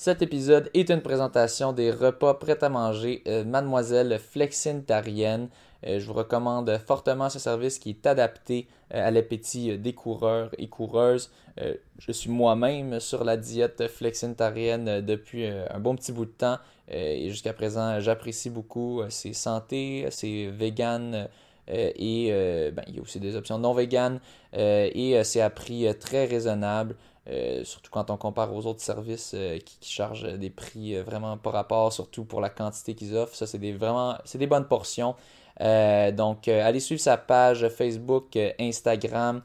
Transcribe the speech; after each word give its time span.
Cet 0.00 0.22
épisode 0.22 0.70
est 0.72 0.88
une 0.88 1.02
présentation 1.02 1.74
des 1.74 1.90
repas 1.90 2.32
prêts 2.32 2.64
à 2.64 2.70
manger 2.70 3.22
euh, 3.26 3.44
Mademoiselle 3.44 4.18
Flexintarienne. 4.18 5.50
Euh, 5.86 6.00
je 6.00 6.06
vous 6.06 6.14
recommande 6.14 6.74
fortement 6.86 7.28
ce 7.28 7.38
service 7.38 7.78
qui 7.78 7.90
est 7.90 8.06
adapté 8.06 8.66
euh, 8.94 9.06
à 9.06 9.10
l'appétit 9.10 9.76
des 9.76 9.92
coureurs 9.92 10.52
et 10.56 10.68
coureuses. 10.68 11.30
je 11.98 12.12
suis 12.12 12.30
moi-même 12.30 12.98
sur 12.98 13.24
la 13.24 13.36
diète 13.36 13.88
flexintarienne 13.88 15.02
depuis 15.02 15.46
un 15.46 15.78
bon 15.78 15.94
petit 15.96 16.12
bout 16.12 16.24
de 16.24 16.30
temps 16.30 16.56
et 16.88 17.28
jusqu'à 17.28 17.52
présent 17.52 18.00
j'apprécie 18.00 18.48
beaucoup. 18.48 19.02
C'est 19.10 19.34
santé, 19.34 20.06
c'est 20.08 20.46
vegan. 20.46 21.28
et 21.68 22.32
ben, 22.74 22.82
il 22.88 22.96
y 22.96 22.98
a 22.98 23.02
aussi 23.02 23.20
des 23.20 23.36
options 23.36 23.58
non 23.58 23.74
vegan 23.74 24.20
et 24.54 25.20
c'est 25.24 25.42
à 25.42 25.50
prix 25.50 25.86
très 25.98 26.24
raisonnable. 26.24 26.96
Euh, 27.30 27.62
surtout 27.64 27.90
quand 27.92 28.10
on 28.10 28.16
compare 28.16 28.52
aux 28.52 28.66
autres 28.66 28.80
services 28.80 29.32
euh, 29.34 29.58
qui, 29.58 29.92
chargent 29.92 30.36
des 30.36 30.50
prix 30.50 30.96
euh, 30.96 31.04
vraiment 31.04 31.36
par 31.36 31.52
rapport, 31.52 31.92
surtout 31.92 32.24
pour 32.24 32.40
la 32.40 32.50
quantité 32.50 32.94
qu'ils 32.94 33.14
offrent. 33.14 33.36
Ça, 33.36 33.46
c'est 33.46 33.58
des, 33.58 33.72
vraiment 33.72 34.16
c'est 34.24 34.38
des 34.38 34.48
bonnes 34.48 34.66
portions. 34.66 35.14
donc, 35.60 36.48
allez 36.48 36.80
suivre 36.80 37.00
sa 37.00 37.16
page 37.18 37.68
Facebook, 37.68 38.38
Instagram, 38.58 39.42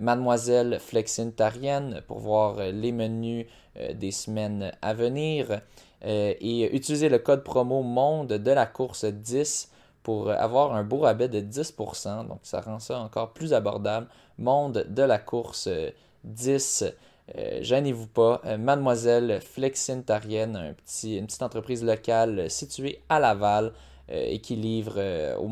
Mademoiselle 0.00 0.78
Flexintarienne 0.80 2.02
pour 2.06 2.18
voir 2.18 2.56
les 2.56 2.92
menus 2.92 3.46
des 3.94 4.10
semaines 4.10 4.72
à 4.80 4.94
venir. 4.94 5.60
et 6.02 6.74
utilisez 6.74 7.10
le 7.10 7.18
code 7.18 7.44
promo 7.44 7.82
MONDE 7.82 8.34
de 8.42 8.50
la 8.50 8.66
course 8.66 9.04
10 9.04 9.70
pour 10.02 10.30
avoir 10.30 10.74
un 10.74 10.82
beau 10.82 11.00
rabais 11.00 11.28
de 11.28 11.40
10%. 11.40 12.26
Donc, 12.26 12.40
ça 12.42 12.62
rend 12.62 12.78
ça 12.78 12.98
encore 12.98 13.32
plus 13.32 13.52
abordable. 13.52 14.08
Monde 14.38 14.86
de 14.88 15.02
la 15.02 15.18
course 15.18 15.68
10. 16.24 16.84
Euh, 17.36 17.58
gênez-vous 17.62 18.06
pas. 18.06 18.40
Euh, 18.44 18.58
Mademoiselle 18.58 19.40
Flexintarienne, 19.40 20.56
un 20.56 21.08
une 21.08 21.26
petite 21.26 21.42
entreprise 21.42 21.84
locale 21.84 22.50
située 22.50 23.00
à 23.08 23.20
Laval 23.20 23.72
euh, 24.10 24.24
et 24.26 24.40
qui 24.40 24.56
livre 24.56 25.00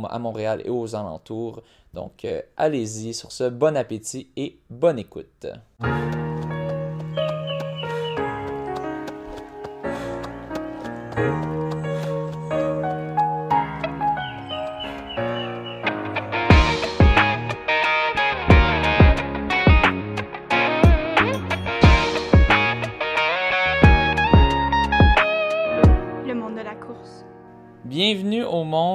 à 0.08 0.18
Montréal 0.18 0.62
et 0.64 0.70
aux 0.70 0.94
alentours. 0.94 1.62
Donc, 1.94 2.26
allez-y 2.56 3.14
sur 3.14 3.32
ce. 3.32 3.48
Bon 3.48 3.76
appétit 3.76 4.30
et 4.36 4.58
bonne 4.68 4.98
écoute. 4.98 5.46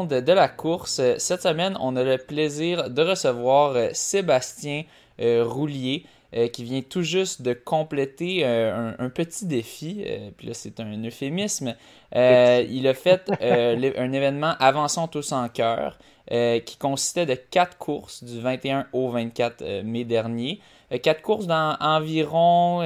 Monde 0.04 0.24
de 0.24 0.34
la 0.34 0.48
course. 0.48 1.02
Cette 1.18 1.42
semaine, 1.42 1.78
on 1.80 1.96
a 1.96 2.04
le 2.04 2.18
plaisir 2.18 2.90
de 2.90 3.02
recevoir 3.02 3.76
euh, 3.76 3.90
Sébastien 3.94 4.84
euh, 5.22 5.44
Roulier 5.46 6.06
euh, 6.36 6.48
qui 6.48 6.64
vient 6.64 6.82
tout 6.82 7.04
juste 7.04 7.42
de 7.42 7.54
compléter 7.54 8.46
un, 8.46 9.10
petit 9.10 9.46
défi. 9.46 10.04
puis 10.38 10.48
là, 10.48 10.54
c'est 10.54 10.80
un 10.80 11.04
euphémisme. 11.04 11.76
il 12.14 12.88
a 12.88 12.94
fait 12.94 13.30
un 13.42 14.14
événement 14.14 14.56
Avançons 14.60 15.08
tous 15.08 15.32
en 15.32 15.48
cœur 15.50 15.98
qui 16.30 16.78
consistait 16.78 17.26
de 17.26 17.36
quatre 17.36 17.78
courses 17.78 18.24
du 18.24 18.40
21 18.40 18.88
au 18.94 19.10
24 19.10 19.84
mai 19.84 20.06
dernier. 20.06 20.60
quatre 21.04 21.22
courses 21.22 21.46
dans 21.46 21.78
environ, 21.80 22.80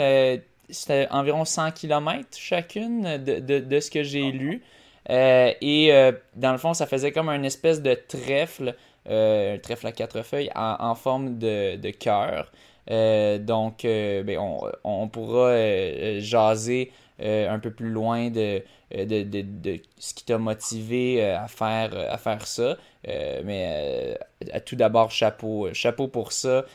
environ 1.09 1.45
100 1.45 1.71
km 1.71 2.27
chacune 2.37 3.17
de, 3.17 3.39
de 3.59 3.79
ce 3.79 3.89
que 3.89 4.03
j'ai 4.03 4.31
lu. 4.31 4.61
Euh, 5.09 5.53
et 5.61 5.93
euh, 5.93 6.11
dans 6.35 6.51
le 6.51 6.57
fond, 6.57 6.73
ça 6.73 6.85
faisait 6.85 7.11
comme 7.11 7.29
une 7.29 7.45
espèce 7.45 7.81
de 7.81 7.93
trèfle, 7.93 8.75
euh, 9.09 9.55
un 9.55 9.57
trèfle 9.59 9.87
à 9.87 9.91
quatre 9.91 10.21
feuilles 10.23 10.51
en, 10.55 10.95
forme 10.95 11.37
de, 11.37 11.91
cœur. 11.91 12.51
donc, 12.89 13.83
ben, 13.83 14.37
on, 14.83 15.07
pourra 15.07 16.19
jaser 16.19 16.91
un 17.19 17.59
peu 17.59 17.71
plus 17.71 17.89
loin 17.89 18.29
de, 18.29 18.61
ce 18.91 20.13
qui 20.13 20.25
t'a 20.25 20.37
motivé 20.37 21.23
à, 21.23 21.47
faire, 21.47 22.45
ça. 22.45 22.77
mais 23.05 24.17
tout 24.65 24.75
d'abord, 24.75 25.11
chapeau, 25.11 25.69
chapeau 25.73 26.07
pour 26.09 26.33
ça. 26.33 26.65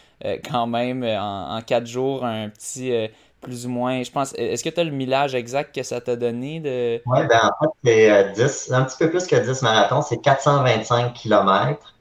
quand 0.50 0.66
même, 0.66 1.04
en, 1.04 1.60
quatre 1.60 1.86
jours, 1.86 2.24
un 2.24 2.48
petit 2.48 2.92
plus 3.42 3.66
ou 3.66 3.68
moins, 3.68 4.02
je 4.02 4.10
pense. 4.10 4.32
Est-ce 4.34 4.64
que 4.64 4.70
tu 4.70 4.80
as 4.80 4.84
le 4.84 4.90
millage 4.90 5.34
exact 5.34 5.74
que 5.74 5.82
ça 5.82 6.00
t'a 6.00 6.16
donné 6.16 6.60
de. 6.60 7.02
Oui, 7.04 7.18
ben 7.28 7.50
en 7.60 7.68
fait, 7.84 8.48
c'est 8.48 8.72
un 8.72 8.84
petit 8.84 8.96
peu 8.98 9.10
plus 9.10 9.26
que 9.26 9.36
10 9.36 9.62
marathons, 9.62 10.00
c'est 10.00 10.20
425 10.22 11.12
km 11.12 11.92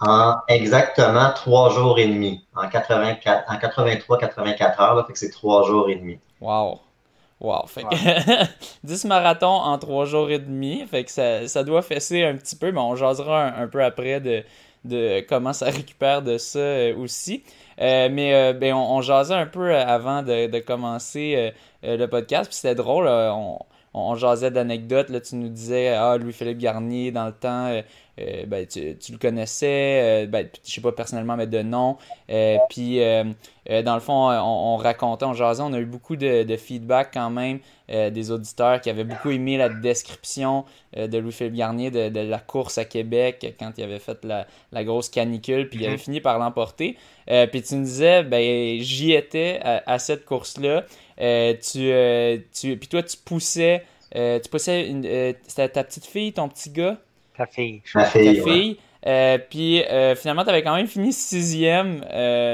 en 0.00 0.36
exactement 0.48 1.30
3 1.34 1.70
jours 1.70 1.98
et 1.98 2.06
demi, 2.06 2.44
en, 2.54 2.68
84, 2.68 3.44
en 3.48 3.54
83-84 3.54 4.80
heures, 4.80 4.94
là, 4.94 5.04
fait 5.04 5.12
que 5.12 5.18
c'est 5.18 5.30
3 5.30 5.64
jours 5.64 5.88
et 5.88 5.96
demi. 5.96 6.18
Wow! 6.40 6.80
Wow! 7.40 7.66
Fait 7.66 7.82
que 7.84 8.44
10 8.84 9.04
marathons 9.06 9.46
en 9.46 9.78
3 9.78 10.04
jours 10.04 10.30
et 10.30 10.38
demi, 10.38 10.84
fait 10.86 11.04
que 11.04 11.10
ça, 11.10 11.46
ça 11.46 11.64
doit 11.64 11.82
fesser 11.82 12.24
un 12.24 12.36
petit 12.36 12.56
peu, 12.56 12.70
mais 12.72 12.80
on 12.80 12.96
jasera 12.96 13.44
un, 13.44 13.66
peu 13.68 13.82
après 13.82 14.20
de, 14.20 14.44
de 14.84 15.24
comment 15.28 15.52
ça 15.52 15.66
récupère 15.66 16.22
de 16.22 16.38
ça 16.38 16.58
euh, 16.58 16.96
aussi. 16.96 17.44
Euh, 17.80 18.08
mais 18.10 18.34
euh, 18.34 18.52
ben, 18.52 18.74
on, 18.74 19.00
jasait 19.02 19.34
un 19.34 19.46
peu 19.46 19.74
avant 19.74 20.22
de, 20.22 20.58
commencer 20.60 21.52
euh, 21.84 21.96
le 21.96 22.06
podcast, 22.06 22.48
puis 22.48 22.56
c'était 22.56 22.74
drôle. 22.74 23.06
on, 23.08 23.58
on 23.94 24.14
jasait 24.16 24.50
d'anecdotes. 24.50 25.10
Là, 25.10 25.20
tu 25.20 25.36
nous 25.36 25.48
disais, 25.48 25.88
ah, 25.88 26.16
Louis-Philippe 26.16 26.58
Garnier, 26.58 27.12
dans 27.12 27.26
le 27.26 27.32
temps, 27.32 27.82
ben, 28.46 28.66
tu, 28.66 28.96
le 29.12 29.18
connaissais, 29.18 30.26
ben, 30.26 30.48
je 30.64 30.72
sais 30.72 30.80
pas 30.80 30.92
personnellement, 30.92 31.36
mais 31.36 31.46
de 31.46 31.62
nom. 31.62 31.96
puis, 32.68 32.98
dans 32.98 33.94
le 33.94 34.00
fond, 34.00 34.30
on, 34.30 34.76
racontait, 34.76 35.24
on 35.24 35.34
jasait, 35.34 35.62
on 35.62 35.72
a 35.72 35.78
eu 35.78 35.86
beaucoup 35.86 36.16
de, 36.16 36.56
feedback 36.56 37.10
quand 37.14 37.30
même 37.30 37.60
des 37.88 38.30
auditeurs 38.30 38.80
qui 38.80 38.90
avaient 38.90 39.04
beaucoup 39.04 39.30
aimé 39.30 39.56
la 39.56 39.68
description 39.68 40.64
de 40.96 41.18
Louis-Philippe 41.18 41.54
Garnier 41.54 41.90
de, 41.90 42.20
la 42.20 42.38
course 42.38 42.78
à 42.78 42.84
Québec 42.84 43.54
quand 43.58 43.72
il 43.76 43.84
avait 43.84 43.98
fait 43.98 44.24
la, 44.24 44.46
la 44.72 44.84
grosse 44.84 45.08
canicule, 45.08 45.68
puis 45.68 45.80
il 45.80 45.86
avait 45.86 45.94
mhm. 45.94 45.98
fini 46.02 46.20
par 46.20 46.38
l'emporter. 46.38 46.96
Euh, 47.30 47.46
puis 47.46 47.62
tu 47.62 47.76
me 47.76 47.84
disais, 47.84 48.22
ben, 48.22 48.80
j'y 48.80 49.12
étais 49.12 49.60
à, 49.62 49.98
cette 49.98 50.24
course-là. 50.24 50.84
Euh, 51.20 51.54
tu, 51.54 51.90
euh, 51.90 52.38
tu, 52.52 52.76
puis 52.76 52.88
toi, 52.88 53.02
tu 53.02 53.16
poussais, 53.16 53.84
tu 54.12 54.48
poussais 54.50 54.88
une, 54.88 55.02
c'était 55.46 55.68
ta 55.68 55.84
petite 55.84 56.06
fille, 56.06 56.32
ton 56.32 56.48
petit 56.48 56.70
gars? 56.70 56.98
Ta 57.38 57.46
fille. 57.46 57.82
Ta 57.92 58.04
fille. 58.04 58.76
puis 59.48 59.82
finalement, 60.16 60.44
tu 60.44 60.50
avais 60.50 60.62
quand 60.62 60.74
même 60.74 60.88
fini 60.88 61.12
sixième 61.12 62.04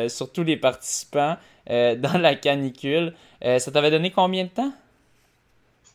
sur 0.09 0.31
tous 0.31 0.45
les 0.45 0.57
participants 0.57 1.37
dans 1.69 2.21
la 2.21 2.35
canicule. 2.37 3.15
ça 3.43 3.71
t'avait 3.73 3.91
donné 3.91 4.11
combien 4.11 4.45
de 4.45 4.51
temps? 4.51 4.73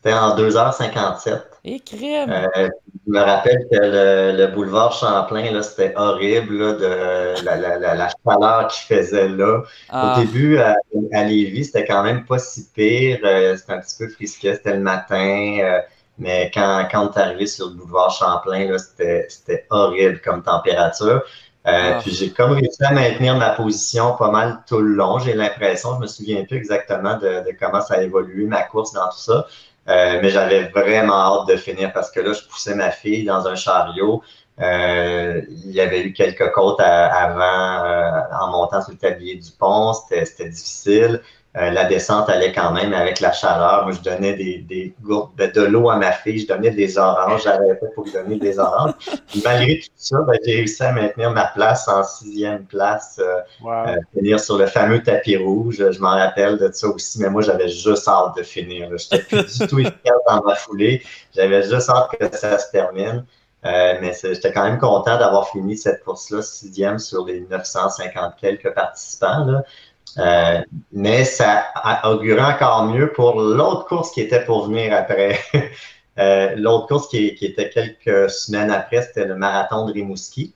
C'était 0.02 0.16
en 0.16 0.36
2h57. 0.38 1.42
Et 1.66 1.82
crème! 1.82 2.32
Euh, 2.32 2.70
je 3.06 3.12
me 3.12 3.20
rappelle 3.20 3.68
que 3.70 3.78
le, 3.78 4.48
boulevard 4.48 4.94
Champlain, 4.94 5.62
c'était 5.62 5.94
horrible, 5.98 6.58
là, 6.58 6.74
de 6.74 7.44
la, 7.44 7.58
la, 7.58 7.96
la, 7.96 8.10
chaleur 8.26 8.68
qu'il 8.70 8.96
faisait 8.96 9.28
là. 9.28 9.58
Au 9.58 9.64
ah. 9.90 10.16
début, 10.20 10.58
à, 10.58 10.76
à 11.12 11.24
Lévis, 11.26 11.66
c'était 11.66 11.84
quand 11.84 12.04
même 12.04 12.24
pas 12.26 12.40
si 12.40 12.70
pire. 12.74 13.20
Euh, 13.26 13.58
c'était 13.58 13.74
un 13.74 13.80
petit 13.80 13.98
peu 13.98 14.08
frisquet, 14.08 14.56
c'était 14.56 14.76
le 14.76 14.82
matin. 14.82 15.82
Euh, 16.20 16.24
mais 16.24 16.52
quand, 16.54 16.88
quand 16.92 17.08
on 17.08 17.12
est 17.12 17.20
arrivé 17.20 17.48
sur 17.48 17.68
le 17.68 17.74
boulevard 17.74 18.12
Champlain, 18.12 18.78
c'était, 18.78 19.26
c'était 19.30 19.66
horrible 19.70 20.22
comme 20.22 20.44
température. 20.44 21.24
Ah. 21.66 22.00
Puis 22.02 22.12
j'ai 22.12 22.32
comme 22.32 22.52
réussi 22.52 22.84
à 22.84 22.92
maintenir 22.92 23.36
ma 23.36 23.52
position 23.52 24.16
pas 24.16 24.32
mal 24.32 24.60
tout 24.68 24.80
le 24.80 24.94
long, 24.94 25.20
j'ai 25.20 25.34
l'impression. 25.34 25.96
Je 25.96 26.02
me 26.02 26.08
souviens 26.08 26.44
plus 26.46 26.58
exactement 26.58 27.18
de, 27.18 27.46
de 27.46 27.56
comment 27.60 27.82
ça 27.82 27.96
a 27.96 28.02
évolué, 28.02 28.46
ma 28.46 28.64
course 28.64 28.94
dans 28.94 29.08
tout 29.10 29.20
ça. 29.20 29.46
Euh, 29.88 30.20
mais 30.22 30.30
j'avais 30.30 30.66
vraiment 30.70 31.42
hâte 31.42 31.48
de 31.48 31.56
finir 31.56 31.92
parce 31.94 32.12
que 32.12 32.20
là, 32.20 32.34
je 32.34 32.42
poussais 32.48 32.76
ma 32.76 32.92
fille 32.92 33.26
dans 33.26 33.48
un 33.48 33.56
chariot. 33.56 34.22
Euh, 34.62 35.42
il 35.50 35.72
y 35.72 35.82
avait 35.82 36.02
eu 36.02 36.14
quelques 36.14 36.52
côtes 36.52 36.80
avant 36.80 37.86
euh, 37.86 38.22
en 38.40 38.52
montant 38.52 38.82
sur 38.82 38.92
le 38.92 38.98
tablier 38.98 39.36
du 39.36 39.52
pont. 39.52 39.94
C'était 39.94 40.50
difficile. 40.50 41.22
Euh, 41.58 41.72
la 41.72 41.86
descente 41.86 42.30
allait 42.30 42.54
quand 42.54 42.72
même 42.74 42.94
avec 42.94 43.20
la 43.22 43.32
chaleur. 43.32 43.84
Moi, 43.84 43.94
je 43.94 44.02
donnais 44.02 44.34
des, 44.34 44.60
des 44.60 44.94
gourdes 45.02 45.32
de, 45.36 45.62
l'eau 45.62 45.90
à 45.90 45.96
ma 45.96 46.12
fille, 46.12 46.40
je 46.40 46.48
donnais 46.48 46.70
des 46.70 47.00
oranges, 47.00 47.44
j'avais 47.44 47.74
pas 47.74 47.88
pour 47.96 48.04
lui 48.04 48.12
donner 48.12 48.38
des 48.38 48.60
oranges. 48.60 48.94
malgré 49.44 49.80
tout 49.80 49.90
ça, 49.96 50.22
ben, 50.22 50.38
j'ai 50.46 50.58
réussi 50.58 50.84
à 50.84 50.92
maintenir 50.92 51.32
ma 51.32 51.48
place 51.48 51.88
en 51.88 52.04
sixième 52.04 52.66
place, 52.66 53.20
euh, 53.20 53.40
euh 53.66 53.96
finir 54.14 54.40
sur 54.40 54.60
le 54.60 54.68
fameux 54.68 55.02
tapis 55.02 55.38
rouge. 55.38 55.84
Je 55.90 56.00
m'en 56.00 56.12
rappelle 56.12 56.60
de 56.60 56.70
ça 56.72 56.88
aussi, 56.88 57.20
mais 57.20 57.32
moi, 57.32 57.42
j'avais 57.42 57.68
juste 57.68 58.08
hâte 58.08 58.38
de 58.38 58.44
finir. 58.44 58.88
Je 58.96 59.06
n'étais 59.12 59.26
plus 59.26 59.60
du 59.60 59.68
tout 59.68 59.80
efficace 59.80 60.22
dans 60.28 60.44
ma 60.44 60.54
foulée. 60.54 61.02
J'avais 61.36 61.64
juste 61.64 61.90
hâte 61.90 62.12
que 62.20 62.38
ça 62.38 62.60
se 62.60 62.70
termine. 62.72 63.26
Euh, 63.66 63.98
mais 64.00 64.14
j'étais 64.24 64.54
quand 64.54 64.64
même 64.64 64.80
content 64.80 65.18
d'avoir 65.18 65.50
fini 65.50 65.78
cette 65.78 66.04
course-là, 66.06 66.42
sixième 66.42 66.98
sur 66.98 67.26
les 67.26 67.42
950 67.42 68.36
quelques 68.40 68.74
participants. 68.74 69.44
Là. 69.46 69.64
Mais 70.92 71.26
ça 71.26 71.66
augurait 72.04 72.54
encore 72.54 72.86
mieux 72.86 73.12
pour 73.14 73.40
l'autre 73.40 73.86
course 73.86 74.12
qui 74.12 74.22
était 74.22 74.44
pour 74.44 74.68
venir 74.68 74.94
après. 74.94 75.40
l'autre 76.58 76.88
course 76.88 77.08
qui, 77.08 77.28
était 77.28 77.70
quelques 77.70 78.30
semaines 78.30 78.72
après, 78.72 79.02
c'était 79.02 79.26
le 79.26 79.36
marathon 79.36 79.86
de 79.86 79.94
Rimouski. 79.94 80.54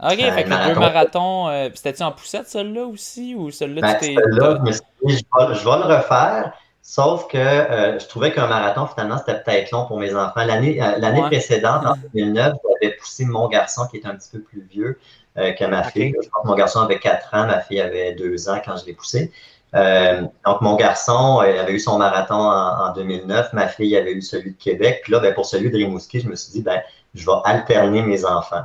OK, 0.00 0.16
fait 0.16 0.44
que 0.44 0.50
le 0.50 0.74
deux 0.74 0.80
marathons, 0.80 1.70
c'était-tu 1.74 2.02
en 2.02 2.12
poussette, 2.12 2.48
celui-là 2.48 2.86
aussi, 2.86 3.34
ou 3.34 3.50
celui-là, 3.50 3.80
ben, 3.80 3.98
tu 4.00 4.14
là 4.14 4.58
je, 4.66 4.72
je, 5.08 5.14
je, 5.14 5.64
vais 5.64 5.76
le 5.76 5.94
refaire, 5.94 6.52
Sauf 6.84 7.28
que 7.28 7.38
euh, 7.38 8.00
je 8.00 8.06
trouvais 8.08 8.32
qu'un 8.32 8.48
marathon, 8.48 8.86
finalement, 8.88 9.16
c'était 9.16 9.40
peut-être 9.40 9.70
long 9.70 9.86
pour 9.86 10.00
mes 10.00 10.16
enfants. 10.16 10.44
L'année 10.44 10.82
euh, 10.82 10.98
l'année 10.98 11.22
précédente, 11.22 11.86
en 11.86 11.94
2009, 12.12 12.54
j'avais 12.80 12.96
poussé 12.96 13.24
mon 13.24 13.46
garçon 13.46 13.86
qui 13.86 13.98
est 13.98 14.06
un 14.06 14.16
petit 14.16 14.30
peu 14.32 14.40
plus 14.40 14.62
vieux 14.68 14.88
euh, 14.88 15.21
que 15.36 15.64
ma 15.64 15.82
fille. 15.82 16.14
Je 16.22 16.28
pense 16.28 16.42
que 16.42 16.48
mon 16.48 16.54
garçon 16.54 16.80
avait 16.80 16.98
4 16.98 17.34
ans, 17.34 17.46
ma 17.46 17.60
fille 17.60 17.80
avait 17.80 18.14
2 18.14 18.48
ans 18.48 18.60
quand 18.64 18.76
je 18.76 18.86
l'ai 18.86 18.92
poussé. 18.92 19.32
donc, 19.72 20.60
mon 20.60 20.76
garçon 20.76 21.38
avait 21.38 21.72
eu 21.72 21.78
son 21.78 21.98
marathon 21.98 22.34
en, 22.34 22.92
2009, 22.92 23.52
ma 23.52 23.68
fille 23.68 23.96
avait 23.96 24.12
eu 24.12 24.22
celui 24.22 24.52
de 24.52 24.58
Québec. 24.58 25.00
Puis 25.02 25.12
là, 25.12 25.20
ben, 25.20 25.32
pour 25.34 25.46
celui 25.46 25.70
de 25.70 25.76
Rimouski, 25.76 26.20
je 26.20 26.28
me 26.28 26.36
suis 26.36 26.52
dit, 26.52 26.62
ben, 26.62 26.82
je 27.14 27.24
vais 27.24 27.32
alterner 27.44 28.02
mes 28.02 28.24
enfants. 28.24 28.64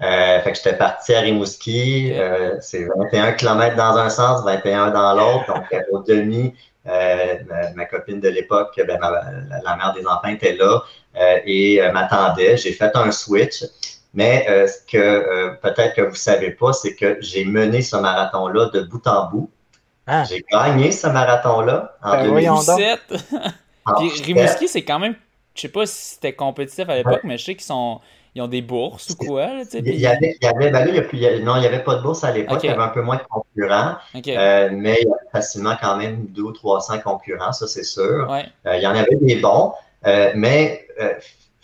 fait 0.00 0.42
que 0.44 0.54
j'étais 0.54 0.76
parti 0.76 1.14
à 1.14 1.20
Rimouski, 1.20 2.12
c'est 2.60 2.84
21 2.96 3.32
km 3.32 3.76
dans 3.76 3.96
un 3.96 4.08
sens, 4.08 4.44
21 4.44 4.90
dans 4.90 5.14
l'autre, 5.14 5.46
donc 5.52 5.64
au 5.90 6.02
demi, 6.02 6.54
euh, 6.86 7.36
ma, 7.74 7.86
copine 7.86 8.20
de 8.20 8.28
l'époque, 8.28 8.78
ben, 8.86 8.98
la, 9.00 9.76
mère 9.76 9.94
des 9.94 10.06
enfants 10.06 10.28
était 10.28 10.52
là 10.52 10.82
euh, 11.16 11.38
et 11.46 11.80
euh, 11.80 11.92
m'attendait. 11.92 12.56
J'ai 12.56 12.72
fait 12.72 12.94
un 12.94 13.10
switch. 13.10 13.64
Mais 14.14 14.46
ce 14.66 14.78
que 14.90 15.56
peut-être 15.60 15.94
que 15.94 16.02
vous 16.02 16.10
ne 16.10 16.16
savez 16.16 16.52
pas, 16.52 16.72
c'est 16.72 16.94
que 16.94 17.18
j'ai 17.20 17.44
mené 17.44 17.82
ce 17.82 17.96
marathon-là 17.96 18.70
de 18.72 18.82
bout 18.82 19.06
en 19.06 19.28
bout. 19.28 19.50
Ah. 20.06 20.24
J'ai 20.28 20.44
gagné 20.50 20.92
ce 20.92 21.06
marathon-là 21.06 21.96
en 22.02 22.12
ben 22.12 22.24
2017. 22.24 23.00
Puis 23.98 24.22
Rimouski, 24.22 24.68
c'est 24.68 24.84
quand 24.84 24.98
même, 24.98 25.14
je 25.54 25.62
sais 25.62 25.68
pas 25.68 25.86
si 25.86 26.14
c'était 26.14 26.32
compétitif 26.32 26.88
à 26.88 26.96
l'époque, 26.96 27.20
mais 27.24 27.38
je 27.38 27.44
sais 27.44 27.54
qu'ils 27.54 27.64
sont, 27.64 28.00
ils 28.34 28.42
ont 28.42 28.48
des 28.48 28.62
bourses 28.62 29.10
ou 29.10 29.16
quoi? 29.16 29.46
Là, 29.46 29.62
il, 29.72 29.94
y 29.94 30.06
avait, 30.06 30.36
il 30.40 30.44
y 30.44 30.48
avait, 30.48 30.70
ben 30.70 30.84
là, 30.84 31.02
il 31.12 31.18
y 31.18 31.26
a 31.26 31.38
non, 31.40 31.56
il 31.56 31.60
n'y 31.60 31.66
avait 31.66 31.84
pas 31.84 31.96
de 31.96 32.02
bourse 32.02 32.24
à 32.24 32.32
l'époque, 32.32 32.60
il 32.62 32.66
y 32.66 32.72
avait 32.72 32.82
un 32.82 32.88
peu 32.88 33.02
moins 33.02 33.16
de 33.16 33.22
concurrents, 33.22 33.96
euh, 34.14 34.70
mais 34.72 34.98
il 35.00 35.08
y 35.08 35.12
avait 35.12 35.30
facilement 35.32 35.76
quand 35.80 35.96
même 35.96 36.26
200 36.26 36.48
ou 36.48 36.52
300 36.52 36.98
concurrents, 37.00 37.52
ça 37.52 37.66
c'est 37.66 37.84
sûr. 37.84 38.30
Euh, 38.30 38.76
il 38.76 38.82
y 38.82 38.86
en 38.86 38.94
avait 38.94 39.16
des 39.16 39.36
bons, 39.36 39.72
euh, 40.06 40.32
mais 40.34 40.86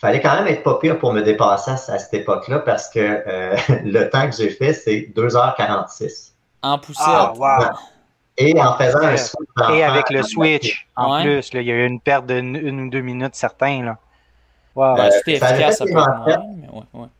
fallait 0.00 0.20
quand 0.20 0.34
même 0.34 0.46
être 0.46 0.62
pas 0.62 0.78
pire 0.78 0.98
pour 0.98 1.12
me 1.12 1.20
dépasser 1.20 1.72
à, 1.72 1.76
cette 1.76 2.14
époque-là 2.14 2.60
parce 2.60 2.88
que 2.88 2.98
le 3.84 4.10
temps 4.10 4.28
que 4.28 4.36
j'ai 4.36 4.50
fait, 4.50 4.72
c'est 4.72 5.12
2h46. 5.14 6.32
En 6.62 6.78
poussette. 6.78 7.04
Ah, 7.06 7.32
wow. 7.36 7.64
Et 8.36 8.58
en 8.60 8.74
faisant 8.74 9.02
un 9.02 9.16
switch. 9.16 9.48
Et 9.72 9.82
avec 9.82 10.10
le 10.10 10.22
switch, 10.22 10.86
en 10.96 11.22
plus, 11.22 11.50
il 11.52 11.62
y 11.62 11.70
a 11.70 11.74
eu 11.74 11.86
une 11.86 12.00
perte 12.00 12.26
de 12.26 12.34
une 12.34 12.80
ou 12.80 12.90
deux 12.90 13.02
minutes 13.02 13.34
certains. 13.34 13.84
Là. 13.84 13.98
Wow. 14.74 14.96
Ben, 14.96 15.10
c'était 15.10 15.32
efficace, 15.32 15.78
ça 15.78 15.84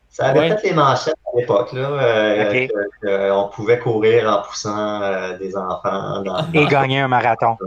Ça 0.09 0.25
avait 0.27 0.49
fait 0.49 0.69
les 0.69 0.73
manchettes 0.73 1.15
à 1.33 1.37
l'époque, 1.37 1.73
là, 1.73 1.89
euh, 3.03 3.31
on 3.31 3.49
pouvait 3.49 3.79
courir 3.79 4.29
en 4.29 4.41
poussant 4.41 5.01
euh, 5.01 5.37
des 5.37 5.55
enfants. 5.55 6.23
Et 6.53 6.65
gagner 6.65 6.99
un 6.99 7.07
marathon. 7.07 7.57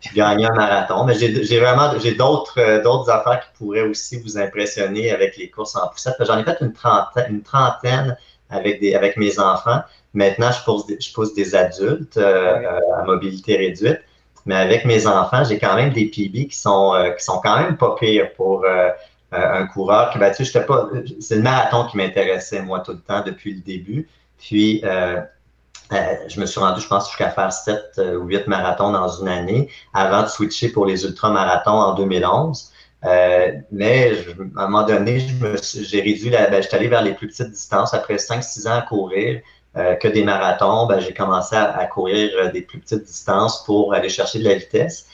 Puis 0.00 0.14
gagner 0.14 0.46
un 0.46 0.54
marathon. 0.54 1.04
Mais 1.04 1.14
j'ai 1.14 1.58
vraiment 1.58 1.90
j'ai 1.98 2.14
d'autres 2.14 2.58
euh, 2.58 2.82
d'autres 2.82 3.10
affaires 3.10 3.40
qui 3.40 3.58
pourraient 3.58 3.88
aussi 3.88 4.20
vous 4.20 4.38
impressionner 4.38 5.10
avec 5.10 5.36
les 5.36 5.50
courses 5.50 5.76
en 5.76 5.88
poussette. 5.88 6.14
J'en 6.20 6.38
ai 6.38 6.44
fait 6.44 6.56
une 6.60 6.72
trentaine, 6.72 7.26
une 7.30 7.42
trentaine 7.42 8.16
avec, 8.50 8.80
des, 8.80 8.94
avec 8.94 9.16
mes 9.16 9.38
enfants. 9.38 9.80
Maintenant, 10.14 10.50
je 10.52 10.64
pousse 10.64 10.86
des, 10.86 10.98
je 11.00 11.12
pousse 11.12 11.34
des 11.34 11.54
adultes 11.54 12.16
à 12.16 13.04
mobilité 13.04 13.56
réduite. 13.56 14.00
Mais 14.46 14.54
avec 14.54 14.86
mes 14.86 15.06
enfants, 15.06 15.44
j'ai 15.44 15.58
quand 15.58 15.74
même 15.74 15.92
des 15.92 16.06
PB 16.06 16.48
qui 16.48 16.56
sont, 16.56 16.94
qui 17.18 17.22
sont 17.22 17.40
quand 17.42 17.60
même 17.60 17.76
pas 17.76 17.94
pires 17.96 18.32
pour 18.32 18.64
euh, 19.34 19.40
un 19.44 19.66
coureur 19.66 20.10
qui, 20.10 20.18
ben, 20.18 20.32
tu 20.34 20.46
sais, 20.46 20.64
pas, 20.64 20.88
c'est 21.20 21.36
le 21.36 21.42
marathon 21.42 21.86
qui 21.86 21.98
m'intéressait, 21.98 22.62
moi, 22.62 22.80
tout 22.80 22.92
le 22.92 23.00
temps, 23.00 23.22
depuis 23.22 23.52
le 23.52 23.60
début. 23.60 24.08
Puis, 24.38 24.82
euh, 25.92 25.96
euh, 25.96 26.14
je 26.28 26.40
me 26.40 26.46
suis 26.46 26.60
rendu, 26.60 26.80
je 26.80 26.88
pense, 26.88 27.08
jusqu'à 27.08 27.30
faire 27.30 27.52
7 27.52 28.00
ou 28.20 28.26
8 28.26 28.46
marathons 28.46 28.92
dans 28.92 29.08
une 29.08 29.28
année 29.28 29.68
avant 29.94 30.22
de 30.22 30.28
switcher 30.28 30.70
pour 30.70 30.86
les 30.86 31.04
ultramarathons 31.04 31.70
en 31.70 31.94
2011. 31.94 32.72
mais 33.72 34.12
à 34.56 34.64
un 34.64 34.68
moment 34.68 34.84
donné, 34.84 35.26
j'ai 35.64 36.00
réduit 36.00 36.30
la. 36.30 36.48
Ben, 36.48 36.62
je 36.62 36.68
suis 36.68 36.76
allé 36.76 36.88
vers 36.88 37.02
les 37.02 37.14
plus 37.14 37.28
petites 37.28 37.50
distances. 37.50 37.94
Après 37.94 38.16
5-6 38.16 38.68
ans 38.68 38.78
à 38.78 38.82
courir 38.82 39.40
que 39.74 40.08
des 40.08 40.24
marathons, 40.24 40.86
ben, 40.86 40.98
j'ai 40.98 41.14
commencé 41.14 41.54
à, 41.54 41.76
à, 41.76 41.86
courir 41.86 42.52
des 42.52 42.62
plus 42.62 42.80
petites 42.80 43.04
distances 43.04 43.64
pour 43.64 43.94
aller 43.94 44.08
chercher 44.08 44.40
de 44.40 44.44
la 44.44 44.54
vitesse. 44.54 45.06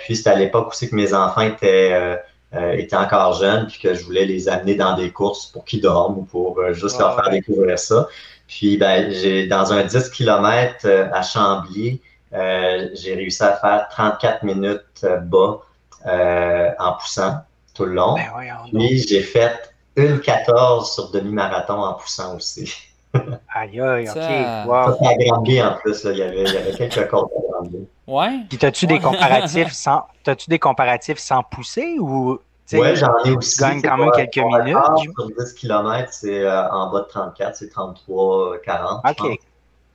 puis 0.00 0.16
c'était 0.16 0.30
à 0.30 0.36
l'époque 0.36 0.68
aussi 0.68 0.88
que 0.88 0.94
mes 0.94 1.12
enfants 1.14 1.42
étaient 1.42 2.18
euh, 2.54 2.72
étaient 2.72 2.96
encore 2.96 3.34
jeunes, 3.34 3.66
puis 3.66 3.78
que 3.78 3.92
je 3.92 4.02
voulais 4.02 4.24
les 4.24 4.48
amener 4.48 4.74
dans 4.74 4.96
des 4.96 5.10
courses 5.10 5.44
pour 5.44 5.66
qu'ils 5.66 5.82
dorment 5.82 6.20
ou 6.20 6.22
pour 6.22 6.58
euh, 6.58 6.72
juste 6.72 6.98
leur 6.98 7.14
faire 7.14 7.28
découvrir 7.28 7.78
ça. 7.78 8.08
Puis, 8.48 8.76
ben, 8.76 9.12
j'ai 9.12 9.46
dans 9.46 9.72
un 9.72 9.84
10 9.84 10.08
km 10.10 10.86
euh, 10.86 11.08
à 11.12 11.22
Chambly, 11.22 12.00
j'ai 12.32 13.14
réussi 13.14 13.42
à 13.42 13.56
faire 13.56 13.88
34 13.90 14.42
minutes 14.42 15.06
bas 15.22 15.60
en 16.04 16.92
poussant 16.94 17.38
tout 17.74 17.84
le 17.84 17.94
long. 17.94 18.14
Ben 18.14 18.56
puis, 18.72 19.06
j'ai 19.06 19.22
fait 19.22 19.72
une 19.96 20.20
14 20.20 20.92
sur 20.92 21.10
demi-marathon 21.10 21.80
en 21.80 21.94
poussant 21.94 22.36
aussi. 22.36 22.74
aïe, 23.54 23.80
aïe, 23.80 24.08
ok. 24.08 24.16
Wow. 24.66 24.96
Ça, 24.96 25.68
en 25.68 25.74
plus, 25.76 26.04
là. 26.04 26.12
Il, 26.12 26.18
y 26.18 26.22
avait, 26.22 26.42
il 26.42 26.52
y 26.52 26.56
avait 26.56 26.72
quelques 26.72 27.08
courses 27.08 27.30
à 27.32 27.66
Ouais. 28.06 28.30
Puis 28.48 28.56
t'as-tu 28.56 28.86
des 28.86 29.00
comparatifs 29.00 29.72
sans 29.72 30.06
t'as-tu 30.24 30.48
des 30.48 30.58
comparatifs 30.58 31.18
sans 31.18 31.42
pousser 31.42 31.96
ou 31.98 32.38
Ouais, 32.72 32.96
j'en 32.96 33.16
ai 33.24 33.32
aussi. 33.32 33.56
Tu 33.56 33.62
gagnes 33.62 33.82
quand 33.82 33.96
même 33.96 34.10
quelques 34.12 34.36
minutes. 34.36 34.76
Sur 35.16 35.44
10 35.44 35.52
km, 35.54 36.12
c'est 36.12 36.42
euh, 36.44 36.70
en 36.70 36.90
bas 36.90 37.00
de 37.00 37.06
34, 37.06 37.56
c'est 37.56 37.68
33, 37.68 38.58
40. 38.62 39.04
OK. 39.08 39.38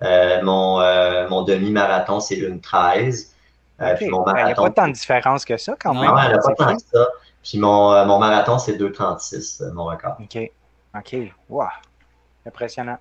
Euh, 0.01 0.41
mon, 0.43 0.81
euh, 0.81 1.29
mon 1.29 1.43
demi-marathon, 1.43 2.19
c'est 2.19 2.35
une 2.35 2.59
13. 2.59 3.35
Okay. 3.79 3.95
Puis 3.95 4.09
mon 4.09 4.25
marathon, 4.25 4.41
il 4.41 4.45
n'y 4.45 4.51
a 4.51 4.55
pas 4.55 4.69
tant 4.69 4.87
de 4.87 4.93
différence 4.93 5.45
que 5.45 5.57
ça 5.57 5.75
quand 5.79 5.93
même. 5.93 6.03
Non, 6.03 6.17
il 6.23 6.27
n'y 6.27 6.33
a 6.33 6.37
pas 6.37 6.55
tant 6.55 6.75
que 6.75 6.81
ça. 6.81 7.07
Puis 7.43 7.59
mon, 7.59 8.05
mon 8.05 8.19
marathon, 8.19 8.57
c'est 8.57 8.77
2,36, 8.77 9.71
mon 9.73 9.85
record. 9.85 10.17
OK. 10.19 10.51
OK. 10.95 11.15
Wow. 11.49 11.67
Impressionnant. 12.45 12.97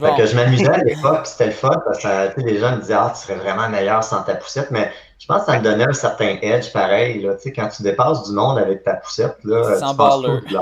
Fait 0.00 0.16
que 0.16 0.26
je 0.26 0.34
m'amusais 0.34 0.68
à 0.68 0.78
l'époque, 0.78 1.26
c'était 1.26 1.46
le 1.46 1.52
fun 1.52 1.82
parce 1.84 2.02
que 2.02 2.40
les 2.40 2.58
gens 2.58 2.76
me 2.76 2.80
disaient 2.80 2.94
Ah, 2.94 3.12
tu 3.14 3.22
serais 3.22 3.38
vraiment 3.38 3.68
meilleur 3.68 4.02
sans 4.02 4.22
ta 4.22 4.34
poussette, 4.34 4.70
mais 4.70 4.90
je 5.18 5.26
pense 5.26 5.40
que 5.40 5.52
ça 5.52 5.58
me 5.58 5.64
donnait 5.64 5.88
un 5.88 5.92
certain 5.92 6.36
edge 6.42 6.72
pareil. 6.72 7.22
Là, 7.22 7.34
quand 7.54 7.68
tu 7.68 7.82
dépasses 7.82 8.28
du 8.28 8.34
monde 8.34 8.58
avec 8.58 8.82
ta 8.82 8.94
poussette, 8.94 9.36
là, 9.44 9.78
sans 9.78 9.94
tu 9.94 10.56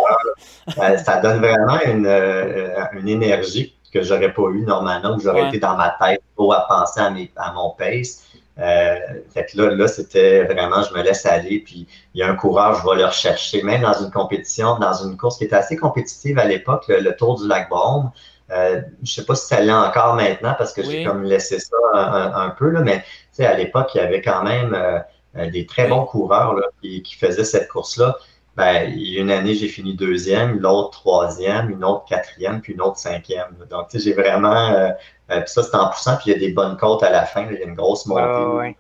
euh, 0.81 0.99
ça 0.99 1.21
donne 1.21 1.39
vraiment 1.39 1.81
une, 1.85 2.07
euh, 2.07 2.85
une 2.93 3.09
énergie 3.09 3.75
que 3.93 4.03
j'aurais 4.03 4.33
pas 4.33 4.49
eu 4.53 4.63
normalement, 4.63 5.17
où 5.17 5.21
j'aurais 5.21 5.49
été 5.49 5.59
dans 5.59 5.77
ma 5.77 5.97
tête 6.01 6.23
trop 6.37 6.53
à 6.53 6.67
penser 6.69 7.01
à, 7.01 7.11
mes, 7.11 7.31
à 7.37 7.53
mon 7.53 7.71
pace. 7.71 8.25
Euh, 8.59 8.97
fait 9.33 9.47
que 9.47 9.61
là, 9.61 9.75
là 9.75 9.89
c'était 9.89 10.45
vraiment, 10.45 10.83
je 10.83 10.95
me 10.95 11.03
laisse 11.03 11.25
aller, 11.27 11.61
puis 11.61 11.87
il 12.15 12.21
y 12.21 12.23
a 12.23 12.29
un 12.29 12.35
coureur, 12.35 12.75
je 12.75 12.89
vais 12.89 12.97
le 12.97 13.07
rechercher, 13.07 13.63
même 13.63 13.83
dans 13.83 13.95
une 13.95 14.11
compétition, 14.11 14.79
dans 14.79 14.95
une 14.95 15.17
course 15.17 15.39
qui 15.39 15.45
était 15.45 15.57
assez 15.57 15.77
compétitive 15.77 16.39
à 16.39 16.45
l'époque, 16.45 16.85
le, 16.89 17.17
Tour 17.17 17.41
du 17.41 17.49
Lac 17.49 17.69
Baume. 17.69 18.11
Euh, 18.53 18.83
je 19.03 19.13
sais 19.13 19.25
pas 19.25 19.35
si 19.35 19.47
ça 19.47 19.61
l'est 19.61 19.73
encore 19.73 20.15
maintenant 20.15 20.55
parce 20.59 20.73
que 20.73 20.83
j'ai 20.83 21.05
comme 21.05 21.23
laissé 21.23 21.59
ça 21.59 21.77
un, 21.95 22.51
peu, 22.51 22.71
là, 22.71 22.81
mais 22.81 23.03
à 23.39 23.55
l'époque, 23.55 23.91
il 23.95 23.99
y 23.99 24.01
avait 24.01 24.21
quand 24.21 24.43
même 24.43 24.75
euh, 24.75 24.99
euh, 25.37 25.51
des 25.51 25.65
très 25.65 25.89
bons 25.89 26.05
coureurs 26.05 26.55
là, 26.55 26.67
qui, 26.81 27.03
qui, 27.03 27.15
faisaient 27.17 27.45
cette 27.45 27.69
course-là. 27.69 28.17
Ben, 28.57 28.93
une 28.95 29.31
année, 29.31 29.55
j'ai 29.55 29.69
fini 29.69 29.95
deuxième, 29.95 30.59
l'autre 30.61 30.91
troisième, 30.91 31.71
une 31.71 31.83
autre 31.85 32.05
quatrième, 32.05 32.61
puis 32.61 32.75
une 32.75 32.83
autre 32.83 32.99
cinquième. 32.99 33.57
Donc, 33.71 33.89
tu 33.89 33.99
sais, 33.99 34.05
j'ai 34.05 34.13
vraiment. 34.13 34.69
Euh, 34.73 34.91
puis 35.29 35.41
ça, 35.47 35.63
c'est 35.63 35.75
en 35.75 35.89
poussant, 35.89 36.17
puis 36.17 36.31
il 36.31 36.35
y 36.35 36.37
a 36.37 36.39
des 36.39 36.53
bonnes 36.53 36.77
côtes 36.77 37.03
à 37.03 37.09
la 37.09 37.25
fin. 37.25 37.47
il 37.51 37.59
y 37.59 37.63
a 37.63 37.65
une 37.65 37.75
grosse 37.75 38.05
montée. 38.05 38.77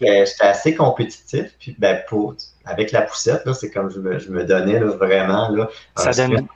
J'étais 0.00 0.44
assez 0.44 0.74
compétitif. 0.74 1.54
Puis, 1.60 1.76
ben, 1.78 2.02
pour, 2.08 2.34
avec 2.64 2.90
la 2.90 3.02
poussette, 3.02 3.42
c'est 3.52 3.70
comme 3.70 3.90
je 3.90 4.00
me, 4.00 4.18
je 4.18 4.30
me 4.30 4.44
donnais 4.44 4.80
là, 4.80 4.86
vraiment. 4.86 5.48
Là, 5.50 5.68
ça 5.94 6.10
donne, 6.10 6.48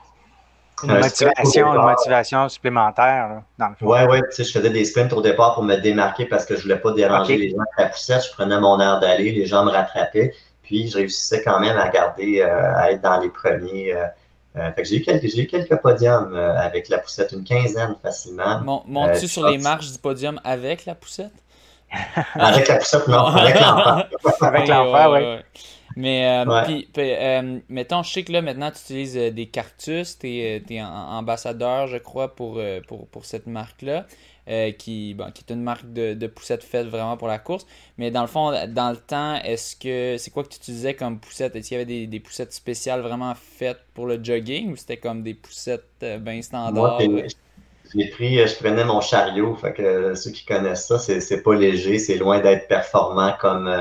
une 0.83 0.99
motivation, 0.99 1.75
une 1.75 1.83
motivation 1.83 2.49
supplémentaire. 2.49 3.43
Là, 3.59 3.73
Oui, 3.81 3.99
oui. 4.09 4.21
Tu 4.31 4.37
sais, 4.37 4.45
je 4.45 4.59
faisais 4.59 4.71
des 4.71 4.85
sprints 4.85 5.13
au 5.13 5.23
départ 5.23 5.55
pour 5.55 5.63
me 5.63 5.77
démarquer 5.77 6.27
parce 6.27 6.45
que 6.45 6.55
je 6.55 6.61
ne 6.61 6.63
voulais 6.65 6.79
pas 6.79 6.93
déranger 6.93 7.37
les 7.37 7.51
gens 7.51 7.57
avec 7.59 7.73
la 7.79 7.87
poussette. 7.87 8.25
Je 8.25 8.33
prenais 8.33 8.61
mon 8.61 8.81
air 8.81 9.01
d'aller, 9.01 9.33
les 9.33 9.47
gens 9.47 9.65
me 9.65 9.71
rattrapaient. 9.71 10.35
Puis, 10.63 10.89
je 10.89 10.97
réussissais 10.97 11.43
quand 11.43 11.61
même 11.61 11.79
à 11.79 11.89
garder, 11.89 12.41
euh, 12.41 12.75
à 12.77 12.91
être 12.91 13.01
dans 13.01 13.21
les 13.21 13.31
premiers. 13.31 13.95
Euh, 13.95 14.05
euh, 14.57 14.73
fait 14.73 14.83
que 14.83 14.89
j'ai 14.89 14.97
eu 14.97 15.03
quelques, 15.03 15.37
eu 15.37 15.47
quelques 15.47 15.77
podiums 15.77 16.35
avec 16.35 16.89
la 16.89 16.99
poussette, 16.99 17.33
une 17.33 17.45
quinzaine 17.45 17.95
facilement. 18.03 18.61
Montes-tu 18.87 19.29
sur 19.29 19.47
les 19.47 19.59
marches 19.59 19.93
du 19.93 19.99
podium 19.99 20.41
avec 20.45 20.87
la 20.87 20.95
poussette? 20.95 21.33
avec 22.35 22.67
la 22.67 22.77
poussette, 22.77 23.07
non. 23.07 23.27
avec 23.27 23.61
l'enfant. 23.61 24.03
avec 24.41 24.69
l'enfant, 24.69 25.13
oui. 25.13 25.39
Mais, 25.97 26.45
euh, 26.47 26.63
puis, 26.65 26.89
euh, 26.99 27.59
mettons, 27.69 28.03
je 28.03 28.13
sais 28.13 28.23
que 28.23 28.33
là, 28.33 28.43
maintenant, 28.43 28.71
tu 28.71 28.79
utilises 28.81 29.17
euh, 29.17 29.31
des 29.31 29.47
cartus, 29.47 30.19
tu 30.19 30.29
es, 30.29 30.83
ambassadeur, 30.83 31.87
je 31.87 31.97
crois, 31.97 32.35
pour, 32.35 32.61
pour, 32.87 33.09
pour 33.09 33.25
cette 33.25 33.47
marque-là. 33.47 34.07
euh, 34.49 34.71
qui, 34.73 35.17
qui 35.35 35.45
est 35.49 35.53
une 35.53 35.63
marque 35.63 35.93
de, 35.93 36.15
de 36.15 36.27
poussette 36.27 36.63
faite 36.63 36.87
vraiment 36.87 37.17
pour 37.17 37.29
la 37.29 37.39
course. 37.39 37.67
Mais 37.99 38.11
dans 38.11 38.21
le 38.23 38.27
fond, 38.29 38.53
dans 38.69 38.91
le 38.91 38.97
temps, 38.97 39.37
est-ce 39.43 39.75
que 39.77 40.17
c'est 40.19 40.31
quoi 40.31 40.45
que 40.45 40.49
tu 40.51 40.59
utilisais 40.59 40.95
comme 40.95 41.19
poussette? 41.19 41.57
Est-ce 41.57 41.69
qu'il 41.69 41.79
y 41.79 41.81
avait 41.81 42.07
des, 42.07 42.21
poussettes 42.21 42.53
spéciales 42.53 43.01
vraiment 43.01 43.35
faites 43.35 43.81
pour 43.95 44.07
le 44.07 44.23
jogging 44.23 44.73
ou 44.73 44.77
c'était 44.77 44.99
comme 44.99 45.23
des 45.23 45.35
poussettes 45.35 45.85
euh, 46.03 46.19
bien 46.19 46.41
standards? 46.43 47.01
j'ai 47.95 48.09
pris, 48.09 48.37
je 48.37 48.57
prenais 48.57 48.85
mon 48.85 49.01
chariot. 49.01 49.55
Fait 49.57 49.73
que 49.73 50.15
ceux 50.15 50.33
qui 50.33 50.45
connaissent 50.45 50.87
ça, 50.89 50.99
c'est 50.99 51.43
pas 51.43 51.55
léger, 51.55 51.99
c'est 51.99 52.17
loin 52.17 52.41
d'être 52.41 52.67
performant 52.67 53.33
comme, 53.41 53.73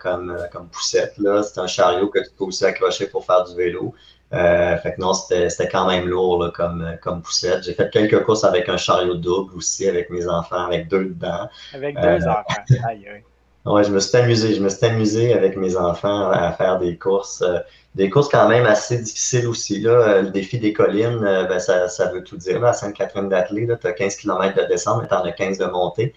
comme, 0.00 0.36
comme 0.52 0.68
poussette. 0.68 1.14
C'est 1.16 1.60
un 1.60 1.66
chariot 1.66 2.08
que 2.08 2.20
tu 2.20 2.30
peux 2.36 2.44
aussi 2.44 2.64
accrocher 2.64 3.06
pour 3.06 3.24
faire 3.24 3.44
du 3.44 3.54
vélo. 3.54 3.94
Euh, 4.34 4.76
fait 4.78 4.94
que 4.94 5.00
non, 5.00 5.12
c'était 5.14 5.68
quand 5.68 5.86
même 5.86 6.08
lourd 6.08 6.50
comme, 6.54 6.96
comme 7.02 7.22
poussette. 7.22 7.62
J'ai 7.64 7.74
fait 7.74 7.90
quelques 7.90 8.24
courses 8.24 8.44
avec 8.44 8.68
un 8.68 8.76
chariot 8.76 9.14
double 9.14 9.54
aussi, 9.54 9.88
avec 9.88 10.10
mes 10.10 10.26
enfants, 10.26 10.66
avec 10.66 10.88
deux 10.88 11.04
dedans. 11.04 11.48
Avec 11.72 11.94
deux 11.96 12.02
euh, 12.02 12.30
enfants, 12.30 12.42
aïe, 12.88 13.06
aïe. 13.08 13.22
Ouais, 13.64 13.82
je 13.84 13.90
me 13.90 14.00
suis 14.00 14.16
amusé. 14.18 14.54
Je 14.54 14.60
me 14.60 14.68
suis 14.68 14.84
amusé 14.84 15.32
avec 15.32 15.56
mes 15.56 15.76
enfants 15.76 16.30
à 16.30 16.52
faire 16.52 16.78
des 16.78 16.98
courses. 16.98 17.42
Euh, 17.42 17.60
des 17.94 18.10
courses 18.10 18.28
quand 18.28 18.48
même 18.48 18.66
assez 18.66 18.98
difficiles 18.98 19.46
aussi. 19.46 19.80
Là. 19.80 20.22
Le 20.22 20.30
défi 20.30 20.58
des 20.58 20.72
collines, 20.72 21.20
ben, 21.20 21.58
ça, 21.60 21.88
ça 21.88 22.10
veut 22.10 22.24
tout 22.24 22.36
dire. 22.36 22.60
Là. 22.60 22.70
À 22.70 22.72
Sainte-Catherine 22.72 23.28
d'Atelier, 23.28 23.68
tu 23.80 23.86
as 23.86 23.92
15 23.92 24.16
km 24.16 24.60
de 24.60 24.66
descente, 24.66 25.00
mais 25.02 25.08
tu 25.08 25.14
en 25.14 25.22
as 25.22 25.32
15 25.32 25.58
de 25.58 25.66
montée. 25.66 26.12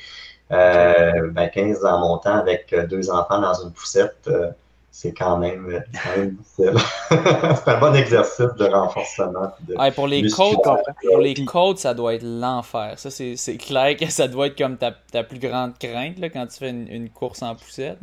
Ben, 0.50 1.50
15 1.54 1.86
en 1.86 2.00
montant 2.00 2.36
avec 2.36 2.74
deux 2.90 3.10
enfants 3.10 3.40
dans 3.40 3.54
une 3.54 3.72
poussette 3.72 4.30
c'est 4.98 5.14
quand 5.14 5.38
même, 5.38 5.84
difficile. 6.40 6.74
c'est 7.10 7.68
un 7.68 7.80
bon 7.80 7.94
exercice 7.94 8.56
de 8.58 8.66
renforcement. 8.66 9.52
pour, 9.94 10.08
les 10.08 10.28
côtes, 10.28 10.58
pour 11.08 11.20
les 11.20 11.36
côtes, 11.46 11.78
ça 11.78 11.94
doit 11.94 12.16
être 12.16 12.24
l'enfer. 12.26 12.94
Ça, 12.98 13.12
c'est 13.12 13.58
clair 13.58 13.96
que 13.96 14.10
ça 14.10 14.28
doit 14.28 14.48
être 14.48 14.58
comme 14.58 14.76
ta, 14.76 14.92
ta 15.12 15.24
plus 15.24 15.38
grande 15.38 15.78
crainte 15.78 16.18
là, 16.18 16.30
quand 16.30 16.48
tu 16.48 16.58
fais 16.58 16.72
une, 16.72 17.10
course 17.12 17.44
en 17.44 17.54
poussette. 17.54 18.00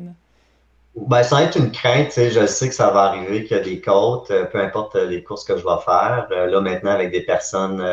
Ben, 0.95 1.25
sans 1.25 1.41
être 1.41 1.59
une 1.59 1.73
crainte, 1.73 2.13
je 2.15 2.47
sais 2.47 2.69
que 2.69 2.75
ça 2.77 2.91
va 2.91 3.07
arriver 3.07 3.45
qu'il 3.45 3.57
y 3.57 3.61
a 3.61 3.65
des 3.65 3.81
côtes, 3.81 4.31
euh, 4.31 4.45
peu 4.45 4.61
importe 4.61 4.95
euh, 4.95 5.07
les 5.07 5.25
courses 5.25 5.43
que 5.43 5.57
je 5.57 5.65
vais 5.65 5.83
faire. 5.85 6.29
Euh, 6.31 6.47
là, 6.47 6.61
maintenant, 6.61 6.93
avec 6.93 7.11
des 7.11 7.23
personnes 7.23 7.85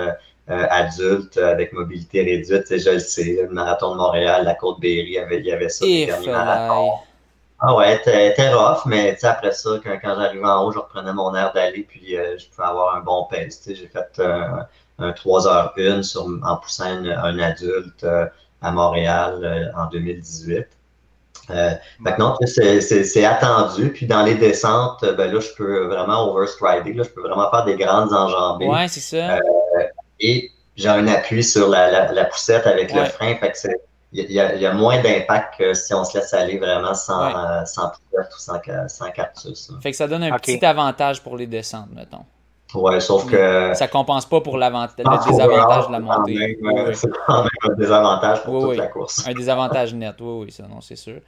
adultes 0.48 1.38
avec 1.38 1.72
mobilité 1.72 2.24
réduite, 2.24 2.66
je 2.70 2.90
le 2.90 3.00
sais, 3.00 3.40
le 3.42 3.50
marathon 3.50 3.92
de 3.92 3.98
Montréal, 3.98 4.44
la 4.44 4.56
côte 4.56 4.82
Berry, 4.82 5.18
il 5.32 5.46
y 5.46 5.52
avait 5.52 5.70
ça. 5.70 5.86
Et 5.86 6.10
ah 7.64 7.76
ouais, 7.76 7.96
était 7.96 8.54
rough, 8.54 8.88
mais 8.88 9.16
après 9.24 9.52
ça, 9.52 9.70
quand, 9.84 9.96
quand 10.02 10.16
j'arrivais 10.16 10.44
en 10.44 10.66
haut, 10.66 10.72
je 10.72 10.80
reprenais 10.80 11.14
mon 11.14 11.36
air 11.36 11.54
d'aller, 11.54 11.84
puis 11.88 12.18
euh, 12.18 12.36
je 12.40 12.48
pouvais 12.48 12.68
avoir 12.68 12.96
un 12.96 13.02
bon 13.02 13.28
pace. 13.30 13.62
J'ai 13.68 13.88
fait 13.88 14.20
euh, 14.20 14.64
un 14.98 15.12
3h1 15.12 16.02
sur, 16.02 16.28
en 16.44 16.58
poussant 16.58 16.86
un 17.06 17.38
adulte 17.38 18.04
euh, 18.04 18.26
à 18.64 18.72
Montréal 18.72 19.72
en 19.78 19.86
2018. 19.90 20.66
maintenant, 22.00 22.36
c'est 22.48 23.26
attendu. 23.26 23.92
Puis 23.92 24.08
dans 24.08 24.24
les 24.24 24.36
descentes, 24.36 25.06
ben 25.16 25.32
là, 25.32 25.40
je 25.40 25.54
peux 25.56 25.86
vraiment 25.86 26.32
overstrider. 26.32 26.94
Là, 26.94 27.04
je 27.04 27.10
peux 27.10 27.22
vraiment 27.22 27.52
faire 27.52 27.66
des 27.66 27.76
grandes 27.76 28.12
enjambées. 28.12 28.68
Ouais, 28.68 28.88
c'est 28.88 29.02
ça. 29.02 29.38
Et 30.22 30.52
j'ai 30.76 30.90
un 30.90 31.08
appui 31.08 31.44
sur 31.44 31.68
la, 31.68 32.12
la, 32.12 32.26
poussette 32.26 32.66
avec 32.66 32.94
le 32.94 33.06
frein. 33.06 33.36
Fait 33.36 33.52
que 33.52 33.58
c'est 33.58 33.76
il 34.14 34.30
y, 34.30 34.42
a, 34.42 34.56
y, 34.56 34.66
a, 34.66 34.74
moins 34.74 35.02
d'impact 35.02 35.58
que 35.58 35.74
si 35.74 35.94
on 35.94 36.04
se 36.04 36.18
laisse 36.18 36.34
aller 36.34 36.58
vraiment 36.58 36.94
sans, 36.94 37.28
ouais. 37.28 37.66
sans 37.66 37.88
ou 38.12 38.18
sans, 38.38 38.60
sans 38.88 39.12
cactus. 39.12 39.72
Fait 39.82 39.92
que 39.92 39.96
ça 39.96 40.06
donne 40.06 40.24
un 40.24 40.38
petit 40.38 40.64
avantage 40.66 41.22
pour 41.22 41.38
les 41.38 41.48
descentes, 41.48 41.88
mettons. 41.96 42.26
Ouais, 42.74 43.00
sauf 43.00 43.30
que. 43.30 43.74
Ça 43.74 43.88
compense 43.88 44.26
pas 44.26 44.42
pour 44.42 44.58
le 44.58 44.66
désavantage 45.30 45.88
de 45.88 45.92
la 45.92 46.00
montée. 46.00 46.58
C'est 46.94 47.10
quand 47.26 47.44
même 47.44 47.50
un 47.64 47.74
désavantage 47.74 48.44
pour 48.44 48.64
toute 48.64 48.78
la 48.78 48.88
course. 48.88 49.28
Un 49.28 49.34
désavantage 49.34 49.94
net, 49.94 50.16
oui, 50.20 50.46
oui, 50.46 50.52
ça, 50.52 50.64
non, 50.64 50.82
c'est 50.82 50.96
sûr. 50.96 51.20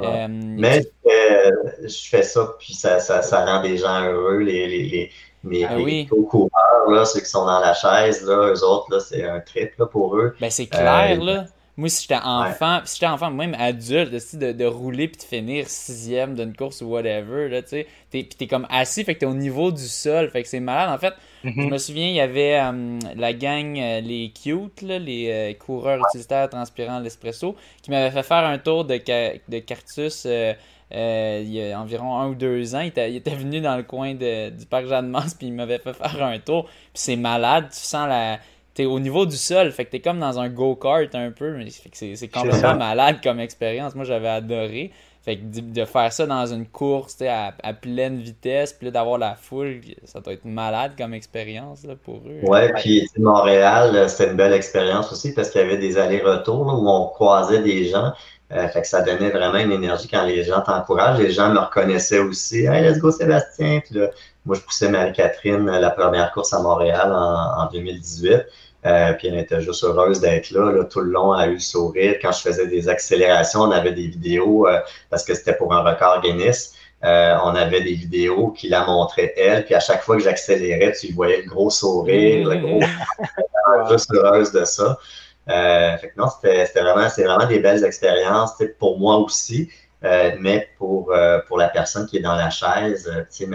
Euh, 0.00 0.26
Mais 0.28 0.84
euh, 1.06 1.50
je 1.82 2.08
fais 2.08 2.22
ça, 2.22 2.54
puis 2.58 2.72
ça, 2.72 2.98
ça, 2.98 3.22
ça, 3.22 3.44
rend 3.44 3.62
des 3.62 3.76
gens 3.76 4.04
heureux, 4.04 4.38
les, 4.38 4.66
les, 4.66 4.82
les, 4.84 5.10
ah 5.44 5.76
les, 5.76 6.06
coureurs, 6.06 6.90
là, 6.90 7.04
ceux 7.04 7.20
qui 7.20 7.26
sont 7.26 7.44
dans 7.44 7.60
la 7.60 7.74
chaise, 7.74 8.24
là, 8.24 8.52
eux 8.52 8.64
autres, 8.64 8.98
c'est 9.00 9.24
un 9.28 9.40
trip 9.40 9.72
là, 9.78 9.86
pour 9.86 10.16
eux. 10.16 10.34
Ben, 10.40 10.50
c'est 10.50 10.66
clair, 10.66 11.18
euh, 11.20 11.24
là. 11.24 11.44
Moi, 11.74 11.88
si 11.88 12.02
j'étais 12.02 12.20
enfant, 12.22 12.80
si 12.84 12.96
j'étais 12.96 13.10
enfant, 13.10 13.30
même 13.30 13.56
adulte, 13.58 14.12
de, 14.12 14.52
de 14.52 14.64
rouler 14.66 15.08
puis 15.08 15.16
de 15.16 15.22
finir 15.22 15.66
sixième 15.68 16.34
d'une 16.34 16.54
course 16.54 16.82
ou 16.82 16.86
whatever, 16.86 17.48
là, 17.48 17.62
tu 17.62 17.68
sais, 17.68 17.86
t'es, 18.10 18.28
t'es 18.38 18.46
comme 18.46 18.66
assis, 18.68 19.04
fait 19.04 19.14
que 19.14 19.20
t'es 19.20 19.26
au 19.26 19.32
niveau 19.34 19.72
du 19.72 19.86
sol, 19.86 20.28
fait 20.28 20.42
que 20.42 20.48
c'est 20.48 20.60
malade. 20.60 20.90
En 20.90 20.98
fait, 20.98 21.14
mm-hmm. 21.44 21.62
je 21.62 21.68
me 21.68 21.78
souviens, 21.78 22.08
il 22.08 22.14
y 22.14 22.20
avait 22.20 22.60
euh, 22.60 22.98
la 23.16 23.32
gang, 23.32 23.78
euh, 23.78 24.00
les 24.02 24.30
cute, 24.34 24.82
là, 24.82 24.98
les 24.98 25.30
euh, 25.30 25.54
coureurs 25.54 25.98
utilitaires 26.10 26.50
transpirants 26.50 27.00
l'espresso, 27.00 27.56
qui 27.82 27.90
m'avaient 27.90 28.10
fait 28.10 28.22
faire 28.22 28.44
un 28.44 28.58
tour 28.58 28.84
de, 28.84 29.00
de 29.48 29.58
Cartus 29.60 30.26
il 30.92 31.52
y 31.52 31.72
a 31.72 31.80
environ 31.80 32.18
un 32.18 32.28
ou 32.28 32.34
deux 32.34 32.74
ans. 32.74 32.80
Il 32.80 32.88
était, 32.88 33.10
il 33.10 33.16
était 33.16 33.34
venu 33.34 33.60
dans 33.60 33.76
le 33.76 33.82
coin 33.82 34.14
de, 34.14 34.50
du 34.50 34.66
parc 34.66 34.86
Jeanne-Mance, 34.86 35.34
puis 35.34 35.48
il 35.48 35.52
m'avait 35.52 35.78
fait 35.78 35.92
faire 35.92 36.22
un 36.24 36.38
tour. 36.38 36.64
Puis 36.64 36.90
c'est 36.94 37.16
malade, 37.16 37.68
tu 37.70 37.78
sens 37.78 38.08
la 38.08 38.38
t'es 38.74 38.86
au 38.86 38.98
niveau 38.98 39.26
du 39.26 39.36
sol, 39.36 39.70
fait 39.70 39.84
que 39.84 39.90
t'es 39.90 40.00
comme 40.00 40.18
dans 40.18 40.38
un 40.38 40.48
go-kart 40.48 41.14
un 41.14 41.30
peu, 41.30 41.56
mais 41.56 41.66
c'est 41.92 42.28
complètement 42.28 42.76
malade 42.76 43.16
comme 43.22 43.40
expérience. 43.40 43.94
Moi, 43.94 44.04
j'avais 44.04 44.28
adoré. 44.28 44.92
Fait 45.24 45.36
que 45.36 45.42
de, 45.44 45.84
faire 45.84 46.12
ça 46.12 46.26
dans 46.26 46.46
une 46.46 46.66
course 46.66 47.22
à, 47.22 47.52
à 47.62 47.72
pleine 47.74 48.18
vitesse, 48.18 48.72
puis 48.72 48.90
d'avoir 48.90 49.18
la 49.18 49.36
foule, 49.36 49.80
ça 50.04 50.20
doit 50.20 50.32
être 50.32 50.44
malade 50.44 50.92
comme 50.98 51.14
expérience 51.14 51.84
là, 51.84 51.94
pour 51.94 52.16
eux. 52.26 52.40
Ouais, 52.42 52.72
puis 52.72 53.06
Montréal, 53.18 54.10
c'était 54.10 54.32
une 54.32 54.36
belle 54.36 54.52
expérience 54.52 55.12
aussi 55.12 55.32
parce 55.32 55.50
qu'il 55.50 55.60
y 55.60 55.64
avait 55.64 55.78
des 55.78 55.96
allers-retours 55.96 56.66
où 56.66 56.88
on 56.88 57.06
croisait 57.06 57.62
des 57.62 57.84
gens. 57.84 58.12
Euh, 58.52 58.68
fait 58.68 58.82
que 58.82 58.86
ça 58.86 59.00
donnait 59.00 59.30
vraiment 59.30 59.58
une 59.58 59.72
énergie 59.72 60.08
quand 60.08 60.24
les 60.24 60.44
gens 60.44 60.60
t'encouragent. 60.60 61.18
Les 61.18 61.30
gens 61.30 61.48
me 61.50 61.58
reconnaissaient 61.58 62.18
aussi. 62.18 62.66
Hey, 62.66 62.82
let's 62.82 62.98
go 62.98 63.10
Sébastien! 63.10 63.80
Puis 63.80 63.98
là, 63.98 64.08
moi, 64.44 64.56
je 64.56 64.60
poussais 64.60 64.88
Marie-Catherine 64.88 65.64
la 65.66 65.90
première 65.90 66.32
course 66.32 66.52
à 66.52 66.60
Montréal 66.60 67.12
en, 67.12 67.62
en 67.62 67.70
2018. 67.70 68.44
Euh, 68.84 69.12
puis 69.12 69.28
elle 69.28 69.38
était 69.38 69.60
juste 69.60 69.84
heureuse 69.84 70.20
d'être 70.20 70.50
là, 70.50 70.82
Tout 70.84 71.00
le 71.00 71.12
long, 71.12 71.34
elle 71.36 71.40
a 71.40 71.46
eu 71.48 71.54
le 71.54 71.60
sourire. 71.60 72.16
Quand 72.20 72.32
je 72.32 72.40
faisais 72.40 72.66
des 72.66 72.88
accélérations, 72.88 73.60
on 73.60 73.70
avait 73.70 73.92
des 73.92 74.08
vidéos, 74.08 74.66
euh, 74.66 74.80
parce 75.08 75.24
que 75.24 75.34
c'était 75.34 75.54
pour 75.54 75.72
un 75.72 75.82
record 75.82 76.20
Guinness. 76.22 76.74
Euh, 77.04 77.36
on 77.44 77.54
avait 77.54 77.82
des 77.82 77.94
vidéos 77.94 78.50
qui 78.50 78.68
la 78.68 78.84
montraient 78.84 79.34
elle, 79.36 79.64
puis 79.64 79.74
à 79.74 79.80
chaque 79.80 80.02
fois 80.02 80.16
que 80.16 80.22
j'accélérais, 80.22 80.92
tu 80.92 81.12
voyais 81.12 81.42
le 81.42 81.48
gros 81.48 81.68
sourire, 81.68 82.48
le 82.48 82.56
gros 82.56 82.80
juste 83.90 84.12
heureuse 84.14 84.52
de 84.52 84.64
ça. 84.64 84.98
Fait 85.46 86.12
que 86.14 86.20
non, 86.20 86.28
c'était 86.28 86.80
vraiment, 86.80 87.08
c'est 87.08 87.24
vraiment 87.24 87.46
des 87.46 87.58
belles 87.58 87.84
expériences, 87.84 88.62
pour 88.78 88.98
moi 88.98 89.16
aussi, 89.16 89.70
mais 90.02 90.68
pour, 90.78 91.12
pour 91.48 91.58
la 91.58 91.68
personne 91.68 92.06
qui 92.06 92.18
est 92.18 92.22
dans 92.22 92.36
la 92.36 92.50
chaise, 92.50 93.10
tu 93.30 93.46
sais, 93.46 93.50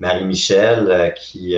Marie-Michel, 0.00 1.14
qui 1.16 1.56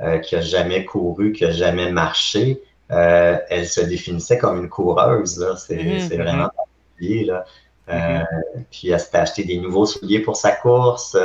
euh, 0.00 0.18
qui 0.18 0.36
a 0.36 0.40
jamais 0.40 0.84
couru, 0.84 1.32
qui 1.32 1.44
a 1.44 1.50
jamais 1.50 1.90
marché, 1.90 2.62
euh, 2.92 3.36
elle 3.48 3.66
se 3.66 3.80
définissait 3.80 4.38
comme 4.38 4.62
une 4.62 4.68
coureuse. 4.68 5.40
Là. 5.40 5.56
C'est, 5.56 5.98
c'est 5.98 6.16
vraiment 6.16 6.44
mm-hmm. 6.44 6.54
particulier. 6.54 7.24
Là. 7.24 7.44
Euh, 7.88 7.94
mm-hmm. 7.94 8.64
Puis 8.70 8.90
elle 8.90 9.00
s'est 9.00 9.16
acheté 9.16 9.42
des 9.42 9.58
nouveaux 9.58 9.86
souliers 9.86 10.20
pour 10.20 10.36
sa 10.36 10.52
course. 10.52 11.18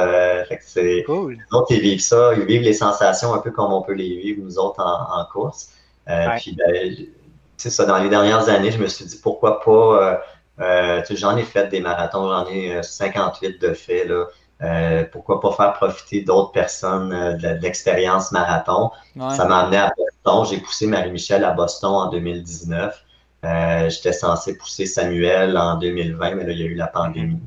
fait 0.49 0.57
que 0.57 0.63
c'est, 0.65 1.03
cool. 1.05 1.33
Les 1.33 1.55
autres, 1.55 1.67
ils 1.69 1.81
vivent 1.81 2.01
ça. 2.01 2.33
Ils 2.33 2.45
vivent 2.45 2.63
les 2.63 2.73
sensations 2.73 3.31
un 3.31 3.37
peu 3.37 3.51
comme 3.51 3.71
on 3.71 3.83
peut 3.83 3.93
les 3.93 4.17
vivre, 4.17 4.41
nous 4.41 4.57
autres, 4.57 4.79
en, 4.83 5.21
en 5.21 5.25
course. 5.31 5.69
Puis, 6.37 6.57
ben, 6.57 6.95
tu 7.57 7.69
ça, 7.69 7.85
dans 7.85 7.97
les 7.97 8.09
dernières 8.09 8.49
années, 8.49 8.71
je 8.71 8.79
me 8.79 8.87
suis 8.87 9.05
dit 9.05 9.17
pourquoi 9.21 9.61
pas. 9.61 10.21
j'en 11.09 11.37
ai 11.37 11.43
fait 11.43 11.67
des 11.69 11.79
marathons, 11.79 12.29
j'en 12.29 12.47
ai 12.47 12.81
58 12.83 13.61
de 13.61 13.73
fait. 13.73 14.05
Là. 14.05 14.25
Euh, 14.63 15.03
pourquoi 15.11 15.41
pas 15.41 15.51
faire 15.51 15.73
profiter 15.73 16.21
d'autres 16.21 16.51
personnes 16.51 17.11
euh, 17.11 17.33
de, 17.33 17.61
l'expérience 17.61 18.31
marathon. 18.31 18.91
Ça 19.15 19.45
m'a 19.45 19.61
amené 19.61 19.77
à 19.77 19.93
Boston. 19.97 20.45
J'ai 20.49 20.61
poussé 20.61 20.87
Marie-Michel 20.87 21.43
à 21.43 21.51
Boston 21.51 21.91
en 21.91 22.09
2019. 22.09 23.03
Euh, 23.43 23.89
j'étais 23.89 24.13
censé 24.13 24.57
pousser 24.57 24.85
Samuel 24.85 25.57
en 25.57 25.75
2020, 25.75 26.35
mais 26.35 26.45
là, 26.45 26.51
il 26.51 26.59
y 26.59 26.63
a 26.63 26.67
eu 26.67 26.75
la 26.75 26.87
pandémie. 26.87 27.41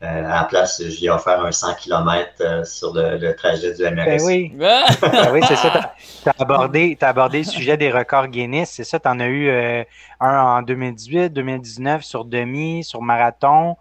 À 0.00 0.20
la 0.20 0.44
place, 0.44 0.80
j'ai 0.80 1.10
offert 1.10 1.44
un 1.44 1.50
100 1.50 1.74
km 1.74 2.64
sur 2.64 2.94
le, 2.94 3.32
trajet 3.32 3.74
du 3.74 3.82
MRS. 3.82 4.04
Ben 4.04 4.20
oui, 4.22 4.52
ben 4.54 4.84
oui 5.32 5.40
c'est 5.48 5.56
ça. 5.56 5.92
Tu 6.22 6.28
as, 6.28 6.34
abordé, 6.38 6.96
as 7.00 7.08
abordé 7.08 7.38
le 7.38 7.44
sujet 7.44 7.76
des 7.76 7.90
records 7.90 8.28
Guinness. 8.28 8.70
C'est 8.70 8.84
ça, 8.84 9.00
tu 9.00 9.08
en 9.08 9.18
as 9.18 9.26
eu 9.26 9.50
un 10.20 10.40
en 10.40 10.62
2018, 10.62 11.30
2019 11.30 12.02
sur 12.02 12.24
demi, 12.24 12.84
sur 12.84 13.02
marathon. 13.02 13.76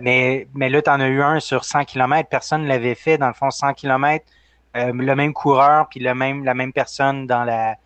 Mais, 0.00 0.48
mais 0.54 0.68
là, 0.68 0.82
tu 0.82 0.90
en 0.90 1.00
as 1.00 1.06
eu 1.06 1.22
un 1.22 1.40
sur 1.40 1.64
100 1.64 1.84
km. 1.84 2.28
Personne 2.28 2.62
ne 2.62 2.68
l'avait 2.68 2.94
fait. 2.94 3.18
Dans 3.18 3.28
le 3.28 3.34
fond, 3.34 3.50
100 3.50 3.74
km, 3.74 4.24
euh, 4.76 4.92
le 4.92 5.14
même 5.14 5.32
coureur, 5.32 5.88
puis 5.88 6.00
le 6.00 6.14
même, 6.14 6.44
la 6.44 6.54
même 6.54 6.72
personne 6.72 7.26
dans 7.26 7.44
la, 7.44 7.76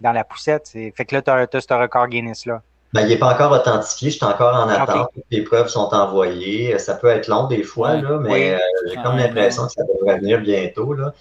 dans 0.00 0.12
la 0.12 0.24
poussette. 0.24 0.68
Fait 0.68 1.04
que 1.04 1.14
là, 1.14 1.22
tu 1.22 1.56
as, 1.56 1.60
ce 1.60 1.74
record 1.74 2.08
Guinness-là. 2.08 2.62
Ben, 2.92 3.02
il 3.02 3.08
n'est 3.08 3.18
pas 3.18 3.32
encore 3.32 3.52
authentifié, 3.52 4.10
je 4.10 4.16
suis 4.16 4.24
encore 4.26 4.54
en 4.54 4.68
attente. 4.68 5.10
Les 5.30 5.42
preuves 5.42 5.68
sont 5.68 5.94
envoyées. 5.94 6.76
Ça 6.78 6.94
peut 6.94 7.08
être 7.08 7.28
long 7.28 7.46
des 7.46 7.62
fois, 7.62 7.96
là, 7.96 8.18
mais 8.18 8.54
euh, 8.54 8.58
j'ai 8.88 8.96
comme 8.96 9.16
l'impression 9.16 9.66
que 9.66 9.72
ça 9.72 9.84
devrait 9.84 10.18
venir 10.18 10.40
bientôt. 10.40 10.92
Là. 10.94 11.14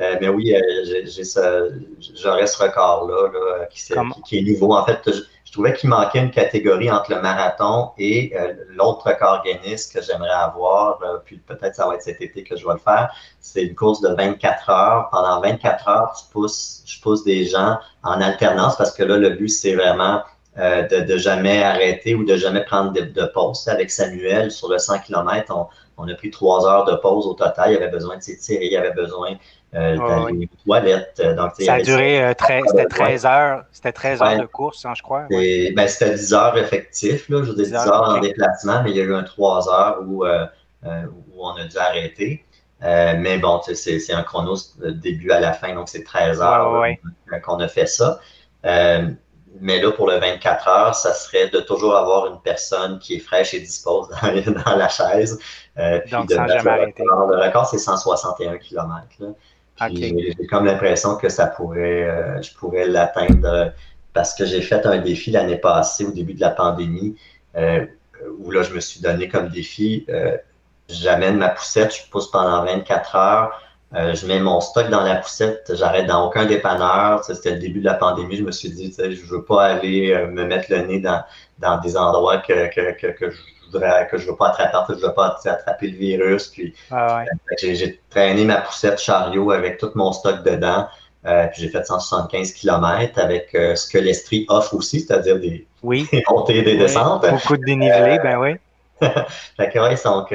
Euh, 0.00 0.16
mais 0.20 0.28
oui, 0.28 0.54
j'aurais 2.14 2.46
ce 2.46 2.62
record-là 2.62 3.66
qui, 3.70 3.92
qui, 4.24 4.38
est 4.38 4.42
nouveau. 4.42 4.74
En 4.74 4.84
fait, 4.84 5.00
trouvais 5.56 5.72
qu'il 5.72 5.88
manquait 5.88 6.18
une 6.18 6.30
catégorie 6.30 6.90
entre 6.90 7.14
le 7.14 7.22
marathon 7.22 7.92
et 7.96 8.34
l'autre 8.68 9.06
record 9.06 9.42
Guinness 9.42 9.86
que 9.86 10.02
j'aimerais 10.02 10.28
avoir, 10.28 10.98
puis 11.24 11.38
peut-être 11.38 11.74
ça 11.74 11.86
va 11.86 11.94
être 11.94 12.02
cet 12.02 12.20
été 12.20 12.44
que 12.44 12.56
je 12.56 12.66
vais 12.66 12.74
le 12.74 12.78
faire. 12.78 13.10
C'est 13.40 13.62
une 13.62 13.74
course 13.74 14.02
de 14.02 14.10
24 14.10 14.68
heures. 14.68 15.08
Pendant 15.10 15.40
24 15.40 15.88
heures, 15.88 16.12
tu 16.18 16.30
pousses, 16.30 16.82
je 16.84 17.00
pousse 17.00 17.24
des 17.24 17.46
gens 17.46 17.78
en 18.02 18.20
alternance 18.20 18.76
parce 18.76 18.92
que 18.92 19.02
là, 19.02 19.16
le 19.16 19.30
but, 19.30 19.48
c'est 19.48 19.74
vraiment 19.74 20.20
de, 20.56 21.04
de, 21.04 21.16
jamais 21.18 21.62
arrêter 21.62 22.14
ou 22.14 22.24
de 22.24 22.36
jamais 22.36 22.64
prendre 22.64 22.92
de, 22.92 23.02
de 23.02 23.26
pause. 23.26 23.68
Avec 23.68 23.90
Samuel, 23.90 24.50
sur 24.50 24.70
le 24.70 24.78
100 24.78 25.00
km, 25.00 25.54
on, 25.54 25.66
on 25.98 26.08
a 26.08 26.14
pris 26.14 26.30
trois 26.30 26.66
heures 26.66 26.84
de 26.84 26.94
pause 26.96 27.26
au 27.26 27.34
total. 27.34 27.72
Il 27.72 27.76
avait 27.76 27.88
besoin 27.88 28.16
de 28.16 28.22
s'étirer, 28.22 28.66
il 28.66 28.76
avait 28.76 28.92
besoin 28.92 29.36
euh, 29.74 29.96
d'aller 29.96 30.48
aux 30.52 30.64
toilettes. 30.64 31.22
Donc, 31.36 31.52
ça 31.58 31.74
a 31.74 31.82
duré, 31.82 32.22
euh, 32.22 32.32
c'était 32.38 32.86
13 32.86 33.26
heures, 33.26 33.64
c'était 33.72 33.92
13 33.92 34.22
heures 34.22 34.38
de 34.38 34.46
course, 34.46 34.84
hein, 34.84 34.92
je 34.96 35.02
crois. 35.02 35.26
Ben, 35.28 35.88
c'était 35.88 36.14
10 36.14 36.34
heures 36.34 36.58
effectif, 36.58 37.28
là, 37.28 37.42
je 37.42 37.52
dire 37.52 37.64
10, 37.64 37.74
heures, 37.74 38.10
en 38.10 38.20
déplacement, 38.20 38.82
mais 38.82 38.90
il 38.90 38.96
y 38.96 39.00
a 39.00 39.04
eu 39.04 39.14
un 39.14 39.22
3 39.24 39.68
heures 39.68 39.98
où, 40.06 40.24
euh, 40.24 40.46
où 40.84 41.46
on 41.46 41.56
a 41.56 41.64
dû 41.64 41.76
arrêter. 41.78 42.44
mais 42.80 43.38
bon, 43.38 43.60
c'est 43.62 44.12
un 44.12 44.22
chrono 44.22 44.54
début 44.78 45.30
à 45.30 45.40
la 45.40 45.52
fin, 45.52 45.74
donc 45.74 45.88
c'est 45.88 46.04
13 46.04 46.40
heures 46.40 46.84
qu'on 47.42 47.58
a 47.58 47.68
fait 47.68 47.86
ça. 47.86 48.20
Mais 49.60 49.80
là, 49.80 49.92
pour 49.92 50.08
le 50.08 50.18
24 50.18 50.68
heures, 50.68 50.94
ça 50.94 51.12
serait 51.12 51.48
de 51.48 51.60
toujours 51.60 51.96
avoir 51.96 52.26
une 52.26 52.40
personne 52.40 52.98
qui 52.98 53.14
est 53.14 53.18
fraîche 53.18 53.54
et 53.54 53.60
dispose 53.60 54.08
dans, 54.08 54.76
la 54.76 54.88
chaise. 54.88 55.38
Euh, 55.78 56.00
Donc, 56.10 56.30
sans 56.30 56.46
jamais 56.46 56.70
arrêter. 56.70 57.02
Le 57.04 57.44
record, 57.44 57.66
c'est 57.66 57.78
161 57.78 58.58
km. 58.58 59.06
J'ai 59.90 60.34
comme 60.48 60.64
l'impression 60.64 61.16
que 61.16 61.28
ça 61.28 61.46
pourrait, 61.46 62.04
euh, 62.04 62.42
je 62.42 62.52
pourrais 62.54 62.86
l'atteindre 62.86 63.72
parce 64.14 64.34
que 64.34 64.46
j'ai 64.46 64.62
fait 64.62 64.86
un 64.86 64.98
défi 64.98 65.30
l'année 65.30 65.58
passée, 65.58 66.06
au 66.06 66.12
début 66.12 66.32
de 66.34 66.40
la 66.40 66.50
pandémie, 66.50 67.16
euh, 67.56 67.84
où 68.38 68.50
là, 68.50 68.62
je 68.62 68.72
me 68.72 68.80
suis 68.80 69.00
donné 69.00 69.28
comme 69.28 69.48
défi, 69.48 70.06
j'amène 70.88 71.36
ma 71.36 71.50
poussette, 71.50 71.94
je 71.94 72.10
pousse 72.10 72.30
pendant 72.30 72.64
24 72.64 73.16
heures, 73.16 73.60
euh, 73.96 74.14
je 74.14 74.26
mets 74.26 74.40
mon 74.40 74.60
stock 74.60 74.90
dans 74.90 75.02
la 75.02 75.16
poussette, 75.16 75.72
j'arrête 75.74 76.06
dans 76.06 76.26
aucun 76.26 76.44
dépanneur. 76.44 77.24
C'était 77.24 77.52
le 77.52 77.58
début 77.58 77.80
de 77.80 77.86
la 77.86 77.94
pandémie. 77.94 78.36
Je 78.36 78.42
me 78.42 78.52
suis 78.52 78.68
dit, 78.68 78.94
je 78.98 79.24
veux 79.24 79.42
pas 79.42 79.64
aller 79.64 80.12
euh, 80.12 80.26
me 80.26 80.44
mettre 80.44 80.70
le 80.70 80.82
nez 80.82 81.00
dans, 81.00 81.22
dans 81.60 81.78
des 81.78 81.96
endroits 81.96 82.38
que, 82.38 82.68
que, 82.68 82.92
que, 82.92 83.06
que 83.06 83.30
je 83.30 83.40
voudrais, 83.72 84.06
que 84.08 84.18
je 84.18 84.28
veux 84.28 84.36
pas 84.36 84.48
attraper, 84.48 84.94
je 85.00 85.06
veux 85.06 85.14
pas 85.14 85.38
attraper 85.46 85.86
le 85.88 85.96
virus. 85.96 86.48
Puis 86.48 86.74
ah 86.90 87.24
j'ai 87.58 87.98
traîné 88.10 88.44
ma 88.44 88.60
poussette 88.60 89.00
chariot 89.00 89.50
avec 89.50 89.78
tout 89.78 89.90
mon 89.94 90.12
stock 90.12 90.42
dedans. 90.42 90.88
Euh, 91.24 91.46
puis 91.46 91.62
j'ai 91.62 91.68
fait 91.70 91.84
175 91.84 92.52
km 92.52 93.18
avec 93.18 93.48
ce 93.52 93.88
que 93.88 93.98
l'Estrie 93.98 94.44
offre 94.50 94.74
aussi, 94.74 95.00
c'est-à-dire 95.00 95.40
des, 95.40 95.66
oui. 95.82 96.06
montées 96.30 96.58
et 96.58 96.62
des 96.62 96.76
descentes. 96.76 97.26
Beaucoup 97.28 97.56
de 97.56 97.64
dénivelé, 97.64 98.18
ben 98.22 98.38
oui. 98.38 98.56
fait 99.00 99.70
que, 99.70 99.78
ouais, 99.78 99.96
donc, 100.04 100.32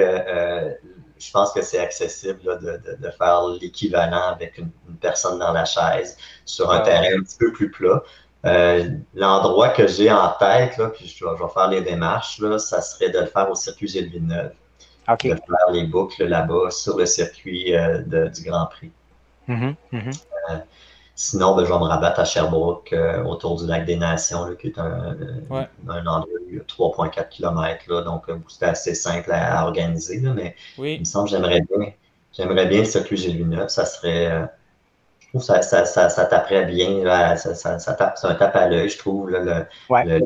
je 1.22 1.32
pense 1.32 1.54
que 1.54 1.62
c'est 1.62 1.80
accessible 1.80 2.60
de, 2.60 3.10
faire 3.12 3.48
l'équivalent 3.62 4.30
avec 4.30 4.58
une, 4.58 4.72
personne 5.00 5.40
dans 5.40 5.52
la 5.52 5.66
chaise 5.66 6.18
sur 6.46 6.72
un 6.72 6.80
terrain 6.82 7.18
un 7.18 7.22
petit 7.22 7.38
peu 7.40 7.52
plus 7.52 7.70
plat. 7.70 8.04
Euh, 8.44 8.90
l'endroit 9.14 9.70
que 9.70 9.88
j'ai 9.88 10.12
en 10.12 10.30
tête, 10.40 10.78
là, 10.78 10.90
puis 10.90 11.08
je, 11.08 11.24
vais 11.24 11.54
faire 11.54 11.68
les 11.70 11.82
démarches, 11.82 12.40
là, 12.40 12.58
ça 12.58 12.82
serait 12.82 13.10
de 13.10 13.20
le 13.20 13.28
faire 13.28 13.50
au 13.52 13.56
circuit 13.56 13.88
Gilles 13.88 14.10
Villeneuve. 14.10 14.54
De 15.08 15.18
faire 15.20 15.72
les 15.72 15.84
boucles 15.84 16.26
là-bas 16.26 16.72
sur 16.72 16.98
le 16.98 17.06
circuit 17.06 17.76
euh, 17.76 18.02
du 18.30 18.44
Grand 18.44 18.68
Prix. 18.68 18.92
Mm-hmm, 19.50 19.76
mm-hmm. 19.94 20.24
Euh, 20.50 20.58
Sinon, 21.24 21.56
ben, 21.56 21.66
je 21.66 21.72
vais 21.72 21.78
me 21.78 21.84
rabattre 21.84 22.20
à 22.20 22.26
Sherbrooke, 22.26 22.92
euh, 22.94 23.24
autour 23.26 23.62
du 23.62 23.68
lac 23.68 23.86
des 23.86 23.96
Nations, 23.96 24.56
qui 24.60 24.70
est 24.70 24.80
un, 24.80 25.16
un 25.88 26.08
endroit 26.08 26.26
de 26.52 26.60
3,4 26.62 27.30
km. 27.30 28.02
donc, 28.04 28.24
euh, 28.28 28.38
c'est 28.48 28.66
assez 28.66 28.96
simple 28.96 29.32
à, 29.32 29.64
organiser. 29.64 30.20
mais 30.20 30.56
il 30.80 31.02
me 31.02 31.06
semble 31.06 31.30
que 31.30 31.36
j'aimerais 31.36 31.62
bien, 31.62 31.94
j'aimerais 32.36 32.66
bien 32.66 32.80
le 32.80 32.86
circuit 32.86 33.18
Gilles 33.18 33.66
Ça 33.68 33.86
serait. 33.86 34.32
Euh, 34.32 34.46
je 35.20 35.28
trouve 35.28 35.42
que 35.42 35.64
ça, 35.64 35.86
ça, 35.86 36.10
ça, 36.10 36.26
taperait 36.26 36.66
bien. 36.66 37.06
ça, 37.38 37.54
ça, 37.54 37.94
tape, 37.94 38.18
c'est 38.18 38.26
un 38.26 38.34
tape 38.34 38.56
à 38.56 38.68
l'œil, 38.68 38.90
je 38.90 38.98
trouve, 38.98 39.30
le, 39.30 39.68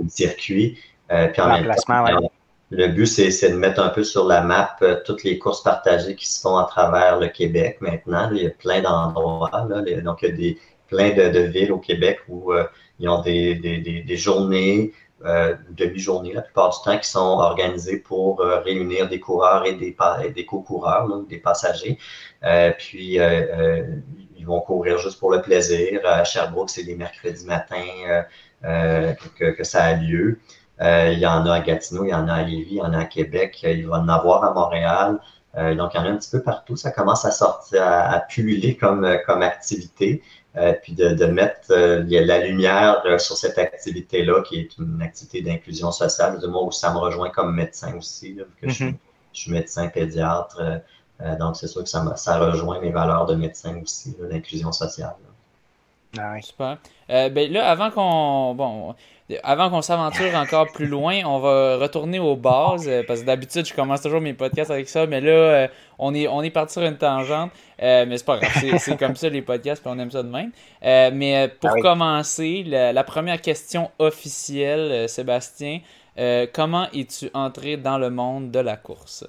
circuit. 0.08 0.80
puis 1.10 1.42
en 1.42 1.50
même 1.50 1.76
temps, 1.76 2.30
le 2.72 2.88
but, 2.88 3.06
c'est, 3.06 3.50
de 3.50 3.56
mettre 3.56 3.82
un 3.82 3.90
peu 3.90 4.04
sur 4.06 4.26
la 4.26 4.42
map 4.42 4.78
toutes 5.06 5.24
les 5.26 5.38
courses 5.40 5.62
partagées 5.62 6.16
qui 6.16 6.32
se 6.32 6.40
font 6.40 6.56
à 6.56 6.64
travers 6.64 7.20
le 7.20 7.28
Québec 7.28 7.80
maintenant. 7.82 8.30
il 8.32 8.44
y 8.44 8.48
a 8.48 8.50
plein 8.50 8.82
d'endroits. 8.82 9.52
donc, 10.04 10.22
il 10.22 10.30
y 10.30 10.32
a 10.32 10.36
des, 10.36 10.58
plein 10.96 11.30
de, 11.30 11.40
villes 11.40 11.72
au 11.72 11.78
Québec 11.78 12.20
où 12.28 12.54
euh, 12.54 12.66
ils 13.00 13.10
ont 13.10 13.22
des, 13.22 13.56
des, 13.56 13.80
des, 13.80 14.18
journées, 14.18 14.94
euh, 15.26 15.56
demi-journées 15.72 16.34
la 16.34 16.42
plupart 16.42 16.70
du 16.70 16.78
temps, 16.84 16.98
qui 16.98 17.10
sont 17.10 17.20
organisées 17.20 17.98
pour 17.98 18.42
euh, 18.42 18.60
réunir 18.60 19.10
des 19.10 19.20
coureurs 19.20 19.66
et 19.66 19.74
des, 19.74 19.96
des 20.34 20.46
co-coureurs, 20.46 21.08
des 21.30 21.38
passagers. 21.38 21.98
puis, 22.78 23.20
ils 24.38 24.46
vont 24.46 24.62
courir 24.62 25.00
juste 25.00 25.20
pour 25.20 25.32
le 25.32 25.42
plaisir. 25.42 26.02
À 26.06 26.24
Sherbrooke, 26.24 26.70
c'est 26.70 26.84
les 26.84 26.96
mercredis 26.96 27.46
matins 27.46 28.24
que, 28.62 29.52
que, 29.52 29.64
ça 29.64 29.84
a 29.86 29.94
lieu. 29.96 30.40
il 30.80 31.20
y 31.20 31.26
en 31.26 31.46
a 31.48 31.56
à 31.56 31.60
Gatineau, 31.62 32.06
il 32.06 32.10
y 32.10 32.14
en 32.14 32.28
a 32.28 32.36
à 32.36 32.44
Lévis, 32.44 32.76
il 32.76 32.78
y 32.78 32.82
en 32.82 32.94
a 32.94 33.00
à 33.00 33.06
Québec, 33.06 33.60
il 33.64 33.88
va 33.88 33.98
en 33.98 34.08
avoir 34.08 34.44
à 34.44 34.54
Montréal. 34.54 35.20
donc, 35.56 35.92
il 35.94 35.98
y 35.98 36.00
en 36.00 36.06
a 36.06 36.10
un 36.10 36.18
petit 36.18 36.30
peu 36.30 36.44
partout. 36.44 36.76
Ça 36.76 36.92
commence 36.92 37.26
à 37.26 37.32
sortir, 37.32 37.82
à, 37.82 38.12
à 38.12 38.20
pulluler 38.20 38.78
comme, 38.78 39.18
comme 39.26 39.42
activité. 39.42 40.22
Euh, 40.58 40.74
puis 40.82 40.94
de, 40.94 41.26
mettre 41.26 41.72
euh, 41.72 42.02
la 42.08 42.40
lumière 42.40 43.02
euh, 43.06 43.18
sur 43.18 43.36
cette 43.36 43.58
activité-là, 43.58 44.42
qui 44.44 44.58
est 44.60 44.78
une 44.78 45.02
activité 45.02 45.42
d'inclusion 45.42 45.92
sociale. 45.92 46.40
De 46.40 46.48
moi, 46.48 46.64
où 46.64 46.72
ça 46.72 46.94
me 46.94 46.98
rejoint 46.98 47.30
comme 47.30 47.54
médecin 47.54 47.94
aussi, 47.98 48.38
que 48.62 48.70
je, 48.70 48.86
mm-hmm. 48.86 48.96
suis, 49.34 49.52
médecin 49.52 49.90
pédiatre. 49.90 50.62
donc, 51.40 51.58
c'est 51.58 51.68
sûr 51.68 51.84
que 51.84 51.90
ça, 51.90 52.16
ça 52.16 52.40
rejoint 52.40 52.80
mes 52.80 52.92
valeurs 52.92 53.26
de 53.26 53.36
médecin 53.36 53.82
aussi, 53.84 54.16
d'inclusion 54.18 54.72
sociale. 54.72 55.16
Ah 56.18 56.40
Super. 56.42 56.78
ben 57.10 57.52
là, 57.52 57.70
avant 57.70 57.92
qu'on. 57.92 58.56
Bon, 58.56 58.96
avant 59.44 59.72
qu'on 59.72 59.82
s'aventure 59.82 60.36
encore 60.36 60.72
plus 60.72 60.86
loin, 60.86 61.22
on 61.26 61.40
va 61.40 61.78
retourner 61.78 62.20
aux 62.20 62.36
bases, 62.36 62.88
euh, 62.88 63.02
parce 63.08 63.22
que 63.22 63.26
d'habitude, 63.26 63.66
je 63.66 63.74
commence 63.74 64.02
toujours 64.02 64.22
mes 64.22 64.34
podcasts 64.34 64.70
avec 64.70 64.88
ça, 64.88 65.08
mais 65.08 65.20
là, 65.20 65.32
euh, 65.32 65.68
on, 65.98 66.14
est, 66.14 66.28
on 66.28 66.44
est 66.44 66.52
parti 66.52 66.74
sur 66.74 66.84
une 66.84 66.98
tangente, 66.98 67.52
euh, 67.82 68.06
mais 68.08 68.20
c'est 68.20 68.26
pas 68.26 68.38
grave, 68.38 68.78
c'est 68.78 68.98
comme 68.98 69.16
ça 69.16 69.30
les 69.30 69.42
podcasts, 69.42 69.82
puis 69.82 69.92
on 69.94 69.98
aime 69.98 70.12
ça 70.12 70.22
de 70.22 70.30
même. 70.30 70.52
mais 71.16 71.52
pour 71.60 71.72
ah 71.72 71.82
commencer, 71.82 72.64
la, 72.68 73.04
première 73.04 73.42
question 73.42 73.90
officielle, 73.98 75.10
Sébastien, 75.10 75.80
comment 76.54 76.88
es-tu 76.94 77.32
entré 77.34 77.78
dans 77.78 77.98
le 77.98 78.12
monde 78.12 78.52
de 78.52 78.60
la 78.60 78.78
course? 78.78 79.26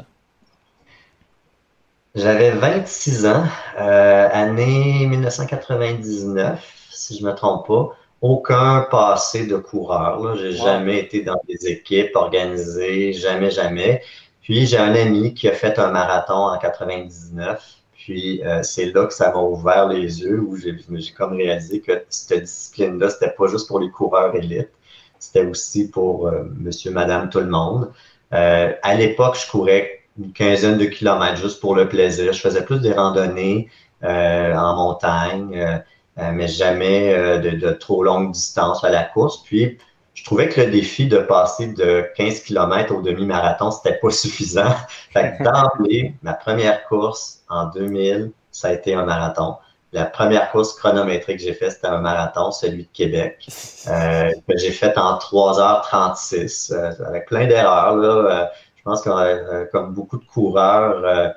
J'avais 2.14 2.50
26 2.50 3.26
ans, 3.26 3.44
année 3.78 5.06
1999, 5.06 6.62
si 6.90 7.18
je 7.18 7.24
ne 7.24 7.30
me 7.30 7.34
trompe 7.34 7.66
pas 7.66 7.96
aucun 8.30 8.86
passé 8.90 9.46
de 9.46 9.56
coureur. 9.56 10.36
J'ai 10.36 10.52
jamais 10.52 10.98
été 11.00 11.22
dans 11.22 11.40
des 11.48 11.68
équipes 11.68 12.14
organisées, 12.14 13.12
jamais, 13.12 13.50
jamais. 13.50 14.02
Puis 14.42 14.66
j'ai 14.66 14.78
un 14.78 14.94
ami 14.94 15.34
qui 15.34 15.48
a 15.48 15.52
fait 15.52 15.78
un 15.78 15.90
marathon 15.90 16.34
en 16.34 16.58
99. 16.58 17.60
Puis 17.94 18.40
euh, 18.44 18.62
c'est 18.62 18.92
là 18.92 19.06
que 19.06 19.12
ça 19.12 19.32
m'a 19.32 19.40
ouvert 19.40 19.88
les 19.88 20.22
yeux, 20.22 20.40
où 20.40 20.56
j'ai 20.56 20.76
comme 21.16 21.32
réalisé 21.36 21.80
que 21.80 22.04
cette 22.08 22.44
discipline-là, 22.44 23.10
c'était 23.10 23.32
pas 23.36 23.48
juste 23.48 23.66
pour 23.66 23.80
les 23.80 23.90
coureurs 23.90 24.34
élites, 24.36 24.70
c'était 25.18 25.44
aussi 25.44 25.90
pour 25.90 26.28
euh, 26.28 26.44
monsieur, 26.56 26.92
madame, 26.92 27.30
tout 27.30 27.40
le 27.40 27.48
monde. 27.48 27.90
Euh, 28.32 28.72
à 28.82 28.94
l'époque, 28.94 29.36
je 29.44 29.50
courais 29.50 30.00
une 30.18 30.32
quinzaine 30.32 30.78
de 30.78 30.84
kilomètres 30.84 31.38
juste 31.38 31.60
pour 31.60 31.74
le 31.74 31.88
plaisir. 31.88 32.32
Je 32.32 32.40
faisais 32.40 32.64
plus 32.64 32.80
des 32.80 32.92
randonnées 32.92 33.68
en 34.02 34.76
montagne. 34.76 35.82
Euh, 36.18 36.30
mais 36.32 36.48
jamais 36.48 37.12
euh, 37.12 37.38
de, 37.38 37.70
trop 37.72 38.02
longue 38.02 38.32
distance 38.32 38.82
à 38.84 38.90
la 38.90 39.04
course. 39.04 39.42
Puis, 39.42 39.78
je 40.14 40.24
trouvais 40.24 40.48
que 40.48 40.62
le 40.62 40.70
défi 40.70 41.06
de 41.08 41.18
passer 41.18 41.68
de 41.68 42.06
15 42.16 42.40
km 42.40 42.94
au 42.94 43.02
demi-marathon, 43.02 43.70
c'était 43.70 43.98
pas 43.98 44.10
suffisant. 44.10 44.74
Fait 45.12 45.36
que 45.36 45.44
d'emblée, 45.44 46.14
ma 46.22 46.32
première 46.32 46.86
course 46.86 47.42
en 47.50 47.66
2000, 47.66 48.32
ça 48.50 48.68
a 48.68 48.72
été 48.72 48.94
un 48.94 49.04
marathon. 49.04 49.56
La 49.92 50.06
première 50.06 50.50
course 50.50 50.74
chronométrique 50.74 51.36
que 51.36 51.42
j'ai 51.42 51.52
faite, 51.52 51.72
c'était 51.72 51.88
un 51.88 52.00
marathon, 52.00 52.50
celui 52.50 52.84
de 52.84 52.92
Québec, 52.94 53.46
euh, 53.88 54.30
que 54.48 54.56
j'ai 54.56 54.72
fait 54.72 54.96
en 54.96 55.18
3h36, 55.18 56.72
euh, 56.72 56.92
avec 57.06 57.26
plein 57.26 57.46
d'erreurs. 57.46 57.96
Là. 57.96 58.50
je 58.76 58.82
pense 58.82 59.02
que 59.02 59.70
comme 59.70 59.92
beaucoup 59.92 60.16
de 60.16 60.24
coureurs 60.24 61.34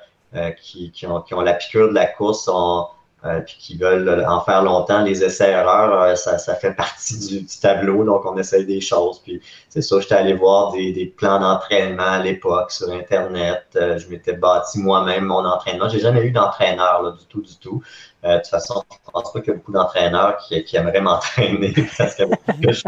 qui, 0.62 0.90
qui, 0.90 1.06
ont, 1.06 1.20
qui 1.20 1.34
ont 1.34 1.42
la 1.42 1.52
piqûre 1.52 1.90
de 1.90 1.94
la 1.94 2.06
course, 2.06 2.48
ont 2.48 2.86
euh, 3.26 3.40
puis 3.40 3.56
qui 3.58 3.76
veulent 3.76 4.24
en 4.26 4.40
faire 4.40 4.62
longtemps, 4.62 5.02
les 5.02 5.22
essais-erreurs, 5.22 6.02
euh, 6.02 6.14
ça, 6.14 6.38
ça, 6.38 6.54
fait 6.54 6.72
partie 6.76 7.18
du, 7.18 7.46
tableau, 7.60 8.02
donc 8.02 8.24
on 8.24 8.36
essaye 8.38 8.64
des 8.64 8.80
choses. 8.80 9.20
Puis 9.22 9.42
c'est 9.68 9.82
ça, 9.82 10.00
j'étais 10.00 10.14
allé 10.14 10.32
voir 10.32 10.72
des, 10.72 10.92
des 10.92 11.04
plans 11.04 11.38
d'entraînement 11.38 12.02
à 12.12 12.18
l'époque 12.18 12.70
sur 12.70 12.88
Internet. 12.90 13.64
Euh, 13.76 13.98
je 13.98 14.08
m'étais 14.08 14.32
bâti 14.32 14.78
moi-même 14.78 15.24
mon 15.24 15.44
entraînement. 15.44 15.90
J'ai 15.90 16.00
jamais 16.00 16.22
eu 16.22 16.30
d'entraîneur 16.30 17.12
du 17.12 17.26
tout, 17.26 17.42
du 17.42 17.56
tout. 17.58 17.82
de 18.24 18.36
toute 18.36 18.46
façon, 18.46 18.82
je 18.90 19.10
pense 19.12 19.32
pas 19.34 19.40
qu'il 19.40 19.48
y 19.48 19.52
a 19.52 19.56
beaucoup 19.56 19.72
d'entraîneurs 19.72 20.38
qui, 20.38 20.64
qui, 20.64 20.76
aimeraient 20.78 21.00
m'entraîner 21.02 21.74
parce 21.98 22.14
que 22.14 22.24
je, 22.72 22.82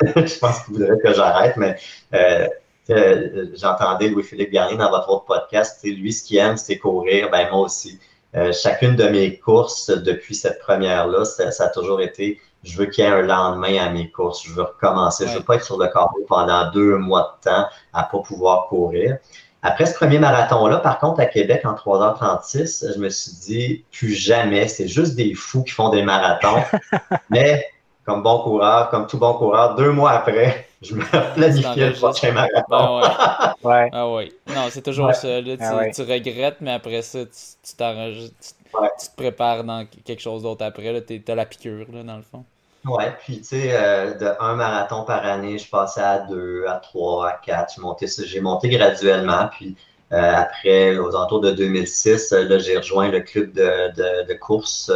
je 0.26 0.38
pense 0.40 0.64
qu'ils 0.64 0.74
voudraient 0.74 0.98
que 0.98 1.14
j'arrête, 1.14 1.56
mais 1.56 1.76
j'entendais 3.54 4.08
Louis-Philippe 4.08 4.50
Garnier 4.50 4.78
dans 4.78 4.90
votre 4.90 5.08
autre 5.10 5.26
podcast. 5.26 5.80
Lui, 5.84 6.12
ce 6.12 6.24
qu'il 6.24 6.38
aime, 6.38 6.56
c'est 6.56 6.76
courir. 6.76 7.30
Ben 7.30 7.48
moi 7.52 7.60
aussi. 7.60 8.00
Euh, 8.36 8.52
chacune 8.52 8.96
de 8.96 9.06
mes 9.08 9.38
courses 9.38 9.90
depuis 9.90 10.34
cette 10.34 10.58
première-là, 10.58 11.24
ça, 11.24 11.64
a 11.64 11.68
toujours 11.68 12.00
été 12.00 12.40
je 12.64 12.78
veux 12.78 12.86
qu'il 12.86 13.04
y 13.04 13.06
ait 13.06 13.10
un 13.10 13.22
lendemain 13.22 13.76
à 13.78 13.90
mes 13.90 14.10
courses. 14.10 14.42
Je 14.44 14.52
veux 14.52 14.62
recommencer. 14.62 15.28
Je 15.28 15.36
veux 15.36 15.44
pas 15.44 15.56
être 15.56 15.64
sur 15.64 15.78
le 15.78 15.86
carreau 15.88 16.24
pendant 16.26 16.70
deux 16.70 16.96
mois 16.96 17.38
de 17.38 17.50
temps 17.50 17.66
à 17.92 18.04
pas 18.04 18.18
pouvoir 18.18 18.68
courir. 18.68 19.18
Après 19.62 19.86
ce 19.86 19.94
premier 19.94 20.18
marathon-là, 20.18 20.78
par 20.78 20.98
contre, 20.98 21.20
à 21.20 21.26
Québec, 21.26 21.62
en 21.64 21.74
3h36, 21.74 22.94
je 22.94 22.98
me 22.98 23.08
suis 23.08 23.32
dit, 23.32 23.84
plus 23.92 24.12
jamais, 24.12 24.68
c'est 24.68 24.88
juste 24.88 25.14
des 25.14 25.34
fous 25.34 25.62
qui 25.62 25.72
font 25.72 25.88
des 25.88 26.02
marathons. 26.02 26.62
Mais 27.30 27.66
comme 28.04 28.22
bon 28.22 28.42
coureur, 28.42 28.90
comme 28.90 29.06
tout 29.06 29.18
bon 29.18 29.34
coureur, 29.34 29.74
deux 29.74 29.90
mois 29.90 30.10
après, 30.10 30.68
je 30.84 30.94
me 30.94 31.34
planifiais 31.34 31.88
le 31.88 31.92
prochain 31.94 32.32
marathon. 32.32 32.64
Ah 32.70 33.54
ouais. 33.62 33.90
Ah 33.92 34.08
oui. 34.10 34.32
Non, 34.48 34.66
c'est 34.70 34.82
toujours 34.82 35.14
ça. 35.14 35.40
Là, 35.40 35.56
ah 35.60 35.90
tu, 35.94 36.02
regrettes, 36.02 36.60
mais 36.60 36.72
après 36.72 37.02
ça, 37.02 37.24
tu, 37.24 37.30
tu 37.62 37.76
t'arranges, 37.76 38.30
tu, 38.40 39.08
te 39.08 39.16
prépares 39.16 39.64
dans 39.64 39.86
quelque 40.04 40.20
chose 40.22 40.42
d'autre 40.42 40.64
après. 40.64 41.02
Tu 41.06 41.22
as 41.26 41.34
la 41.34 41.46
piqûre, 41.46 41.86
là, 41.92 42.02
dans 42.02 42.16
le 42.16 42.22
fond. 42.22 42.44
Ouais, 42.84 43.14
puis 43.18 43.38
tu 43.38 43.44
sais, 43.44 43.70
euh, 43.72 44.12
de 44.14 44.32
un 44.40 44.56
marathon 44.56 45.04
par 45.04 45.24
année, 45.24 45.56
je 45.58 45.68
passais 45.70 46.02
à 46.02 46.18
deux, 46.18 46.66
à 46.66 46.74
trois, 46.74 47.28
à 47.30 47.32
quatre. 47.32 47.72
J'ai 47.74 47.80
monté, 47.80 48.06
j'ai 48.06 48.40
monté 48.40 48.68
graduellement, 48.68 49.48
puis 49.50 49.74
euh, 50.12 50.34
après, 50.34 50.98
aux 50.98 51.16
alentours 51.16 51.40
de 51.40 51.52
2006, 51.52 52.32
euh, 52.32 52.44
là, 52.44 52.58
j'ai 52.58 52.76
rejoint 52.76 53.08
le 53.08 53.20
club 53.20 53.52
de, 53.52 53.90
de, 53.96 54.26
de 54.28 54.34
course 54.34 54.92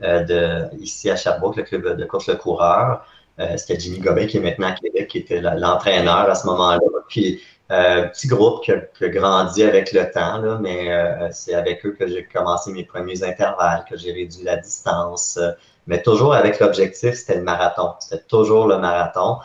de, 0.00 0.76
ici 0.80 1.10
à 1.10 1.16
Sherbrooke, 1.16 1.56
le 1.56 1.62
club 1.62 1.96
de 1.96 2.04
course 2.04 2.26
Le 2.26 2.34
Coureur. 2.34 3.06
Euh, 3.40 3.56
c'était 3.56 3.80
Jimmy 3.80 3.98
Gobin 3.98 4.26
qui 4.26 4.36
est 4.36 4.40
maintenant 4.40 4.68
à 4.68 4.72
Québec, 4.72 5.08
qui 5.08 5.18
était 5.18 5.40
l'entraîneur 5.40 6.28
à 6.30 6.34
ce 6.34 6.46
moment-là. 6.46 6.80
Puis, 7.08 7.42
euh, 7.70 8.06
petit 8.08 8.26
groupe 8.26 8.62
qui 8.62 8.72
a, 8.72 9.08
grandi 9.08 9.62
avec 9.62 9.92
le 9.92 10.10
temps, 10.10 10.38
là, 10.38 10.58
mais 10.60 10.92
euh, 10.92 11.28
c'est 11.32 11.54
avec 11.54 11.84
eux 11.86 11.96
que 11.98 12.06
j'ai 12.06 12.24
commencé 12.24 12.70
mes 12.72 12.84
premiers 12.84 13.22
intervalles, 13.22 13.84
que 13.88 13.96
j'ai 13.96 14.12
réduit 14.12 14.44
la 14.44 14.56
distance, 14.56 15.38
mais 15.86 16.02
toujours 16.02 16.34
avec 16.34 16.60
l'objectif, 16.60 17.14
c'était 17.14 17.36
le 17.36 17.42
marathon. 17.42 17.94
C'était 18.00 18.22
toujours 18.24 18.66
le 18.66 18.78
marathon. 18.78 19.38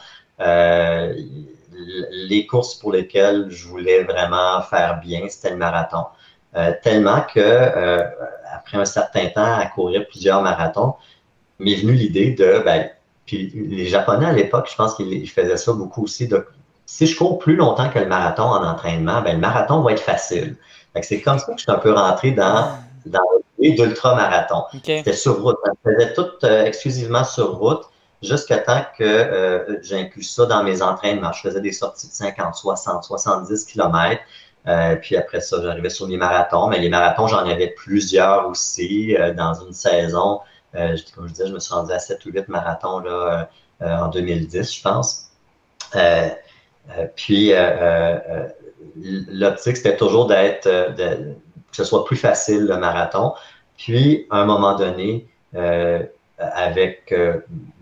les 2.29 2.45
courses 2.47 2.75
pour 2.75 2.91
lesquelles 2.91 3.49
je 3.49 3.67
voulais 3.67 4.03
vraiment 4.03 4.61
faire 4.63 4.99
bien, 4.99 5.27
c'était 5.29 5.51
le 5.51 5.57
marathon. 5.57 6.05
tellement 6.83 7.21
que 7.21 7.39
après 8.53 8.77
un 8.77 8.85
certain 8.85 9.27
temps 9.27 9.55
à 9.55 9.65
courir 9.67 10.05
plusieurs 10.07 10.41
marathons, 10.41 10.95
m'est 11.59 11.75
venue 11.75 11.93
l'idée 11.93 12.31
de 12.31 12.61
ben, 12.63 12.89
puis 13.27 13.51
les 13.53 13.85
Japonais 13.87 14.25
à 14.25 14.31
l'époque, 14.31 14.67
je 14.71 14.75
pense 14.75 14.95
qu'ils 14.95 15.29
faisaient 15.29 15.57
ça 15.57 15.73
beaucoup 15.73 16.05
aussi. 16.05 16.27
De, 16.27 16.47
si 16.85 17.05
je 17.05 17.15
cours 17.15 17.37
plus 17.37 17.55
longtemps 17.55 17.89
que 17.89 17.99
le 17.99 18.07
marathon 18.07 18.43
en 18.43 18.65
entraînement, 18.65 19.21
ben 19.21 19.33
le 19.33 19.39
marathon 19.39 19.81
va 19.81 19.91
être 19.91 20.01
facile. 20.01 20.55
C'est 21.03 21.21
comme 21.21 21.37
ça 21.37 21.45
que 21.45 21.57
je 21.57 21.63
suis 21.63 21.71
un 21.71 21.77
peu 21.77 21.93
rentré 21.93 22.31
dans, 22.31 22.71
dans 23.05 23.19
d'ultra-marathon. 23.59 24.63
C'était 24.83 25.13
sur 25.13 25.41
route. 25.41 25.57
Je 25.65 25.91
faisais 25.91 26.13
tout 26.13 26.27
euh, 26.43 26.65
exclusivement 26.65 27.23
sur 27.23 27.57
route 27.57 27.83
jusqu'à 28.23 28.59
temps 28.59 28.83
que 28.97 29.03
euh, 29.03 29.77
j'inclus 29.83 30.23
ça 30.23 30.45
dans 30.45 30.63
mes 30.63 30.81
entraînements. 30.81 31.33
Je 31.33 31.41
faisais 31.41 31.61
des 31.61 31.71
sorties 31.71 32.07
de 32.07 32.13
50, 32.13 32.55
60, 32.55 33.03
70 33.03 33.65
km. 33.65 34.21
puis 35.01 35.17
après 35.17 35.41
ça, 35.41 35.61
j'arrivais 35.61 35.89
sur 35.89 36.07
les 36.07 36.17
marathons. 36.17 36.67
Mais 36.67 36.79
les 36.79 36.89
marathons, 36.89 37.27
j'en 37.27 37.45
avais 37.45 37.67
plusieurs 37.67 38.47
aussi 38.47 39.15
euh, 39.15 39.33
dans 39.33 39.53
une 39.53 39.73
saison. 39.73 40.39
Euh, 40.75 40.97
comme 41.15 41.27
je 41.27 41.33
disais, 41.33 41.47
je 41.47 41.53
me 41.53 41.59
suis 41.59 41.73
rendu 41.73 41.91
à 41.91 41.99
7 41.99 42.25
ou 42.25 42.29
8 42.29 42.49
marathons 42.49 42.99
là, 42.99 43.49
euh, 43.81 43.95
en 43.97 44.09
2010, 44.09 44.75
je 44.75 44.81
pense. 44.81 45.31
Euh, 45.95 46.29
puis, 47.15 47.53
l'optique, 49.29 49.77
c'était 49.77 49.97
toujours 49.97 50.27
d'être, 50.27 50.63
que 50.65 51.75
ce 51.75 51.83
soit 51.83 52.05
plus 52.05 52.15
facile 52.15 52.65
le 52.65 52.77
marathon. 52.77 53.33
Puis, 53.77 54.25
à 54.29 54.41
un 54.41 54.45
moment 54.45 54.75
donné, 54.75 55.27
avec 56.37 57.13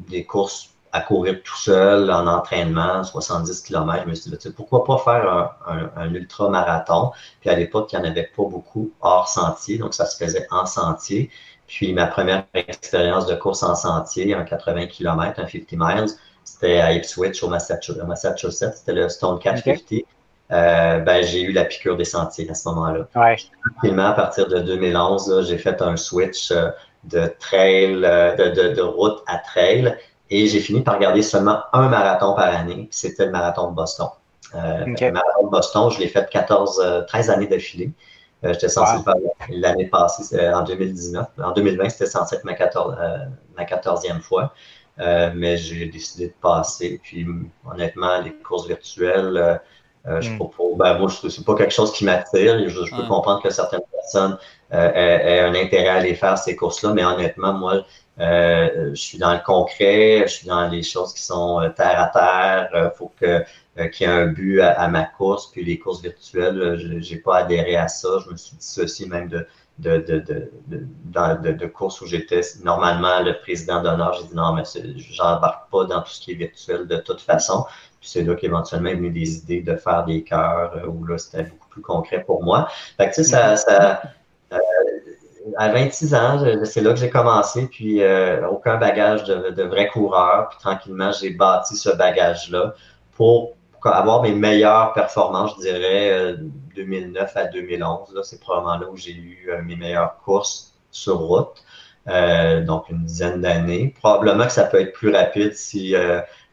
des 0.10 0.26
courses 0.26 0.70
à 0.92 1.02
courir 1.02 1.44
tout 1.44 1.58
seul 1.58 2.10
en 2.10 2.26
entraînement, 2.26 3.04
70 3.04 3.62
km, 3.62 4.04
je 4.06 4.10
me 4.10 4.16
suis 4.16 4.32
dit, 4.32 4.50
pourquoi 4.56 4.86
pas 4.86 4.98
faire 4.98 5.58
un, 5.68 5.92
un 5.98 6.14
ultra-marathon? 6.14 7.12
Puis 7.42 7.50
à 7.50 7.56
l'époque, 7.56 7.92
il 7.92 8.00
n'y 8.00 8.08
en 8.08 8.10
avait 8.10 8.32
pas 8.36 8.44
beaucoup 8.44 8.92
hors 9.02 9.28
sentier, 9.28 9.78
donc 9.78 9.94
ça 9.94 10.06
se 10.06 10.16
faisait 10.16 10.48
en 10.52 10.66
sentier. 10.66 11.30
Puis 11.68 11.94
ma 11.94 12.08
première 12.08 12.46
expérience 12.54 13.26
de 13.26 13.36
course 13.36 13.64
en 13.64 13.76
sentier, 13.76 14.34
un 14.34 14.44
80 14.44 14.88
km, 14.88 15.40
un 15.40 15.48
50 15.48 15.72
miles, 15.74 16.06
c'était 16.44 16.80
à 16.80 16.94
Ipswich, 16.94 17.44
au 17.44 17.50
Massachusetts. 17.50 18.76
C'était 18.76 18.94
le 18.94 19.10
Stone 19.10 19.40
450. 19.40 20.06
Euh, 20.52 21.00
ben, 21.00 21.24
j'ai 21.24 21.42
eu 21.42 21.52
la 21.52 21.66
piqûre 21.66 21.98
des 21.98 22.06
sentiers 22.06 22.50
à 22.50 22.54
ce 22.54 22.70
moment-là. 22.70 23.08
Ouais. 23.16 23.36
à 24.00 24.12
partir 24.14 24.48
de 24.48 24.60
2011, 24.60 25.48
j'ai 25.48 25.58
fait 25.58 25.82
un 25.82 25.98
switch 25.98 26.52
euh, 26.52 26.70
de 27.06 27.34
trail, 27.40 28.00
euh, 28.04 28.36
de, 28.36 28.76
de, 28.76 28.82
route 28.82 29.24
à 29.26 29.40
trail, 29.40 29.98
et 30.30 30.46
j'ai 30.46 30.60
fini 30.60 30.82
par 30.82 31.00
garder 31.00 31.24
seulement 31.24 31.62
un 31.74 31.88
marathon 31.90 32.36
par 32.36 32.54
année. 32.56 32.88
C'était 32.92 33.26
le 33.26 33.32
marathon 33.32 33.72
de 33.72 33.76
Boston. 33.76 34.08
Le 34.54 35.12
marathon 35.12 35.46
de 35.46 35.50
Boston, 35.50 35.90
je 35.90 36.00
l'ai 36.00 36.08
fait 36.08 36.30
14, 36.30 37.06
13 37.08 37.30
années 37.32 37.48
d'affilée. 37.48 37.92
Euh, 38.46 38.54
j'étais 38.54 38.70
censé 38.70 38.98
le 38.98 39.04
faire 39.04 39.16
l'année 39.50 39.88
passée, 39.88 40.50
en 40.50 40.64
2019. 40.64 41.28
En 41.44 41.52
2020, 41.52 41.90
c'était 41.90 42.06
censé 42.06 42.36
être 42.36 42.44
ma, 42.44 42.54
14, 42.54 42.96
euh, 43.00 43.18
ma 43.58 43.64
14e 43.64 44.22
fois. 44.22 44.54
Euh, 45.00 45.32
mais 45.36 45.58
j'ai 45.58 45.88
décidé 45.88 46.28
de 46.28 46.34
passer. 46.42 47.00
Puis 47.04 47.28
honnêtement, 47.70 48.22
les 48.22 48.32
courses 48.32 48.68
virtuelles, 48.68 49.60
je 50.06 50.30
mm. 50.30 50.40
ben, 50.78 50.98
moi, 51.00 51.10
c'est 51.10 51.46
pas 51.46 51.56
quelque 51.56 51.74
chose 51.74 51.92
qui 51.92 52.06
m'attire. 52.06 52.70
Je, 52.70 52.96
peux 52.96 53.08
comprendre 53.08 53.42
que 53.42 53.50
certaines 53.50 53.82
personnes 53.92 54.38
aient, 54.72 55.40
un 55.40 55.56
intérêt 55.56 55.88
à 55.88 55.96
aller 55.96 56.16
faire 56.16 56.38
ces 56.38 56.56
courses-là, 56.56 56.94
mais 56.94 57.04
honnêtement, 57.04 57.54
moi, 57.54 57.84
je 58.18 58.94
suis 58.94 59.18
dans 59.18 59.34
le 59.34 59.42
concret, 59.44 60.24
je 60.28 60.32
suis 60.32 60.48
dans 60.48 60.70
les 60.70 60.84
choses 60.84 61.14
qui 61.14 61.22
sont 61.22 61.60
terre 61.76 62.00
à 62.00 62.08
terre. 62.08 62.70
Il 62.74 62.98
faut 62.98 63.12
que 63.20 63.26
euh, 63.26 63.44
qui 63.92 64.06
a 64.06 64.16
un 64.16 64.28
but 64.28 64.62
à, 64.62 64.88
ma 64.88 65.04
course, 65.04 65.52
puis 65.52 65.64
les 65.64 65.78
courses 65.78 66.02
virtuelles, 66.02 66.62
euh, 66.62 66.78
je 66.78 67.14
n'ai 67.14 67.20
pas 67.20 67.38
adhéré 67.40 67.76
à 67.76 67.88
ça. 67.88 68.08
Je 68.26 68.32
me 68.32 68.38
suis 68.38 68.56
dissocié 68.56 69.06
même 69.08 69.28
de, 69.28 69.46
de, 69.80 69.98
de, 69.98 70.50
de, 70.68 71.52
de, 71.52 71.66
courses 71.66 72.00
où 72.00 72.06
j'étais 72.06 72.40
normalement 72.64 73.22
le 73.22 73.38
président 73.40 73.84
d'honneur. 73.84 74.14
J'ai 74.14 74.28
dit 74.28 74.36
non, 74.36 74.54
mais 74.54 74.64
j'embarque 74.98 75.70
pas 75.70 75.84
dans 75.86 76.02
tout 76.02 76.10
ce 76.10 76.22
qui 76.22 76.32
est 76.32 76.36
virtuel 76.36 76.88
de 76.88 76.98
toute 76.98 77.20
façon. 77.20 77.66
Puis 78.00 78.10
c'est 78.10 78.24
là 78.24 78.36
qu'éventuellement 78.36 78.90
est 78.90 78.96
venu 78.96 79.12
des 79.12 79.38
idées 79.40 79.62
de 79.62 79.76
faire 79.76 80.06
des 80.06 80.24
cœurs 80.24 80.74
euh, 80.78 80.88
où 80.88 81.06
là, 81.06 81.18
c'était 81.18 81.44
beaucoup 81.44 81.70
plus 81.70 81.82
concret 81.82 82.24
pour 82.24 82.44
moi. 82.44 82.70
Fait 82.96 83.10
que 83.10 83.16
tu 83.16 83.24
sais, 83.24 83.32
ça, 83.32 83.58
ça 83.58 84.02
à 85.58 85.70
26 85.70 86.16
ans, 86.16 86.44
c'est 86.64 86.82
là 86.82 86.92
que 86.92 87.00
j'ai 87.00 87.10
commencé, 87.10 87.68
puis 87.68 88.02
aucun 88.50 88.78
bagage 88.78 89.26
de, 89.26 89.52
de 89.52 89.64
vrai 89.64 89.88
coureur. 89.90 90.50
Puis 90.50 90.58
tranquillement, 90.60 91.12
j'ai 91.12 91.30
bâti 91.32 91.76
ce 91.76 91.90
bagage-là 91.90 92.74
pour 93.16 93.55
avoir 93.94 94.22
mes 94.22 94.32
meilleures 94.32 94.94
performances, 94.94 95.56
je 95.58 95.62
dirais, 95.62 96.36
2009 96.76 97.36
euh, 97.36 97.40
à 97.40 97.46
2011. 97.46 98.20
C'est 98.24 98.40
probablement 98.40 98.78
là 98.78 98.90
où 98.90 98.98
j'ai 98.98 99.14
eu 99.14 99.50
euh, 99.50 99.62
mes 99.64 99.76
meilleures 99.76 100.18
courses 100.24 100.74
sur 100.92 101.18
route. 101.18 101.64
Euh, 102.08 102.64
donc 102.64 102.90
une 102.90 103.04
dizaine 103.06 103.42
d'années. 103.42 103.94
Probablement 104.00 104.46
que 104.46 104.52
ça 104.52 104.66
peut 104.66 104.80
être 104.80 104.94
plus 104.94 105.12
rapide 105.12 105.54
si 105.56 105.96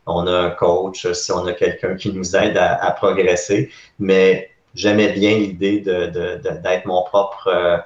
on 0.06 0.26
a 0.26 0.32
un 0.32 0.50
coach, 0.50 1.10
si 1.12 1.32
on 1.32 1.46
a 1.46 1.52
quelqu'un 1.52 1.94
qui 1.94 2.12
nous 2.12 2.34
aide 2.36 2.56
à, 2.56 2.90
progresser. 2.92 3.70
Mais 3.98 4.50
j'aimais 4.74 5.12
bien 5.12 5.36
l'idée 5.36 5.80
d'être 5.80 6.86
mon 6.86 7.02
propre 7.04 7.84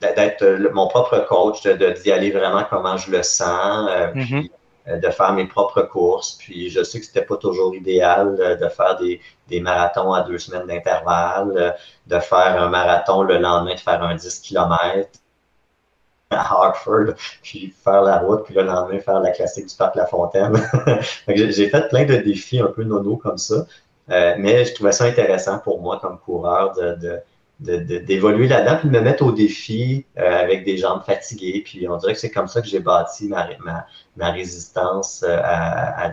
d'être 0.00 0.72
mon 0.72 0.88
propre 0.88 1.26
coach, 1.28 1.62
d'y 1.66 2.10
aller 2.10 2.30
vraiment 2.30 2.64
comment 2.68 2.96
je 2.96 3.10
le 3.10 3.22
sens. 3.22 3.90
Mm-hmm. 4.14 4.48
De 4.86 5.10
faire 5.10 5.32
mes 5.32 5.46
propres 5.46 5.82
courses. 5.82 6.34
Puis 6.34 6.70
je 6.70 6.82
sais 6.82 7.00
que 7.00 7.06
c'était 7.06 7.24
pas 7.24 7.36
toujours 7.36 7.74
idéal 7.74 8.36
euh, 8.40 8.56
de 8.56 8.68
faire 8.68 8.96
des, 8.98 9.20
des 9.48 9.60
marathons 9.60 10.12
à 10.12 10.22
deux 10.22 10.38
semaines 10.38 10.66
d'intervalle, 10.66 11.52
euh, 11.56 11.70
de 12.06 12.18
faire 12.20 12.62
un 12.62 12.68
marathon 12.68 13.22
le 13.22 13.38
lendemain, 13.38 13.74
de 13.74 13.80
faire 13.80 14.02
un 14.02 14.14
10 14.14 14.40
km 14.40 15.08
à 16.30 16.40
Hartford, 16.40 17.14
puis 17.42 17.74
faire 17.84 18.02
la 18.02 18.18
route, 18.18 18.44
puis 18.44 18.54
le 18.54 18.62
lendemain 18.62 18.98
faire 18.98 19.20
la 19.20 19.30
classique 19.30 19.66
du 19.66 19.76
parc 19.76 19.94
La 19.94 20.06
Fontaine. 20.06 20.54
j'ai 21.28 21.68
fait 21.68 21.88
plein 21.88 22.04
de 22.04 22.16
défis 22.16 22.60
un 22.60 22.66
peu 22.66 22.82
nono 22.82 23.16
comme 23.16 23.38
ça, 23.38 23.64
mais 24.08 24.64
je 24.64 24.74
trouvais 24.74 24.90
ça 24.90 25.04
intéressant 25.04 25.60
pour 25.60 25.80
moi 25.80 26.00
comme 26.00 26.18
coureur 26.18 26.74
de, 26.74 26.94
de, 26.96 27.20
d'évoluer 27.58 28.48
là-dedans, 28.48 28.76
puis 28.78 28.88
de 28.88 28.94
me 28.94 29.00
mettre 29.00 29.24
au 29.24 29.32
défi 29.32 30.04
euh, 30.18 30.42
avec 30.42 30.64
des 30.64 30.76
jambes 30.76 31.02
fatiguées. 31.04 31.62
Puis 31.64 31.88
on 31.88 31.96
dirait 31.96 32.12
que 32.12 32.20
c'est 32.20 32.30
comme 32.30 32.48
ça 32.48 32.60
que 32.60 32.68
j'ai 32.68 32.80
bâti 32.80 33.28
ma, 33.28 33.48
ma, 34.16 34.30
résistance 34.30 35.24
euh, 35.26 35.38
à, 35.42 36.10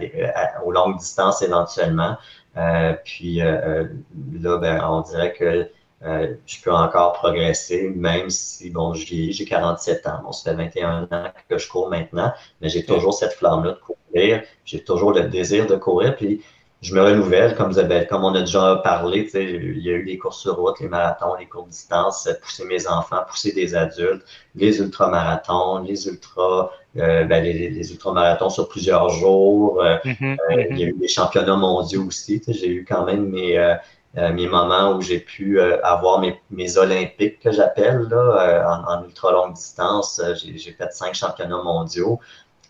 aux 0.63 0.71
longues 0.71 0.97
distances 0.97 1.41
éventuellement. 1.41 2.17
Euh, 2.55 2.93
puis 3.03 3.37
là, 3.39 4.57
ben, 4.57 4.81
on 4.87 5.01
dirait 5.01 5.33
que 5.33 5.69
je 6.01 6.61
peux 6.61 6.71
encore 6.71 7.13
progresser, 7.13 7.89
même 7.89 8.29
si, 8.29 8.69
bon, 8.69 8.93
j'ai 8.93 9.33
47 9.33 10.07
ans. 10.07 10.21
Bon, 10.23 10.31
ça 10.31 10.51
fait 10.51 10.57
21 10.57 11.03
ans 11.11 11.31
que 11.49 11.57
je 11.57 11.67
cours 11.67 11.89
maintenant, 11.89 12.33
mais 12.61 12.69
j'ai 12.69 12.85
toujours 12.85 13.13
cette 13.13 13.33
flamme-là 13.33 13.71
de 13.71 13.79
courir. 13.79 14.43
J'ai 14.65 14.83
toujours 14.83 15.11
le 15.11 15.23
désir 15.23 15.65
de 15.65 15.75
courir. 15.75 16.15
Puis 16.15 16.41
je 16.83 16.93
me 16.93 17.01
renouvelle, 17.01 17.55
comme, 17.55 17.73
comme 18.09 18.23
on 18.25 18.35
a 18.35 18.41
déjà 18.41 18.81
parlé, 18.83 19.29
il 19.33 19.81
y 19.81 19.89
a 19.89 19.93
eu 19.93 20.03
des 20.03 20.17
courses 20.17 20.41
sur 20.41 20.57
route, 20.57 20.79
les 20.81 20.89
marathons, 20.89 21.33
les 21.39 21.45
courtes 21.45 21.69
distances, 21.69 22.29
pousser 22.41 22.65
mes 22.65 22.87
enfants, 22.87 23.23
pousser 23.27 23.53
des 23.53 23.73
adultes, 23.73 24.23
les 24.55 24.79
ultramarathons, 24.79 25.79
les 25.79 26.07
ultras, 26.07 26.71
euh, 26.97 27.23
ben, 27.23 27.41
les, 27.41 27.69
les 27.69 27.91
ultramarathons 27.93 28.49
sur 28.49 28.67
plusieurs 28.67 29.07
jours. 29.09 29.81
Euh, 29.81 29.95
mm-hmm, 30.03 30.37
euh, 30.51 30.63
il 30.71 30.77
y 30.77 30.83
a 30.83 30.87
mm-hmm. 30.87 30.89
eu 30.89 30.99
des 30.99 31.07
championnats 31.07 31.55
mondiaux 31.55 32.03
aussi. 32.05 32.41
J'ai 32.45 32.67
eu 32.67 32.85
quand 32.85 33.05
même 33.05 33.29
mes, 33.29 33.77
mes 34.15 34.47
moments 34.47 34.91
où 34.91 35.01
j'ai 35.01 35.19
pu 35.19 35.61
avoir 35.61 36.19
mes, 36.19 36.37
mes 36.51 36.77
olympiques 36.77 37.39
que 37.39 37.51
j'appelle 37.53 38.07
en, 38.13 38.93
en 38.93 39.03
ultra 39.05 39.31
longue 39.31 39.53
distance. 39.53 40.21
J'ai 40.35 40.71
fait 40.73 40.91
cinq 40.91 41.15
championnats 41.15 41.63
mondiaux. 41.63 42.19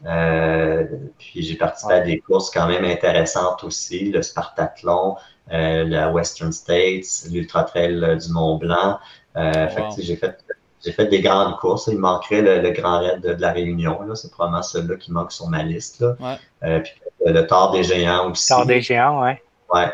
Euh, 0.05 0.85
puis 1.17 1.43
j'ai 1.43 1.55
participé 1.55 1.93
à 1.93 1.99
des 2.01 2.19
courses 2.19 2.49
quand 2.49 2.67
même 2.67 2.83
intéressantes 2.83 3.63
aussi, 3.63 4.11
le 4.11 4.21
Spartathlon, 4.21 5.15
euh, 5.51 5.83
la 5.85 6.09
Western 6.09 6.51
States, 6.51 7.25
l'Ultra 7.31 7.63
Trail 7.63 8.17
du 8.17 8.31
Mont 8.31 8.57
Blanc. 8.57 8.99
Euh, 9.37 9.67
j'ai 9.97 10.15
fait 10.15 10.37
j'ai 10.85 10.91
fait 10.91 11.05
des 11.05 11.21
grandes 11.21 11.55
courses. 11.59 11.87
Il 11.87 11.97
manquerait 11.97 12.41
le, 12.41 12.69
Grand 12.71 12.99
Raid 12.99 13.21
de, 13.21 13.41
la 13.41 13.53
Réunion. 13.53 14.01
C'est 14.15 14.29
probablement 14.29 14.61
celui-là 14.61 14.97
qui 14.97 15.13
manque 15.13 15.31
sur 15.31 15.47
ma 15.47 15.63
liste. 15.63 16.01
Là. 16.01 16.37
puis 16.61 16.91
le 17.25 17.47
Tort 17.47 17.71
des 17.71 17.83
Géants 17.83 18.29
aussi. 18.29 18.49
Tort 18.49 18.65
des 18.65 18.81
Géants, 18.81 19.23
ouais. 19.23 19.41
Ouais. 19.73 19.89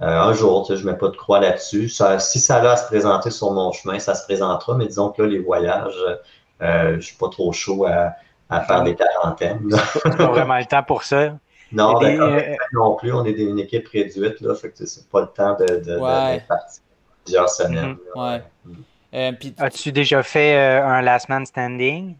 un 0.00 0.32
jour, 0.32 0.66
je 0.68 0.74
ne 0.74 0.90
mets 0.90 0.98
pas 0.98 1.10
de 1.10 1.16
croix 1.16 1.38
là-dessus. 1.38 1.88
si 1.88 2.40
ça 2.40 2.56
a 2.56 2.72
à 2.72 2.76
se 2.76 2.86
présenter 2.86 3.30
sur 3.30 3.52
mon 3.52 3.70
chemin, 3.70 4.00
ça 4.00 4.16
se 4.16 4.24
présentera. 4.24 4.74
Mais 4.74 4.88
disons 4.88 5.10
que 5.10 5.22
là, 5.22 5.28
les 5.28 5.38
voyages, 5.38 5.94
je 6.60 6.96
ne 6.96 7.00
suis 7.00 7.16
pas 7.16 7.28
trop 7.28 7.52
chaud 7.52 7.86
à, 7.86 8.12
à 8.52 8.60
faire 8.62 8.82
des 8.82 8.94
quarantaines. 8.94 9.68
pas 10.02 10.26
vraiment 10.26 10.58
le 10.58 10.64
temps 10.64 10.82
pour 10.82 11.02
ça. 11.02 11.34
Non, 11.72 12.02
euh, 12.02 12.54
non 12.72 12.96
plus. 12.96 13.12
On 13.12 13.24
est 13.24 13.32
une 13.32 13.58
équipe 13.58 13.88
réduite, 13.88 14.40
là, 14.40 14.54
fait 14.54 14.70
que 14.70 14.84
c'est 14.84 15.08
pas 15.08 15.22
le 15.22 15.28
temps 15.28 15.56
de, 15.58 15.76
de, 15.76 15.98
partir 16.46 16.82
plusieurs 17.24 17.48
semaines. 17.48 17.96
Mhm. 18.14 18.42
Mm. 18.64 18.72
Euh, 19.14 19.32
As-tu 19.58 19.92
déjà 19.92 20.22
fait 20.22 20.56
euh, 20.56 20.86
un 20.86 21.02
last 21.02 21.28
man 21.28 21.44
standing? 21.44 22.16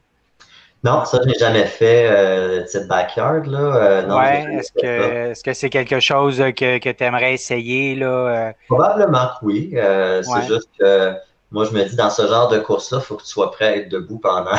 Non, 0.85 1.05
ça, 1.05 1.21
je 1.23 1.29
n'ai 1.29 1.38
jamais 1.38 1.64
fait 1.64 2.09
euh, 2.09 2.66
cette 2.66 2.88
backyard. 2.88 3.47
Là. 3.47 4.03
non, 4.03 4.18
ouais, 4.18 4.57
est-ce 4.57 4.73
que 4.73 5.31
est-ce 5.31 5.45
que 5.45 5.53
c'est 5.53 5.71
quelque 5.71 6.01
chose 6.01 6.38
que, 6.38 6.79
que 6.79 6.90
tu 6.90 7.05
aimerais 7.05 7.35
essayer? 7.35 7.95
Là? 7.95 8.53
Probablement 8.68 9.29
que 9.40 9.47
oui. 9.47 9.75
C'est 9.75 10.47
juste 10.49 10.68
que 10.79 11.14
moi, 11.53 11.66
je 11.66 11.73
me 11.73 11.85
dis, 11.85 11.95
dans 11.95 12.11
ce 12.11 12.27
genre 12.27 12.49
de 12.49 12.59
course-là, 12.59 12.99
il 13.01 13.05
faut 13.05 13.16
que 13.16 13.23
tu 13.23 13.29
sois 13.29 13.51
prêt 13.51 13.66
à 13.66 13.77
être 13.77 13.90
debout 13.90 14.18
pendant 14.18 14.51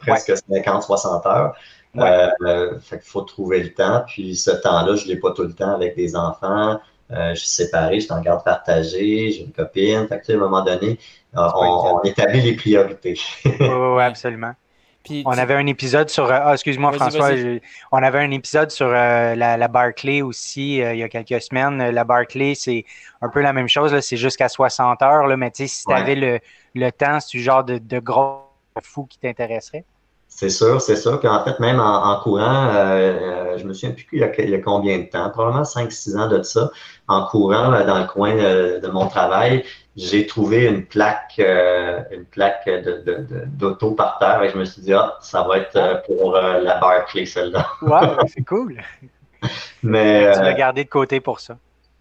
presque 0.00 0.32
50-60 0.50 1.28
heures. 1.28 1.54
Euh, 1.96 2.78
fait 2.80 3.02
faut 3.02 3.22
trouver 3.22 3.62
le 3.62 3.72
temps. 3.72 4.04
Puis 4.06 4.36
ce 4.36 4.50
temps-là, 4.50 4.94
je 4.96 5.04
ne 5.04 5.08
l'ai 5.08 5.16
pas 5.16 5.32
tout 5.32 5.42
le 5.42 5.52
temps 5.52 5.74
avec 5.74 5.96
des 5.96 6.16
enfants. 6.16 6.80
Euh, 7.10 7.34
je 7.34 7.40
suis 7.40 7.48
séparé, 7.48 7.96
je 7.96 8.04
suis 8.04 8.12
en 8.12 8.20
garde 8.20 8.44
partagée, 8.44 9.32
j'ai 9.32 9.40
une 9.40 9.52
copine. 9.52 10.06
Fait 10.08 10.20
que, 10.20 10.32
à 10.32 10.36
un 10.36 10.38
moment 10.38 10.62
donné, 10.62 10.98
euh, 11.36 11.48
on, 11.56 12.00
établit 12.02 12.40
les 12.40 12.54
priorités. 12.54 13.18
oui, 13.44 14.02
absolument. 14.02 14.52
Puis, 15.02 15.22
on 15.24 15.32
avait 15.32 15.54
un 15.54 15.66
épisode 15.66 16.10
sur. 16.10 16.30
Ah, 16.30 16.52
excuse-moi, 16.52 16.92
François. 16.92 17.30
on 17.90 18.02
avait 18.02 18.18
un 18.18 18.30
épisode 18.30 18.70
sur 18.70 18.88
la, 18.88 19.34
la, 19.34 19.68
Barclay 19.68 20.20
aussi 20.20 20.76
il 20.76 20.96
y 20.96 21.02
a 21.02 21.08
quelques 21.08 21.40
semaines. 21.40 21.90
La 21.90 22.04
Barclay, 22.04 22.54
c'est 22.54 22.84
un 23.22 23.30
peu 23.30 23.40
la 23.40 23.54
même 23.54 23.66
chose. 23.66 23.98
C'est 24.00 24.18
jusqu'à 24.18 24.50
60 24.50 25.00
heures. 25.00 25.26
Là, 25.26 25.38
mais 25.38 25.50
si 25.54 25.84
tu 25.84 25.92
avais 25.92 26.16
le, 26.16 26.38
le 26.74 26.90
temps, 26.92 27.18
c'est 27.18 27.30
du 27.30 27.42
genre 27.42 27.64
de, 27.64 27.78
de 27.78 27.98
gros 27.98 28.49
fou 28.80 29.06
qui 29.08 29.18
t'intéresserait? 29.18 29.84
C'est 30.30 30.48
sûr, 30.48 30.80
c'est 30.80 30.96
sûr. 30.96 31.18
Puis 31.18 31.28
en 31.28 31.44
fait, 31.44 31.58
même 31.60 31.80
en, 31.80 32.18
courant, 32.20 32.68
euh, 32.68 32.72
euh, 32.74 33.58
je 33.58 33.64
me 33.64 33.74
souviens 33.74 33.90
plus 33.90 34.06
il 34.12 34.20
y, 34.20 34.24
a, 34.24 34.40
il 34.40 34.48
y 34.48 34.54
a 34.54 34.60
combien 34.60 34.98
de 34.98 35.02
temps, 35.02 35.28
probablement 35.28 35.64
5-6 35.64 36.16
ans 36.16 36.28
de 36.28 36.42
ça, 36.42 36.70
en 37.08 37.26
courant 37.26 37.72
euh, 37.72 37.84
dans 37.84 37.98
le 37.98 38.06
coin 38.06 38.34
de, 38.36 38.88
mon 38.88 39.08
travail, 39.08 39.64
j'ai 39.96 40.26
trouvé 40.26 40.66
une 40.66 40.86
plaque, 40.86 41.38
une 41.38 42.24
plaque 42.24 42.66
d'auto 43.58 43.90
de, 43.90 43.94
par 43.94 44.18
terre 44.18 44.42
et 44.44 44.50
je 44.50 44.56
me 44.56 44.64
suis 44.64 44.80
dit, 44.82 44.94
ah, 44.94 45.18
ça 45.20 45.42
va 45.42 45.58
être 45.58 46.02
pour 46.06 46.32
la 46.34 46.78
Barclay, 46.78 47.26
celle-là. 47.26 47.66
wow, 47.82 48.24
c'est 48.28 48.44
cool. 48.44 48.80
Mais, 49.82 50.32
tu 50.32 50.40
l'as 50.40 50.54
gardé 50.54 50.84
de 50.84 50.88
côté 50.88 51.20
pour 51.20 51.40
ça. 51.40 51.56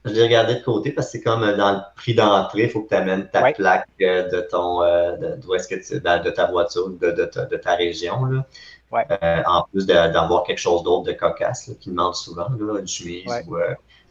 Je 0.05 0.11
l'ai 0.11 0.23
regardé 0.23 0.55
de 0.55 0.63
côté 0.63 0.91
parce 0.91 1.07
que 1.07 1.11
c'est 1.13 1.21
comme 1.21 1.41
dans 1.57 1.73
le 1.73 1.79
prix 1.95 2.13
d'entrée, 2.13 2.63
il 2.63 2.69
faut 2.69 2.81
que 2.81 2.89
tu 2.89 2.95
amènes 2.95 3.29
ta 3.29 3.51
plaque 3.51 3.87
euh, 4.01 4.29
de 4.29 4.41
ton 4.41 4.81
euh, 4.81 5.17
de, 5.17 5.55
est-ce 5.55 5.67
que 5.67 5.75
tu, 5.75 5.99
de, 5.99 6.29
ta 6.29 6.45
voiture, 6.45 6.89
de, 6.89 7.11
de, 7.11 7.25
ta, 7.25 7.45
de 7.45 7.57
ta 7.57 7.75
région. 7.75 8.23
Là. 8.25 8.45
Euh, 8.93 9.43
en 9.45 9.65
plus 9.71 9.85
d'avoir 9.85 10.43
quelque 10.43 10.57
chose 10.59 10.83
d'autre 10.83 11.03
de 11.03 11.11
cocasse 11.11 11.71
qui 11.79 11.89
demande 11.89 12.15
souvent, 12.15 12.47
là, 12.59 12.79
une 12.79 12.87
chemise 12.87 13.25
ou 13.47 13.57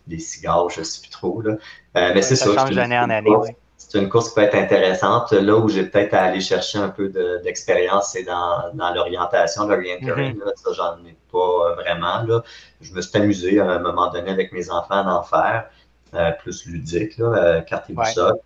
des 0.07 0.19
cigares, 0.19 0.69
je 0.71 0.81
ne 0.81 0.85
sais 0.85 1.01
plus 1.01 1.11
trop. 1.11 1.41
Là. 1.41 1.57
mais 1.95 2.23
c'est 2.23 2.37
ça. 2.37 2.55
change 2.55 2.75
d'année 2.75 2.99
en 2.99 3.09
année, 3.09 3.31
c'est 3.79 3.99
une 3.99 4.09
course 4.09 4.31
qui 4.31 4.35
peut 4.35 4.43
être 4.43 4.57
intéressante. 4.57 5.33
Là 5.33 5.57
où 5.57 5.69
j'ai 5.69 5.85
peut-être 5.85 6.13
à 6.13 6.25
aller 6.25 6.41
chercher 6.41 6.79
un 6.79 6.91
peu 6.91 7.09
d'expérience, 7.43 8.11
c'est 8.13 8.25
dans, 8.25 8.75
dans 8.75 8.93
l'orientation, 8.93 9.67
l'orientation. 9.67 10.17
Mm 10.17 10.53
Ça, 10.57 10.73
j'en 10.73 11.07
ai 11.07 11.17
pas 11.33 11.75
vraiment. 11.77 12.23
Là. 12.25 12.43
Je 12.81 12.93
me 12.93 13.01
suis 13.01 13.19
amusé 13.19 13.61
à 13.61 13.71
un 13.71 13.79
moment 13.79 14.11
donné 14.11 14.31
avec 14.31 14.53
mes 14.53 14.71
enfants 14.71 15.05
d'en 15.05 15.23
faire. 15.23 15.71
Euh, 16.15 16.33
plus 16.33 16.65
ludique, 16.65 17.19
là, 17.19 17.27
euh, 17.27 17.61
carte 17.61 17.91
et 17.91 17.93
boussole. 17.93 18.39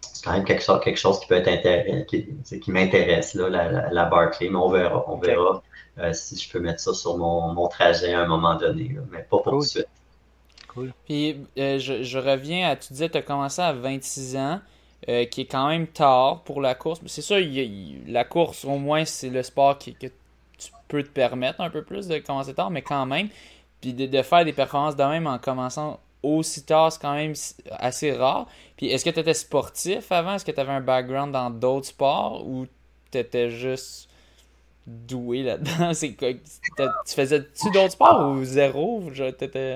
C'est 0.00 0.24
quand 0.24 0.32
même 0.32 0.44
quelque 0.44 0.62
chose, 0.62 0.80
quelque 0.80 0.98
chose 0.98 1.18
qui 1.18 1.26
peut 1.26 1.34
être 1.34 1.48
intéressant, 1.48 2.04
qui, 2.04 2.60
qui 2.60 2.70
m'intéresse, 2.70 3.34
là, 3.34 3.48
la, 3.48 3.90
la, 3.90 4.04
Barclay, 4.04 4.48
mais 4.48 4.56
on 4.56 4.68
verra, 4.68 5.04
on 5.08 5.16
verra 5.16 5.62
euh, 5.98 6.12
si 6.12 6.36
je 6.36 6.50
peux 6.50 6.60
mettre 6.60 6.78
ça 6.78 6.94
sur 6.94 7.16
mon, 7.16 7.52
mon 7.52 7.66
trajet 7.66 8.14
à 8.14 8.20
un 8.20 8.26
moment 8.26 8.54
donné, 8.54 8.96
mais 9.10 9.22
pas 9.22 9.38
pour 9.38 9.52
tout 9.52 9.58
de 9.58 9.64
suite. 9.64 9.88
Cool. 10.68 10.92
Puis 11.06 11.36
je, 11.56 12.02
je, 12.02 12.18
reviens 12.18 12.70
à, 12.70 12.76
tu 12.76 12.92
disais, 12.92 13.08
tu 13.08 13.18
as 13.18 13.22
commencé 13.22 13.60
à 13.60 13.72
26 13.72 14.36
ans, 14.36 14.60
qui 15.06 15.40
est 15.40 15.50
quand 15.50 15.68
même 15.68 15.88
tard 15.88 16.42
pour 16.44 16.60
la 16.60 16.76
course. 16.76 17.00
C'est 17.06 17.22
sûr, 17.22 17.38
la 18.06 18.24
course, 18.24 18.64
au 18.64 18.76
moins, 18.76 19.04
c'est 19.04 19.30
le 19.30 19.42
sport 19.42 19.78
qui, 19.78 19.94
que 19.94 20.06
tu 20.06 20.70
peux 20.86 21.02
te 21.02 21.08
permettre 21.08 21.60
un 21.60 21.70
peu 21.70 21.82
plus 21.82 22.06
de 22.06 22.18
commencer 22.18 22.54
tard, 22.54 22.70
mais 22.70 22.82
quand 22.82 23.06
même. 23.06 23.28
Puis 23.80 23.94
de, 23.94 24.06
de 24.06 24.22
faire 24.22 24.44
des 24.44 24.52
performances 24.52 24.94
de 24.94 25.02
même 25.02 25.26
en 25.26 25.38
commençant 25.38 25.98
aussi 26.22 26.64
tard, 26.64 26.92
c'est 26.92 27.00
quand 27.00 27.14
même 27.14 27.34
assez 27.70 28.12
rare. 28.12 28.46
Puis 28.76 28.88
est-ce 28.88 29.04
que 29.04 29.10
tu 29.10 29.20
étais 29.20 29.34
sportif 29.34 30.10
avant? 30.12 30.34
Est-ce 30.34 30.44
que 30.44 30.52
tu 30.52 30.60
avais 30.60 30.72
un 30.72 30.80
background 30.80 31.32
dans 31.32 31.50
d'autres 31.50 31.86
sports? 31.86 32.46
Ou 32.46 32.66
tu 33.10 33.18
étais 33.18 33.50
juste 33.50 34.08
doué 34.86 35.42
là-dedans? 35.42 35.92
Tu 37.06 37.14
faisais-tu 37.14 37.70
d'autres 37.70 37.92
sports 37.92 38.30
ou 38.30 38.44
zéro? 38.44 39.02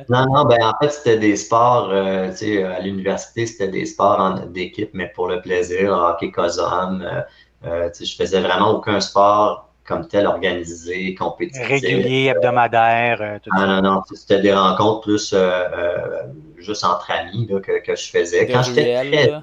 Non, 0.09 0.27
non, 0.27 0.45
ben 0.45 0.59
en 0.63 0.73
fait, 0.81 0.91
c'était 0.91 1.19
des 1.19 1.37
sports, 1.37 1.91
euh, 1.91 2.33
sais, 2.33 2.63
à 2.63 2.81
l'université, 2.81 3.47
c'était 3.47 3.69
des 3.69 3.87
sports 3.87 4.47
d'équipe, 4.47 4.91
mais 4.93 5.09
pour 5.15 5.29
le 5.29 5.41
plaisir, 5.41 5.93
hockey, 5.93 6.31
cosum. 6.31 7.03
Euh, 7.03 7.21
euh, 7.67 7.91
tu 7.91 8.05
je 8.05 8.15
faisais 8.15 8.41
vraiment 8.41 8.73
aucun 8.73 9.01
sport 9.01 9.74
comme 9.87 10.09
tel 10.09 10.27
organisé, 10.27 11.15
compétitif. 11.15 11.67
Régulier, 11.67 12.33
hebdomadaire, 12.35 13.19
euh, 13.21 13.39
tout 13.43 13.51
ah, 13.55 13.67
Non, 13.67 13.83
non, 13.83 14.03
c'était 14.15 14.41
des 14.41 14.53
rencontres 14.53 15.03
plus 15.03 15.33
euh, 15.33 15.39
euh, 15.39 16.23
juste 16.57 16.85
entre 16.85 17.11
amis 17.11 17.47
là, 17.51 17.61
que, 17.61 17.83
que, 17.85 17.95
je 17.95 18.11
faisais. 18.11 18.47
Quand 18.47 18.63
j'étais 18.63 18.95
très, 18.95 19.25
jeune, 19.29 19.43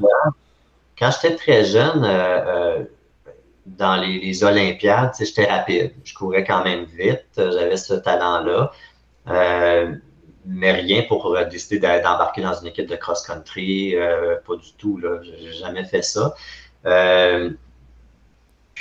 quand 0.97 1.11
j'étais 1.11 1.35
très 1.35 1.65
jeune, 1.65 2.87
dans 3.67 3.95
les, 3.97 4.19
les 4.19 4.43
Olympiades, 4.43 5.13
j'étais 5.19 5.45
rapide. 5.45 5.93
Je 6.03 6.13
courais 6.15 6.43
quand 6.43 6.63
même 6.63 6.85
vite. 6.85 7.25
J'avais 7.37 7.77
ce 7.77 7.93
talent-là. 7.93 8.71
mais 10.45 10.71
rien 10.71 11.03
pour 11.03 11.37
décider 11.51 11.79
d'embarquer 11.79 12.41
dans 12.41 12.55
une 12.55 12.67
équipe 12.67 12.89
de 12.89 12.95
cross-country. 12.95 13.95
pas 14.47 14.55
du 14.55 14.73
tout. 14.79 14.99
Je 14.99 15.45
n'ai 15.45 15.53
jamais 15.53 15.85
fait 15.85 16.01
ça. 16.01 16.33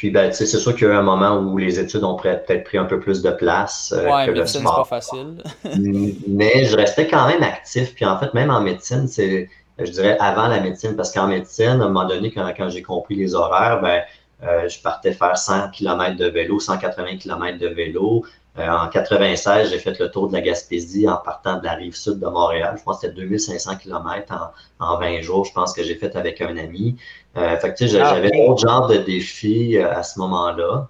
Puis, 0.00 0.08
ben, 0.08 0.32
c'est 0.32 0.46
sûr 0.46 0.74
qu'il 0.74 0.86
y 0.86 0.90
a 0.90 0.94
eu 0.94 0.96
un 0.96 1.02
moment 1.02 1.36
où 1.36 1.58
les 1.58 1.78
études 1.78 2.04
ont 2.04 2.14
peut-être 2.14 2.64
pris 2.64 2.78
un 2.78 2.86
peu 2.86 2.98
plus 2.98 3.20
de 3.20 3.30
place. 3.30 3.92
Euh, 3.94 4.08
ouais, 4.08 4.24
que 4.24 4.30
médecine, 4.30 4.62
c'est 4.64 4.74
pas 4.74 4.84
facile. 4.84 5.42
mais 6.26 6.64
je 6.64 6.74
restais 6.74 7.06
quand 7.06 7.28
même 7.28 7.42
actif. 7.42 7.94
Puis, 7.94 8.06
en 8.06 8.18
fait, 8.18 8.32
même 8.32 8.48
en 8.48 8.62
médecine, 8.62 9.06
c'est, 9.08 9.50
je 9.78 9.90
dirais, 9.90 10.16
avant 10.18 10.48
la 10.48 10.60
médecine, 10.60 10.96
parce 10.96 11.12
qu'en 11.12 11.26
médecine, 11.26 11.66
à 11.66 11.72
un 11.84 11.88
moment 11.88 12.06
donné, 12.06 12.32
quand, 12.32 12.50
quand 12.56 12.70
j'ai 12.70 12.80
compris 12.80 13.14
les 13.14 13.34
horaires, 13.34 13.82
ben, 13.82 14.00
euh, 14.42 14.70
je 14.70 14.80
partais 14.80 15.12
faire 15.12 15.36
100 15.36 15.68
km 15.68 16.16
de 16.16 16.28
vélo, 16.28 16.60
180 16.60 17.18
km 17.18 17.58
de 17.58 17.68
vélo. 17.68 18.24
En 18.68 18.88
96, 18.88 19.70
j'ai 19.70 19.78
fait 19.78 19.98
le 19.98 20.10
tour 20.10 20.28
de 20.28 20.32
la 20.32 20.40
Gaspésie 20.40 21.08
en 21.08 21.16
partant 21.16 21.58
de 21.58 21.64
la 21.64 21.74
rive 21.74 21.94
sud 21.94 22.18
de 22.18 22.26
Montréal. 22.26 22.76
Je 22.78 22.82
pense 22.82 23.00
que 23.00 23.08
c'était 23.08 23.20
2500 23.20 23.76
km 23.76 24.52
en, 24.78 24.84
en 24.84 24.98
20 24.98 25.20
jours, 25.22 25.44
je 25.44 25.52
pense 25.52 25.72
que 25.72 25.82
j'ai 25.82 25.94
fait 25.94 26.16
avec 26.16 26.40
un 26.40 26.56
ami. 26.56 26.96
fait 27.34 27.74
que, 27.74 27.84
ah, 27.84 27.86
j'avais 27.86 28.30
d'autres 28.30 28.66
genres 28.66 28.88
de 28.88 28.96
défis 28.96 29.78
à 29.78 30.02
ce 30.02 30.18
moment-là. 30.18 30.88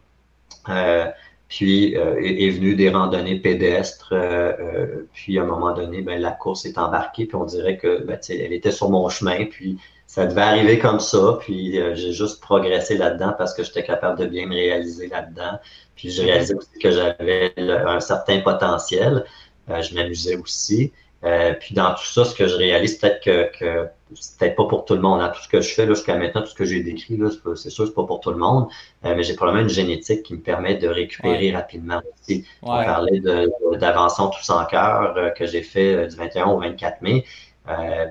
Puis 1.51 1.97
euh, 1.97 2.15
est, 2.23 2.49
venu 2.51 2.77
des 2.77 2.91
randonnées 2.91 3.35
pédestres. 3.41 4.13
Euh, 4.13 4.53
euh, 4.61 5.09
puis 5.13 5.37
à 5.37 5.43
un 5.43 5.47
moment 5.47 5.75
donné, 5.75 6.01
ben, 6.01 6.21
la 6.21 6.31
course 6.31 6.65
est 6.65 6.79
embarquée. 6.79 7.27
Puis 7.27 7.35
on 7.35 7.45
dirait 7.45 7.77
que 7.77 8.05
ben, 8.05 8.19
elle 8.29 8.53
était 8.53 8.71
sur 8.71 8.89
mon 8.89 9.09
chemin. 9.09 9.45
Puis 9.47 9.77
ça 10.11 10.27
devait 10.27 10.41
arriver 10.41 10.81
comme 10.81 10.99
ça. 10.99 11.39
Puis 11.41 11.75
j'ai 11.95 12.13
juste 12.13 12.41
progressé 12.41 12.99
là-dedans 12.99 13.33
parce 13.39 13.55
que 13.55 13.63
j'étais 13.63 13.85
capable 13.85 14.19
de 14.19 14.27
bien 14.27 14.47
me 14.47 14.55
réaliser 14.55 15.07
là-dedans. 15.07 15.61
Puis 15.95 16.11
j'ai 16.11 16.25
réalisé 16.25 16.53
aussi 16.55 16.79
que 16.83 16.91
j'avais 16.91 17.55
un 17.57 18.01
certain 18.01 18.41
potentiel. 18.41 19.25
je 19.69 19.95
m'amusais 19.95 20.37
aussi. 20.37 20.93
Euh, 21.23 21.53
puis 21.53 21.75
dans 21.75 21.93
tout 21.95 22.05
ça, 22.05 22.25
ce 22.25 22.35
que 22.35 22.49
je 22.49 22.57
réalise, 22.57 22.97
peut-être 22.97 23.23
que, 23.23 23.57
que 23.57 23.89
c'est 24.15 24.39
peut-être 24.39 24.57
pas 24.57 24.65
pour 24.65 24.85
tout 24.85 24.95
le 24.95 25.01
monde. 25.01 25.21
Hein. 25.21 25.31
Tout 25.35 25.43
ce 25.43 25.49
que 25.49 25.61
je 25.61 25.73
fais 25.73 25.87
là 25.87 25.95
jusqu'à 25.95 26.17
maintenant, 26.17 26.41
tout 26.41 26.49
ce 26.49 26.55
que 26.55 26.65
j'ai 26.65 26.83
décrit, 26.83 27.17
là, 27.17 27.29
c'est 27.55 27.71
sûr, 27.71 27.87
c'est 27.87 27.95
pas 27.95 28.05
pour 28.05 28.21
tout 28.21 28.31
le 28.31 28.39
monde. 28.39 28.69
Euh, 29.05 29.15
mais 29.15 29.23
j'ai 29.23 29.35
probablement 29.35 29.63
une 29.63 29.71
génétique 29.73 30.23
qui 30.23 30.35
me 30.35 30.41
permet 30.41 30.75
de 30.77 30.89
récupérer 30.89 31.53
rapidement 31.53 32.01
aussi. 32.15 32.47
On 32.63 32.69
parlait 32.69 33.21
d'Avançons 33.21 34.31
tous 34.31 34.51
en 34.51 34.65
cœur 34.65 35.15
euh, 35.17 35.31
que 35.31 35.47
j'ai 35.47 35.63
fait 35.63 36.09
du 36.09 36.17
21 36.17 36.47
au 36.47 36.59
24 36.59 37.03
mai. 37.03 37.25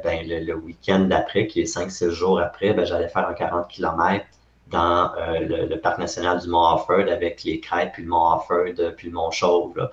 Ben, 0.03 0.27
le, 0.27 0.53
week-end 0.53 1.01
d'après, 1.01 1.47
qui 1.47 1.61
est 1.61 1.75
5-6 1.75 2.09
jours 2.09 2.39
après, 2.39 2.73
ben, 2.73 2.85
j'allais 2.85 3.09
faire 3.09 3.27
un 3.27 3.33
40 3.33 3.67
km 3.67 4.25
dans 4.67 5.11
le, 5.39 5.75
parc 5.77 5.97
national 5.97 6.39
du 6.39 6.47
Mont 6.47 6.75
Offord 6.75 7.09
avec 7.09 7.43
les 7.43 7.59
crêpes, 7.59 7.93
puis 7.93 8.03
le 8.03 8.09
Mont 8.09 8.35
Offord, 8.35 8.73
puis 8.95 9.07
le 9.07 9.13
Mont 9.13 9.31
Chauve. 9.31 9.89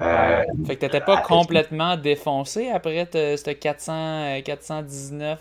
Euh, 0.00 0.42
fait 0.66 0.76
que 0.76 0.80
t'étais 0.80 1.00
pas 1.00 1.18
complètement 1.18 1.96
défoncé 1.96 2.70
après 2.70 3.06
ce 3.12 3.50
400, 3.50 4.40
419, 4.44 5.38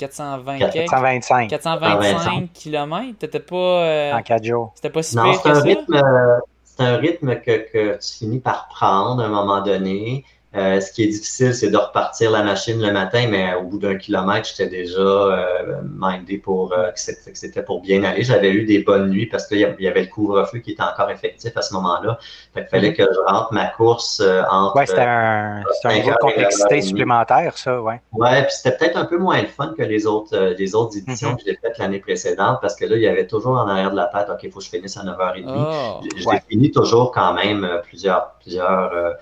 420 0.00 0.58
425. 0.58 1.50
425 1.50 2.52
km. 2.52 3.18
T'étais 3.18 3.40
pas. 3.40 3.56
Euh, 3.56 4.12
en 4.14 4.22
4 4.22 4.44
jours. 4.44 4.72
C'était 4.74 4.90
pas 4.90 5.02
si 5.02 5.14
pire 5.14 5.42
que 5.42 5.48
un 5.48 5.54
ça? 5.54 5.60
Rythme, 5.60 5.94
euh, 5.94 6.38
c'est 6.64 6.82
un 6.82 6.96
rythme 6.96 7.40
que, 7.40 7.70
que, 7.70 7.98
tu 7.98 8.18
finis 8.18 8.40
par 8.40 8.68
prendre 8.68 9.22
à 9.22 9.26
un 9.26 9.28
moment 9.28 9.60
donné. 9.60 10.24
Euh, 10.56 10.80
ce 10.80 10.92
qui 10.92 11.04
est 11.04 11.06
difficile, 11.06 11.54
c'est 11.54 11.70
de 11.70 11.76
repartir 11.76 12.32
la 12.32 12.42
machine 12.42 12.82
le 12.82 12.92
matin, 12.92 13.26
mais 13.30 13.54
au 13.54 13.62
bout 13.62 13.78
d'un 13.78 13.94
kilomètre, 13.94 14.48
j'étais 14.48 14.68
déjà 14.68 14.98
euh, 15.00 15.80
mindé 15.84 16.38
pour 16.38 16.72
euh, 16.72 16.90
que 16.90 16.98
c'était 16.98 17.62
pour 17.62 17.80
bien 17.80 18.02
aller. 18.02 18.24
J'avais 18.24 18.50
eu 18.50 18.64
des 18.64 18.80
bonnes 18.80 19.10
nuits 19.10 19.26
parce 19.26 19.46
qu'il 19.46 19.58
y 19.58 19.86
avait 19.86 20.00
le 20.00 20.08
couvre-feu 20.08 20.58
qui 20.58 20.72
était 20.72 20.82
encore 20.82 21.08
effectif 21.08 21.56
à 21.56 21.62
ce 21.62 21.72
moment-là. 21.74 22.18
Fait 22.52 22.62
qu'il 22.62 22.68
fallait 22.68 22.90
mm-hmm. 22.90 22.96
que 22.96 23.14
je 23.14 23.32
rentre 23.32 23.52
ma 23.52 23.66
course 23.66 24.20
entre. 24.50 24.74
Ouais, 24.74 24.86
c'était 24.86 25.02
un, 25.02 25.62
un 25.84 25.94
niveau 25.94 26.10
de 26.10 26.16
complexité 26.16 26.80
supplémentaire, 26.80 27.56
ça, 27.56 27.80
ouais. 27.80 28.00
Ouais, 28.12 28.42
puis 28.42 28.52
c'était 28.52 28.76
peut-être 28.76 28.96
un 28.96 29.04
peu 29.04 29.18
moins 29.18 29.40
le 29.40 29.46
fun 29.46 29.72
que 29.78 29.84
les 29.84 30.04
autres, 30.04 30.36
les 30.58 30.74
autres 30.74 30.98
éditions 30.98 31.30
mm-hmm. 31.30 31.36
que 31.36 31.42
j'ai 31.46 31.58
faites 31.62 31.78
l'année 31.78 32.00
précédente 32.00 32.58
parce 32.60 32.74
que 32.74 32.86
là, 32.86 32.96
il 32.96 33.02
y 33.02 33.08
avait 33.08 33.28
toujours 33.28 33.52
en 33.52 33.68
arrière 33.68 33.92
de 33.92 33.96
la 33.96 34.06
tête, 34.06 34.26
OK, 34.28 34.40
il 34.42 34.50
faut 34.50 34.58
que 34.58 34.64
je 34.64 34.70
finisse 34.70 34.96
à 34.96 35.04
9h30. 35.04 35.44
Oh, 35.46 36.00
j'ai 36.16 36.40
fini 36.48 36.72
toujours 36.72 37.12
quand 37.12 37.34
même 37.34 37.68
plusieurs, 37.84 38.32
plusieurs 38.40 39.16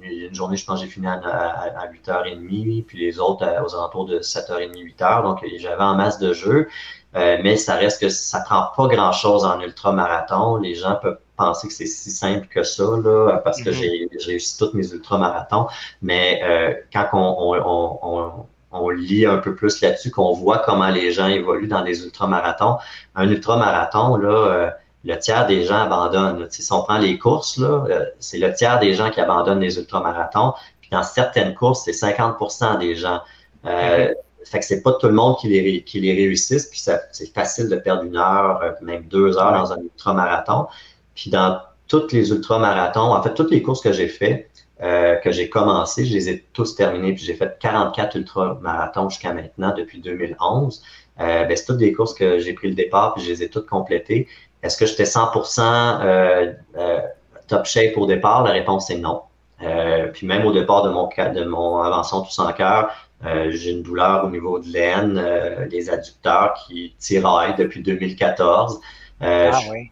ben, 0.00 0.10
une 0.10 0.34
journée, 0.34 0.56
je 0.56 0.64
pense, 0.64 0.80
j'ai 0.80 0.86
fini 0.86 1.06
à, 1.06 1.90
8h30, 1.92 2.84
puis 2.84 2.98
les 2.98 3.18
autres 3.18 3.44
aux 3.64 3.74
alentours 3.74 4.06
de 4.06 4.20
7h30, 4.20 4.72
8h. 4.72 5.22
Donc, 5.22 5.44
j'avais 5.58 5.82
en 5.82 5.94
masse 5.94 6.18
de 6.18 6.32
jeux. 6.32 6.68
Euh, 7.16 7.38
mais 7.42 7.56
ça 7.56 7.76
reste 7.76 8.00
que 8.00 8.08
ça 8.08 8.40
prend 8.40 8.68
pas 8.76 8.86
grand-chose 8.94 9.44
en 9.44 9.60
ultramarathon. 9.60 10.56
Les 10.56 10.74
gens 10.74 10.96
peuvent 10.96 11.18
penser 11.36 11.68
que 11.68 11.74
c'est 11.74 11.86
si 11.86 12.10
simple 12.10 12.46
que 12.48 12.62
ça, 12.62 12.84
là, 13.02 13.40
parce 13.42 13.62
que 13.62 13.70
mm-hmm. 13.70 14.08
j'ai 14.20 14.26
réussi 14.26 14.58
tous 14.58 14.74
mes 14.74 14.86
ultramarathons. 14.92 15.68
Mais 16.02 16.40
euh, 16.44 16.74
quand 16.92 17.08
on, 17.14 18.46
on, 18.70 18.88
lit 18.90 19.24
un 19.24 19.38
peu 19.38 19.54
plus 19.54 19.80
là-dessus, 19.80 20.10
qu'on 20.10 20.32
voit 20.32 20.58
comment 20.58 20.90
les 20.90 21.12
gens 21.12 21.28
évoluent 21.28 21.68
dans 21.68 21.82
les 21.82 22.04
ultramarathons, 22.04 22.76
un 23.14 23.28
ultramarathon, 23.28 24.16
là, 24.16 24.28
euh, 24.28 24.70
le 25.04 25.16
tiers 25.18 25.46
des 25.46 25.64
gens 25.64 25.76
abandonnent. 25.78 26.46
Si 26.50 26.72
on 26.72 26.82
prend 26.82 26.98
les 26.98 27.18
courses, 27.18 27.56
là, 27.58 27.84
euh, 27.88 28.06
c'est 28.18 28.38
le 28.38 28.52
tiers 28.52 28.78
des 28.80 28.94
gens 28.94 29.10
qui 29.10 29.20
abandonnent 29.20 29.60
les 29.60 29.78
ultramarathons. 29.78 30.54
Puis 30.80 30.90
dans 30.90 31.02
certaines 31.02 31.54
courses, 31.54 31.82
c'est 31.84 31.92
50% 31.92 32.78
des 32.78 32.96
gens. 32.96 33.20
Euh, 33.66 34.12
Fait 34.44 34.60
que 34.60 34.64
c'est 34.64 34.82
pas 34.82 34.92
tout 34.92 35.06
le 35.06 35.12
monde 35.12 35.36
qui 35.38 35.48
les, 35.48 35.82
qui 35.84 36.00
les 36.00 36.14
réussisse. 36.14 36.66
Puis 36.66 36.80
c'est 36.80 37.34
facile 37.34 37.68
de 37.68 37.76
perdre 37.76 38.04
une 38.04 38.16
heure, 38.16 38.60
euh, 38.62 38.72
même 38.82 39.04
deux 39.04 39.38
heures 39.38 39.52
dans 39.52 39.72
un 39.72 39.78
ultramarathon. 39.80 40.66
Puis 41.14 41.30
dans 41.30 41.60
toutes 41.86 42.12
les 42.12 42.30
ultramarathons, 42.30 43.12
en 43.12 43.22
fait, 43.22 43.34
toutes 43.34 43.50
les 43.50 43.62
courses 43.62 43.80
que 43.80 43.92
j'ai 43.92 44.08
fait, 44.08 44.50
euh, 44.80 45.16
que 45.16 45.32
j'ai 45.32 45.48
commencé, 45.48 46.04
je 46.04 46.12
les 46.14 46.28
ai 46.28 46.44
tous 46.52 46.76
terminés. 46.76 47.14
Puis 47.14 47.24
j'ai 47.24 47.34
fait 47.34 47.58
44 47.58 48.16
ultramarathons 48.16 49.08
jusqu'à 49.08 49.32
maintenant, 49.32 49.74
depuis 49.76 50.00
2011. 50.00 50.82
Euh, 51.20 51.44
ben, 51.44 51.56
c'est 51.56 51.64
toutes 51.64 51.78
des 51.78 51.92
courses 51.92 52.14
que 52.14 52.38
j'ai 52.38 52.52
pris 52.52 52.68
le 52.68 52.74
départ, 52.74 53.14
puis 53.14 53.24
je 53.24 53.30
les 53.30 53.42
ai 53.42 53.48
toutes 53.48 53.66
complétées. 53.66 54.28
Est-ce 54.62 54.76
que 54.76 54.86
j'étais 54.86 55.04
100% 55.04 55.60
euh, 55.60 56.52
euh, 56.76 57.00
top 57.46 57.66
shape 57.66 57.96
au 57.96 58.06
départ? 58.06 58.44
La 58.44 58.52
réponse 58.52 58.90
est 58.90 58.98
non. 58.98 59.22
Euh, 59.62 60.08
puis 60.08 60.26
même 60.26 60.46
au 60.46 60.52
départ 60.52 60.82
de 60.82 60.90
mon, 60.90 61.08
de 61.08 61.44
mon 61.44 61.82
avançon 61.82 62.22
tout 62.22 62.30
sans 62.30 62.52
cœur, 62.52 62.90
j'ai 63.22 63.72
une 63.72 63.82
douleur 63.82 64.24
au 64.24 64.30
niveau 64.30 64.60
de 64.60 64.68
l'aine, 64.68 65.68
des 65.68 65.90
adducteurs 65.90 66.54
qui 66.54 66.94
tiraillent 67.00 67.56
depuis 67.56 67.82
2014. 67.82 68.80
ah 69.20 69.50
oui. 69.70 69.90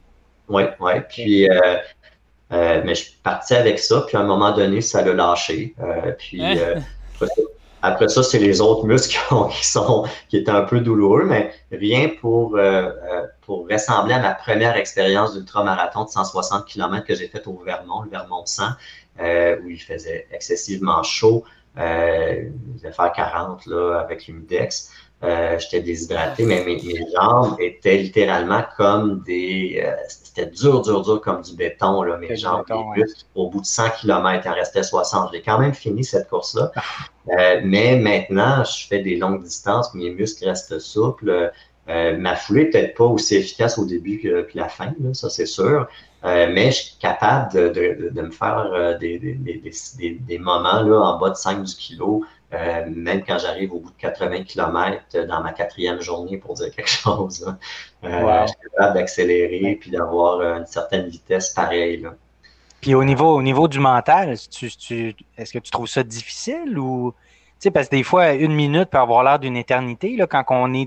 Oui, 0.48 0.62
oui. 0.78 0.92
Puis, 1.08 1.48
mais 2.50 2.94
je 2.94 2.94
suis 2.94 3.16
parti 3.24 3.54
avec 3.54 3.80
ça, 3.80 4.04
puis 4.06 4.16
à 4.16 4.20
un 4.20 4.24
moment 4.24 4.52
donné, 4.52 4.80
ça 4.80 5.02
l'a 5.02 5.12
lâché. 5.12 5.74
puis, 6.18 6.40
hein? 6.40 6.84
Après 7.82 8.08
ça, 8.08 8.22
c'est 8.22 8.38
les 8.38 8.60
autres 8.60 8.86
muscles 8.86 9.18
qui, 9.50 9.66
sont, 9.66 10.06
qui 10.28 10.36
étaient 10.38 10.50
un 10.50 10.62
peu 10.62 10.80
douloureux, 10.80 11.24
mais 11.24 11.52
rien 11.70 12.10
pour, 12.20 12.56
euh, 12.56 12.60
euh, 12.60 13.26
pour 13.42 13.68
ressembler 13.68 14.14
à 14.14 14.20
ma 14.20 14.34
première 14.34 14.76
expérience 14.76 15.34
d'ultramarathon 15.34 16.04
de 16.04 16.10
160 16.10 16.64
km 16.66 17.06
que 17.06 17.14
j'ai 17.14 17.28
faite 17.28 17.46
au 17.46 17.62
Vermont, 17.64 18.02
le 18.02 18.10
Vermont 18.10 18.44
100, 18.44 18.64
euh, 19.20 19.58
où 19.62 19.68
il 19.68 19.80
faisait 19.80 20.26
excessivement 20.32 21.02
chaud. 21.02 21.44
il 21.76 22.52
devait 22.76 22.92
faire 22.92 23.12
40 23.12 23.66
là, 23.66 24.00
avec 24.00 24.26
l'humidex. 24.26 24.90
Euh, 25.24 25.58
j'étais 25.58 25.80
déshydraté, 25.80 26.44
mais 26.44 26.62
mes, 26.62 26.78
jambes 27.14 27.56
étaient 27.58 27.96
littéralement 27.96 28.62
comme 28.76 29.22
des. 29.22 29.82
Euh, 29.82 29.94
c'était 30.08 30.50
dur, 30.50 30.82
dur, 30.82 31.00
dur 31.02 31.22
comme 31.22 31.40
du 31.40 31.54
béton, 31.54 32.02
là, 32.02 32.18
mes 32.18 32.36
jambes. 32.36 32.64
Au 33.34 33.48
bout 33.48 33.62
de 33.62 33.66
100 33.66 33.90
km, 34.00 34.42
il 34.44 34.50
en 34.50 34.54
restait 34.54 34.82
60. 34.82 35.30
J'ai 35.32 35.40
quand 35.40 35.58
même 35.58 35.72
fini 35.72 36.04
cette 36.04 36.28
course-là. 36.28 36.70
Euh, 37.30 37.60
mais 37.64 37.96
maintenant, 37.96 38.62
je 38.62 38.86
fais 38.86 38.98
des 38.98 39.16
longues 39.16 39.42
distances, 39.42 39.94
mes 39.94 40.10
muscles 40.10 40.44
restent 40.44 40.78
souples. 40.78 41.50
ma 41.86 42.36
foulée 42.36 42.64
n'est 42.64 42.70
peut-être 42.70 42.94
pas 42.94 43.04
aussi 43.04 43.36
efficace 43.36 43.78
au 43.78 43.86
début 43.86 44.20
que, 44.20 44.46
la 44.54 44.68
fin, 44.68 44.92
là, 45.00 45.14
ça 45.14 45.30
c'est 45.30 45.46
sûr. 45.46 45.88
mais 46.24 46.70
je 46.72 46.82
suis 46.82 46.96
capable 46.98 47.54
de, 47.54 47.68
de, 47.70 48.10
de 48.10 48.22
me 48.22 48.30
faire 48.30 48.98
des, 49.00 49.18
des, 49.18 49.34
des, 49.34 50.10
des, 50.10 50.38
moments 50.38 50.82
là, 50.82 51.00
en 51.00 51.18
bas 51.18 51.30
de 51.30 51.36
5 51.36 51.62
du 51.62 51.74
kilo 51.74 52.22
euh, 52.56 52.84
même 52.88 53.22
quand 53.24 53.38
j'arrive 53.38 53.72
au 53.72 53.80
bout 53.80 53.90
de 53.90 53.96
80 53.96 54.44
km 54.44 55.26
dans 55.26 55.42
ma 55.42 55.52
quatrième 55.52 56.00
journée, 56.00 56.38
pour 56.38 56.54
dire 56.54 56.70
quelque 56.74 56.88
chose. 57.02 57.46
Euh, 58.04 58.42
je 58.42 58.46
suis 58.46 58.70
capable 58.70 58.94
d'accélérer 58.94 59.78
puis 59.80 59.90
d'avoir 59.90 60.40
une 60.42 60.66
certaine 60.66 61.06
vitesse 61.08 61.50
pareille. 61.50 62.06
Puis 62.80 62.94
au 62.94 63.04
niveau, 63.04 63.34
au 63.34 63.42
niveau 63.42 63.68
du 63.68 63.80
mental, 63.80 64.30
est-ce 64.30 65.52
que 65.52 65.58
tu 65.58 65.70
trouves 65.70 65.88
ça 65.88 66.02
difficile 66.02 66.78
ou. 66.78 67.12
Tu 67.58 67.68
sais, 67.68 67.70
parce 67.70 67.88
que 67.88 67.96
des 67.96 68.02
fois, 68.02 68.32
une 68.32 68.54
minute 68.54 68.90
peut 68.90 68.98
avoir 68.98 69.24
l'air 69.24 69.38
d'une 69.38 69.56
éternité 69.56 70.14
là, 70.16 70.26
quand 70.26 70.44
on 70.50 70.74
est 70.74 70.86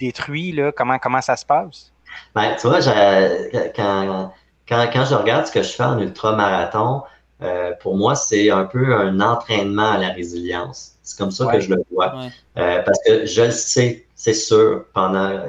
détruit, 0.00 0.50
là, 0.50 0.72
comment, 0.72 0.98
comment 0.98 1.20
ça 1.20 1.36
se 1.36 1.46
passe? 1.46 1.92
Ben, 2.34 2.56
tu 2.60 2.66
vois, 2.66 2.80
quand, 2.82 4.32
quand, 4.68 4.90
quand, 4.92 5.04
je 5.04 5.14
regarde 5.14 5.46
ce 5.46 5.52
que 5.52 5.62
je 5.62 5.70
fais 5.70 5.84
en 5.84 5.98
ultramarathon, 6.00 7.04
euh, 7.42 7.72
pour 7.80 7.96
moi, 7.96 8.14
c'est 8.14 8.50
un 8.50 8.64
peu 8.64 8.94
un 8.94 9.20
entraînement 9.20 9.92
à 9.92 9.98
la 9.98 10.08
résilience. 10.08 10.97
C'est 11.08 11.16
comme 11.16 11.30
ça 11.30 11.46
que 11.46 11.58
je 11.58 11.70
le 11.70 11.82
vois. 11.90 12.12
Euh, 12.58 12.82
parce 12.82 12.98
que 13.06 13.24
je 13.24 13.42
le 13.44 13.50
sais, 13.50 14.04
c'est 14.14 14.34
sûr, 14.34 14.84
pendant 14.92 15.30
euh, 15.30 15.40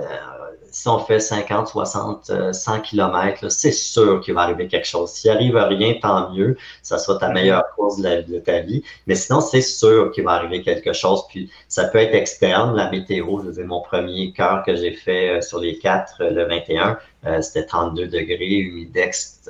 si 0.71 0.87
on 0.87 0.99
fait 0.99 1.19
50, 1.19 1.67
60, 1.67 2.53
100 2.53 2.79
km, 2.79 3.51
c'est 3.51 3.73
sûr 3.73 4.21
qu'il 4.21 4.35
va 4.35 4.43
arriver 4.43 4.69
quelque 4.69 4.87
chose. 4.87 5.11
S'il 5.11 5.31
arrive 5.31 5.57
à 5.57 5.65
rien, 5.65 5.95
tant 6.01 6.31
mieux. 6.31 6.55
Ça 6.81 6.97
sera 6.97 7.19
ta 7.19 7.27
meilleure 7.27 7.65
course 7.75 7.99
de, 7.99 8.39
ta 8.39 8.59
vie. 8.59 8.83
Mais 9.05 9.15
sinon, 9.15 9.41
c'est 9.41 9.59
sûr 9.61 10.11
qu'il 10.11 10.23
va 10.23 10.31
arriver 10.31 10.61
quelque 10.61 10.93
chose. 10.93 11.25
Puis 11.27 11.51
ça 11.67 11.89
peut 11.89 11.97
être 11.97 12.15
externe, 12.15 12.73
la 12.73 12.89
météo. 12.89 13.39
Je 13.41 13.47
veux 13.47 13.51
dire, 13.51 13.65
mon 13.65 13.81
premier 13.81 14.31
cœur 14.31 14.63
que 14.65 14.77
j'ai 14.77 14.93
fait 14.93 15.39
euh, 15.39 15.41
sur 15.41 15.59
les 15.59 15.77
quatre, 15.77 16.23
le 16.23 16.45
21, 16.45 16.97
c'était 17.41 17.65
32 17.65 18.07
degrés, 18.07 18.59
humidex, 18.59 19.41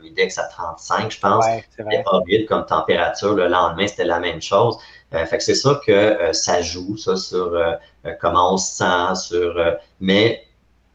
humidex 0.00 0.38
à 0.38 0.44
35, 0.44 1.12
je 1.12 1.20
pense. 1.20 1.44
c'était 1.76 2.02
horrible 2.06 2.46
comme 2.46 2.64
température. 2.64 3.34
Le 3.34 3.46
lendemain, 3.46 3.86
c'était 3.86 4.06
la 4.06 4.20
même 4.20 4.40
chose. 4.40 4.78
Euh, 5.14 5.26
fait 5.26 5.38
que 5.38 5.44
c'est 5.44 5.54
ça 5.54 5.80
que 5.84 5.92
euh, 5.92 6.32
ça 6.32 6.62
joue, 6.62 6.96
ça, 6.96 7.16
sur 7.16 7.54
euh, 7.54 7.72
comment 8.20 8.54
on 8.54 8.56
se 8.56 8.76
sent, 8.76 9.28
sur. 9.28 9.54
mais 10.00 10.46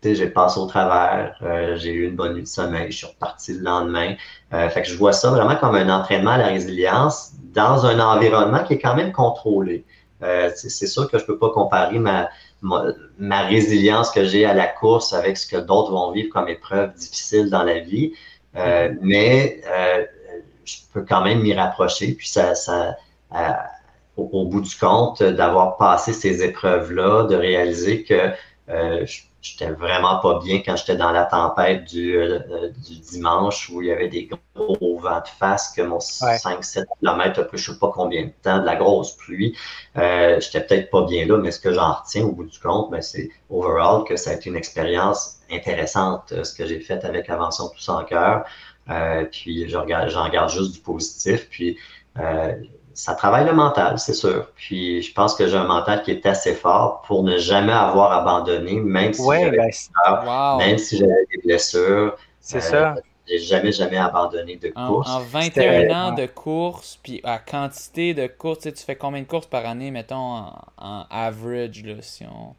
j'ai 0.04 0.28
passé 0.28 0.60
au 0.60 0.68
travers, 0.68 1.36
j'ai 1.78 1.92
eu 1.92 2.08
une 2.08 2.16
bonne 2.16 2.36
nuit 2.36 2.44
de 2.44 2.48
sommeil, 2.48 2.92
je 2.92 2.98
suis 2.98 3.08
reparti 3.08 3.54
le 3.54 3.62
lendemain. 3.62 4.14
fait 4.52 4.84
que 4.84 4.88
je 4.88 4.96
vois 4.96 5.14
ça 5.14 5.32
vraiment 5.32 5.56
comme 5.56 5.74
un 5.74 5.90
entraînement 5.90 6.30
à 6.30 6.38
la 6.38 6.46
résilience 6.50 7.32
dans 7.56 7.88
un 7.88 8.00
environnement 8.00 8.64
qui 8.64 8.74
est 8.74 8.80
quand 8.80 8.96
même 8.96 9.12
contrôlé. 9.12 9.84
c'est 10.22 10.86
sûr 10.86 11.10
que 11.10 11.18
je 11.18 11.26
peux 11.26 11.40
pas 11.40 11.50
comparer 11.50 11.98
ma, 11.98 12.30
ma, 12.62 13.42
résilience 13.42 14.12
que 14.12 14.26
j'ai 14.26 14.46
à 14.46 14.54
la 14.54 14.68
course 14.68 15.12
avec 15.12 15.38
ce 15.38 15.48
que 15.48 15.58
d'autres 15.58 15.92
vont 15.92 16.12
vivre 16.12 16.30
comme 16.32 16.50
épreuve 16.50 16.94
difficile 16.94 17.50
dans 17.50 17.64
la 17.64 17.80
vie. 17.80 18.14
Euh, 18.56 18.90
mm-hmm. 18.90 18.98
mais 19.02 19.62
euh, 19.68 20.06
je 20.64 20.78
peux 20.94 21.02
quand 21.02 21.24
même 21.24 21.42
m'y 21.42 21.54
rapprocher. 21.54 22.14
Puis 22.14 22.30
ça, 22.30 22.56
ça 22.56 22.96
au, 24.18 24.46
bout 24.46 24.62
du 24.62 24.76
compte, 24.76 25.22
d'avoir 25.22 25.78
passé 25.78 26.14
ces 26.14 26.44
épreuves-là, 26.44 27.24
de 27.24 27.36
réaliser 27.36 28.04
que 28.04 28.32
euh, 28.70 29.06
j'étais 29.42 29.70
vraiment 29.72 30.20
pas 30.20 30.40
bien 30.40 30.62
quand 30.66 30.76
j'étais 30.76 30.96
dans 30.96 31.12
la 31.12 31.26
tempête 31.26 31.84
du, 31.86 32.18
du, 32.88 33.00
dimanche 33.00 33.70
où 33.70 33.82
il 33.82 33.90
y 33.90 33.92
avait 33.92 34.08
des 34.08 34.28
gros 34.56 34.98
vents 34.98 35.20
de 35.20 35.28
face, 35.28 35.72
que 35.76 35.82
mon 35.82 36.00
5-7 36.00 36.86
km, 37.00 37.40
après 37.42 37.58
je 37.58 37.72
sais 37.72 37.78
pas 37.78 37.92
combien 37.94 38.24
de 38.24 38.32
temps, 38.42 38.60
de 38.60 38.66
la 38.66 38.76
grosse 38.76 39.12
pluie. 39.12 39.56
Euh, 39.98 40.40
j'étais 40.40 40.66
peut-être 40.66 40.90
pas 40.90 41.04
bien 41.04 41.26
là, 41.26 41.38
mais 41.38 41.52
ce 41.52 41.60
que 41.60 41.74
j'en 41.74 41.94
retiens 41.94 42.26
au 42.26 42.32
bout 42.32 42.46
du 42.46 42.60
compte, 42.60 42.90
ben, 42.90 43.02
c'est 43.02 43.30
overall 43.50 44.04
que 44.04 44.16
ça 44.16 44.32
a 44.32 44.34
été 44.34 44.50
une 44.50 44.56
expérience 44.56 45.40
intéressante, 45.52 46.34
ce 46.44 46.54
que 46.56 46.66
j'ai 46.66 46.80
fait 46.80 47.06
avec 47.06 47.30
Avançon 47.30 47.70
Tous 47.70 47.90
en 47.90 48.04
cœur. 48.04 48.46
Euh, 48.90 49.26
puis 49.26 49.68
j'en 49.68 49.82
regarde, 49.82 50.10
garde 50.32 50.50
juste 50.50 50.74
du 50.74 50.80
positif. 50.80 51.48
Puis 51.50 51.78
euh, 52.20 52.54
ça 52.96 53.14
travaille 53.14 53.46
le 53.46 53.54
mental, 53.54 54.00
c'est 54.00 54.14
sûr. 54.14 54.48
Puis 54.56 55.02
je 55.02 55.14
pense 55.14 55.36
que 55.36 55.48
j'ai 55.48 55.58
un 55.58 55.66
mental 55.66 56.02
qui 56.02 56.12
est 56.12 56.26
assez 56.26 56.54
fort 56.54 57.02
pour 57.06 57.24
ne 57.24 57.38
jamais 57.38 57.74
avoir 57.74 58.12
abandonné, 58.14 58.80
même 58.80 59.14
si 59.14 59.22
j'avais 59.22 59.58
ben, 59.58 60.58
même 60.58 60.78
si 60.78 60.98
j'avais 60.98 61.28
des 61.32 61.42
blessures. 61.44 62.16
C'est 62.40 62.62
ça. 62.62 62.96
J'ai 63.28 63.40
jamais, 63.40 63.72
jamais 63.72 63.98
abandonné 63.98 64.56
de 64.56 64.70
course. 64.70 65.10
En, 65.10 65.20
21 65.20 65.90
ans 65.90 66.12
de 66.12 66.28
course, 66.28 67.00
puis 67.02 67.22
à 67.24 67.40
quantité 67.40 68.14
de 68.14 68.28
courses, 68.28 68.60
tu, 68.60 68.72
fais 68.76 68.96
combien 68.96 69.22
de 69.22 69.28
courses 69.28 69.48
par 69.48 69.66
année, 69.66 69.90
mettons, 69.90 70.44
en, 70.78 71.06
average, 71.10 71.84
là, 71.84 71.96
si 72.02 72.24
on... 72.24 72.54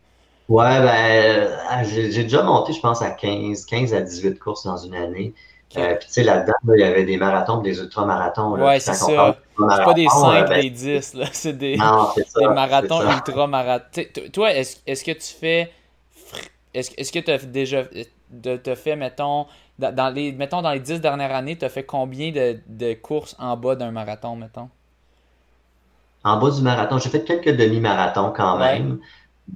Ouais, 0.53 0.81
ben, 0.81 1.85
j'ai 1.85 2.25
déjà 2.25 2.43
monté, 2.43 2.73
je 2.73 2.81
pense, 2.81 3.01
à 3.01 3.11
15, 3.11 3.65
15 3.65 3.95
à 3.95 4.01
18 4.01 4.41
courses 4.41 4.65
dans 4.65 4.77
une 4.77 4.97
année. 4.97 5.35
Euh, 5.77 5.95
puis, 5.95 6.07
tu 6.09 6.15
sais, 6.15 6.23
là-dedans, 6.25 6.55
il 6.75 6.81
y 6.81 6.85
avait 6.85 7.05
des 7.05 7.17
marathons, 7.17 7.59
des 7.59 7.79
ultramarathons. 7.79 8.61
Ouais, 8.61 8.81
c'est 8.81 8.95
ça. 8.95 9.37
C'est 9.59 9.85
pas 9.85 9.95
des 9.95 10.09
5, 10.09 10.49
des 10.49 10.71
10, 10.71 11.15
là. 11.15 11.27
C'est 11.33 11.53
des, 11.53 11.77
des 11.77 12.47
marathons, 12.49 13.03
ultramarathons. 13.03 14.03
Toi, 14.33 14.53
est-ce 14.53 15.05
que 15.05 15.13
tu 15.13 15.35
fais. 15.39 15.73
Est-ce 16.75 17.13
que 17.13 17.19
tu 17.19 17.31
as 17.31 17.39
déjà. 17.39 17.85
Te 18.43 18.75
fait, 18.75 18.97
mettons, 18.97 19.47
dans 19.79 20.13
les, 20.13 20.33
mettons, 20.33 20.63
dans 20.63 20.73
les 20.73 20.81
10 20.81 21.01
dernières 21.01 21.35
années, 21.35 21.57
tu 21.57 21.65
as 21.65 21.69
fait 21.69 21.85
combien 21.85 22.33
de, 22.33 22.59
de 22.67 22.95
courses 22.95 23.37
en 23.39 23.57
bas 23.57 23.77
d'un 23.77 23.93
marathon, 23.93 24.37
mettons? 24.37 24.69
En 26.25 26.39
bas 26.39 26.51
du 26.51 26.61
marathon, 26.63 26.99
j'ai 26.99 27.09
fait 27.09 27.25
quelques 27.25 27.57
demi-marathons 27.57 28.33
quand 28.37 28.59
même. 28.59 28.99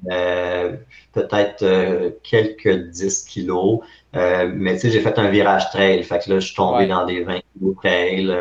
Euh, 0.08 0.76
peut-être 1.12 1.62
euh, 1.62 2.10
quelques 2.22 2.90
10 2.90 3.24
kilos. 3.24 3.80
Euh, 4.14 4.50
mais 4.54 4.74
tu 4.74 4.82
sais, 4.82 4.90
j'ai 4.90 5.00
fait 5.00 5.18
un 5.18 5.30
virage 5.30 5.68
trail. 5.70 6.02
Fait 6.04 6.20
que 6.20 6.30
là, 6.30 6.38
je 6.38 6.46
suis 6.46 6.54
tombé 6.54 6.86
dans 6.86 7.04
des 7.06 7.24
20 7.24 7.40
kilos 7.52 7.76
trail. 7.76 8.32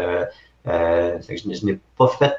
Fait 0.65 1.35
que 1.35 1.53
je, 1.53 1.65
n'ai 1.65 1.79
pas 1.97 2.07
fait 2.07 2.35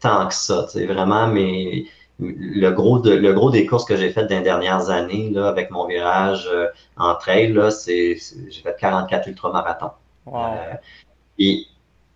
tant 0.00 0.28
que 0.28 0.34
ça. 0.34 0.66
Sais, 0.68 0.86
vraiment, 0.86 1.28
mais 1.28 1.84
le 2.18 2.70
gros, 2.70 2.98
de, 2.98 3.12
le 3.12 3.32
gros 3.32 3.50
des 3.50 3.66
courses 3.66 3.84
que 3.84 3.96
j'ai 3.96 4.10
faites 4.10 4.28
dans 4.28 4.38
les 4.38 4.42
dernières 4.42 4.90
années, 4.90 5.30
là, 5.30 5.48
avec 5.48 5.70
mon 5.70 5.86
virage 5.86 6.50
en 6.96 7.14
trail, 7.14 7.56
c'est, 7.70 8.16
j'ai 8.50 8.62
fait 8.62 8.76
44 8.78 9.28
ultramarathons. 9.28 9.90
et 11.38 11.66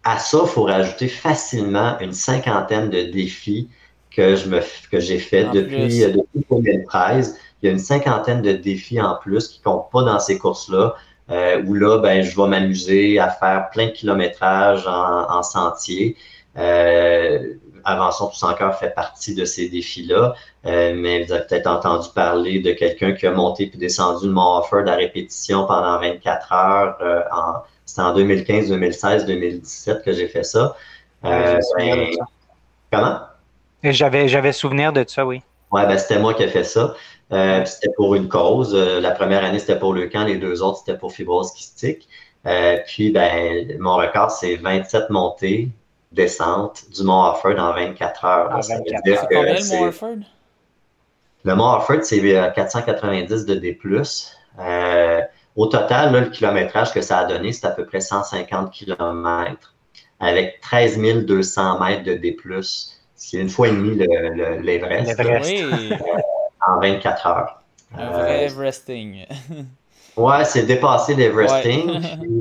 à 0.05 0.19
ça, 0.19 0.39
il 0.43 0.49
faut 0.49 0.65
rajouter 0.65 1.09
facilement 1.09 1.99
une 2.01 2.13
cinquantaine 2.13 2.91
de 2.91 3.03
défis 3.03 3.69
que 4.11 4.37
je 4.37 4.49
me 4.49 4.61
que 4.91 5.01
j'ai 5.01 5.19
fait 5.19 5.45
depuis, 5.53 6.05
euh, 6.05 6.11
depuis 6.11 6.45
2013. 6.51 7.39
Il 7.63 7.67
y 7.67 7.69
a 7.69 7.73
une 7.73 7.79
cinquantaine 7.79 8.43
de 8.43 8.53
défis 8.53 9.01
en 9.01 9.17
plus 9.17 9.49
qui 9.49 9.61
comptent 9.61 9.91
pas 9.91 10.03
dans 10.03 10.19
ces 10.19 10.39
courses-là. 10.39 10.95
Euh, 11.33 11.63
où 11.65 11.75
là, 11.75 11.99
ben, 11.99 12.23
je 12.23 12.37
vais 12.37 12.47
m'amuser 12.47 13.19
à 13.19 13.31
faire 13.31 13.71
plein 13.71 13.87
de 13.87 13.93
kilométrage 13.93 14.87
en, 14.87 15.31
en 15.31 15.43
sentier. 15.43 16.17
Euh, 16.59 17.55
Avançons 17.85 18.29
tous 18.29 18.45
encore 18.45 18.77
fait 18.77 18.95
partie 18.95 19.35
de 19.35 19.45
ces 19.45 19.69
défis-là, 19.69 20.35
euh, 20.67 20.95
mais 20.95 21.25
vous 21.25 21.33
avez 21.33 21.45
peut-être 21.47 21.67
entendu 21.67 22.09
parler 22.15 22.61
de 22.61 22.73
quelqu'un 22.73 23.13
qui 23.13 23.27
a 23.27 23.33
monté 23.33 23.67
puis 23.67 23.79
descendu 23.79 24.27
le 24.27 24.33
Mont 24.33 24.59
Offord 24.59 24.87
à 24.89 24.95
répétition 24.95 25.67
pendant 25.67 25.99
24 25.99 26.53
heures. 26.53 26.97
Euh, 27.01 27.23
en, 27.33 27.63
c'était 27.85 28.03
en 28.03 28.15
2015, 28.15 28.69
2016, 28.69 29.27
2017 29.27 30.05
que 30.05 30.13
j'ai 30.13 30.29
fait 30.29 30.45
ça. 30.45 30.77
Ben, 31.23 31.59
comment? 32.93 33.19
J'avais, 33.83 34.29
j'avais 34.29 34.53
souvenir 34.53 34.93
de 34.93 35.05
ça, 35.09 35.27
oui. 35.27 35.43
Ouais, 35.73 35.87
ben, 35.87 35.99
c'était 35.99 36.19
moi 36.19 36.35
qui 36.35 36.43
ai 36.43 36.49
fait 36.49 36.65
ça. 36.65 36.95
Euh, 37.33 37.65
c'était 37.65 37.93
pour 37.97 38.15
une 38.15 38.29
cause. 38.29 38.75
Euh, 38.75 39.01
la 39.01 39.13
première 39.13 39.43
année, 39.43 39.59
c'était 39.59 39.79
pour 39.79 39.95
le 39.95 40.07
camp, 40.07 40.25
les 40.25 40.37
deux 40.37 40.63
autres, 40.63 40.79
c'était 40.79 40.99
pour 40.99 41.13
fibrose 41.13 41.53
kystique. 41.53 42.09
Euh, 42.47 42.79
puis, 42.87 43.11
ben, 43.11 43.77
mon 43.81 43.97
record, 43.97 44.31
c'est 44.31 44.57
27 44.57 45.09
montées, 45.09 45.71
descentes 46.13 46.85
du 46.95 47.03
Mont 47.05 47.25
Offord 47.25 47.59
en 47.59 47.73
24 47.73 48.25
heures. 48.25 48.49
Ah, 48.53 48.61
combien 49.31 49.55
le 49.55 49.79
Mont 49.79 49.89
Offord? 49.89 50.17
Le 51.45 51.55
Mont 51.55 51.77
Offord, 51.77 52.03
c'est 52.03 52.21
490 52.21 53.47
de 53.47 53.55
D+. 53.55 53.79
au 55.57 55.67
total, 55.67 56.13
là, 56.13 56.21
le 56.21 56.27
kilométrage 56.27 56.93
que 56.93 57.01
ça 57.01 57.21
a 57.21 57.25
donné, 57.25 57.53
c'est 57.53 57.67
à 57.67 57.71
peu 57.71 57.87
près 57.87 58.01
150 58.01 58.71
km 58.71 59.75
avec 60.21 60.61
13 60.61 61.25
200 61.25 61.81
mètres 61.81 62.05
de 62.05 62.15
D+. 62.15 62.37
C'est 63.25 63.39
une 63.39 63.49
fois 63.49 63.69
et 63.69 63.71
demie 63.71 63.95
l'Everest. 63.95 65.17
Le, 65.19 65.93
euh, 65.93 65.97
en 66.67 66.81
24 66.81 67.27
heures. 67.27 67.63
Un 67.97 68.11
vrai 68.11 68.45
euh, 68.45 68.47
Everesting. 68.47 69.27
ouais, 70.17 70.45
c'est 70.45 70.65
dépassé 70.65 71.15
l'Everesting. 71.15 71.89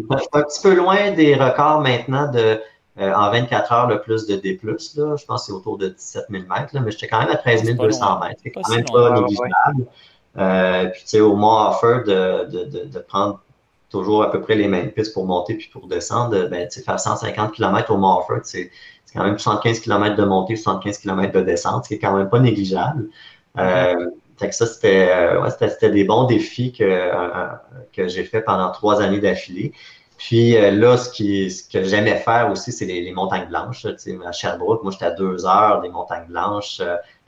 Ouais. 0.10 0.18
un 0.34 0.42
petit 0.42 0.62
peu 0.62 0.74
loin 0.74 1.12
des 1.12 1.36
records 1.36 1.82
maintenant 1.82 2.32
de 2.32 2.60
euh, 3.00 3.14
en 3.14 3.32
24 3.32 3.72
heures 3.72 3.88
le 3.88 4.02
plus 4.02 4.26
de 4.26 4.36
D+. 4.36 4.60
Là. 4.64 4.74
Je 5.16 5.26
pense 5.26 5.42
que 5.42 5.48
c'est 5.48 5.52
autour 5.54 5.78
de 5.78 5.90
17 5.90 6.26
000 6.30 6.44
mètres, 6.50 6.74
là, 6.74 6.82
mais 6.82 6.92
j'étais 6.92 7.08
quand 7.08 7.20
même 7.20 7.30
à 7.30 7.38
13 7.38 7.64
200 7.64 8.20
mètres. 8.20 8.42
C'est 8.44 8.52
quand 8.52 8.68
même 8.70 8.84
pas 8.86 9.12
négligeable. 9.12 9.86
Euh, 10.38 10.86
puis 10.88 11.02
tu 11.02 11.08
sais, 11.08 11.20
au 11.20 11.36
Mont 11.36 11.70
Offer, 11.70 12.00
de, 12.06 12.46
de, 12.50 12.64
de, 12.66 12.86
de, 12.86 13.00
prendre 13.00 13.40
toujours 13.92 14.24
à 14.24 14.32
peu 14.32 14.42
près 14.42 14.56
les 14.56 14.68
mêmes 14.68 14.92
pistes 14.92 15.14
pour 15.14 15.26
monter 15.26 15.56
puis 15.56 15.70
pour 15.72 15.88
descendre, 15.88 16.48
ben, 16.48 16.70
faire 16.70 17.00
150 17.00 17.54
km 17.54 17.92
au 17.92 17.98
Mont 17.98 18.22
c'est 18.44 18.72
quand 19.14 19.24
même 19.24 19.38
75 19.38 19.82
km 19.82 20.16
de 20.16 20.24
montée, 20.24 20.56
75 20.56 20.98
km 21.00 21.34
de 21.34 21.42
descente, 21.42 21.84
ce 21.84 21.89
qui 21.89 21.94
est 21.96 22.00
quand 22.00 22.16
même 22.16 22.30
pas 22.30 22.39
négligeable. 22.39 23.10
Euh, 23.58 24.08
que 24.48 24.56
ça, 24.56 24.66
euh, 24.86 25.50
c'était 25.50 25.92
des 25.92 26.04
bons 26.04 26.26
défis 26.26 26.72
que, 26.72 26.84
euh, 26.84 27.48
que 27.94 28.08
j'ai 28.08 28.24
fait 28.24 28.42
pendant 28.42 28.72
trois 28.72 29.02
années 29.02 29.20
d'affilée. 29.20 29.74
Puis 30.18 30.56
euh, 30.56 30.72
là, 30.72 30.98
ce, 30.98 31.10
qui, 31.10 31.50
ce 31.50 31.68
que 31.68 31.84
j'aimais 31.84 32.18
faire 32.18 32.52
aussi, 32.52 32.72
c'est 32.72 32.86
les, 32.86 33.12
montagnes 33.12 33.48
blanches. 33.48 33.86
à 33.86 34.32
Sherbrooke, 34.32 34.84
moi, 34.84 34.92
j'étais 34.92 35.06
à 35.06 35.12
deux 35.12 35.46
heures 35.46 35.82
des 35.82 35.89
montagnes 35.89 36.28
blanches, 36.28 36.82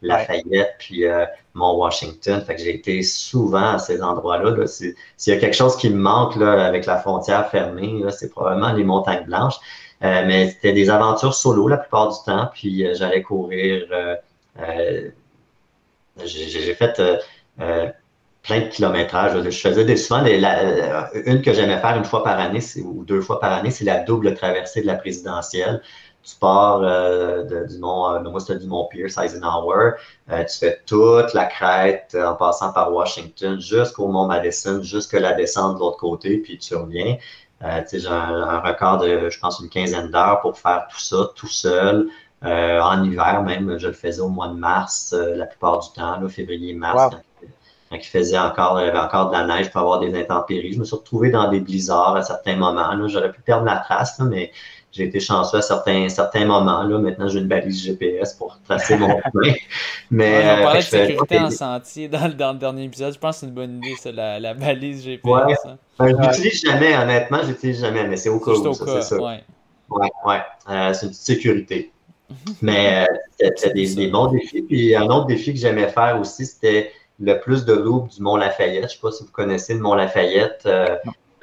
Lafayette, 0.08 0.76
puis 0.80 1.06
Mont 1.54 1.78
Washington. 1.78 2.42
Fait 2.46 2.56
que 2.56 2.62
j'ai 2.62 2.76
été 2.76 3.02
souvent 3.04 3.74
à 3.74 3.80
ces 3.80 4.02
endroits-là. 4.02 4.52
-là, 4.52 4.68
S'il 4.68 5.34
y 5.34 5.38
a 5.38 5.40
quelque 5.40 5.56
chose 5.56 5.76
qui 5.78 5.90
me 5.90 5.98
manque 5.98 6.36
là, 6.36 6.66
avec 6.66 6.86
la 6.86 6.98
frontière 6.98 7.50
fermée, 7.50 8.04
c'est 8.12 8.30
probablement 8.30 8.74
les 8.74 8.84
montagnes 8.84 9.26
blanches. 9.26 9.60
Euh, 10.04 10.24
mais 10.26 10.50
c'était 10.50 10.74
des 10.74 10.90
aventures 10.90 11.34
solo 11.34 11.68
la 11.68 11.78
plupart 11.78 12.10
du 12.10 12.18
temps. 12.26 12.50
Puis 12.54 12.86
euh, 12.86 12.94
j'allais 12.96 13.22
courir. 13.22 13.88
Euh, 13.92 15.10
j'ai 16.26 16.74
fait 16.76 17.02
plein 18.44 18.60
de 18.60 18.66
kilométrages. 18.68 19.42
Je 19.42 19.58
faisais 19.58 19.86
des, 19.86 19.96
souvent 19.96 20.24
une 21.26 21.42
que 21.42 21.54
j'aimais 21.54 21.80
faire 21.80 21.96
une 21.96 22.04
fois 22.04 22.24
par 22.24 22.40
année 22.40 22.60
ou 22.84 23.06
deux 23.06 23.22
fois 23.22 23.40
par 23.40 23.54
année, 23.54 23.72
c'est 23.72 23.86
la 23.86 24.00
double 24.00 24.36
traversée 24.36 24.82
de 24.82 24.88
la 24.88 24.96
présidentielle. 24.96 25.82
Tu 26.24 26.36
pars 26.40 26.80
du 26.80 27.78
mont, 27.80 28.22
moi 28.22 28.40
c'était 28.40 28.60
du 28.60 28.68
mont 28.68 28.88
Pierce, 28.90 29.18
Eisenhower. 29.18 29.92
tu 30.30 30.58
fais 30.58 30.80
toute 30.86 31.34
la 31.34 31.46
crête 31.46 32.16
en 32.20 32.36
passant 32.36 32.72
par 32.72 32.94
Washington 32.94 33.60
jusqu'au 33.60 34.08
mont 34.08 34.26
Madison, 34.26 34.82
jusqu'à 34.82 35.20
la 35.20 35.34
descente 35.34 35.76
de 35.76 35.80
l'autre 35.80 35.98
côté, 35.98 36.38
puis 36.38 36.58
tu 36.58 36.76
reviens. 36.76 37.18
Euh, 37.64 37.82
j'ai 37.92 38.08
un, 38.08 38.60
record 38.60 39.00
de, 39.00 39.30
je 39.30 39.40
pense, 39.40 39.60
une 39.60 39.70
quinzaine 39.70 40.12
d'heures 40.12 40.42
pour 40.42 40.58
faire 40.58 40.88
tout 40.90 41.00
ça 41.00 41.30
tout 41.36 41.48
seul. 41.48 42.10
Euh, 42.44 42.82
en 42.82 43.04
hiver 43.04 43.42
même, 43.44 43.78
je 43.78 43.88
le 43.88 43.94
faisais 43.94 44.20
au 44.20 44.28
mois 44.28 44.50
de 44.50 44.56
mars 44.56 45.14
euh, 45.14 45.36
la 45.36 45.46
plupart 45.46 45.80
du 45.80 45.90
temps, 45.94 46.20
là, 46.20 46.28
février, 46.28 46.74
mars, 46.74 47.10
quand, 47.10 47.48
quand 47.90 47.96
il 47.96 48.04
faisait 48.04 48.38
encore, 48.38 48.82
il 48.82 48.88
y 48.88 48.90
avait 48.90 49.00
encore 49.00 49.30
de 49.30 49.38
la 49.38 49.46
neige 49.46 49.72
pour 49.72 49.80
avoir 49.80 50.00
des 50.00 50.14
intempéries. 50.20 50.74
Je 50.74 50.80
me 50.80 50.84
suis 50.84 50.96
retrouvé 50.96 51.30
dans 51.32 51.50
des 51.50 51.62
blizzards 51.62 52.18
à 52.18 52.22
certains 52.22 52.58
moments. 52.58 53.08
J'aurais 53.08 53.32
pu 53.32 53.40
perdre 53.40 53.66
la 53.66 53.78
trace, 53.78 54.20
mais 54.20 54.52
j'ai 54.94 55.06
été 55.06 55.20
chanceux 55.20 55.58
à 55.58 55.62
certains, 55.62 56.08
certains 56.08 56.46
moments. 56.46 56.84
Là. 56.84 57.00
Maintenant, 57.00 57.28
j'ai 57.28 57.40
une 57.40 57.48
balise 57.48 57.84
GPS 57.84 58.34
pour 58.34 58.60
tracer 58.64 58.96
mon 58.96 59.08
chemin. 59.34 59.54
Mais, 60.12 60.44
on 60.60 60.64
parlait 60.64 60.80
de 60.80 60.86
sécurité 60.86 61.40
en 61.40 61.50
sentier 61.50 62.08
dans 62.08 62.28
le, 62.28 62.36
dans 62.36 62.54
le, 62.54 62.60
dernier 62.60 62.84
épisode. 62.84 63.14
Je 63.14 63.20
pense 63.20 63.38
que 63.38 63.40
c'est 63.42 63.46
une 63.48 63.54
bonne 63.54 63.78
idée, 63.78 63.96
ça, 64.00 64.12
la, 64.12 64.40
la 64.40 64.54
balise 64.54 65.04
GPS. 65.04 65.26
Ouais. 65.26 65.56
Hein. 65.66 65.78
Ben, 65.98 66.10
je 66.10 66.28
l'utilise 66.28 66.62
jamais, 66.62 66.96
honnêtement. 66.96 67.40
Je 67.42 67.48
l'utilise 67.48 67.82
jamais, 67.82 68.08
mais 68.08 68.18
c'est 68.18 68.30
au 68.30 68.40
cas 68.40 68.52
où. 68.52 68.74
Ça, 68.74 69.02
ça. 69.02 69.18
Ouais, 69.18 69.44
ouais. 69.90 70.10
ouais. 70.26 70.42
Euh, 70.70 70.94
c'est 70.94 71.08
une 71.08 71.12
petite 71.12 71.24
sécurité. 71.24 71.92
mais 72.62 73.08
euh, 73.10 73.16
c'était 73.40 73.74
des, 73.74 73.96
des, 73.96 74.08
bons 74.08 74.28
défis. 74.28 74.62
Puis 74.62 74.96
un 74.96 75.06
autre 75.06 75.26
défi 75.26 75.54
que 75.54 75.60
j'aimais 75.60 75.88
faire 75.88 76.20
aussi, 76.20 76.46
c'était 76.46 76.92
le 77.20 77.40
plus 77.40 77.66
de 77.66 77.74
loup 77.74 78.08
du 78.16 78.22
Mont 78.22 78.38
Lafayette. 78.38 78.82
Je 78.82 78.86
ne 78.86 78.90
sais 78.90 79.00
pas 79.02 79.12
si 79.12 79.24
vous 79.24 79.32
connaissez 79.32 79.74
le 79.74 79.80
Mont 79.80 79.96
Lafayette. 79.96 80.62
Euh, 80.66 80.96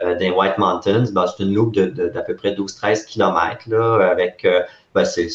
euh, 0.03 0.15
des 0.15 0.31
White 0.31 0.57
Mountains, 0.59 1.05
ben, 1.13 1.27
c'est 1.27 1.43
une 1.43 1.55
loupe 1.55 1.75
d'à 1.75 2.23
peu 2.23 2.35
près 2.35 2.53
12-13 2.55 3.05
km, 3.05 3.69
là, 3.69 4.11
avec, 4.11 4.45
euh, 4.45 4.63
ben, 4.95 5.05
c'est 5.05 5.29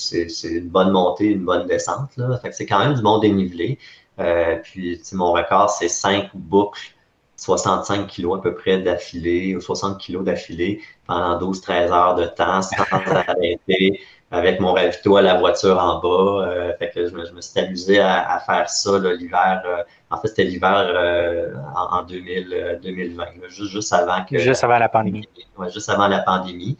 une 0.43 0.69
bonne 0.69 0.91
montée, 0.91 1.25
une 1.25 1.45
bonne 1.45 1.67
descente, 1.67 2.17
là. 2.17 2.39
c'est 2.51 2.65
quand 2.65 2.79
même 2.79 2.95
du 2.95 3.01
bon 3.01 3.19
dénivelé. 3.19 3.77
Euh, 4.19 4.55
puis, 4.63 4.99
mon 5.13 5.33
record, 5.33 5.69
c'est 5.69 5.87
5 5.89 6.29
boucles, 6.33 6.95
65 7.35 8.07
kilos 8.07 8.39
à 8.39 8.41
peu 8.41 8.55
près 8.55 8.79
d'affilée, 8.79 9.55
ou 9.55 9.61
60 9.61 9.99
kilos 9.99 10.23
d'affilée, 10.23 10.81
pendant 11.05 11.51
12-13 11.51 11.91
heures 11.91 12.15
de 12.15 12.25
temps, 12.25 12.61
sans 12.61 12.83
arrêter, 12.91 13.99
avec 14.31 14.59
mon 14.59 14.73
ravito 14.73 15.15
à 15.17 15.21
la 15.21 15.35
voiture 15.35 15.77
en 15.79 15.99
bas. 15.99 16.73
fait 16.79 16.91
que 16.91 17.07
je 17.07 17.13
me, 17.13 17.25
je 17.25 17.31
me 17.31 17.41
suis 17.41 17.59
amusé 17.59 17.99
à, 17.99 18.35
à 18.35 18.39
faire 18.39 18.69
ça 18.69 18.97
l'hiver 18.99 19.63
en 20.15 20.21
fait, 20.21 20.27
c'était 20.29 20.43
l'hiver 20.43 20.85
euh, 20.95 21.53
en, 21.75 22.03
2000, 22.03 22.79
2020, 22.81 23.23
euh, 23.23 23.49
juste, 23.49 23.71
juste, 23.71 23.93
avant 23.93 24.23
que. 24.23 24.37
Juste 24.37 24.63
avant 24.63 24.77
la 24.77 24.89
pandémie. 24.89 25.27
Ouais, 25.57 25.69
juste 25.71 25.89
avant 25.89 26.07
la 26.07 26.19
pandémie. 26.19 26.77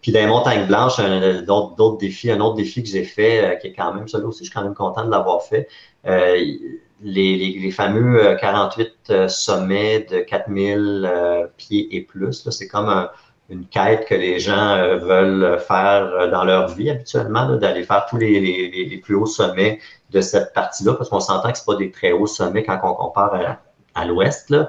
Puis 0.00 0.10
dans 0.10 0.20
les 0.20 0.26
montagnes 0.26 0.66
blanches, 0.66 0.98
d'autres 1.46 1.98
défis, 1.98 2.30
un 2.30 2.40
autre 2.40 2.56
défi 2.56 2.82
que 2.82 2.88
j'ai 2.88 3.04
fait, 3.04 3.44
euh, 3.44 3.56
qui 3.56 3.68
est 3.68 3.72
quand 3.72 3.94
même, 3.94 4.08
celui 4.08 4.24
aussi, 4.24 4.40
je 4.40 4.44
suis 4.44 4.52
quand 4.52 4.64
même 4.64 4.74
content 4.74 5.04
de 5.04 5.10
l'avoir 5.10 5.42
fait. 5.42 5.68
les, 6.04 7.36
les, 7.36 7.58
les, 7.60 7.70
fameux 7.70 8.36
48 8.40 9.28
sommets 9.28 10.06
de 10.10 10.20
4000 10.20 11.10
pieds 11.56 11.94
et 11.94 12.00
plus, 12.00 12.48
c'est 12.48 12.68
comme 12.68 12.88
un, 12.88 13.10
une 13.50 13.66
quête 13.66 14.06
que 14.06 14.14
les 14.14 14.38
gens 14.38 14.76
veulent 14.98 15.58
faire 15.60 16.30
dans 16.30 16.44
leur 16.44 16.68
vie 16.68 16.88
habituellement, 16.88 17.56
d'aller 17.56 17.82
faire 17.84 18.06
tous 18.08 18.16
les, 18.16 18.40
les, 18.40 18.98
plus 18.98 19.14
hauts 19.14 19.26
sommets 19.26 19.78
de 20.12 20.20
cette 20.20 20.52
partie-là, 20.52 20.94
parce 20.94 21.08
qu'on 21.08 21.20
s'entend 21.20 21.50
que 21.52 21.58
ce 21.58 21.64
pas 21.64 21.74
des 21.76 21.90
très 21.90 22.12
hauts 22.12 22.26
sommets 22.26 22.62
quand 22.62 22.78
on 22.82 22.94
compare 22.94 23.58
à, 23.94 24.04
l'ouest, 24.06 24.50
mm-hmm. 24.50 24.64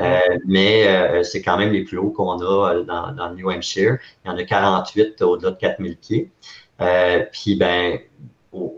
euh, 0.00 0.38
mais 0.46 0.86
euh, 0.86 1.22
c'est 1.22 1.42
quand 1.42 1.56
même 1.56 1.72
les 1.72 1.84
plus 1.84 1.98
hauts 1.98 2.10
qu'on 2.10 2.38
a 2.40 2.74
euh, 2.74 2.82
dans, 2.84 3.12
dans, 3.12 3.28
le 3.28 3.36
New 3.36 3.50
Hampshire. 3.50 3.98
Il 4.24 4.28
y 4.28 4.30
en 4.30 4.36
a 4.36 4.44
48 4.44 5.20
au-delà 5.22 5.50
de 5.50 5.56
4000 5.56 5.96
pieds. 5.96 6.30
puis, 7.32 7.56
ben, 7.56 7.98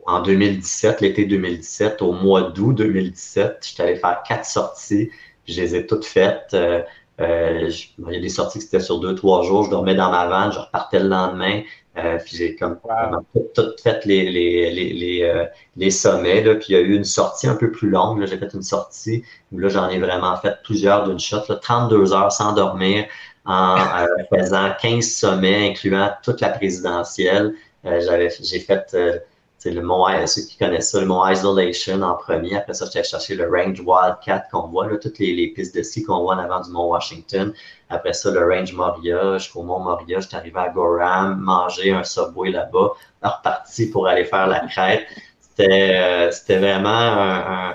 en 0.07 0.23
2017, 0.23 1.01
l'été 1.01 1.27
2017, 1.27 2.03
au 2.03 2.13
mois 2.13 2.51
d'août 2.51 2.73
2017, 2.73 3.59
j'étais 3.69 3.83
allé 3.83 3.97
faire 3.97 4.23
quatre 4.27 4.45
sorties, 4.45 5.11
puis 5.45 5.55
je 5.55 5.61
les 5.61 5.77
ai 5.77 5.87
toutes 5.87 6.05
faites. 6.05 6.57
Il 7.21 8.15
y 8.15 8.17
a 8.17 8.21
des 8.21 8.29
sorties 8.29 8.59
qui 8.59 8.67
étaient 8.67 8.81
sur 8.81 8.99
deux, 8.99 9.15
trois 9.15 9.43
jours. 9.43 9.65
Je 9.65 9.71
dormais 9.71 9.95
dans 9.95 10.11
ma 10.11 10.27
vanne, 10.27 10.53
je 10.53 10.59
repartais 10.59 11.01
le 11.01 11.09
lendemain. 11.09 11.63
Euh, 11.97 12.19
puis 12.25 12.37
j'ai 12.37 12.55
comme 12.55 12.79
tout, 13.55 13.63
fait 13.83 14.05
les, 14.05 14.31
les, 14.31 14.71
les, 14.71 15.23
euh, 15.25 15.45
les, 15.77 15.91
sommets. 15.91 16.43
Là, 16.43 16.55
puis 16.55 16.67
il 16.71 16.73
y 16.73 16.77
a 16.77 16.81
eu 16.81 16.95
une 16.95 17.05
sortie 17.05 17.49
un 17.49 17.57
peu 17.57 17.71
plus 17.71 17.91
longue. 17.91 18.25
J'ai 18.27 18.39
fait 18.39 18.53
une 18.55 18.63
sortie 18.63 19.25
où 19.51 19.59
là, 19.59 19.69
j'en 19.69 19.89
ai 19.89 19.99
vraiment 19.99 20.37
fait 20.37 20.57
plusieurs 20.63 21.09
d'une 21.09 21.19
shot, 21.19 21.43
là, 21.49 21.57
32 21.57 22.13
heures 22.13 22.31
sans 22.33 22.53
dormir, 22.53 23.07
en 23.45 23.77
euh, 23.99 24.07
faisant 24.33 24.71
15 24.81 25.05
sommets, 25.05 25.71
incluant 25.71 26.11
toute 26.23 26.41
la 26.41 26.51
présidentielle. 26.51 27.55
j'avais, 27.85 28.31
j'ai 28.41 28.61
fait 28.61 28.97
c'est 29.61 29.71
le 29.73 29.83
mont, 29.83 30.07
ceux 30.27 30.41
qui 30.43 30.57
connaissent 30.57 30.91
ça, 30.93 31.01
le 31.01 31.07
mont 31.07 31.27
Isolation 31.27 32.01
en 32.01 32.15
premier. 32.15 32.57
Après 32.57 32.73
ça, 32.73 32.87
j'étais 32.87 33.05
chercher 33.05 33.35
le 33.35 33.47
Range 33.47 33.79
Wildcat 33.79 34.45
qu'on 34.51 34.69
voit, 34.69 34.89
là, 34.89 34.97
toutes 34.97 35.19
les, 35.19 35.35
les 35.35 35.49
pistes 35.49 35.77
de 35.77 35.83
ski 35.83 36.03
qu'on 36.03 36.23
voit 36.23 36.35
en 36.35 36.39
avant 36.39 36.61
du 36.61 36.71
mont 36.71 36.89
Washington. 36.89 37.53
Après 37.91 38.15
ça, 38.15 38.31
le 38.31 38.43
Range 38.43 38.73
Moria, 38.73 39.37
jusqu'au 39.37 39.63
mont 39.63 39.79
Moria, 39.79 40.21
j'étais 40.21 40.37
arrivé 40.37 40.59
à 40.59 40.71
Gorham, 40.71 41.39
manger 41.41 41.93
un 41.93 42.05
subway 42.05 42.51
là-bas, 42.51 42.93
reparti 43.23 43.91
pour 43.91 44.09
aller 44.09 44.25
faire 44.25 44.47
la 44.47 44.61
crête. 44.61 45.07
C'était, 45.41 45.97
euh, 45.99 46.31
c'était 46.31 46.57
vraiment 46.57 46.89
un 46.89 47.71
un 47.71 47.75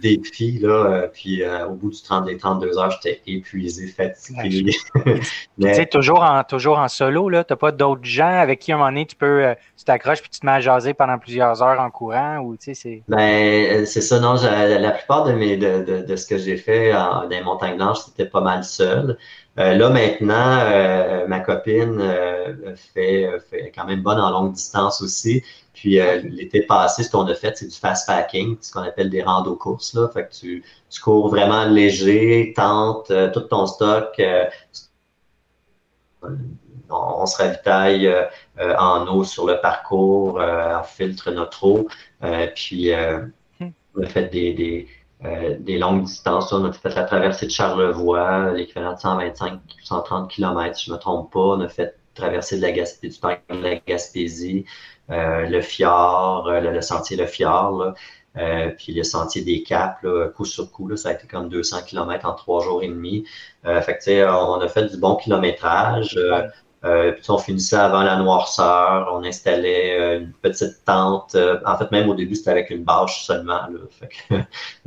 défi. 0.00 0.58
Là, 0.58 0.68
euh, 0.68 1.08
puis 1.12 1.42
euh, 1.42 1.66
au 1.66 1.74
bout 1.74 1.90
du 1.90 2.02
30, 2.02 2.26
des 2.26 2.36
32 2.36 2.78
heures, 2.78 2.90
j'étais 2.90 3.22
épuisé, 3.26 3.86
fatigué. 3.86 4.72
Mais... 5.06 5.20
Tu 5.70 5.74
sais, 5.74 5.86
toujours 5.86 6.22
en, 6.22 6.44
toujours 6.44 6.78
en 6.78 6.88
solo, 6.88 7.30
tu 7.30 7.36
n'as 7.36 7.56
pas 7.56 7.72
d'autres 7.72 8.04
gens 8.04 8.40
avec 8.40 8.60
qui 8.60 8.72
à 8.72 8.74
un 8.74 8.78
moment 8.78 8.90
donné 8.90 9.06
tu 9.06 9.16
peux 9.16 9.44
euh, 9.44 9.54
tu 9.76 9.84
t'accroches 9.84 10.20
puis 10.20 10.30
tu 10.30 10.40
te 10.40 10.46
mets 10.46 10.52
à 10.52 10.60
jaser 10.60 10.92
pendant 10.92 11.18
plusieurs 11.18 11.62
heures 11.62 11.80
en 11.80 11.90
courant 11.90 12.38
ou 12.38 12.56
tu 12.56 12.66
sais, 12.66 12.74
c'est. 12.74 13.02
Ben, 13.08 13.86
c'est 13.86 14.00
ça, 14.00 14.20
non. 14.20 14.34
La 14.42 14.90
plupart 14.90 15.24
de, 15.24 15.32
mes, 15.32 15.56
de, 15.56 15.84
de, 15.84 16.02
de 16.02 16.16
ce 16.16 16.26
que 16.26 16.38
j'ai 16.38 16.56
fait 16.56 16.92
dans 16.92 17.26
les 17.28 17.40
montagnes 17.42 17.76
blanches, 17.76 18.00
c'était 18.00 18.26
pas 18.26 18.40
mal 18.40 18.64
seul. 18.64 19.16
Euh, 19.58 19.74
là, 19.74 19.90
maintenant, 19.90 20.58
euh, 20.60 21.26
ma 21.26 21.40
copine 21.40 21.98
euh, 22.00 22.74
fait, 22.94 23.28
fait, 23.50 23.70
quand 23.74 23.84
même 23.84 24.02
bonne 24.02 24.18
en 24.18 24.30
longue 24.30 24.52
distance 24.52 25.02
aussi. 25.02 25.42
Puis 25.72 25.92
l'été 25.92 26.62
passé, 26.62 27.02
ce 27.02 27.10
qu'on 27.10 27.26
a 27.26 27.34
fait, 27.34 27.56
c'est 27.56 27.66
du 27.66 27.76
fast 27.76 28.06
packing, 28.06 28.56
ce 28.60 28.72
qu'on 28.72 28.82
appelle 28.82 29.08
des 29.10 29.22
rando 29.22 29.56
courses. 29.56 29.94
Là. 29.94 30.08
Fait 30.12 30.26
que 30.26 30.32
tu, 30.32 30.64
tu 30.90 31.00
cours 31.00 31.28
vraiment 31.28 31.64
léger, 31.64 32.52
tente 32.54 33.12
tout 33.32 33.40
ton 33.40 33.66
stock. 33.66 34.20
On, 36.90 37.26
se 37.26 37.36
ravitaille 37.38 38.14
en 38.58 39.06
eau 39.08 39.24
sur 39.24 39.46
le 39.46 39.60
parcours, 39.60 40.40
on 40.40 40.82
filtre 40.84 41.30
notre 41.30 41.64
eau. 41.64 41.88
puis 42.54 42.92
hmm. 42.92 43.70
on 43.96 44.02
a 44.02 44.06
fait 44.06 44.30
des, 44.30 44.52
des 44.52 44.88
euh, 45.24 45.56
des 45.60 45.78
longues 45.78 46.02
distances. 46.04 46.52
On 46.52 46.64
a 46.64 46.72
fait 46.72 46.94
la 46.94 47.04
traversée 47.04 47.46
de 47.46 47.52
Charlevoix, 47.52 48.52
l'équivalent 48.52 48.94
de 48.94 48.98
125, 48.98 49.60
130 49.84 50.28
km, 50.28 50.76
si 50.76 50.86
je 50.86 50.90
ne 50.90 50.96
me 50.96 51.00
trompe 51.00 51.32
pas. 51.32 51.38
On 51.38 51.60
a 51.60 51.68
fait 51.68 51.96
traverser 52.14 52.56
de 52.56 52.62
la 52.62 52.72
Gaspésie, 52.72 53.20
du 53.20 53.56
de 53.56 53.62
la 53.62 53.76
Gaspésie, 53.76 54.64
euh, 54.64 55.01
le 55.08 55.60
fjord, 55.60 56.46
euh, 56.48 56.60
le, 56.60 56.80
sentier 56.80 57.16
Le 57.16 57.26
Fjord, 57.26 57.94
puis 58.78 58.94
le 58.94 59.02
sentier 59.02 59.42
des 59.42 59.62
Caps, 59.62 60.06
coup 60.34 60.44
sur 60.44 60.70
coup, 60.70 60.88
là, 60.88 60.96
ça 60.96 61.10
a 61.10 61.12
été 61.12 61.26
comme 61.26 61.48
200 61.48 61.82
km 61.86 62.26
en 62.26 62.34
trois 62.34 62.62
jours 62.62 62.82
et 62.82 62.88
demi. 62.88 63.24
fait 63.64 63.98
que, 63.98 64.24
on 64.24 64.60
a 64.60 64.68
fait 64.68 64.86
du 64.86 64.96
bon 64.96 65.16
kilométrage. 65.16 66.16
Euh, 66.16 66.48
puis 66.82 67.30
on 67.30 67.38
finissait 67.38 67.76
avant 67.76 68.02
la 68.02 68.16
noirceur, 68.16 69.08
on 69.12 69.22
installait 69.22 70.00
euh, 70.00 70.20
une 70.20 70.32
petite 70.32 70.84
tente. 70.84 71.34
Euh, 71.36 71.60
en 71.64 71.76
fait, 71.78 71.90
même 71.92 72.08
au 72.08 72.14
début, 72.14 72.34
c'était 72.34 72.50
avec 72.50 72.70
une 72.70 72.82
bâche 72.82 73.24
seulement. 73.24 73.60
Là. 73.68 73.78
Fait 73.90 74.08
que, 74.08 74.34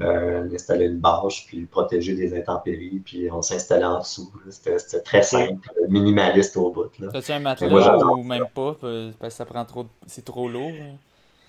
on 0.04 0.54
installait 0.54 0.88
une 0.88 1.00
bâche, 1.00 1.46
puis 1.48 1.66
protéger 1.66 2.16
des 2.16 2.38
intempéries, 2.38 3.02
puis 3.04 3.30
on 3.32 3.42
s'installait 3.42 3.86
en 3.86 4.00
dessous. 4.00 4.30
C'était 4.50 5.02
très 5.02 5.24
simple, 5.24 5.70
minimaliste 5.88 6.58
au 6.58 6.70
bout. 6.70 6.92
T'as-tu 7.12 7.32
un 7.32 7.40
matelas 7.40 7.98
ou 7.98 8.24
même 8.24 8.48
pas, 8.54 8.76
parce 8.82 9.34
que 9.34 9.38
ça 9.38 9.46
prend 9.46 9.64
trop, 9.64 9.86
c'est 10.06 10.26
trop 10.26 10.50
lourd? 10.50 10.74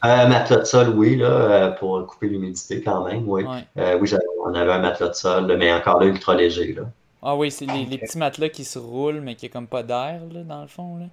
Un 0.02 0.28
matelas 0.28 0.58
de 0.58 0.64
sol, 0.64 0.90
oui, 0.90 1.16
là, 1.16 1.70
pour 1.70 2.06
couper 2.06 2.28
l'humidité 2.28 2.82
quand 2.82 3.04
même, 3.04 3.28
oui. 3.28 3.44
oui, 3.76 4.14
on 4.44 4.54
avait 4.54 4.72
un 4.72 4.78
matelas 4.78 5.08
de 5.08 5.14
sol, 5.14 5.56
mais 5.58 5.72
encore 5.72 5.98
là, 5.98 6.06
ultra 6.06 6.36
léger. 6.36 6.72
Là. 6.72 6.82
Ah 7.22 7.36
oui, 7.36 7.50
c'est 7.50 7.66
les, 7.66 7.84
les, 7.86 7.98
petits 7.98 8.18
matelas 8.18 8.48
qui 8.50 8.64
se 8.64 8.78
roulent, 8.78 9.20
mais 9.20 9.34
qui 9.34 9.46
a 9.46 9.48
comme 9.48 9.66
pas 9.66 9.82
d'air, 9.82 10.20
dans 10.30 10.62
le 10.62 10.68
fond. 10.68 10.98
Là. 10.98 11.06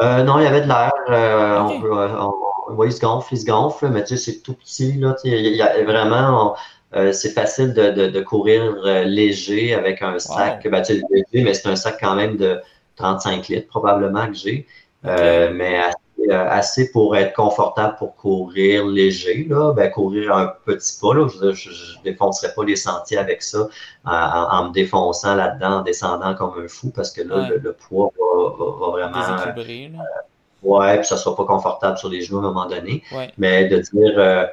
Euh, 0.00 0.22
non, 0.24 0.38
il 0.38 0.44
y 0.44 0.46
avait 0.46 0.62
de 0.62 0.68
l'air. 0.68 0.92
Euh, 1.08 2.30
oui, 2.70 2.88
il 2.88 2.92
se 2.92 3.00
gonfle, 3.00 3.34
il 3.34 3.38
se 3.38 3.46
gonfle, 3.46 3.88
mais 3.88 4.02
tu 4.02 4.16
sais, 4.16 4.32
c'est 4.32 4.40
tout 4.40 4.54
petit. 4.54 4.92
Là, 4.94 5.14
il 5.24 5.54
y 5.54 5.62
a 5.62 5.82
vraiment, 5.84 6.56
euh, 6.96 7.12
c'est 7.12 7.30
facile 7.30 7.74
de, 7.74 7.90
de, 7.90 8.06
de 8.08 8.20
courir 8.20 8.74
léger 9.04 9.74
avec 9.74 10.02
un 10.02 10.18
sac. 10.18 10.66
Ben, 10.68 10.82
tu 10.82 10.94
sais, 10.94 11.02
léger, 11.10 11.44
mais 11.44 11.54
c'est 11.54 11.68
un 11.68 11.76
sac 11.76 11.98
quand 12.00 12.14
même 12.14 12.36
de 12.36 12.60
35 12.96 13.48
litres 13.48 13.68
probablement 13.68 14.26
que 14.26 14.34
j'ai. 14.34 14.66
mais 15.04 15.10
euh, 15.10 15.90
assez 16.30 16.90
pour 16.90 17.16
être 17.16 17.34
confortable 17.34 17.96
pour 17.96 18.16
courir 18.16 18.86
léger, 18.86 19.46
là, 19.48 19.72
ben, 19.72 19.90
courir 19.90 20.34
un 20.36 20.52
petit 20.64 20.98
pas. 21.00 21.14
Là, 21.14 21.28
je 21.28 21.68
ne 21.68 22.02
défoncerai 22.04 22.54
pas 22.54 22.64
les 22.64 22.76
sentiers 22.76 23.18
avec 23.18 23.42
ça 23.42 23.68
en, 24.04 24.68
me 24.68 24.72
défonçant 24.72 25.34
là-dedans, 25.34 25.78
en 25.78 25.82
descendant 25.82 26.34
comme 26.34 26.54
un 26.62 26.68
fou 26.68 26.90
parce 26.94 27.10
que 27.10 27.22
là, 27.22 27.50
le, 27.60 27.72
poids 27.72 28.10
va, 28.18 28.90
vraiment. 28.90 29.18
Déséquilibrer. 29.18 29.92
Euh, 29.94 30.68
ouais, 30.68 30.98
puis 30.98 31.06
ça 31.06 31.16
ne 31.16 31.20
sera 31.20 31.36
pas 31.36 31.44
confortable 31.44 31.98
sur 31.98 32.08
les 32.08 32.22
genoux 32.22 32.38
à 32.38 32.40
un 32.40 32.44
moment 32.44 32.66
donné. 32.66 33.02
Mais 33.38 33.68
de 33.68 33.78
dire. 33.78 34.14
Euh, 34.18 34.46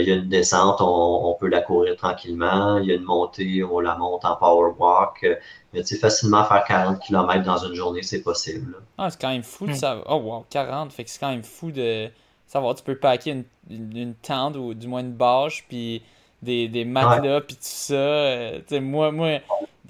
il 0.00 0.08
y 0.08 0.10
a 0.10 0.16
une 0.16 0.28
descente, 0.28 0.78
on, 0.80 1.36
peut 1.38 1.46
la 1.46 1.60
courir 1.60 1.94
tranquillement. 1.96 2.78
Il 2.78 2.88
y 2.88 2.92
a 2.92 2.96
une 2.96 3.04
montée, 3.04 3.62
on 3.62 3.78
la 3.78 3.96
monte 3.96 4.24
en 4.24 4.34
power 4.34 4.72
walk. 4.76 5.24
Mais 5.76 5.82
tu 5.82 5.94
sais, 5.94 6.00
facilement 6.00 6.42
faire 6.44 6.64
40 6.64 7.00
km 7.00 7.44
dans 7.44 7.58
une 7.58 7.74
journée, 7.74 8.02
c'est 8.02 8.22
possible. 8.22 8.76
Ah, 8.96 9.10
c'est 9.10 9.20
quand 9.20 9.28
même 9.28 9.42
fou 9.42 9.66
de 9.66 9.74
savoir. 9.74 10.06
Oh 10.08 10.22
wow, 10.22 10.46
40, 10.48 10.90
fait 10.90 11.04
que 11.04 11.10
c'est 11.10 11.20
quand 11.20 11.30
même 11.30 11.44
fou 11.44 11.70
de 11.70 12.08
savoir 12.46 12.74
tu 12.74 12.82
peux 12.82 12.96
packer 12.96 13.32
une, 13.32 13.44
une, 13.94 14.14
tente 14.14 14.56
ou 14.56 14.72
du 14.72 14.88
moins 14.88 15.00
une 15.00 15.12
bâche, 15.12 15.66
puis 15.68 16.02
des, 16.40 16.68
des 16.68 16.86
matelas, 16.86 17.42
puis 17.42 17.56
tout 17.56 17.62
ça. 17.62 18.52
moi, 18.80 19.12
moi, 19.12 19.40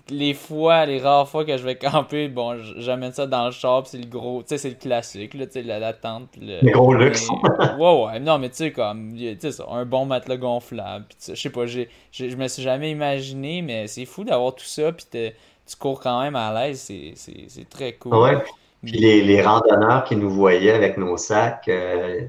les 0.09 0.35
fois, 0.35 0.87
les 0.87 0.99
rares 0.99 1.29
fois 1.29 1.45
que 1.45 1.57
je 1.57 1.63
vais 1.63 1.77
camper, 1.77 2.27
bon, 2.27 2.59
j'amène 2.79 3.13
ça 3.13 3.29
dans 3.29 3.47
le 3.47 3.53
char, 3.53 3.87
c'est 3.87 3.99
le 3.99 4.07
gros, 4.07 4.43
tu 4.43 4.49
sais, 4.49 4.59
c'est 4.59 4.71
le 4.71 4.75
classique, 4.75 5.35
là, 5.35 5.47
tu 5.47 5.53
sais, 5.53 5.63
la, 5.63 5.79
la, 5.79 5.93
tente. 5.93 6.31
Le, 6.41 6.69
gros 6.73 6.95
luxe. 6.95 7.29
ouais, 7.79 8.05
ouais, 8.05 8.19
non, 8.19 8.39
mais 8.39 8.49
tu 8.49 8.57
sais, 8.57 8.73
comme, 8.73 9.15
tu 9.17 9.37
sais, 9.39 9.63
un 9.71 9.85
bon 9.85 10.05
matelas 10.05 10.37
gonflable, 10.37 11.07
je 11.29 11.35
sais 11.35 11.51
pas, 11.51 11.67
je 11.67 11.87
me 12.37 12.49
suis 12.49 12.63
jamais 12.65 12.91
imaginé, 12.91 13.63
mais 13.63 13.87
c'est 13.87 14.05
fou 14.05 14.25
d'avoir 14.25 14.53
tout 14.57 14.65
ça, 14.65 14.91
puis 14.91 15.07
tu 15.67 15.77
cours 15.77 16.01
quand 16.01 16.21
même 16.21 16.37
à 16.37 16.53
l'aise, 16.53 16.91
c'est 17.17 17.69
très 17.69 17.95
cool. 17.95 18.15
Ouais, 18.15 18.39
puis 18.83 18.93
les, 18.93 19.23
les, 19.23 19.43
randonneurs 19.43 20.05
qui 20.05 20.17
nous 20.17 20.31
voyaient 20.31 20.73
avec 20.73 20.97
nos 20.97 21.17
sacs, 21.17 21.69
euh, 21.69 22.21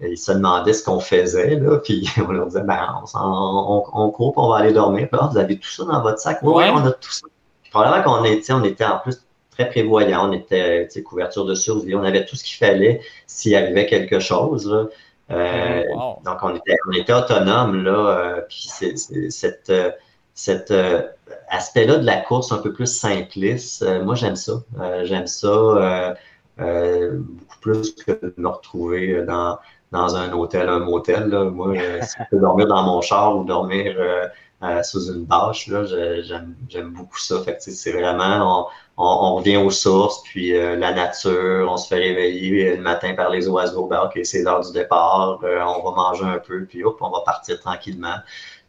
ils 0.00 0.18
se 0.18 0.32
demandaient 0.32 0.72
ce 0.72 0.84
qu'on 0.84 1.00
faisait, 1.00 1.56
là, 1.56 1.78
puis 1.78 2.08
on 2.26 2.32
leur 2.32 2.46
disait, 2.46 2.62
ben, 2.62 3.02
on, 3.14 3.84
on, 3.92 4.10
court, 4.10 4.32
on 4.36 4.48
va 4.48 4.56
aller 4.56 4.72
dormir. 4.72 5.08
Puis, 5.10 5.20
vous 5.30 5.38
avez 5.38 5.58
tout 5.58 5.68
ça 5.68 5.84
dans 5.84 6.02
votre 6.02 6.18
sac? 6.18 6.38
Oui, 6.42 6.64
on 6.72 6.84
a 6.84 6.92
tout 6.92 7.12
ça. 7.12 7.26
probablement 7.70 8.02
qu'on 8.02 8.24
était, 8.24 8.52
on 8.52 8.64
était 8.64 8.84
en 8.84 8.98
plus 8.98 9.22
très 9.50 9.68
prévoyant, 9.68 10.28
on 10.28 10.32
était 10.32 10.88
couverture 11.04 11.44
de 11.44 11.54
survie, 11.54 11.94
on 11.94 12.02
avait 12.02 12.24
tout 12.24 12.36
ce 12.36 12.44
qu'il 12.44 12.56
fallait 12.56 13.02
s'il 13.26 13.54
arrivait 13.54 13.86
quelque 13.86 14.18
chose. 14.18 14.88
Euh, 15.30 15.84
donc, 16.24 16.38
on 16.42 16.56
était, 16.56 16.76
on 16.88 16.92
était 16.92 17.12
autonome, 17.12 17.84
là, 17.84 17.92
euh, 17.92 18.40
puis 18.48 18.66
c'est, 18.68 18.96
cette, 19.30 19.72
cet 20.40 20.72
aspect-là 21.48 21.98
de 21.98 22.06
la 22.06 22.18
course 22.18 22.52
un 22.52 22.58
peu 22.58 22.72
plus 22.72 22.86
simpliste, 22.86 23.84
moi, 24.02 24.14
j'aime 24.14 24.36
ça. 24.36 24.62
j'aime 25.04 25.26
ça 25.26 26.14
beaucoup 26.58 27.60
plus 27.60 27.94
que 27.94 28.12
de 28.12 28.34
me 28.36 28.48
retrouver 28.48 29.24
dans 29.24 29.58
dans 29.92 30.16
un 30.16 30.32
hôtel, 30.32 30.68
un 30.68 30.80
motel. 30.80 31.28
Là. 31.28 31.44
Moi, 31.44 31.76
euh, 31.76 32.00
si 32.02 32.16
je 32.18 32.24
peux 32.30 32.40
dormir 32.40 32.66
dans 32.66 32.82
mon 32.82 33.00
char 33.00 33.36
ou 33.36 33.44
dormir 33.44 33.94
euh, 33.98 34.26
euh, 34.62 34.82
sous 34.82 35.12
une 35.12 35.24
bâche, 35.24 35.66
là, 35.68 35.84
j'aime 35.84 36.90
beaucoup 36.90 37.18
ça. 37.18 37.40
Fait 37.42 37.56
c'est 37.60 37.92
vraiment, 37.92 38.68
on, 38.96 39.02
on, 39.02 39.36
revient 39.36 39.56
aux 39.56 39.70
sources, 39.70 40.22
puis 40.24 40.52
la 40.52 40.92
nature, 40.92 41.66
on 41.70 41.78
se 41.78 41.88
fait 41.88 41.96
réveiller 41.96 42.76
le 42.76 42.82
matin 42.82 43.14
par 43.14 43.30
les 43.30 43.48
oiseaux, 43.48 43.86
ben, 43.86 44.02
OK, 44.04 44.20
c'est 44.24 44.42
l'heure 44.42 44.60
du 44.60 44.72
départ, 44.72 45.38
on 45.42 45.90
va 45.90 45.96
manger 45.96 46.24
un 46.24 46.38
peu, 46.38 46.66
puis 46.66 46.84
hop, 46.84 46.98
on 47.00 47.08
va 47.08 47.20
partir 47.24 47.58
tranquillement. 47.58 48.16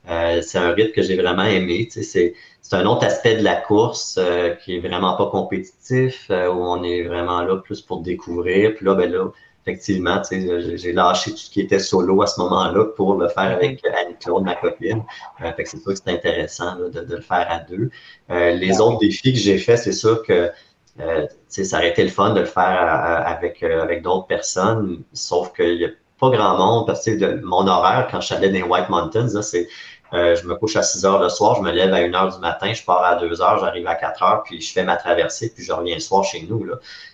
C'est 0.08 0.58
un 0.58 0.72
rythme 0.74 0.92
que 0.94 1.02
j'ai 1.02 1.16
vraiment 1.16 1.44
aimé. 1.44 1.88
C'est 1.92 2.34
un 2.72 2.86
autre 2.86 3.06
aspect 3.06 3.36
de 3.36 3.44
la 3.44 3.56
course 3.56 4.20
qui 4.64 4.76
est 4.76 4.80
vraiment 4.80 5.16
pas 5.16 5.28
compétitif, 5.28 6.28
où 6.30 6.34
on 6.34 6.84
est 6.84 7.04
vraiment 7.04 7.42
là 7.44 7.58
plus 7.58 7.82
pour 7.82 8.02
découvrir. 8.02 8.76
Puis 8.76 8.86
là, 8.86 8.96
ben 8.96 9.12
là, 9.12 9.32
effectivement, 9.66 10.22
j'ai 10.30 10.94
lâché 10.94 11.32
tout 11.32 11.38
ce 11.38 11.50
qui 11.50 11.62
était 11.62 11.80
solo 11.80 12.22
à 12.22 12.28
ce 12.28 12.40
moment-là 12.42 12.86
pour 12.96 13.16
le 13.16 13.28
faire 13.28 13.52
avec 13.52 13.86
Annie-Claude, 13.86 14.44
ma 14.44 14.56
copine. 14.56 15.04
Euh, 15.42 15.52
fait 15.54 15.64
que 15.64 15.70
c'est 15.70 15.78
sûr 15.78 15.94
que 15.94 16.00
c'est 16.04 16.12
intéressant 16.12 16.76
de, 16.78 16.90
de, 16.90 17.16
le 17.16 17.22
faire 17.22 17.46
à 17.50 17.60
deux. 17.60 17.90
Euh, 18.32 18.52
les 18.52 18.82
autres 18.82 19.00
défis 19.00 19.34
que 19.34 19.40
j'ai 19.40 19.58
faits, 19.58 19.80
c'est 19.80 19.92
sûr 19.92 20.24
que 20.24 20.52
euh, 21.00 21.28
ça 21.48 21.78
aurait 21.78 21.90
été 21.90 22.04
le 22.04 22.10
fun 22.10 22.34
de 22.34 22.40
le 22.40 22.46
faire 22.46 23.24
avec, 23.26 23.64
avec 23.64 24.02
d'autres 24.02 24.28
personnes, 24.28 25.04
sauf 25.14 25.54
qu'il 25.54 25.78
n'y 25.78 25.86
a 25.86 25.90
pas 26.20 26.30
grand 26.30 26.58
monde 26.58 26.88
parce 26.88 27.06
que 27.06 27.12
de, 27.12 27.42
mon 27.44 27.68
horaire, 27.68 28.08
quand 28.12 28.20
je 28.20 28.28
suis 28.28 28.36
allé 28.36 28.50
dans 28.50 28.54
les 28.54 28.64
White 28.64 28.90
Mountains, 28.90 29.42
c'est 29.42 29.68
euh, 30.14 30.36
je 30.36 30.46
me 30.46 30.56
couche 30.56 30.76
à 30.76 30.84
6 30.84 31.06
heures 31.06 31.22
le 31.22 31.30
soir, 31.30 31.56
je 31.56 31.62
me 31.62 31.72
lève 31.72 31.94
à 31.94 31.98
1 31.98 32.14
heure 32.14 32.34
du 32.34 32.40
matin, 32.40 32.74
je 32.74 32.84
pars 32.84 33.04
à 33.04 33.16
2 33.16 33.42
heures, 33.42 33.60
j'arrive 33.60 33.88
à 33.88 33.96
4 33.96 34.24
heures, 34.24 34.44
puis 34.44 34.60
je 34.60 34.74
fais 34.74 34.84
ma 34.84 34.98
traversée, 34.98 35.54
puis 35.54 35.64
je 35.64 35.72
reviens 35.72 35.96
le 35.96 36.02
soir 36.02 36.24
chez 36.24 36.46
nous. 36.50 36.66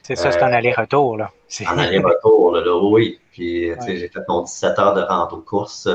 C'est 0.02 0.16
ça, 0.16 0.32
c'est 0.32 0.42
un 0.42 0.52
euh, 0.52 0.56
aller-retour. 0.56 1.18
là. 1.18 1.30
Un 1.68 1.78
aller-retour, 1.78 2.54
là, 2.54 2.76
oui. 2.78 3.20
Puis 3.32 3.72
j'ai 3.86 4.10
fait 4.10 4.28
mon 4.28 4.42
17 4.42 4.80
heures 4.80 4.94
de 4.96 5.02
rando 5.02 5.38
course, 5.38 5.88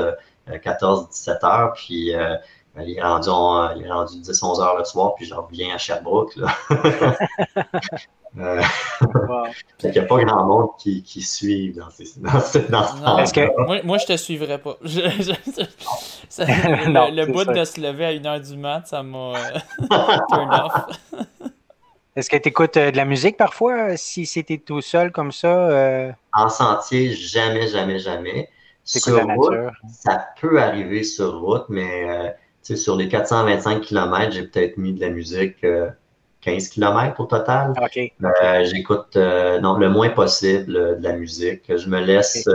14-17 0.47 1.29
euh, 1.29 1.47
heures, 1.47 1.73
puis 1.73 2.13
il, 2.77 2.97
est 2.97 3.01
rendu, 3.01 3.29
il 3.77 3.85
est 3.85 3.91
rendu 3.91 4.19
10-11 4.19 4.61
heures 4.61 4.77
le 4.77 4.85
soir, 4.85 5.15
puis 5.15 5.25
je 5.25 5.33
reviens 5.33 5.75
à 5.75 5.77
Sherbrooke. 5.77 6.35
Là. 6.37 6.47
Euh, 8.39 8.61
il 9.83 9.91
n'y 9.91 9.99
a 9.99 10.03
pas 10.03 10.23
grand 10.23 10.45
monde 10.45 10.69
qui, 10.79 11.03
qui 11.03 11.21
suit 11.21 11.71
dans, 11.71 11.91
ces, 11.91 12.19
dans, 12.19 12.39
ce, 12.39 12.57
dans 12.57 12.83
que... 13.31 13.65
moi, 13.65 13.77
moi, 13.83 13.99
je 13.99 14.05
te 14.05 14.17
suivrais 14.17 14.57
pas. 14.57 14.75
le, 14.85 15.21
bout 17.31 17.45
de 17.45 17.63
se 17.63 17.79
lever 17.79 18.05
à 18.05 18.13
1h 18.13 18.49
du 18.49 18.57
mat, 18.57 18.87
ça 18.87 19.03
m'a 19.03 19.35
euh, 19.35 19.59
turn 20.29 20.51
off. 20.51 20.73
Est-ce 22.15 22.29
que 22.29 22.37
tu 22.37 22.49
écoutes 22.49 22.77
euh, 22.77 22.91
de 22.91 22.97
la 22.97 23.05
musique 23.05 23.37
parfois, 23.37 23.97
si 23.97 24.25
c'était 24.25 24.57
tout 24.57 24.81
seul 24.81 25.11
comme 25.11 25.31
ça? 25.31 26.15
En 26.33 26.49
sentier, 26.49 27.11
jamais, 27.11 27.67
jamais, 27.67 27.99
jamais. 27.99 28.49
Sur 28.83 29.23
route, 29.25 29.53
ça 29.89 30.25
peut 30.41 30.59
arriver 30.61 31.03
sur 31.03 31.39
route, 31.39 31.65
mais 31.69 32.35
sur 32.63 32.95
les 32.95 33.07
425 33.07 33.81
km, 33.81 34.31
j'ai 34.31 34.43
peut-être 34.43 34.77
mis 34.77 34.93
de 34.93 35.01
la 35.01 35.09
musique 35.09 35.63
15 36.43 36.69
km 36.69 37.19
au 37.19 37.25
total. 37.25 37.73
Euh, 37.77 38.65
j'écoute 38.65 39.15
euh, 39.15 39.59
le 39.59 39.89
moins 39.89 40.09
possible 40.09 40.75
euh, 40.75 40.95
de 40.95 41.03
la 41.03 41.13
musique. 41.13 41.63
Je 41.75 41.87
me 41.87 41.99
laisse, 41.99 42.47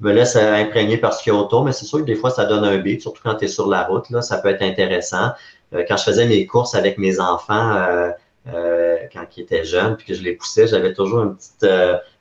me 0.00 0.12
laisse 0.12 0.36
imprégner 0.36 0.96
par 0.96 1.12
ce 1.12 1.22
qu'il 1.22 1.32
y 1.32 1.36
a 1.36 1.38
autour, 1.38 1.64
mais 1.64 1.72
c'est 1.72 1.84
sûr 1.84 1.98
que 1.98 2.04
des 2.04 2.16
fois, 2.16 2.30
ça 2.30 2.46
donne 2.46 2.64
un 2.64 2.78
beat, 2.78 3.02
surtout 3.02 3.22
quand 3.22 3.36
tu 3.36 3.44
es 3.44 3.48
sur 3.48 3.68
la 3.68 3.84
route. 3.84 4.10
Là, 4.10 4.22
ça 4.22 4.38
peut 4.38 4.48
être 4.48 4.62
intéressant. 4.62 5.32
quand 5.72 5.96
je 5.96 6.04
faisais 6.04 6.26
mes 6.26 6.46
courses 6.46 6.74
avec 6.74 6.98
mes 6.98 7.20
enfants, 7.20 8.10
quand 8.46 9.26
ils 9.36 9.42
étaient 9.42 9.64
jeunes, 9.64 9.96
puis 9.96 10.06
que 10.06 10.14
je 10.14 10.22
les 10.22 10.32
poussais, 10.32 10.66
j'avais 10.66 10.92
toujours 10.92 11.22
une 11.22 11.36
petite 11.36 11.66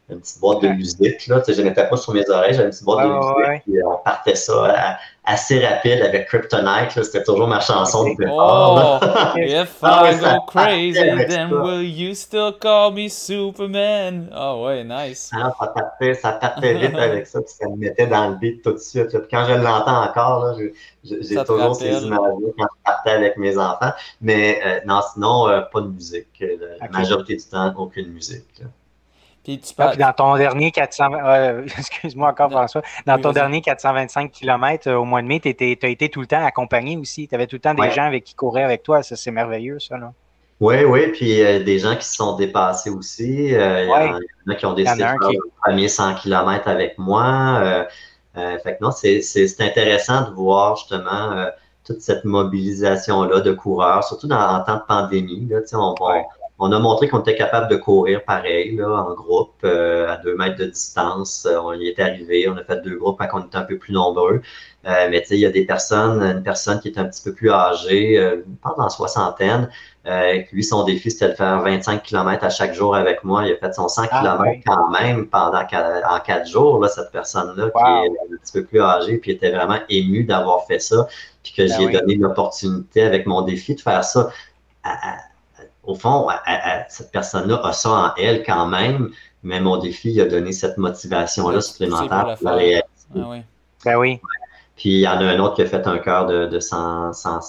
une 0.10 0.20
petite 0.20 0.40
boîte 0.40 0.62
de 0.62 0.68
musique. 0.70 1.28
Là. 1.28 1.42
Je 1.48 1.62
n'étais 1.62 1.88
pas 1.88 1.98
sur 1.98 2.14
mes 2.14 2.30
oreilles, 2.30 2.54
j'avais 2.54 2.66
une 2.66 2.72
petite 2.72 2.84
boîte 2.84 3.08
de 3.08 3.14
musique. 3.14 3.64
Puis 3.64 3.84
on 3.84 3.98
partait 4.04 4.36
ça 4.36 4.98
assez 5.26 5.66
rapide 5.66 6.02
avec 6.02 6.28
Kryptonite. 6.28 6.92
C'était 6.92 7.24
toujours 7.24 7.48
ma 7.48 7.62
chanson 7.62 8.10
de 8.10 8.18
départ. 8.18 9.00
Oh, 9.02 9.38
if 9.38 9.78
ah 9.82 10.12
I 10.12 10.16
go 10.20 10.42
crazy, 10.46 11.26
then 11.28 11.52
will 11.52 11.82
you 11.82 12.14
still 12.14 12.52
call 12.52 12.92
me 12.92 13.08
Superman? 13.08 14.30
Oh 14.36 14.66
ouais, 14.66 14.84
nice. 14.84 15.32
Ah, 15.34 15.54
ça, 15.58 15.68
partait, 15.68 16.14
ça 16.14 16.34
partait 16.34 16.74
vite 16.74 16.96
avec 16.98 17.28
ça, 17.28 17.42
puis 17.42 17.54
ça 17.54 17.70
me 17.70 17.78
mettait 17.78 18.08
dans 18.08 18.30
le 18.30 18.36
beat 18.36 18.62
tout 18.62 18.74
de 18.74 18.78
suite. 18.78 19.10
Puis 19.10 19.28
quand 19.32 19.46
je 19.46 19.54
l'entends 19.54 20.04
encore, 20.04 20.58
j'ai 21.04 21.44
toujours 21.46 21.76
ces 21.76 22.04
images 22.04 22.20
quand 22.58 22.68
je 22.76 22.84
partais 22.84 23.12
avec 23.12 23.38
mes 23.38 23.58
enfants. 23.58 23.94
Mais 24.22 24.60
euh, 24.66 24.80
non, 24.86 25.00
sinon, 25.14 25.48
euh, 25.48 25.62
pas 25.62 25.82
de 25.82 25.88
musique. 25.88 26.28
Euh, 26.42 26.78
la 26.82 26.90
majorité 26.90 27.38
du 27.38 27.44
temps, 27.44 27.74
aucune 27.78 28.12
musique. 28.12 28.62
Puis 29.44 29.60
tu 29.60 29.74
ah, 29.78 29.96
dans 29.96 30.14
ton 30.14 30.38
dernier 30.38 30.72
400, 30.72 31.06
euh, 31.14 31.64
excuse-moi 31.78 32.30
encore 32.30 32.50
François, 32.50 32.82
dans 33.06 33.20
ton 33.20 33.32
dernier 33.32 33.62
425 33.62 34.32
km 34.32 34.88
euh, 34.88 34.96
au 34.96 35.06
mois 35.06 35.22
de 35.22 35.28
mai, 35.28 35.40
tu 35.42 35.50
as 35.50 35.88
été 35.88 36.10
tout 36.10 36.22
le 36.22 36.28
temps 36.28 36.46
accompagné 36.46 36.98
aussi. 36.98 37.28
Tu 37.28 37.36
avais 37.36 37.48
tout 37.48 37.58
le 37.58 37.62
temps 37.62 37.74
des 37.74 37.92
gens 37.92 38.06
avec 38.06 38.24
qui 38.24 38.36
couraient 38.36 38.64
avec 38.64 38.84
toi. 38.84 39.04
Ça, 39.04 39.16
c'est 39.16 39.32
merveilleux, 39.32 39.80
ça. 39.80 39.98
Là. 39.98 40.14
Oui, 40.62 40.86
oui, 40.86 41.08
puis 41.12 41.42
euh, 41.42 41.62
des 41.62 41.80
gens 41.80 41.96
qui 41.98 42.06
se 42.06 42.16
sont 42.16 42.38
dépassés 42.38 42.90
aussi. 42.90 43.48
Il 43.48 43.52
y, 43.52 43.58
en 43.58 44.52
a 44.52 44.56
qui 44.56 44.66
ont 44.66 44.74
décidé 44.74 45.04
de 45.04 45.08
faire 45.08 45.18
le 45.20 45.52
premier 45.62 45.90
100 45.90 46.16
km 46.16 46.68
avec 46.70 46.98
moi. 46.98 47.86
fait 48.36 48.78
que 48.78 48.84
non, 48.84 48.92
c'est 48.92 49.22
intéressant 49.60 50.30
de 50.30 50.36
voir 50.36 50.78
justement 50.78 51.48
toute 51.84 52.00
cette 52.00 52.24
mobilisation-là 52.24 53.42
de 53.42 53.52
coureurs, 53.52 54.06
surtout 54.06 54.28
dans, 54.28 54.40
en 54.40 54.64
temps 54.64 54.78
de 54.78 54.84
pandémie. 54.88 55.48
Là, 55.50 55.60
on, 55.74 55.96
on, 56.00 56.24
on 56.64 56.72
a 56.72 56.80
montré 56.80 57.10
qu'on 57.10 57.20
était 57.20 57.36
capable 57.36 57.68
de 57.70 57.76
courir 57.76 58.24
pareil, 58.24 58.78
là, 58.78 58.88
en 58.88 59.14
groupe, 59.14 59.54
euh, 59.66 60.08
à 60.10 60.16
deux 60.16 60.34
mètres 60.38 60.56
de 60.56 60.66
distance. 60.66 61.46
Euh, 61.46 61.60
on 61.62 61.74
y 61.74 61.88
est 61.88 62.00
arrivé, 62.00 62.48
on 62.48 62.56
a 62.56 62.64
fait 62.64 62.82
deux 62.82 62.96
groupes 62.96 63.20
quand 63.20 63.28
on 63.34 63.46
était 63.46 63.58
un 63.58 63.64
peu 63.64 63.78
plus 63.78 63.92
nombreux. 63.92 64.42
Euh, 64.86 65.08
mais 65.12 65.22
tu 65.22 65.28
sais, 65.28 65.36
il 65.36 65.42
y 65.42 65.46
a 65.46 65.52
des 65.52 65.66
personnes, 65.66 66.24
une 66.24 66.42
personne 66.42 66.80
qui 66.80 66.88
est 66.88 66.98
un 66.98 67.04
petit 67.04 67.22
peu 67.22 67.34
plus 67.34 67.52
âgée, 67.52 68.18
euh, 68.18 68.46
pendant 68.62 68.84
la 68.84 68.90
soixantaine, 68.90 69.70
lui, 70.54 70.64
son 70.64 70.86
défi, 70.86 71.12
c'était 71.12 71.30
de 71.30 71.36
faire 71.36 71.62
25 71.62 72.02
km 72.02 72.46
à 72.46 72.50
chaque 72.50 72.74
jour 72.74 72.96
avec 72.96 73.26
moi. 73.26 73.46
Il 73.46 73.52
a 73.52 73.58
fait 73.58 73.74
son 73.74 73.90
100 73.90 74.04
ah, 74.12 74.20
km 74.22 74.62
quand 74.66 74.90
même 74.90 75.28
pendant 75.28 75.60
en 75.60 76.20
quatre 76.20 76.48
jours, 76.48 76.80
là, 76.80 76.88
cette 76.88 77.12
personne-là, 77.12 77.72
qui 77.72 78.08
est 78.08 78.34
un 78.34 78.38
petit 78.42 78.54
peu 78.54 78.64
plus 78.64 78.82
âgée, 78.82 79.18
puis 79.18 79.32
était 79.32 79.52
vraiment 79.52 79.80
ému 79.90 80.24
d'avoir 80.24 80.66
fait 80.66 80.80
ça, 80.80 81.08
puis 81.44 81.52
que 81.58 81.68
ben 81.68 81.76
j'ai 81.78 82.00
donné 82.00 82.16
l'opportunité 82.16 83.04
avec 83.04 83.26
mon 83.26 83.42
défi 83.42 83.76
de 83.76 83.82
faire 83.82 84.06
ça 84.06 84.30
à, 84.86 85.18
au 85.84 85.96
fond, 85.96 86.28
cette 86.90 87.12
personne-là 87.12 87.60
a 87.64 87.74
ça 87.74 87.90
en 87.90 88.12
elle 88.18 88.44
quand 88.44 88.68
même, 88.68 89.12
mais 89.44 89.60
mon 89.60 89.78
défi 89.78 90.20
a 90.22 90.26
donné 90.26 90.52
cette 90.52 90.78
motivation-là 90.78 91.62
supplémentaire 91.62 92.36
pour 92.38 92.50
la 92.50 92.56
réaliser. 92.56 92.84
Ah 93.16 93.20
oui. 93.28 93.42
Ben 93.86 93.98
oui. 93.98 94.22
Puis 94.76 94.90
il 94.90 95.00
y 95.02 95.08
en 95.08 95.18
a 95.18 95.26
un 95.26 95.40
autre 95.40 95.56
qui 95.56 95.62
a 95.62 95.66
fait 95.66 95.86
un 95.86 96.00
cœur 96.00 96.26
de, 96.26 96.48
de 96.48 96.60
100, 96.60 97.14
100, 97.14 97.42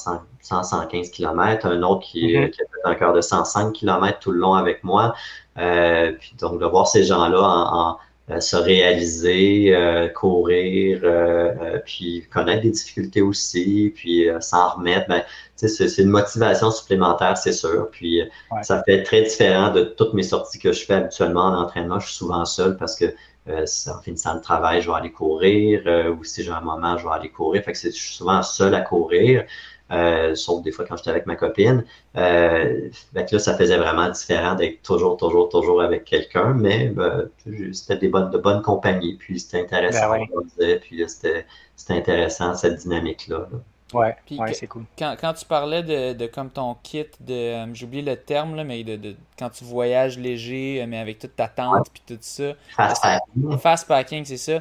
115 0.43 1.11
km, 1.11 1.67
un 1.67 1.83
autre 1.83 2.05
qui, 2.05 2.27
mm-hmm. 2.27 2.51
qui, 2.51 2.61
a 2.61 2.65
fait 2.65 2.89
un 2.91 2.95
cœur 2.95 3.13
de 3.13 3.21
105 3.21 3.73
km 3.73 4.19
tout 4.19 4.31
le 4.31 4.41
long 4.41 4.55
avec 4.55 4.85
moi. 4.85 5.15
Euh, 5.57 6.13
puis 6.19 6.35
donc 6.39 6.61
de 6.61 6.67
voir 6.67 6.87
ces 6.87 7.05
gens-là 7.05 7.41
en, 7.41 7.91
euh, 7.91 7.95
se 8.41 8.57
réaliser, 8.57 9.75
euh, 9.75 10.09
courir, 10.09 11.01
euh, 11.05 11.79
puis 11.85 12.27
connaître 12.33 12.63
des 12.63 12.71
difficultés 12.71 13.21
aussi, 13.21 13.93
puis 13.95 14.27
s'en 14.41 14.71
remettre, 14.71 15.09
ben, 15.09 15.23
c'est 15.57 15.99
une 15.99 16.09
motivation 16.09 16.71
supplémentaire, 16.71 17.37
c'est 17.37 17.53
sûr. 17.53 17.89
Puis 17.91 18.23
ça 18.63 18.83
fait 18.85 19.03
très 19.03 19.23
différent 19.23 19.71
de 19.73 19.85
toutes 19.85 20.15
mes 20.15 20.23
sorties 20.23 20.59
que 20.59 20.73
je 20.73 20.85
fais 20.85 20.95
habituellement 20.95 21.45
en 21.45 21.63
entraînement. 21.63 22.01
Je 22.01 22.07
suis 22.07 22.17
souvent 22.17 22.45
seul 22.45 22.77
parce 22.77 22.97
que 22.97 23.15
en 23.47 24.01
finissant 24.03 24.35
le 24.35 24.41
travail, 24.41 24.81
je 24.81 24.91
vais 24.91 24.97
aller 24.97 25.13
courir, 25.13 25.83
ou 26.19 26.25
si 26.25 26.43
j'ai 26.43 26.51
un 26.51 26.63
moment, 26.63 26.97
je 26.97 27.05
vais 27.05 27.13
aller 27.13 27.29
courir. 27.31 27.63
Fait 27.63 27.73
que 27.73 27.79
je 27.79 27.91
suis 27.91 28.15
souvent 28.15 28.43
seul 28.43 28.75
à 28.75 28.81
courir. 28.81 29.45
Euh, 29.91 30.35
sauf 30.35 30.63
des 30.63 30.73
fois 30.73 30.87
quand 30.87 30.97
j'étais 30.97 31.11
avec 31.11 31.27
ma 31.27 31.37
copine. 31.37 31.85
Euh, 32.17 32.89
là, 33.15 33.39
ça 33.39 33.55
faisait 33.55 33.77
vraiment 33.77 34.09
différent 34.09 34.55
d'être 34.55 34.83
toujours, 34.83 35.19
toujours, 35.19 35.51
toujours 35.51 35.83
avec 35.83 36.05
quelqu'un, 36.05 36.55
mais 36.55 36.89
ben, 36.89 37.29
c'était 37.73 37.99
des 37.99 38.09
bonnes, 38.09 38.31
de 38.31 38.39
bonnes 38.39 38.63
compagnies, 38.63 39.15
puis 39.15 39.39
c'était 39.39 39.61
intéressant, 39.61 40.11
ben 40.59 40.81
puis 40.81 41.05
c'était 41.07 41.45
intéressant 41.91 42.55
cette 42.55 42.77
dynamique-là. 42.77 43.47
Ouais, 43.93 44.17
c'est 44.55 44.67
cool. 44.67 44.85
Quand, 44.99 45.15
quand, 45.21 45.35
tu 45.35 45.45
parlais 45.45 45.83
de, 45.83 46.15
de 46.15 46.27
comme 46.27 46.51
ton 46.51 46.75
kit 46.83 47.07
de, 47.21 47.33
euh, 47.33 47.75
j'oublie 47.75 48.03
le 48.03 48.17
terme, 48.17 48.57
là, 48.57 48.65
mais 48.65 48.83
de, 48.83 48.97
de, 48.97 49.15
quand 49.39 49.51
tu 49.51 49.63
voyages 49.63 50.19
léger, 50.19 50.85
mais 50.89 50.99
avec 50.99 51.21
toute 51.21 51.37
ta 51.37 51.47
tente 51.47 51.91
puis 51.93 52.03
tout 52.05 52.19
ça. 52.21 52.55
Fast 52.75 53.03
packing. 53.03 53.59
Fast 53.59 53.87
packing, 53.87 54.25
c'est 54.25 54.39
ça. 54.39 54.61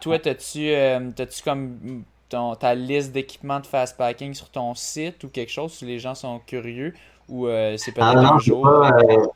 toi, 0.00 0.18
t'as-tu 0.18 0.72
as-tu 0.74 1.42
comme 1.44 2.02
ta 2.58 2.74
liste 2.74 3.12
d'équipements 3.12 3.60
de 3.60 3.66
fast 3.66 3.96
packing 3.96 4.34
sur 4.34 4.48
ton 4.50 4.74
site 4.74 5.24
ou 5.24 5.28
quelque 5.28 5.52
chose 5.52 5.72
si 5.72 5.84
les 5.84 5.98
gens 5.98 6.14
sont 6.14 6.40
curieux 6.46 6.94
ou 7.28 7.46
euh, 7.46 7.76
c'est 7.76 7.92
peut-être 7.92 8.14
ah, 8.16 8.34
un 8.34 8.38
jour? 8.38 8.66
Euh, 8.66 9.26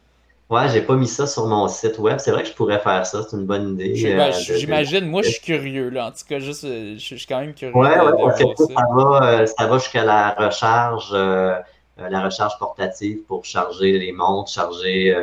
ouais, 0.50 0.68
j'ai 0.68 0.82
pas 0.82 0.94
mis 0.94 1.08
ça 1.08 1.26
sur 1.26 1.46
mon 1.46 1.68
site 1.68 1.98
web. 1.98 2.18
C'est 2.18 2.30
vrai 2.30 2.42
que 2.42 2.48
je 2.48 2.54
pourrais 2.54 2.78
faire 2.78 3.06
ça, 3.06 3.22
c'est 3.22 3.36
une 3.36 3.46
bonne 3.46 3.74
idée. 3.74 4.14
Euh, 4.14 4.32
j'imagine, 4.32 5.06
moi 5.06 5.22
je 5.22 5.30
suis 5.30 5.40
curieux 5.40 5.88
là. 5.88 6.06
En 6.06 6.10
tout 6.10 6.24
cas, 6.28 6.38
juste, 6.38 6.64
je, 6.64 6.98
suis 6.98 7.26
quand 7.26 7.40
même 7.40 7.54
curieux. 7.54 7.76
Ouais, 7.76 7.98
ouais, 7.98 8.32
ça. 8.36 8.82
va, 8.94 9.46
ça 9.46 9.66
va 9.66 9.78
jusqu'à 9.78 10.04
la 10.04 10.30
recharge, 10.32 11.12
la 11.12 12.20
recharge 12.20 12.58
portative 12.58 13.22
pour 13.26 13.44
charger 13.44 13.98
les 13.98 14.12
montres, 14.12 14.50
charger. 14.50 15.14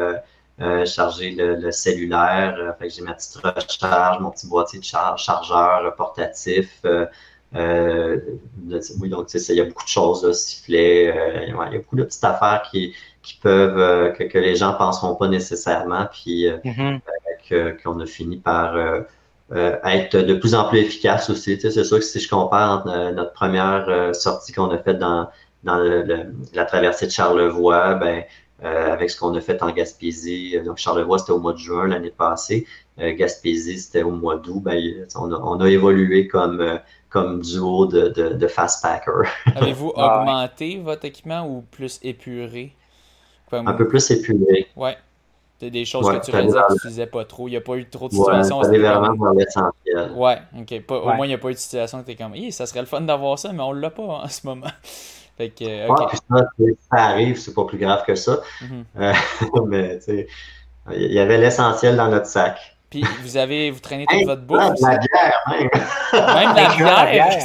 charger 0.86 1.32
le, 1.32 1.72
cellulaire. 1.72 2.76
fait 2.80 2.88
que 2.88 2.94
j'ai 2.94 3.02
ma 3.02 3.14
petite 3.14 3.36
recharge, 3.36 4.20
mon 4.20 4.32
petit 4.32 4.48
boîtier 4.48 4.80
de 4.80 4.86
charge, 4.86 5.24
chargeur 5.24 5.94
portatif. 5.96 6.84
Euh, 7.56 8.20
oui, 9.00 9.10
donc 9.10 9.28
il 9.34 9.56
y 9.56 9.62
a 9.62 9.66
beaucoup 9.66 9.84
de 9.84 9.90
choses, 9.90 10.26
là, 10.26 10.34
sifflets, 10.34 11.16
euh, 11.16 11.46
il 11.46 11.74
y 11.74 11.76
a 11.76 11.80
beaucoup 11.80 11.96
de 11.96 12.04
petites 12.04 12.24
affaires 12.24 12.64
qui, 12.72 12.96
qui 13.22 13.36
peuvent, 13.42 13.78
euh, 13.78 14.12
que, 14.12 14.38
les 14.38 14.56
gens 14.56 14.74
ne 14.74 14.78
penseront 14.78 15.16
pas 15.16 15.28
nécessairement, 15.28 16.08
puis 16.12 16.48
mm-hmm. 16.48 17.84
qu'on 17.84 18.00
a 18.00 18.06
fini 18.06 18.38
par 18.38 18.76
être 19.52 20.18
de 20.18 20.34
plus 20.34 20.56
en 20.56 20.68
plus 20.68 20.80
efficace 20.80 21.30
aussi. 21.30 21.60
C'est 21.60 21.84
sûr 21.84 22.00
que 22.00 22.06
si 22.06 22.20
je 22.20 22.30
compare 22.30 22.86
notre 23.14 23.34
première 23.34 24.16
sortie 24.16 24.52
qu'on 24.52 24.72
a 24.72 24.78
faite 24.80 24.98
dans, 24.98 25.30
dans 25.64 25.78
la 26.54 26.66
traversée 26.66 27.06
de 27.06 27.12
Charlevoix, 27.12 27.94
ben, 27.96 28.24
avec 28.62 29.12
ce 29.12 29.20
qu'on 29.20 29.36
a 29.36 29.42
fait 29.42 29.62
en 29.62 29.72
Gaspésie. 29.72 30.58
Donc, 30.66 30.78
Charlevoix, 30.78 31.20
c'était 31.20 31.34
au 31.34 31.40
mois 31.40 31.54
de 31.54 31.60
juin 31.60 31.88
l'année 31.88 32.10
passée. 32.10 32.66
Gaspésie, 32.98 33.80
c'était 33.80 34.04
au 34.04 34.12
mois 34.12 34.38
d'août. 34.38 34.62
Ben, 34.64 35.06
on, 35.16 35.32
a, 35.32 35.36
on, 35.36 35.60
a, 35.60 35.70
évolué 35.70 36.28
comme, 36.28 36.80
comme 37.10 37.42
duo 37.42 37.86
de, 37.86 38.10
de, 38.10 38.30
de 38.30 38.48
fast 38.48 38.84
packer. 38.84 39.24
Avez-vous 39.56 39.90
augmenté 39.96 40.78
votre 40.78 41.06
équipement 41.06 41.48
ou 41.48 41.62
plus 41.72 42.00
épuré? 42.04 42.76
un 43.52 43.74
peu 43.74 43.88
plus 43.88 44.10
épuré. 44.12 44.68
Ouais. 44.76 44.98
C'est 45.60 45.70
des 45.70 45.86
choses 45.86 46.10
que 46.10 46.26
tu 46.26 46.32
réalisais 46.32 46.60
que 46.68 46.74
tu 46.74 46.80
faisais 46.80 47.06
pas 47.06 47.24
trop. 47.24 47.48
Il 47.48 47.52
n'y 47.52 47.58
a 47.58 47.62
pas 47.62 47.76
eu 47.76 47.88
trop 47.88 48.10
de 48.10 48.14
situations. 48.14 48.60
Ouais, 48.60 48.78
vraiment 48.78 49.14
dans 49.14 49.32
l'essentiel. 49.32 50.12
Ouais, 50.14 50.40
ok. 50.60 50.84
Au 50.90 51.14
moins, 51.14 51.26
il 51.26 51.30
n'y 51.30 51.36
a 51.36 51.38
pas 51.38 51.50
eu 51.50 51.54
de 51.54 51.58
situation 51.58 52.00
où 52.00 52.04
tu 52.04 52.12
es 52.12 52.16
comme, 52.16 52.34
ça 52.52 52.66
serait 52.66 52.82
le 52.82 52.86
fun 52.86 53.02
d'avoir 53.02 53.40
ça, 53.40 53.54
mais 53.54 53.64
on 53.64 53.72
l'a 53.72 53.90
pas 53.90 54.04
en 54.04 54.28
ce 54.28 54.46
moment. 54.46 54.68
fait 55.38 55.52
que, 55.52 55.90
okay. 55.90 56.18
ça, 56.30 56.50
ça, 56.92 56.98
arrive, 56.98 57.40
c'est 57.40 57.54
pas 57.54 57.64
plus 57.64 57.78
grave 57.78 58.04
que 58.06 58.16
ça. 58.16 58.42
Euh, 58.98 59.14
mais, 59.68 60.00
tu 60.00 60.06
sais, 60.06 60.28
il 60.92 61.14
y 61.14 61.20
avait 61.20 61.38
l'essentiel 61.38 61.96
dans 61.96 62.10
notre 62.10 62.28
sac. 62.28 62.73
Puis 62.94 63.04
vous 63.24 63.38
avez, 63.38 63.72
vous 63.72 63.80
traînez 63.80 64.06
toute 64.08 64.24
votre 64.24 64.44
bouffe. 64.44 64.60
La 64.60 64.98
bière, 65.00 65.44
même. 65.50 65.70
Même 66.14 66.56
la 66.56 66.76
bière. 66.76 67.40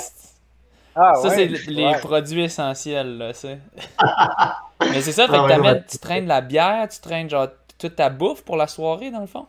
Ah, 0.94 1.14
ça, 1.22 1.30
c'est 1.30 1.46
les 1.46 1.90
produits 2.03 2.42
essentiels, 2.42 3.16
là, 3.16 3.32
Mais 4.92 5.01
c'est 5.01 5.12
ça, 5.12 5.26
fait 5.26 5.38
que 5.38 5.90
tu 5.90 5.99
traînes 5.99 6.26
la 6.26 6.42
bière, 6.42 6.86
tu 6.90 7.01
traînes 7.01 7.30
genre 7.30 7.49
toute 7.78 7.96
ta 7.96 8.11
bouffe 8.11 8.42
pour 8.42 8.57
la 8.57 8.66
soirée, 8.66 9.11
dans 9.11 9.22
le 9.22 9.26
fond? 9.26 9.46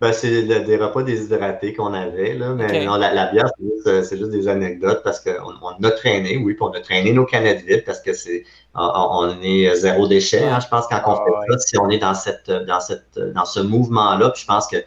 Ben, 0.00 0.12
c'est 0.12 0.42
des 0.42 0.76
repas 0.76 1.04
déshydratés 1.04 1.72
qu'on 1.72 1.94
avait, 1.94 2.34
là, 2.34 2.54
mais 2.54 2.84
non, 2.84 2.96
la, 2.96 3.30
bière, 3.30 3.50
euh, 3.86 4.02
c'est 4.02 4.18
juste, 4.18 4.30
des 4.30 4.48
anecdotes 4.48 5.02
parce 5.04 5.20
qu'on 5.20 5.52
on 5.62 5.84
a 5.84 5.90
traîné, 5.92 6.36
oui, 6.36 6.54
puis 6.54 6.62
on 6.62 6.72
a 6.72 6.80
traîné 6.80 7.12
nos 7.12 7.26
canettes 7.26 7.64
vides 7.64 7.84
parce 7.84 8.00
que 8.00 8.12
c'est 8.12 8.44
on, 8.74 9.40
est 9.40 9.72
zéro 9.76 10.08
déchet, 10.08 10.44
hein, 10.48 10.58
je 10.60 10.66
pense, 10.66 10.86
quand 10.88 11.00
on 11.06 11.14
fait 11.14 11.52
ça, 11.52 11.58
si 11.58 11.78
on 11.78 11.90
est 11.90 11.98
dans 11.98 12.14
cette 12.14 12.50
dans 12.50 12.80
cette 12.80 13.18
dans 13.18 13.44
ce 13.44 13.60
mouvement-là, 13.60 14.30
puis 14.30 14.42
je 14.42 14.46
pense 14.46 14.66
que 14.66 14.78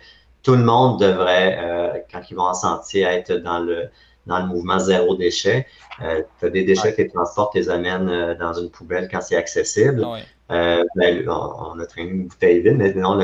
tout 0.43 0.55
le 0.55 0.63
monde 0.63 0.99
devrait, 0.99 1.57
euh, 1.61 1.99
quand 2.11 2.21
ils 2.29 2.35
vont 2.35 2.43
en 2.43 2.53
sentier, 2.53 3.03
être 3.03 3.33
dans 3.33 3.59
le, 3.59 3.89
dans 4.25 4.39
le 4.39 4.45
mouvement 4.45 4.79
zéro 4.79 5.15
déchet. 5.15 5.67
Euh, 6.01 6.21
tu 6.39 6.45
as 6.45 6.49
des 6.49 6.63
déchets 6.63 6.95
qui 6.95 7.07
transportent, 7.07 7.55
les 7.55 7.69
amènes 7.69 8.09
euh, 8.09 8.35
dans 8.35 8.53
une 8.53 8.69
poubelle 8.69 9.07
quand 9.11 9.21
c'est 9.21 9.35
accessible. 9.35 10.05
Ah 10.53 10.83
ben, 10.95 11.29
on, 11.29 11.79
a 11.79 11.85
traîné 11.85 12.09
une 12.09 12.27
bouteille 12.27 12.59
vide, 12.59 12.75
mais 12.75 12.93
non, 12.93 13.17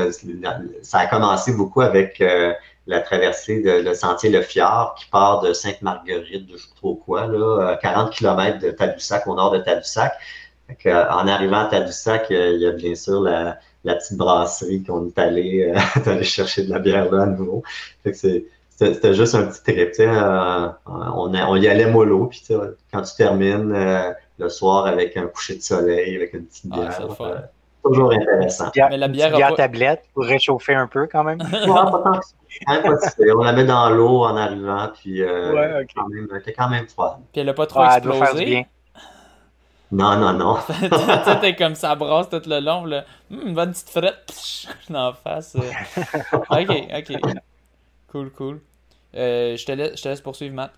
ça 0.80 1.00
a 1.00 1.06
commencé 1.06 1.52
beaucoup 1.52 1.82
avec 1.82 2.24
la 2.86 3.00
traversée 3.00 3.60
de 3.60 3.70
le 3.70 3.92
sentier 3.92 4.30
Le 4.30 4.40
Fjord 4.40 4.94
qui 4.94 5.04
part 5.10 5.42
de 5.42 5.52
Sainte-Marguerite, 5.52 6.46
de 6.46 6.56
je 6.56 6.62
sais 6.62 6.74
trop 6.74 6.94
quoi, 6.94 7.26
là, 7.26 7.76
40 7.82 8.14
km 8.14 8.58
de 8.60 8.70
Tadoussac, 8.70 9.26
au 9.26 9.34
nord 9.34 9.50
de 9.50 9.58
Tadoussac. 9.58 10.14
En 10.86 11.26
arrivant 11.26 11.60
à 11.60 11.66
Tadoussac, 11.66 12.26
il 12.30 12.58
y 12.58 12.66
a 12.66 12.72
bien 12.72 12.94
sûr 12.94 13.20
la, 13.20 13.58
la 13.84 13.94
petite 13.94 14.16
brasserie 14.16 14.82
qu'on 14.82 15.06
est 15.06 15.18
allé, 15.18 15.72
euh, 16.06 16.22
chercher 16.22 16.64
de 16.64 16.70
la 16.70 16.78
bière 16.78 17.10
là 17.10 17.22
à 17.22 17.26
nouveau. 17.26 17.62
c'était 18.04 19.14
juste 19.14 19.34
un 19.34 19.46
petit 19.46 19.62
trip. 19.62 19.92
Euh, 20.00 20.68
on, 20.86 21.34
on, 21.34 21.56
y 21.56 21.68
allait 21.68 21.90
mollo, 21.90 22.26
puis 22.26 22.44
quand 22.92 23.02
tu 23.02 23.14
termines 23.16 23.72
euh, 23.74 24.12
le 24.38 24.48
soir 24.48 24.86
avec 24.86 25.16
un 25.16 25.26
coucher 25.26 25.56
de 25.56 25.62
soleil, 25.62 26.16
avec 26.16 26.34
une 26.34 26.46
petite 26.46 26.70
ah, 26.72 26.76
bière, 26.76 27.48
toujours 27.84 28.12
intéressant. 28.12 28.70
Mais 28.90 28.96
la 28.98 29.08
bière, 29.08 29.34
bière 29.34 29.54
tablette 29.54 30.02
pour 30.12 30.24
réchauffer 30.24 30.74
un 30.74 30.88
peu 30.88 31.06
quand 31.06 31.24
même. 31.24 31.38
on 31.66 33.42
la 33.42 33.52
met 33.52 33.64
dans 33.64 33.90
l'eau 33.90 34.24
en 34.24 34.36
arrivant, 34.36 34.90
puis 35.00 35.24
ouais, 35.24 35.82
okay. 35.82 35.94
quand 35.96 36.08
même, 36.08 36.28
quand 36.56 36.68
même 36.68 36.88
froid. 36.88 37.20
Puis 37.32 37.40
elle 37.40 37.46
n'a 37.46 37.54
pas 37.54 37.66
trop 37.66 37.84
explosé? 37.84 38.66
Non, 39.90 40.16
non, 40.16 40.34
non. 40.34 40.58
tu 41.24 41.40
t'es 41.40 41.56
comme 41.56 41.74
ça 41.74 41.94
brasse 41.94 42.28
tout 42.28 42.42
le 42.46 42.60
long, 42.60 42.84
là. 42.84 43.04
Hum, 43.30 43.48
une 43.48 43.54
bonne 43.54 43.72
petite 43.72 43.90
frette 43.90 44.32
en 44.92 45.12
face. 45.12 45.56
Euh. 45.56 46.02
ok, 46.50 46.70
ok. 46.96 47.20
Cool, 48.08 48.30
cool. 48.32 48.60
Euh, 49.14 49.56
je, 49.56 49.64
te 49.64 49.72
laisse, 49.72 49.96
je 49.96 50.02
te 50.02 50.08
laisse 50.08 50.20
poursuivre, 50.20 50.54
Matt. 50.54 50.72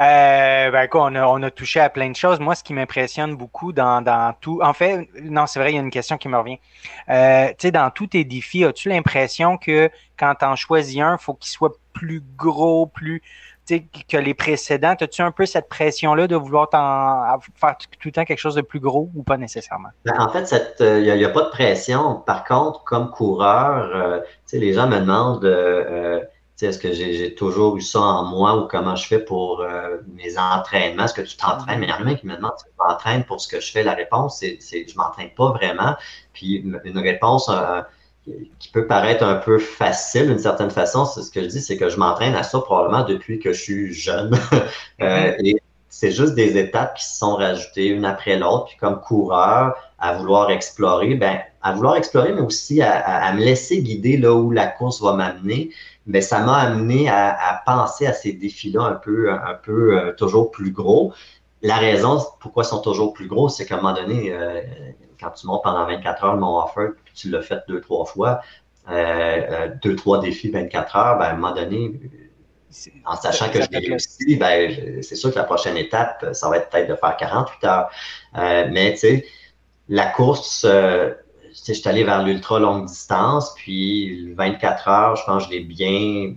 Euh, 0.00 0.70
ben, 0.72 0.88
quoi, 0.88 1.04
on, 1.04 1.14
a, 1.14 1.26
on 1.26 1.40
a 1.42 1.50
touché 1.50 1.78
à 1.78 1.88
plein 1.88 2.10
de 2.10 2.16
choses. 2.16 2.40
Moi, 2.40 2.56
ce 2.56 2.64
qui 2.64 2.74
m'impressionne 2.74 3.36
beaucoup 3.36 3.72
dans, 3.72 4.02
dans, 4.02 4.34
tout. 4.40 4.60
En 4.62 4.72
fait, 4.72 5.08
non, 5.22 5.46
c'est 5.46 5.60
vrai, 5.60 5.70
il 5.72 5.74
y 5.76 5.78
a 5.78 5.82
une 5.82 5.90
question 5.90 6.18
qui 6.18 6.28
me 6.28 6.36
revient. 6.36 6.58
Euh, 7.08 7.48
tu 7.50 7.54
sais, 7.58 7.70
dans 7.70 7.90
tous 7.90 8.08
tes 8.08 8.24
défis, 8.24 8.64
as-tu 8.64 8.88
l'impression 8.88 9.56
que 9.56 9.90
quand 10.16 10.34
tu 10.34 10.44
en 10.44 10.56
choisis 10.56 11.00
un, 11.00 11.16
il 11.20 11.22
faut 11.22 11.34
qu'il 11.34 11.50
soit 11.50 11.72
plus 11.92 12.22
gros, 12.36 12.86
plus 12.86 13.22
que 13.66 14.16
les 14.16 14.34
précédents. 14.34 14.94
As-tu 15.00 15.22
un 15.22 15.30
peu 15.30 15.46
cette 15.46 15.68
pression-là 15.68 16.26
de 16.26 16.36
vouloir 16.36 16.68
faire 16.70 17.76
tout 17.78 18.08
le 18.08 18.12
temps 18.12 18.24
quelque 18.24 18.38
chose 18.38 18.54
de 18.54 18.60
plus 18.60 18.80
gros 18.80 19.10
ou 19.14 19.22
pas 19.22 19.36
nécessairement? 19.36 19.88
Ben, 20.04 20.14
en 20.18 20.28
fait, 20.28 20.52
il 20.80 21.02
n'y 21.02 21.10
euh, 21.10 21.26
a, 21.26 21.30
pas 21.30 21.42
de 21.42 21.50
pression. 21.50 22.16
Par 22.26 22.44
contre, 22.44 22.84
comme 22.84 23.10
coureur, 23.10 23.90
euh, 23.94 24.20
les 24.52 24.72
gens 24.72 24.88
me 24.88 25.00
demandent 25.00 25.44
euh, 25.44 26.20
est-ce 26.60 26.78
que 26.78 26.92
j'ai 26.92 27.34
toujours 27.34 27.76
eu 27.76 27.82
ça 27.82 28.00
en 28.00 28.24
moi 28.24 28.56
ou 28.56 28.68
comment 28.68 28.96
je 28.96 29.06
fais 29.06 29.18
pour 29.18 29.62
mes 30.14 30.38
entraînements? 30.38 31.04
Est-ce 31.04 31.12
que 31.12 31.20
tu 31.20 31.36
t'entraînes? 31.36 31.80
Mais 31.80 31.86
il 31.86 31.90
y 31.90 31.92
en 31.92 32.06
a 32.06 32.14
qui 32.14 32.26
me 32.26 32.36
demandent 32.36 32.56
si 32.56 32.64
je 32.66 32.82
m'entraîne 32.82 33.24
pour 33.24 33.38
ce 33.38 33.48
que 33.48 33.60
je 33.60 33.70
fais. 33.70 33.82
La 33.82 33.92
réponse, 33.92 34.38
c'est 34.38 34.88
je 34.88 34.96
m'entraîne 34.96 35.28
pas 35.36 35.50
vraiment. 35.50 35.94
Puis 36.32 36.54
une 36.56 36.98
réponse 36.98 37.50
qui 38.58 38.68
peut 38.70 38.86
paraître 38.86 39.22
un 39.22 39.34
peu 39.36 39.58
facile 39.58 40.28
d'une 40.28 40.38
certaine 40.38 40.70
façon, 40.70 41.04
c'est 41.04 41.22
ce 41.22 41.30
que 41.30 41.42
je 41.42 41.46
dis, 41.46 41.60
c'est 41.60 41.76
que 41.76 41.88
je 41.88 41.98
m'entraîne 41.98 42.34
à 42.34 42.42
ça 42.42 42.60
probablement 42.60 43.04
depuis 43.04 43.38
que 43.38 43.52
je 43.52 43.60
suis 43.60 43.92
jeune. 43.92 44.36
Euh, 45.02 45.32
mm-hmm. 45.32 45.46
et 45.46 45.62
c'est 45.88 46.12
juste 46.12 46.34
des 46.34 46.56
étapes 46.56 46.96
qui 46.96 47.04
se 47.04 47.16
sont 47.18 47.34
rajoutées 47.34 47.86
une 47.86 48.04
après 48.04 48.38
l'autre. 48.38 48.66
Puis 48.66 48.76
comme 48.76 49.00
coureur, 49.00 49.74
à 49.98 50.14
vouloir 50.14 50.50
explorer, 50.50 51.14
ben, 51.14 51.40
à 51.62 51.72
vouloir 51.72 51.96
explorer, 51.96 52.32
mais 52.32 52.40
aussi 52.40 52.82
à, 52.82 53.32
me 53.32 53.40
laisser 53.40 53.82
guider 53.82 54.16
là 54.16 54.34
où 54.34 54.50
la 54.50 54.66
course 54.66 55.00
va 55.02 55.14
m'amener. 55.14 55.70
Mais 56.06 56.20
ça 56.20 56.40
m'a 56.40 56.56
amené 56.56 57.08
à, 57.08 57.62
penser 57.66 58.06
à 58.06 58.12
ces 58.12 58.32
défis-là 58.32 58.82
un 58.82 58.94
peu, 58.94 59.32
un 59.32 59.54
peu 59.62 59.98
euh, 59.98 60.12
toujours 60.12 60.50
plus 60.50 60.72
gros. 60.72 61.12
La 61.62 61.76
raison 61.76 62.18
pourquoi 62.40 62.64
ils 62.64 62.68
sont 62.68 62.80
toujours 62.80 63.12
plus 63.12 63.26
gros, 63.26 63.48
c'est 63.48 63.64
qu'à 63.64 63.76
un 63.76 63.80
moment 63.80 63.94
donné, 63.94 64.32
euh, 64.32 64.60
quand 65.20 65.30
tu 65.30 65.46
montes 65.46 65.62
pendant 65.62 65.86
24 65.86 66.24
heures 66.24 66.34
le 66.34 66.40
Mont 66.40 66.62
Offert, 66.62 66.92
tu 67.14 67.30
l'as 67.30 67.42
fait 67.42 67.62
deux, 67.68 67.80
trois 67.80 68.04
fois, 68.04 68.40
euh, 68.88 68.92
euh, 68.92 69.68
deux, 69.82 69.96
trois 69.96 70.20
défis 70.20 70.50
24 70.50 70.96
heures, 70.96 71.18
ben, 71.18 71.24
à 71.24 71.30
un 71.30 71.34
moment 71.34 71.54
donné, 71.54 71.92
en 73.06 73.16
sachant 73.16 73.48
que 73.48 73.62
je 73.62 73.68
l'ai 73.70 73.78
réussi, 73.78 74.36
ben, 74.36 75.00
c'est 75.02 75.16
sûr 75.16 75.30
que 75.30 75.38
la 75.38 75.44
prochaine 75.44 75.76
étape, 75.76 76.26
ça 76.32 76.48
va 76.48 76.58
être 76.58 76.68
peut-être 76.68 76.88
de 76.90 76.96
faire 76.96 77.16
48 77.16 77.64
heures. 77.64 77.90
Euh, 78.36 78.68
mais 78.70 78.92
tu 78.92 78.98
sais, 78.98 79.26
la 79.88 80.06
course, 80.06 80.66
je 80.66 81.14
suis 81.72 81.88
allé 81.88 82.04
vers 82.04 82.22
l'ultra 82.22 82.58
longue 82.58 82.86
distance, 82.86 83.54
puis 83.54 84.32
24 84.34 84.88
heures, 84.88 85.16
je 85.16 85.24
pense 85.24 85.44
que 85.46 85.52
je 85.52 85.58
l'ai 85.58 85.64
bien, 85.64 86.34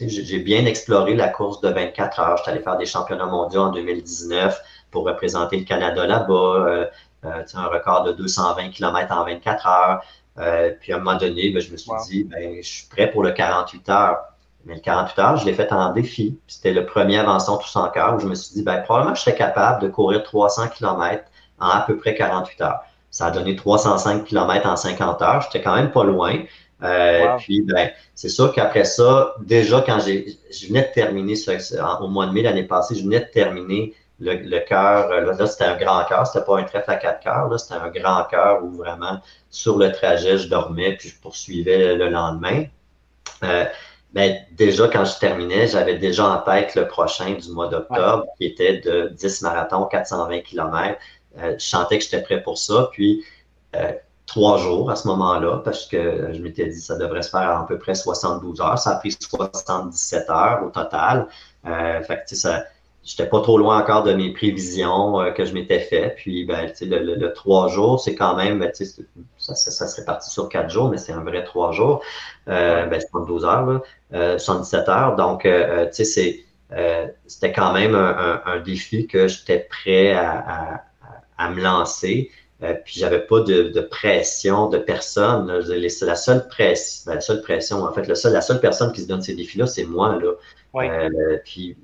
j'ai 0.00 0.38
bien 0.38 0.66
exploré 0.66 1.14
la 1.14 1.28
course 1.28 1.60
de 1.60 1.68
24 1.68 2.20
heures. 2.20 2.36
Je 2.36 2.42
suis 2.42 2.52
allé 2.52 2.60
faire 2.60 2.76
des 2.76 2.86
championnats 2.86 3.26
mondiaux 3.26 3.62
en 3.62 3.70
2019 3.70 4.60
pour 4.90 5.04
représenter 5.04 5.56
le 5.56 5.64
Canada 5.64 6.06
là-bas, 6.06 6.88
un 7.22 7.66
record 7.66 8.04
de 8.04 8.12
220 8.12 8.70
km 8.70 9.12
en 9.12 9.24
24 9.24 9.66
heures. 9.66 10.02
Euh, 10.38 10.70
puis 10.80 10.92
à 10.92 10.96
un 10.96 10.98
moment 10.98 11.18
donné, 11.18 11.50
ben, 11.50 11.60
je 11.60 11.72
me 11.72 11.76
suis 11.76 11.90
dit, 12.08 12.24
ben, 12.24 12.56
je 12.62 12.68
suis 12.68 12.86
prêt 12.86 13.10
pour 13.10 13.22
le 13.22 13.32
48 13.32 13.88
heures. 13.88 14.18
Mais 14.64 14.74
le 14.74 14.80
48 14.80 15.18
heures, 15.20 15.36
je 15.36 15.46
l'ai 15.46 15.54
fait 15.54 15.72
en 15.72 15.92
défi. 15.92 16.38
C'était 16.46 16.72
le 16.72 16.84
premier 16.86 17.18
avançon 17.18 17.56
tous 17.58 17.74
en 17.76 17.88
cœur 17.90 18.14
où 18.14 18.20
je 18.20 18.26
me 18.26 18.34
suis 18.34 18.54
dit, 18.54 18.62
ben, 18.62 18.80
probablement 18.82 19.14
je 19.14 19.22
serais 19.22 19.36
capable 19.36 19.82
de 19.82 19.88
courir 19.88 20.22
300 20.22 20.68
km 20.68 21.24
en 21.60 21.68
à 21.68 21.80
peu 21.80 21.96
près 21.96 22.14
48 22.14 22.60
heures. 22.60 22.80
Ça 23.10 23.26
a 23.26 23.30
donné 23.30 23.56
305 23.56 24.24
km 24.24 24.68
en 24.68 24.76
50 24.76 25.22
heures. 25.22 25.42
J'étais 25.42 25.62
quand 25.62 25.74
même 25.74 25.90
pas 25.90 26.04
loin. 26.04 26.42
Euh, 26.82 27.36
Puis, 27.38 27.62
ben, 27.62 27.90
c'est 28.14 28.28
sûr 28.28 28.52
qu'après 28.52 28.84
ça, 28.84 29.34
déjà 29.40 29.80
quand 29.80 29.98
j'ai, 30.00 30.38
je 30.52 30.68
venais 30.68 30.82
de 30.82 30.92
terminer 30.92 31.34
au 32.00 32.08
mois 32.08 32.26
de 32.26 32.32
mai 32.32 32.42
l'année 32.42 32.62
passée, 32.62 32.94
je 32.94 33.02
venais 33.02 33.20
de 33.20 33.24
terminer 33.24 33.94
le, 34.20 34.34
le 34.34 34.58
cœur. 34.60 35.10
Là, 35.10 35.46
c'était 35.46 35.64
un 35.64 35.76
grand 35.76 36.04
cœur, 36.04 36.26
c'était 36.26 36.44
pas 36.44 36.58
un 36.58 36.64
trèfle 36.64 36.90
à 36.90 36.96
quatre 36.96 37.20
cœurs, 37.20 37.48
là, 37.48 37.58
c'était 37.58 37.74
un 37.74 37.88
grand 37.88 38.24
cœur 38.24 38.64
où 38.64 38.70
vraiment 38.72 39.20
sur 39.50 39.78
le 39.78 39.92
trajet, 39.92 40.38
je 40.38 40.48
dormais 40.48 40.96
puis 40.96 41.10
je 41.10 41.20
poursuivais 41.20 41.94
le 41.96 42.08
lendemain. 42.08 42.64
Euh, 43.44 43.64
ben, 44.12 44.36
déjà, 44.52 44.88
quand 44.88 45.04
je 45.04 45.18
terminais, 45.18 45.66
j'avais 45.68 45.98
déjà 45.98 46.26
en 46.26 46.38
tête 46.38 46.74
le 46.74 46.88
prochain 46.88 47.34
du 47.34 47.52
mois 47.52 47.68
d'octobre, 47.68 48.24
qui 48.38 48.46
était 48.46 48.78
de 48.78 49.08
10 49.08 49.42
marathons, 49.42 49.84
420 49.84 50.40
km. 50.40 50.98
Euh, 51.38 51.54
je 51.58 51.64
sentais 51.64 51.98
que 51.98 52.04
j'étais 52.04 52.22
prêt 52.22 52.42
pour 52.42 52.56
ça. 52.56 52.88
Puis, 52.92 53.22
euh, 53.76 53.92
trois 54.26 54.58
jours 54.58 54.90
à 54.90 54.96
ce 54.96 55.08
moment-là, 55.08 55.58
parce 55.64 55.86
que 55.86 56.32
je 56.32 56.40
m'étais 56.40 56.66
dit 56.66 56.78
que 56.78 56.84
ça 56.84 56.96
devrait 56.96 57.22
se 57.22 57.30
faire 57.30 57.50
à, 57.50 57.66
peu 57.66 57.78
près 57.78 57.94
72 57.94 58.60
heures. 58.60 58.78
Ça 58.78 58.90
a 58.92 58.96
pris 58.96 59.12
77 59.18 60.30
heures 60.30 60.62
au 60.64 60.70
total. 60.70 61.28
Euh, 61.66 62.02
fait 62.02 62.24
que, 62.28 62.34
ça, 62.34 62.64
j'étais 63.04 63.28
pas 63.28 63.40
trop 63.40 63.58
loin 63.58 63.78
encore 63.78 64.02
de 64.02 64.12
mes 64.12 64.32
prévisions 64.32 65.20
euh, 65.20 65.30
que 65.30 65.44
je 65.44 65.54
m'étais 65.54 65.80
fait. 65.80 66.14
Puis, 66.16 66.44
ben, 66.44 66.70
le, 66.80 66.98
le, 66.98 67.14
le, 67.14 67.32
trois 67.32 67.68
jours, 67.68 68.00
c'est 68.00 68.14
quand 68.14 68.36
même, 68.36 68.58
ben, 68.58 68.70
ça, 68.74 69.54
ça, 69.54 69.70
ça, 69.70 69.86
serait 69.86 70.04
parti 70.04 70.30
sur 70.30 70.48
quatre 70.48 70.70
jours, 70.70 70.90
mais 70.90 70.98
c'est 70.98 71.12
un 71.12 71.24
vrai 71.24 71.44
trois 71.44 71.72
jours. 71.72 72.02
Euh, 72.48 72.86
ben, 72.86 73.00
72 73.00 73.44
heures, 73.44 73.66
là, 73.66 73.82
euh, 74.14 74.38
77 74.38 74.88
heures. 74.88 75.16
Donc, 75.16 75.46
euh, 75.46 75.86
tu 75.86 75.94
sais, 75.94 76.04
c'est, 76.04 76.44
euh, 76.72 77.06
c'était 77.26 77.52
quand 77.52 77.72
même 77.72 77.94
un, 77.94 78.42
un, 78.44 78.52
un, 78.52 78.60
défi 78.60 79.06
que 79.06 79.26
j'étais 79.26 79.60
prêt 79.60 80.12
à, 80.12 80.38
à, 80.38 80.82
à, 81.38 81.50
me 81.50 81.62
lancer. 81.62 82.30
Euh, 82.62 82.74
puis 82.84 82.98
j'avais 82.98 83.20
pas 83.20 83.40
de, 83.40 83.68
de, 83.68 83.80
pression 83.80 84.68
de 84.68 84.78
personne. 84.78 85.62
C'est 85.88 86.06
la 86.06 86.16
seule 86.16 86.46
pression, 86.48 87.04
ben, 87.06 87.14
la 87.14 87.20
seule 87.20 87.40
pression, 87.40 87.82
en 87.84 87.92
fait, 87.92 88.06
le 88.06 88.14
seul, 88.14 88.32
la 88.32 88.40
seule 88.42 88.60
personne 88.60 88.92
qui 88.92 89.00
se 89.00 89.08
donne 89.08 89.22
ces 89.22 89.34
défis-là, 89.34 89.66
c'est 89.66 89.84
moi. 89.84 90.18
Là. 90.20 90.32
Euh, 90.76 91.38
puis 91.44 91.76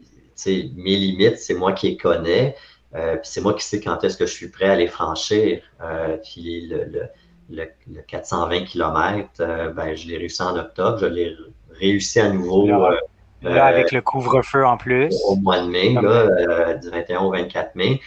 mes 0.46 0.96
limites, 0.96 1.38
c'est 1.38 1.54
moi 1.54 1.72
qui 1.72 1.90
les 1.90 1.96
connais. 1.96 2.56
Euh, 2.94 3.16
puis 3.16 3.24
c'est 3.24 3.40
moi 3.40 3.54
qui 3.54 3.64
sais 3.64 3.80
quand 3.80 4.02
est-ce 4.04 4.16
que 4.16 4.26
je 4.26 4.32
suis 4.32 4.48
prêt 4.48 4.68
à 4.68 4.76
les 4.76 4.86
franchir. 4.86 5.60
Euh, 5.82 6.16
puis 6.18 6.68
le, 6.68 6.84
le, 6.84 7.02
le, 7.50 7.64
le 7.92 8.00
420 8.02 8.64
km, 8.64 9.28
euh, 9.40 9.70
ben, 9.70 9.96
je 9.96 10.06
l'ai 10.08 10.16
réussi 10.16 10.42
en 10.42 10.56
octobre. 10.56 10.98
Je 10.98 11.06
l'ai 11.06 11.36
réussi 11.72 12.20
à 12.20 12.28
nouveau. 12.28 12.66
Là, 12.66 12.96
là 13.42 13.64
avec 13.66 13.90
le 13.90 14.00
couvre-feu 14.00 14.64
en 14.64 14.76
plus. 14.76 15.12
Au 15.26 15.36
mois 15.36 15.60
de 15.60 15.66
mai, 15.66 15.92
là, 15.94 16.74
du 16.74 16.88
21 16.88 17.20
au 17.20 17.30
24 17.32 17.74
mai. 17.74 18.00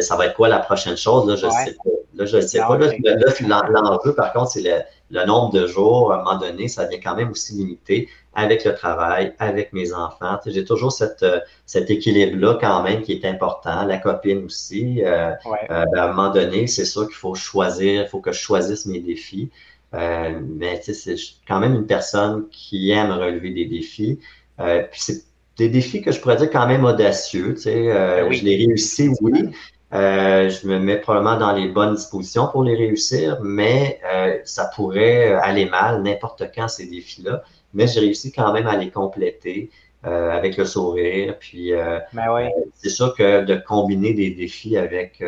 ça 0.00 0.16
va 0.16 0.26
être 0.26 0.34
quoi 0.34 0.48
la 0.48 0.60
prochaine 0.60 0.96
chose? 0.96 1.28
Là, 1.28 1.34
je 1.34 1.46
ne 1.46 1.50
sais 1.50 1.76
pas. 1.82 1.90
Là, 2.14 2.26
je 2.26 2.36
ne 2.36 2.42
sais 2.42 2.58
pas. 2.58 2.78
Là, 2.78 3.62
l'enjeu, 3.72 4.14
par 4.14 4.32
contre, 4.32 4.52
c'est 4.52 4.86
le, 5.10 5.26
nombre 5.26 5.52
de 5.52 5.66
jours. 5.66 6.12
À 6.12 6.20
un 6.20 6.24
moment 6.24 6.38
donné, 6.38 6.68
ça 6.68 6.84
devient 6.84 7.00
quand 7.00 7.16
même 7.16 7.30
aussi 7.30 7.54
limité 7.54 8.08
avec 8.34 8.64
le 8.64 8.74
travail, 8.74 9.34
avec 9.38 9.72
mes 9.72 9.92
enfants. 9.92 10.38
J'ai 10.46 10.64
toujours 10.64 10.92
cette, 10.92 11.26
cet 11.66 11.90
équilibre-là 11.90 12.58
quand 12.60 12.82
même 12.82 13.02
qui 13.02 13.12
est 13.12 13.24
important. 13.24 13.84
La 13.84 13.98
copine 13.98 14.44
aussi. 14.44 15.02
Euh, 15.04 15.30
ouais. 15.46 15.58
euh, 15.70 15.84
ben, 15.92 15.98
à 15.98 16.04
un 16.04 16.08
moment 16.08 16.30
donné, 16.30 16.66
c'est 16.66 16.84
sûr 16.84 17.06
qu'il 17.06 17.16
faut 17.16 17.34
choisir, 17.34 18.02
il 18.02 18.08
faut 18.08 18.20
que 18.20 18.32
je 18.32 18.38
choisisse 18.38 18.86
mes 18.86 19.00
défis. 19.00 19.50
Euh, 19.94 20.40
mais 20.42 20.80
c'est 20.82 21.16
quand 21.48 21.58
même 21.58 21.74
une 21.74 21.86
personne 21.86 22.48
qui 22.50 22.90
aime 22.90 23.10
relever 23.10 23.50
des 23.50 23.66
défis. 23.66 24.20
Euh, 24.60 24.84
puis 24.90 25.00
c'est 25.00 25.24
des 25.56 25.68
défis 25.68 26.00
que 26.00 26.12
je 26.12 26.20
pourrais 26.20 26.36
dire 26.36 26.50
quand 26.50 26.66
même 26.66 26.84
audacieux. 26.84 27.56
Euh, 27.66 28.28
oui. 28.28 28.36
Je 28.36 28.44
les 28.44 28.56
réussis, 28.56 29.10
oui. 29.20 29.50
Euh, 29.92 30.48
je 30.48 30.68
me 30.68 30.78
mets 30.78 30.98
probablement 30.98 31.36
dans 31.36 31.52
les 31.52 31.68
bonnes 31.68 31.94
dispositions 31.94 32.46
pour 32.46 32.62
les 32.62 32.76
réussir, 32.76 33.38
mais 33.42 34.00
euh, 34.04 34.38
ça 34.44 34.70
pourrait 34.74 35.32
aller 35.32 35.66
mal 35.66 36.02
n'importe 36.02 36.44
quand 36.54 36.68
ces 36.68 36.86
défis-là. 36.86 37.42
Mais 37.74 37.86
j'ai 37.88 38.00
réussi 38.00 38.30
quand 38.30 38.52
même 38.52 38.68
à 38.68 38.76
les 38.76 38.90
compléter 38.90 39.70
euh, 40.06 40.30
avec 40.30 40.56
le 40.56 40.64
sourire. 40.64 41.36
Puis 41.40 41.72
ben 42.12 42.32
oui. 42.32 42.42
c'est 42.74 42.88
sûr 42.88 43.14
que 43.16 43.44
de 43.44 43.56
combiner 43.56 44.14
des 44.14 44.30
défis 44.30 44.76
avec 44.76 45.22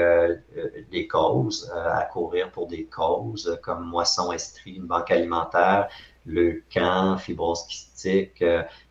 des 0.91 1.09
causes, 1.09 1.73
à 1.75 2.05
courir 2.05 2.51
pour 2.51 2.69
des 2.69 2.85
causes 2.85 3.59
comme 3.63 3.85
Moisson 3.85 4.33
Estrie, 4.33 4.75
une 4.75 4.87
banque 4.87 5.11
alimentaire, 5.11 5.89
le 6.25 6.63
camp, 6.73 7.17
fibrose 7.19 7.67
kystique, 7.67 8.45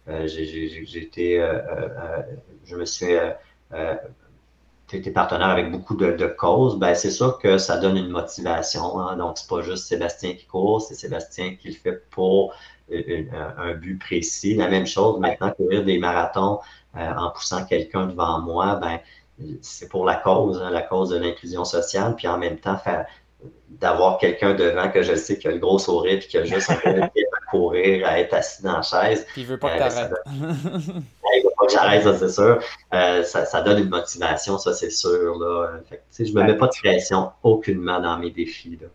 j'ai 0.07 0.97
été, 0.97 1.45
je 2.65 2.75
me 2.75 2.85
suis 2.85 3.15
tu 4.97 5.09
es 5.09 5.11
partenaire 5.11 5.47
avec 5.47 5.71
beaucoup 5.71 5.95
de, 5.95 6.11
de 6.11 6.27
causes, 6.27 6.77
ben 6.77 6.93
c'est 6.95 7.11
sûr 7.11 7.37
que 7.39 7.57
ça 7.57 7.77
donne 7.77 7.97
une 7.97 8.09
motivation. 8.09 8.99
Hein? 8.99 9.17
Donc, 9.17 9.37
c'est 9.37 9.49
pas 9.49 9.61
juste 9.61 9.87
Sébastien 9.87 10.33
qui 10.33 10.45
court, 10.45 10.81
c'est 10.81 10.95
Sébastien 10.95 11.55
qui 11.55 11.69
le 11.69 11.75
fait 11.75 12.09
pour 12.09 12.53
une, 12.89 13.29
un 13.57 13.73
but 13.73 13.97
précis. 13.97 14.55
La 14.55 14.67
même 14.67 14.85
chose, 14.85 15.19
maintenant, 15.19 15.51
courir 15.51 15.83
des 15.83 15.97
marathons 15.97 16.59
euh, 16.97 17.13
en 17.13 17.31
poussant 17.31 17.65
quelqu'un 17.65 18.07
devant 18.07 18.41
moi, 18.41 18.75
ben 18.75 18.99
c'est 19.61 19.89
pour 19.89 20.05
la 20.05 20.15
cause, 20.15 20.61
hein, 20.61 20.69
la 20.69 20.81
cause 20.81 21.09
de 21.09 21.17
l'inclusion 21.17 21.65
sociale, 21.65 22.15
puis 22.15 22.27
en 22.27 22.37
même 22.37 22.57
temps, 22.57 22.77
faire 22.77 23.05
d'avoir 23.69 24.17
quelqu'un 24.19 24.53
devant 24.53 24.89
que 24.89 25.01
je 25.01 25.15
sais 25.15 25.39
qui 25.39 25.47
a 25.47 25.51
le 25.51 25.57
gros 25.57 25.79
sourire 25.79 26.19
puis 26.19 26.27
qui 26.27 26.37
a 26.37 26.43
juste 26.43 26.69
à 26.85 27.09
courir, 27.49 28.05
à 28.05 28.19
être 28.19 28.33
assis 28.33 28.61
dans 28.61 28.77
la 28.77 28.81
chaise. 28.81 29.25
Puis 29.31 29.41
il 29.41 29.47
veut 29.47 29.57
pas 29.57 29.69
que 29.69 29.81
euh, 29.81 29.89
t'arrêtes. 29.89 30.13
pas 31.61 31.67
que 31.67 31.73
j'arrête, 31.73 32.03
ça 32.03 32.17
c'est 32.17 32.29
sûr. 32.29 32.59
Euh, 32.93 33.23
ça, 33.23 33.45
ça, 33.45 33.61
donne 33.61 33.79
une 33.79 33.89
motivation, 33.89 34.57
ça 34.57 34.73
c'est 34.73 34.89
sûr. 34.89 35.37
Là. 35.37 35.79
Fait 35.89 36.25
je 36.25 36.33
me 36.33 36.43
mets 36.43 36.57
pas 36.57 36.67
de 36.67 36.73
pression 36.81 37.31
aucunement 37.43 37.99
dans 37.99 38.17
mes 38.17 38.31
défis. 38.31 38.77
Là. 38.81 38.87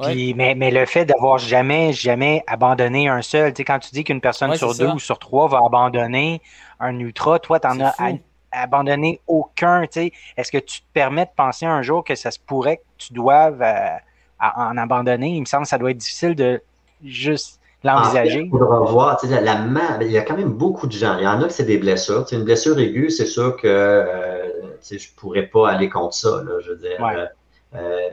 Puis, 0.00 0.32
mais, 0.34 0.54
mais 0.54 0.70
le 0.70 0.86
fait 0.86 1.04
d'avoir 1.04 1.38
jamais, 1.38 1.92
jamais 1.92 2.44
abandonné 2.46 3.08
un 3.08 3.20
seul, 3.20 3.52
tu 3.52 3.58
sais, 3.58 3.64
quand 3.64 3.80
tu 3.80 3.90
dis 3.90 4.04
qu'une 4.04 4.20
personne 4.20 4.50
ouais, 4.50 4.56
sur 4.56 4.68
deux 4.68 4.86
ça. 4.86 4.94
ou 4.94 4.98
sur 5.00 5.18
trois 5.18 5.48
va 5.48 5.58
abandonner 5.58 6.40
un 6.78 6.96
ultra, 7.00 7.40
toi, 7.40 7.58
tu 7.58 7.66
en 7.66 7.80
as 7.80 7.92
fou 7.92 8.20
abandonné 8.52 9.20
aucun. 9.26 9.82
Est-ce 9.82 10.52
que 10.52 10.58
tu 10.58 10.80
te 10.80 10.86
permets 10.92 11.26
de 11.26 11.30
penser 11.36 11.66
un 11.66 11.82
jour 11.82 12.04
que 12.04 12.14
ça 12.14 12.30
se 12.30 12.38
pourrait 12.38 12.78
que 12.78 12.82
tu 12.96 13.12
doives 13.12 13.60
euh, 13.60 13.96
en 14.40 14.76
abandonner? 14.76 15.30
Il 15.30 15.40
me 15.40 15.46
semble 15.46 15.64
que 15.64 15.68
ça 15.68 15.78
doit 15.78 15.90
être 15.90 15.98
difficile 15.98 16.34
de 16.34 16.62
juste 17.04 17.57
l'envisager. 17.84 18.42
Il 18.44 18.50
faudra 18.50 18.80
voir. 18.80 19.18
La, 19.24 19.40
la 19.40 19.56
main, 19.56 19.98
il 20.00 20.10
y 20.10 20.18
a 20.18 20.22
quand 20.22 20.36
même 20.36 20.52
beaucoup 20.52 20.86
de 20.86 20.92
gens. 20.92 21.16
Il 21.18 21.24
y 21.24 21.26
en 21.26 21.40
a 21.42 21.46
que 21.46 21.52
c'est 21.52 21.64
des 21.64 21.78
blessures. 21.78 22.24
T'sais, 22.24 22.36
une 22.36 22.44
blessure 22.44 22.78
aiguë, 22.78 23.10
c'est 23.10 23.26
sûr 23.26 23.56
que 23.56 23.66
euh, 23.66 24.48
je 24.82 24.94
ne 24.94 25.16
pourrais 25.16 25.46
pas 25.46 25.70
aller 25.70 25.88
contre 25.88 26.14
ça. 26.14 26.42
Là, 26.44 26.60
je 26.60 26.70
veux 26.70 26.76
dire, 26.76 27.00
ouais. 27.00 27.16
euh, 27.16 27.26
euh 27.76 28.08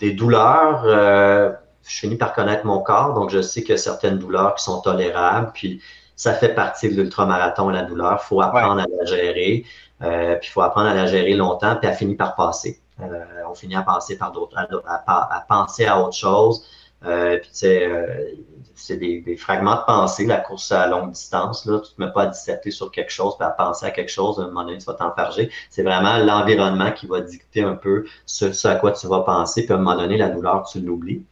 des 0.00 0.12
douleurs, 0.12 0.82
euh, 0.86 1.52
je 1.86 2.00
finis 2.00 2.16
par 2.16 2.32
connaître 2.32 2.64
mon 2.64 2.80
corps, 2.80 3.12
donc 3.14 3.30
je 3.30 3.42
sais 3.42 3.60
qu'il 3.60 3.70
y 3.70 3.74
a 3.74 3.76
certaines 3.76 4.18
douleurs 4.18 4.54
qui 4.54 4.64
sont 4.64 4.80
tolérables. 4.80 5.50
Puis 5.52 5.82
ça 6.16 6.32
fait 6.32 6.54
partie 6.54 6.88
de 6.88 7.00
l'ultramarathon, 7.00 7.68
la 7.68 7.82
douleur. 7.82 8.18
Il 8.22 8.26
faut 8.26 8.40
apprendre 8.40 8.76
ouais. 8.76 8.82
à 8.82 8.98
la 8.98 9.04
gérer. 9.04 9.64
Euh, 10.02 10.36
puis 10.36 10.48
il 10.48 10.52
faut 10.52 10.62
apprendre 10.62 10.88
à 10.88 10.94
la 10.94 11.06
gérer 11.06 11.34
longtemps, 11.34 11.76
puis 11.76 11.88
elle 11.88 11.96
finit 11.96 12.14
par 12.14 12.34
passer. 12.34 12.80
Euh, 13.00 13.24
on 13.48 13.54
finit 13.54 13.76
à 13.76 13.82
passer 13.82 14.16
par 14.16 14.32
d'autres, 14.32 14.56
à, 14.56 14.66
à, 14.86 15.36
à, 15.36 15.40
penser 15.42 15.84
à 15.86 16.00
autre 16.00 16.16
chose. 16.16 16.64
Euh, 17.04 17.38
puis 17.38 17.50
tu 17.50 17.56
sais, 17.56 18.34
c'est 18.80 18.96
des, 18.96 19.20
des, 19.20 19.36
fragments 19.36 19.76
de 19.76 19.84
pensée, 19.86 20.26
la 20.26 20.38
course 20.38 20.72
à 20.72 20.86
longue 20.86 21.12
distance. 21.12 21.66
Là, 21.66 21.80
tu 21.80 21.94
te 21.94 22.00
mets 22.00 22.12
pas 22.12 22.22
à 22.22 22.26
disserter 22.26 22.70
sur 22.70 22.90
quelque 22.90 23.12
chose, 23.12 23.36
puis 23.38 23.46
à 23.46 23.50
penser 23.50 23.86
à 23.86 23.90
quelque 23.90 24.10
chose, 24.10 24.38
à 24.38 24.42
un 24.42 24.46
moment 24.46 24.64
donné, 24.64 24.78
tu 24.78 24.86
vas 24.86 24.94
t'enfarger. 24.94 25.50
C'est 25.70 25.82
vraiment 25.82 26.18
l'environnement 26.18 26.92
qui 26.92 27.06
va 27.06 27.20
dicter 27.20 27.62
un 27.62 27.74
peu 27.74 28.04
ce, 28.26 28.52
ce, 28.52 28.68
à 28.68 28.74
quoi 28.76 28.92
tu 28.92 29.06
vas 29.06 29.20
penser, 29.20 29.64
puis 29.64 29.72
à 29.72 29.76
un 29.76 29.78
moment 29.78 29.96
donné, 29.96 30.16
la 30.16 30.28
douleur, 30.28 30.64
tu 30.70 30.80
l'oublies. 30.80 31.24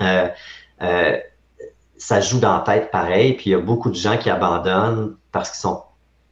Euh, 0.00 0.28
euh, 0.82 1.18
ça 1.96 2.20
joue 2.20 2.40
dans 2.40 2.52
la 2.52 2.60
tête 2.60 2.90
pareil, 2.90 3.34
puis 3.34 3.46
il 3.46 3.52
y 3.52 3.54
a 3.54 3.60
beaucoup 3.60 3.90
de 3.90 3.94
gens 3.94 4.18
qui 4.18 4.28
abandonnent 4.30 5.16
parce 5.32 5.50
qu'ils 5.50 5.60
sont 5.60 5.82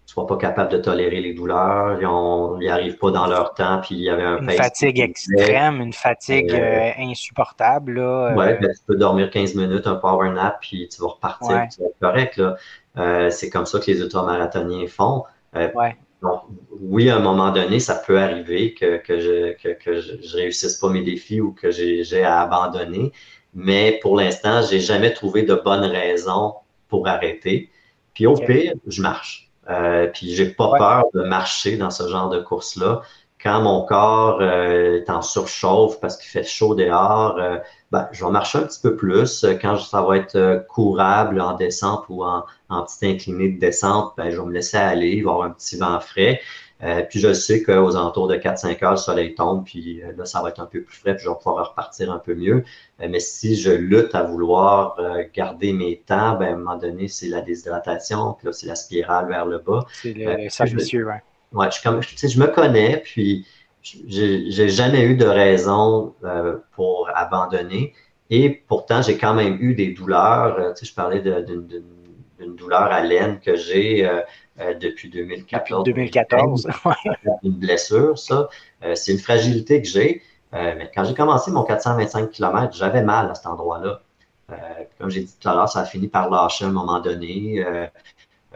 soit 0.06 0.26
pas 0.26 0.36
capables 0.36 0.70
de 0.70 0.78
tolérer 0.78 1.20
les 1.20 1.32
douleurs, 1.32 1.98
ils 2.00 2.58
n'y 2.58 2.68
arrivent 2.68 2.98
pas 2.98 3.10
dans 3.10 3.26
leur 3.26 3.54
temps, 3.54 3.80
puis 3.80 3.94
il 3.94 4.02
y 4.02 4.10
avait 4.10 4.22
un 4.22 4.38
Une 4.38 4.50
fatigue 4.50 5.00
extrême, 5.00 5.80
une 5.80 5.92
fatigue 5.92 6.52
euh, 6.52 6.90
insupportable. 6.98 7.94
Là, 7.94 8.30
euh... 8.30 8.34
Ouais, 8.34 8.58
ben, 8.58 8.70
tu 8.70 8.82
peux 8.86 8.96
dormir 8.96 9.30
15 9.30 9.54
minutes, 9.54 9.86
un 9.86 9.96
power 9.96 10.30
nap, 10.30 10.58
puis 10.60 10.88
tu 10.88 11.00
vas 11.00 11.08
repartir, 11.08 11.56
ouais. 11.56 11.68
tu 11.68 11.80
vas 11.80 11.88
être 11.88 11.98
correct. 12.00 12.36
Là. 12.36 12.56
Euh, 12.98 13.30
c'est 13.30 13.50
comme 13.50 13.66
ça 13.66 13.80
que 13.80 13.90
les 13.90 14.00
ultramarathoniens 14.00 14.86
font. 14.86 15.24
ouais. 15.54 15.96
donc, 16.22 16.42
oui, 16.80 17.08
à 17.08 17.16
un 17.16 17.20
moment 17.20 17.50
donné, 17.50 17.80
ça 17.80 17.94
peut 17.94 18.18
arriver 18.18 18.74
que, 18.74 18.98
que 18.98 19.18
je 19.18 19.52
que, 19.54 20.00
je, 20.00 20.36
réussisse 20.36 20.76
pas 20.76 20.90
mes 20.90 21.02
défis 21.02 21.40
ou 21.40 21.52
que 21.52 21.70
j'ai 21.70 22.22
à 22.22 22.42
abandonner. 22.42 23.10
Mais 23.54 23.98
pour 24.02 24.16
l'instant, 24.16 24.60
j'ai 24.62 24.80
jamais 24.80 25.12
trouvé 25.12 25.44
de 25.44 25.54
bonne 25.54 25.84
raison 25.84 26.54
pour 26.88 27.08
arrêter. 27.08 27.70
Puis 28.12 28.26
au 28.26 28.34
pire, 28.34 28.74
je 28.86 29.00
marche. 29.00 29.43
Euh, 29.70 30.06
puis 30.08 30.34
j'ai 30.34 30.46
pas 30.50 30.72
peur 30.78 31.04
de 31.14 31.22
marcher 31.22 31.76
dans 31.76 31.90
ce 31.90 32.08
genre 32.08 32.28
de 32.28 32.40
course-là. 32.40 33.02
Quand 33.42 33.60
mon 33.60 33.84
corps 33.84 34.38
euh, 34.40 35.00
est 35.00 35.10
en 35.10 35.20
surchauffe 35.20 36.00
parce 36.00 36.16
qu'il 36.16 36.30
fait 36.30 36.44
chaud 36.44 36.74
dehors, 36.74 37.36
euh, 37.38 37.58
ben, 37.92 38.08
je 38.10 38.24
vais 38.24 38.30
marcher 38.30 38.58
un 38.58 38.62
petit 38.62 38.80
peu 38.80 38.96
plus. 38.96 39.44
Quand 39.60 39.78
ça 39.78 40.00
va 40.00 40.16
être 40.16 40.36
euh, 40.36 40.60
courable 40.60 41.40
en 41.40 41.54
descente 41.54 42.04
ou 42.08 42.24
en, 42.24 42.44
en 42.70 42.82
petite 42.84 43.02
inclinée 43.02 43.50
de 43.50 43.60
descente, 43.60 44.14
ben, 44.16 44.30
je 44.30 44.40
vais 44.40 44.46
me 44.46 44.52
laisser 44.52 44.78
aller, 44.78 45.10
il 45.10 45.24
va 45.24 45.30
y 45.30 45.34
avoir 45.34 45.46
un 45.46 45.50
petit 45.50 45.76
vent 45.76 46.00
frais. 46.00 46.40
Euh, 46.84 47.02
puis 47.02 47.18
je 47.18 47.32
sais 47.32 47.62
qu'aux 47.62 47.96
alentours 47.96 48.28
de 48.28 48.36
4-5 48.36 48.84
heures, 48.84 48.90
le 48.92 48.96
soleil 48.96 49.34
tombe, 49.34 49.64
puis 49.64 50.02
euh, 50.02 50.12
là, 50.16 50.24
ça 50.26 50.42
va 50.42 50.50
être 50.50 50.60
un 50.60 50.66
peu 50.66 50.82
plus 50.82 50.96
frais, 50.96 51.14
puis 51.14 51.24
je 51.24 51.30
vais 51.30 51.36
pouvoir 51.36 51.70
repartir 51.70 52.12
un 52.12 52.18
peu 52.18 52.34
mieux. 52.34 52.62
mais 52.98 53.20
si 53.20 53.56
je 53.56 53.70
lutte 53.70 54.14
à 54.14 54.22
vouloir 54.22 54.98
garder 55.32 55.72
mes 55.72 56.02
temps, 56.06 56.36
ben, 56.36 56.46
à 56.46 56.52
un 56.52 56.56
moment 56.56 56.76
donné, 56.76 57.08
c'est 57.08 57.28
la 57.28 57.40
déshydratation, 57.40 58.34
puis 58.34 58.46
là, 58.46 58.52
c'est 58.52 58.66
la 58.66 58.76
spirale 58.76 59.28
vers 59.28 59.46
le 59.46 59.58
bas. 59.58 59.86
C'est 60.02 60.12
le 60.12 60.48
cercle 60.48 60.76
vicieux, 60.76 61.06
ouais. 61.06 61.22
Ouais, 61.54 61.70
je, 61.70 61.80
comme, 61.82 62.02
sais, 62.02 62.28
je 62.28 62.38
me 62.38 62.48
connais, 62.48 62.98
puis 62.98 63.46
j'ai 63.82 64.68
jamais 64.68 65.04
eu 65.04 65.16
de 65.16 65.26
raison 65.26 66.14
euh, 66.24 66.58
pour 66.72 67.10
abandonner. 67.14 67.94
Et 68.30 68.50
pourtant, 68.50 69.02
j'ai 69.02 69.16
quand 69.18 69.34
même 69.34 69.58
eu 69.60 69.74
des 69.74 69.92
douleurs. 69.92 70.58
Euh, 70.58 70.72
tu 70.72 70.84
sais, 70.84 70.90
je 70.90 70.94
parlais 70.94 71.20
d'une 71.20 72.56
douleur 72.56 72.82
à 72.82 73.00
l'aine 73.02 73.40
que 73.40 73.56
j'ai 73.56 74.06
euh, 74.06 74.20
depuis 74.80 75.10
2014. 75.10 75.84
2014, 75.84 76.68
Une 77.42 77.52
blessure, 77.52 78.18
ça. 78.18 78.48
c'est 78.94 79.12
une 79.12 79.18
fragilité 79.18 79.82
que 79.82 79.88
j'ai. 79.88 80.22
mais 80.52 80.90
quand 80.94 81.04
j'ai 81.04 81.14
commencé 81.14 81.50
mon 81.50 81.64
425 81.64 82.30
km, 82.30 82.72
j'avais 82.72 83.02
mal 83.02 83.30
à 83.30 83.34
cet 83.34 83.46
endroit-là. 83.46 84.00
comme 84.98 85.10
j'ai 85.10 85.22
dit 85.22 85.34
tout 85.40 85.48
à 85.48 85.54
l'heure, 85.54 85.68
ça 85.68 85.80
a 85.80 85.84
fini 85.84 86.06
par 86.06 86.30
lâcher 86.30 86.64
à 86.64 86.68
un 86.68 86.72
moment 86.72 87.00
donné. 87.00 87.64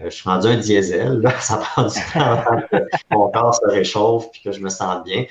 Euh, 0.01 0.05
je 0.05 0.15
suis 0.15 0.29
rendu 0.29 0.47
un 0.47 0.57
diesel, 0.57 1.21
là, 1.21 1.31
ça 1.41 1.57
prend 1.57 1.87
du 1.87 1.95
temps 2.13 2.21
avant 2.21 2.61
que 2.61 2.77
mon 3.11 3.31
corps 3.31 3.55
se 3.55 3.67
réchauffe 3.67 4.31
puis 4.31 4.43
que 4.43 4.53
je 4.53 4.61
me 4.61 4.69
sente 4.69 5.05
bien. 5.05 5.25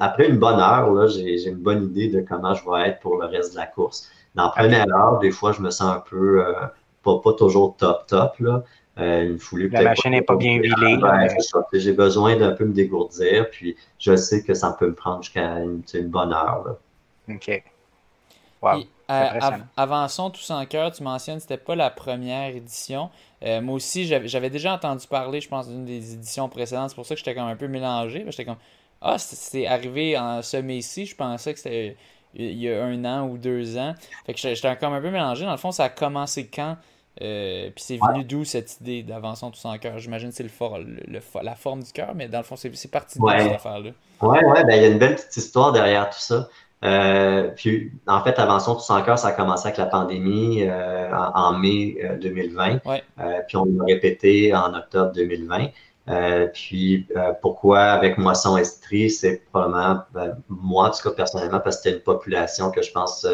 après 0.00 0.28
une 0.28 0.38
bonne 0.38 0.60
heure, 0.60 0.90
là, 0.92 1.06
j'ai, 1.06 1.48
une 1.48 1.56
bonne 1.56 1.84
idée 1.84 2.08
de 2.08 2.20
comment 2.20 2.54
je 2.54 2.68
vais 2.68 2.88
être 2.90 3.00
pour 3.00 3.16
le 3.18 3.26
reste 3.26 3.52
de 3.52 3.58
la 3.58 3.66
course. 3.66 4.10
Dans 4.34 4.44
la 4.44 4.50
première 4.50 4.86
heure, 4.94 5.18
des 5.20 5.30
fois, 5.30 5.52
je 5.52 5.60
me 5.60 5.70
sens 5.70 5.96
un 5.96 6.00
peu, 6.00 6.44
euh, 6.44 6.52
pas, 7.02 7.18
pas, 7.22 7.32
toujours 7.34 7.76
top, 7.76 8.06
top. 8.06 8.34
Là. 8.40 8.62
Euh, 8.98 9.30
une 9.30 9.38
foulée 9.40 9.68
la 9.68 9.82
machine 9.82 10.12
n'est 10.12 10.22
pas 10.22 10.36
bien 10.36 10.60
vilée. 10.60 10.98
j'ai 11.72 11.92
besoin 11.92 12.36
d'un 12.36 12.52
peu 12.52 12.64
me 12.64 12.72
dégourdir, 12.72 13.50
puis 13.50 13.76
je 13.98 14.14
sais 14.14 14.42
que 14.44 14.54
ça 14.54 14.76
peut 14.78 14.86
me 14.88 14.94
prendre 14.94 15.22
jusqu'à 15.22 15.58
une, 15.58 15.82
bonne 16.04 16.32
heure. 16.32 16.62
Là. 16.64 17.34
OK. 17.34 17.62
Wow. 18.62 18.84
avançons 19.76 20.30
tous 20.30 20.48
en 20.50 20.64
cœur, 20.64 20.92
tu 20.92 21.02
mentionnes 21.02 21.36
que 21.36 21.42
c'était 21.42 21.56
pas 21.56 21.74
la 21.74 21.90
première 21.90 22.54
édition. 22.54 23.10
Euh, 23.42 23.60
moi 23.60 23.74
aussi, 23.74 24.06
j'avais 24.06 24.48
déjà 24.48 24.74
entendu 24.74 25.06
parler, 25.06 25.40
je 25.40 25.48
pense, 25.48 25.68
d'une 25.68 25.84
des 25.84 26.14
éditions 26.14 26.48
précédentes. 26.48 26.90
C'est 26.90 26.96
pour 26.96 27.04
ça 27.04 27.14
que 27.14 27.18
j'étais 27.18 27.34
comme 27.34 27.48
un 27.48 27.56
peu 27.56 27.68
mélangé. 27.68 28.24
J'étais 28.28 28.44
comme 28.44 28.56
Ah, 29.02 29.18
c'est 29.18 29.66
arrivé 29.66 30.16
en 30.16 30.40
semé-ci. 30.40 31.04
Je 31.04 31.16
pensais 31.16 31.52
que 31.52 31.58
c'était 31.58 31.96
il 32.36 32.58
y 32.58 32.70
a 32.70 32.84
un 32.84 33.04
an 33.04 33.28
ou 33.28 33.38
deux 33.38 33.76
ans. 33.76 33.94
Fait 34.24 34.34
que 34.34 34.40
j'étais 34.40 34.76
comme 34.76 34.92
un 34.92 35.00
peu 35.00 35.10
mélangé. 35.10 35.44
Dans 35.44 35.52
le 35.52 35.56
fond, 35.56 35.72
ça 35.72 35.84
a 35.84 35.88
commencé 35.88 36.46
quand? 36.46 36.76
Euh, 37.22 37.70
Puis 37.74 37.84
c'est 37.84 37.96
venu 37.98 38.24
d'où 38.24 38.44
cette 38.44 38.80
idée 38.80 39.02
d'avançons 39.02 39.50
tous 39.50 39.64
en 39.64 39.78
cœur? 39.78 39.98
J'imagine 39.98 40.30
que 40.30 40.34
c'est 40.34 40.42
le, 40.42 41.20
la 41.42 41.54
forme 41.54 41.82
du 41.82 41.92
cœur, 41.92 42.14
mais 42.14 42.28
dans 42.28 42.38
le 42.38 42.44
fond, 42.44 42.56
c'est 42.56 42.90
parti 42.90 43.18
de 43.18 43.24
cette 43.26 43.52
affaire-là. 43.52 43.90
Oui, 44.22 44.38
ouais, 44.38 44.64
ben, 44.64 44.76
il 44.76 44.82
y 44.82 44.84
a 44.84 44.88
une 44.88 44.98
belle 44.98 45.16
petite 45.16 45.36
histoire 45.36 45.72
derrière 45.72 46.10
tout 46.10 46.20
ça. 46.20 46.48
Euh, 46.84 47.48
puis, 47.56 47.92
en 48.06 48.22
fait, 48.22 48.38
Avançons 48.38 48.74
tous 48.74 48.90
encore, 48.90 49.18
ça 49.18 49.28
a 49.28 49.32
commencé 49.32 49.66
avec 49.66 49.78
la 49.78 49.86
pandémie 49.86 50.64
euh, 50.64 51.10
en, 51.34 51.54
mai 51.54 51.96
2020. 52.20 52.80
Euh, 52.86 53.00
puis, 53.48 53.56
on 53.56 53.64
l'a 53.64 53.84
répété 53.86 54.54
en 54.54 54.74
octobre 54.74 55.12
2020. 55.12 55.68
puis, 56.52 57.06
pourquoi 57.40 57.80
avec 57.80 58.18
Moisson 58.18 58.58
Estrie, 58.58 59.10
c'est 59.10 59.42
probablement, 59.50 60.02
ben, 60.12 60.36
moi, 60.48 60.88
en 60.88 60.90
tout 60.90 61.08
cas, 61.08 61.14
personnellement, 61.14 61.60
parce 61.60 61.76
que 61.76 61.84
c'était 61.84 61.96
une 61.96 62.02
population 62.02 62.70
que 62.70 62.82
je 62.82 62.92
pense 62.92 63.26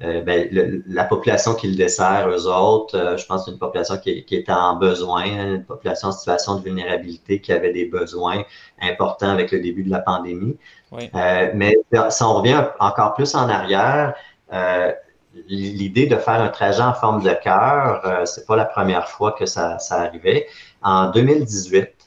euh, 0.00 0.22
ben, 0.22 0.48
la 0.86 1.04
population 1.04 1.54
qui 1.54 1.66
le 1.66 1.74
dessert, 1.74 2.28
eux 2.28 2.46
autres, 2.46 2.96
euh, 2.96 3.16
je 3.16 3.26
pense 3.26 3.40
que 3.40 3.44
c'est 3.46 3.50
une 3.50 3.58
population 3.58 3.98
qui, 3.98 4.24
qui, 4.24 4.36
était 4.36 4.52
en 4.52 4.76
besoin, 4.76 5.24
une 5.24 5.64
population 5.64 6.08
en 6.08 6.12
situation 6.12 6.54
de 6.56 6.62
vulnérabilité 6.62 7.40
qui 7.40 7.52
avait 7.52 7.72
des 7.72 7.86
besoins 7.86 8.44
importants 8.80 9.30
avec 9.30 9.50
le 9.50 9.58
début 9.58 9.82
de 9.82 9.90
la 9.90 9.98
pandémie. 9.98 10.56
Euh, 10.92 11.50
mais 11.52 11.76
si 12.10 12.22
on 12.22 12.34
revient 12.34 12.64
encore 12.78 13.14
plus 13.14 13.34
en 13.34 13.48
arrière, 13.48 14.14
l'idée 15.48 16.06
de 16.06 16.16
faire 16.16 16.40
un 16.40 16.48
trajet 16.48 16.82
en 16.82 16.94
forme 16.94 17.22
de 17.22 17.32
cœur, 17.42 18.24
c'est 18.24 18.46
pas 18.46 18.56
la 18.56 18.64
première 18.64 19.08
fois 19.08 19.32
que 19.32 19.46
ça, 19.46 19.78
ça 19.80 20.02
arrivait. 20.02 20.46
En 20.82 21.10
2018, 21.10 21.97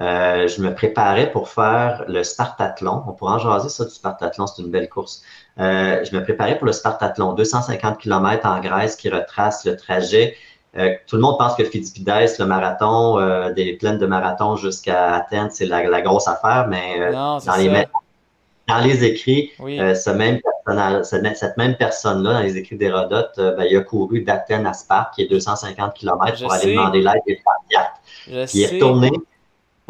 euh, 0.00 0.48
je 0.48 0.62
me 0.62 0.74
préparais 0.74 1.30
pour 1.30 1.48
faire 1.48 2.04
le 2.08 2.24
Spartathlon. 2.24 3.02
On 3.06 3.12
pourra 3.12 3.34
en 3.34 3.38
jaser 3.38 3.68
ça 3.68 3.84
du 3.84 3.90
Spartathlon, 3.90 4.46
c'est 4.46 4.62
une 4.62 4.70
belle 4.70 4.88
course. 4.88 5.22
Euh, 5.58 6.02
je 6.04 6.16
me 6.16 6.22
préparais 6.22 6.56
pour 6.56 6.66
le 6.66 6.72
Spartathlon, 6.72 7.34
250 7.34 7.98
km 7.98 8.46
en 8.46 8.60
Grèce 8.60 8.96
qui 8.96 9.10
retrace 9.10 9.64
le 9.66 9.76
trajet. 9.76 10.36
Euh, 10.78 10.94
tout 11.06 11.16
le 11.16 11.22
monde 11.22 11.36
pense 11.38 11.54
que 11.54 11.64
Fidipides, 11.64 12.36
le 12.38 12.44
marathon, 12.46 13.18
des 13.54 13.74
plaines 13.74 13.98
de 13.98 14.06
marathon 14.06 14.56
jusqu'à 14.56 15.14
Athènes, 15.16 15.50
c'est 15.50 15.66
la, 15.66 16.00
grosse 16.00 16.28
affaire, 16.28 16.66
mais 16.68 17.12
dans, 17.12 17.38
les, 17.58 17.86
dans 18.68 18.78
les 18.78 19.04
écrits, 19.04 19.52
ce 19.58 20.10
même 20.10 20.40
cette 21.34 21.56
même 21.56 21.76
personne-là, 21.76 22.34
dans 22.34 22.40
les 22.40 22.56
écrits 22.56 22.76
d'Hérodote, 22.76 23.32
ben, 23.36 23.66
il 23.68 23.76
a 23.76 23.80
couru 23.80 24.22
d'Athènes 24.22 24.66
à 24.66 24.72
Sparte, 24.72 25.14
qui 25.14 25.22
est 25.22 25.26
250 25.26 25.94
km, 25.94 26.40
pour 26.40 26.52
aller 26.52 26.74
demander 26.74 27.00
l'aide 27.00 27.20
des 27.26 27.36
Spartiates. 27.36 28.54
Il 28.54 28.62
est 28.62 28.74
retourné 28.74 29.10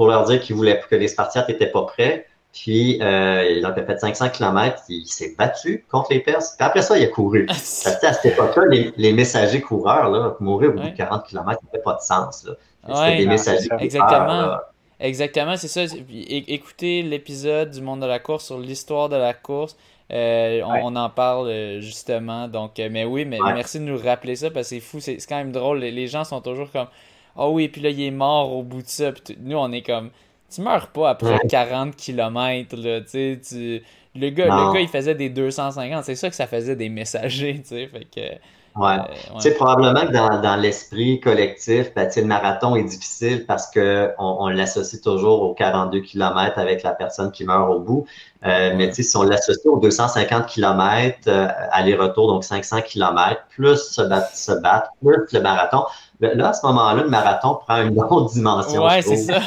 pour 0.00 0.08
leur 0.08 0.24
dire 0.24 0.40
qu'il 0.40 0.56
voulait 0.56 0.80
que 0.88 0.96
les 0.96 1.08
Spartiates 1.08 1.50
n'étaient 1.50 1.66
pas 1.66 1.82
prêts. 1.82 2.24
Puis, 2.54 2.98
euh, 3.02 3.44
il 3.54 3.62
a 3.66 3.74
fait 3.74 3.98
500 3.98 4.30
km, 4.30 4.82
il 4.88 5.04
s'est 5.04 5.34
battu 5.36 5.84
contre 5.90 6.14
les 6.14 6.20
Perses. 6.20 6.54
Puis 6.56 6.66
après 6.66 6.80
ça, 6.80 6.96
il 6.96 7.04
a 7.04 7.08
couru. 7.08 7.44
à 7.50 7.52
cette 7.52 8.24
époque-là, 8.24 8.62
les, 8.96 9.12
messagers 9.12 9.60
coureurs, 9.60 10.08
là, 10.08 10.36
mourir 10.40 10.70
au 10.70 10.72
bout 10.72 10.88
de 10.88 10.96
40 10.96 11.26
km, 11.26 11.60
ça 11.62 11.68
fait 11.70 11.82
pas 11.82 11.96
de 11.96 12.00
sens. 12.00 12.48
C'était 12.86 13.18
des 13.18 13.26
messagers 13.26 13.68
Exactement. 13.78 14.56
Exactement, 14.98 15.56
c'est 15.58 15.68
ça. 15.68 15.82
Écoutez 16.08 17.02
l'épisode 17.02 17.70
du 17.70 17.82
monde 17.82 18.00
de 18.00 18.06
la 18.06 18.20
course 18.20 18.46
sur 18.46 18.58
l'histoire 18.58 19.10
de 19.10 19.16
la 19.16 19.34
course. 19.34 19.76
Euh, 20.10 20.62
on, 20.64 20.96
en 20.96 21.10
parle 21.10 21.48
euh, 21.48 21.80
justement. 21.82 22.48
Donc, 22.48 22.78
mais 22.78 23.04
oui, 23.04 23.26
mais 23.26 23.38
merci 23.44 23.78
de 23.78 23.84
nous 23.84 23.98
rappeler 23.98 24.34
ça 24.34 24.50
parce 24.50 24.70
que 24.70 24.76
c'est 24.76 24.80
fou. 24.80 24.98
C'est 24.98 25.18
quand 25.28 25.36
même 25.36 25.52
drôle. 25.52 25.80
Les 25.80 26.06
gens 26.06 26.24
sont 26.24 26.40
toujours 26.40 26.70
comme 26.72 26.88
ah 26.88 27.09
oh 27.36 27.50
oui, 27.52 27.68
puis 27.68 27.80
là, 27.80 27.90
il 27.90 28.02
est 28.02 28.10
mort 28.10 28.52
au 28.52 28.62
bout 28.62 28.82
de 28.82 28.88
ça. 28.88 29.12
Puis 29.12 29.36
nous, 29.40 29.56
on 29.56 29.70
est 29.72 29.82
comme, 29.82 30.10
tu 30.52 30.60
meurs 30.60 30.88
pas 30.88 31.10
après 31.10 31.38
40 31.48 31.96
km, 31.96 32.76
là, 32.76 33.00
tu 33.00 33.38
sais, 33.42 33.82
Le 34.14 34.30
gars, 34.30 34.46
le 34.46 34.72
gars, 34.72 34.80
il 34.80 34.88
faisait 34.88 35.14
des 35.14 35.30
250, 35.30 36.04
c'est 36.04 36.14
ça 36.14 36.28
que 36.28 36.36
ça 36.36 36.46
faisait 36.46 36.76
des 36.76 36.88
messagers, 36.88 37.60
tu 37.62 37.68
sais, 37.68 37.86
fait 37.86 38.04
que... 38.04 38.38
Ouais. 38.76 38.94
Euh, 38.94 39.34
tu 39.34 39.40
sais, 39.40 39.54
probablement 39.54 40.06
que 40.06 40.12
dans, 40.12 40.40
dans 40.40 40.54
l'esprit 40.54 41.18
collectif, 41.20 41.92
ben, 41.94 42.08
le 42.14 42.24
marathon 42.24 42.76
est 42.76 42.84
difficile 42.84 43.44
parce 43.44 43.68
qu'on 43.68 44.12
on, 44.18 44.48
l'associe 44.48 45.02
toujours 45.02 45.42
aux 45.42 45.54
42 45.54 46.00
km 46.00 46.56
avec 46.56 46.84
la 46.84 46.92
personne 46.92 47.32
qui 47.32 47.44
meurt 47.44 47.68
au 47.68 47.80
bout. 47.80 48.06
Euh, 48.46 48.72
mais 48.76 48.92
si 48.92 49.16
on 49.16 49.24
l'associe 49.24 49.66
aux 49.66 49.80
250 49.80 50.46
km 50.46 51.18
euh, 51.26 51.48
aller-retour, 51.72 52.28
donc 52.28 52.44
500 52.44 52.82
km, 52.82 53.42
plus 53.50 53.76
se 53.76 54.02
battre, 54.02 54.36
se 54.36 54.52
battre, 54.52 54.90
plus 55.02 55.26
le 55.32 55.40
marathon, 55.40 55.84
Là, 56.20 56.50
à 56.50 56.52
ce 56.52 56.66
moment-là, 56.66 57.02
le 57.02 57.08
marathon 57.08 57.54
prend 57.54 57.82
une 57.82 57.98
autre 58.02 58.32
dimension. 58.32 58.84
Oui, 58.84 59.02
c'est 59.02 59.16
ça. 59.16 59.40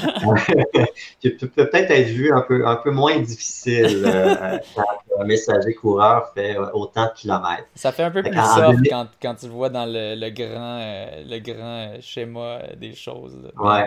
qui 1.20 1.30
peut 1.30 1.48
peut-être 1.48 1.92
être 1.92 2.08
vu 2.08 2.34
un 2.34 2.42
peu, 2.42 2.66
un 2.68 2.76
peu 2.78 2.92
moins 2.92 3.20
difficile 3.20 4.04
euh, 4.06 4.58
quand 4.76 4.84
un 5.22 5.26
messager 5.26 5.74
coureur 5.76 6.32
fait 6.34 6.58
autant 6.74 7.06
de 7.06 7.14
kilomètres. 7.16 7.68
Ça 7.76 7.92
fait 7.92 8.04
un 8.04 8.12
peu 8.12 8.24
plus 8.24 8.34
soft 8.34 8.80
quand, 8.90 9.08
quand, 9.22 9.36
tu 9.36 9.46
le 9.46 9.52
vois 9.52 9.70
dans 9.70 9.86
le, 9.86 10.16
le 10.16 10.30
grand, 10.32 10.80
euh, 10.82 11.24
le 11.28 11.40
grand 11.40 12.02
schéma 12.02 12.60
des 12.78 12.96
choses. 12.96 13.38
Oui. 13.60 13.80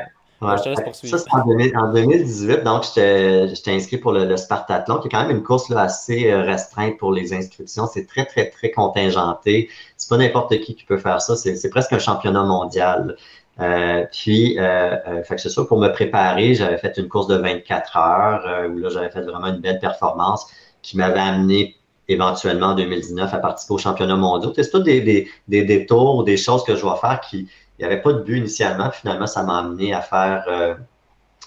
Ouais. 0.43 0.57
Ça, 0.59 1.19
c'est 1.19 1.77
en, 1.77 1.93
2018. 1.93 2.63
Donc, 2.63 2.85
j'étais 2.95 3.71
inscrit 3.71 3.97
pour 3.97 4.13
le, 4.13 4.37
Spartathlon, 4.37 4.99
qui 4.99 5.09
est 5.09 5.11
quand 5.11 5.27
même 5.27 5.37
une 5.37 5.43
course 5.43 5.71
là, 5.71 5.81
assez 5.81 6.31
euh, 6.31 6.43
restreinte 6.43 6.99
pour 6.99 7.13
les 7.13 7.33
inscriptions. 7.33 7.87
C'est 7.87 8.07
très, 8.07 8.27
très, 8.27 8.51
très 8.51 8.71
contingenté. 8.71 9.71
C'est 9.97 10.11
pas 10.11 10.19
n'importe 10.19 10.61
qui 10.61 10.75
qui 10.75 10.85
peut 10.85 10.99
faire 10.99 11.23
ça. 11.23 11.37
C'est 11.37 11.71
presque 11.71 11.93
un 11.95 11.99
championnat 11.99 12.43
mondial. 12.43 13.17
Euh, 13.61 14.05
puis, 14.13 14.59
euh, 14.59 14.97
euh, 15.07 15.23
fait 15.23 15.37
que 15.37 15.41
c'est 15.41 15.49
sûr, 15.49 15.67
pour 15.67 15.79
me 15.79 15.89
préparer, 15.89 16.55
j'avais 16.55 16.77
fait 16.79 16.97
une 16.99 17.09
course 17.09 17.27
de 17.27 17.37
24 17.37 17.97
heures 17.97 18.47
euh, 18.47 18.69
où 18.69 18.79
là, 18.79 18.89
j'avais 18.91 19.11
fait 19.11 19.23
vraiment 19.23 19.47
une 19.47 19.61
belle 19.61 19.79
performance 19.79 20.47
qui 20.83 20.97
m'avait 20.97 21.21
amené 21.21 21.77
éventuellement 22.09 22.69
en 22.69 22.75
2019 22.75 23.33
à 23.33 23.39
participer 23.39 23.75
au 23.75 23.79
championnat 23.79 24.17
mondial. 24.17 24.53
C'est 24.55 24.71
tout 24.71 24.81
des, 24.81 25.01
des, 25.01 25.29
des 25.49 25.65
détours, 25.65 26.23
des 26.25 26.37
choses 26.37 26.65
que 26.65 26.77
je 26.77 26.83
dois 26.83 26.97
faire 26.97 27.21
qui, 27.21 27.49
il 27.79 27.87
n'y 27.87 27.93
avait 27.93 28.03
pas 28.03 28.13
de 28.13 28.21
but 28.21 28.39
initialement. 28.39 28.91
Finalement, 28.91 29.27
ça 29.27 29.43
m'a 29.43 29.59
amené 29.59 29.93
à 29.93 30.01
faire, 30.01 30.45
euh, 30.49 30.75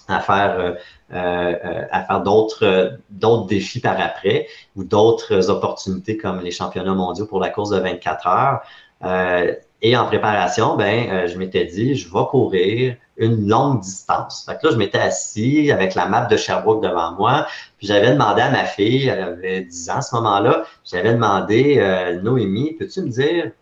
à 0.08 0.20
faire, 0.20 0.76
à 1.10 2.04
faire 2.04 2.22
d'autres, 2.22 2.98
d'autres 3.10 3.46
défis 3.46 3.80
par 3.80 4.00
après 4.00 4.48
ou 4.74 4.84
d'autres 4.84 5.50
opportunités 5.50 6.16
comme 6.16 6.40
les 6.40 6.50
championnats 6.50 6.94
mondiaux 6.94 7.26
pour 7.26 7.40
la 7.40 7.48
course 7.50 7.70
de 7.70 7.78
24 7.78 8.26
heures. 8.26 9.54
et 9.82 9.96
en 9.96 10.06
préparation, 10.06 10.76
ben, 10.76 11.26
je 11.28 11.38
m'étais 11.38 11.64
dit, 11.64 11.94
je 11.94 12.12
vais 12.12 12.24
courir 12.28 12.96
une 13.20 13.46
longue 13.46 13.80
distance. 13.80 14.44
Fait 14.46 14.58
que 14.58 14.66
là, 14.66 14.72
je 14.72 14.78
m'étais 14.78 14.98
assis 14.98 15.70
avec 15.70 15.94
la 15.94 16.06
map 16.06 16.24
de 16.24 16.36
Sherbrooke 16.36 16.82
devant 16.82 17.12
moi, 17.12 17.46
puis 17.78 17.86
j'avais 17.86 18.12
demandé 18.12 18.40
à 18.40 18.50
ma 18.50 18.64
fille, 18.64 19.08
elle 19.08 19.22
avait 19.22 19.60
10 19.60 19.90
ans 19.90 19.96
à 19.96 20.02
ce 20.02 20.14
moment-là, 20.16 20.64
j'avais 20.84 21.12
demandé, 21.12 21.76
euh, 21.78 22.20
Noémie, 22.20 22.72
peux-tu 22.74 23.02
me 23.02 23.10
dire 23.10 23.52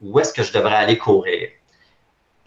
où 0.00 0.18
est-ce 0.20 0.32
que 0.32 0.42
je 0.42 0.52
devrais 0.52 0.76
aller 0.76 0.98
courir? 0.98 1.48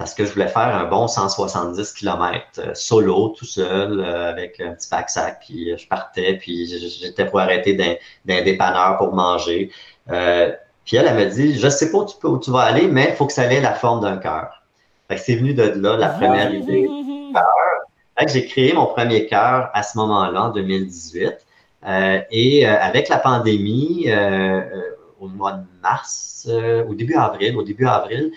Parce 0.01 0.13
que 0.13 0.25
je 0.25 0.33
voulais 0.33 0.47
faire 0.47 0.75
un 0.75 0.85
bon 0.85 1.07
170 1.07 1.93
km 1.93 2.45
euh, 2.57 2.73
solo, 2.73 3.29
tout 3.37 3.45
seul, 3.45 3.99
euh, 3.99 4.29
avec 4.29 4.59
un 4.59 4.73
petit 4.73 4.89
pack-sac, 4.89 5.39
puis 5.45 5.77
je 5.77 5.87
partais, 5.87 6.37
puis 6.37 6.67
j'étais 6.99 7.25
pour 7.25 7.39
arrêter 7.39 7.73
d'un 7.73 8.43
dépanneur 8.43 8.97
pour 8.97 9.13
manger. 9.13 9.71
puis 10.07 10.97
elle, 10.97 11.07
elle 11.07 11.15
m'a 11.15 11.25
dit, 11.25 11.59
je 11.59 11.69
sais 11.69 11.91
pas 11.91 11.99
où 11.99 12.05
tu, 12.05 12.17
peux, 12.19 12.27
où 12.27 12.39
tu 12.39 12.51
vas 12.51 12.61
aller, 12.61 12.87
mais 12.87 13.09
il 13.11 13.15
faut 13.15 13.27
que 13.27 13.33
ça 13.33 13.45
ait 13.45 13.61
la 13.61 13.73
forme 13.75 14.01
d'un 14.01 14.17
cœur 14.17 14.61
c'est 15.17 15.35
venu 15.35 15.53
de 15.53 15.63
là, 15.63 15.97
la 15.97 16.09
première 16.09 16.53
idée. 16.53 16.89
j'ai 18.27 18.45
créé 18.45 18.73
mon 18.73 18.87
premier 18.87 19.25
cœur 19.25 19.69
à 19.73 19.83
ce 19.83 19.97
moment-là, 19.97 20.43
en 20.43 20.49
2018. 20.49 21.33
Euh, 21.83 22.19
et 22.29 22.67
euh, 22.67 22.79
avec 22.79 23.09
la 23.09 23.17
pandémie, 23.17 24.03
euh, 24.07 24.61
au 25.21 25.27
mois 25.27 25.53
de 25.53 25.63
mars, 25.81 26.49
au 26.87 26.93
début 26.93 27.15
avril, 27.15 27.55
au 27.55 27.63
début 27.63 27.85
avril, 27.87 28.31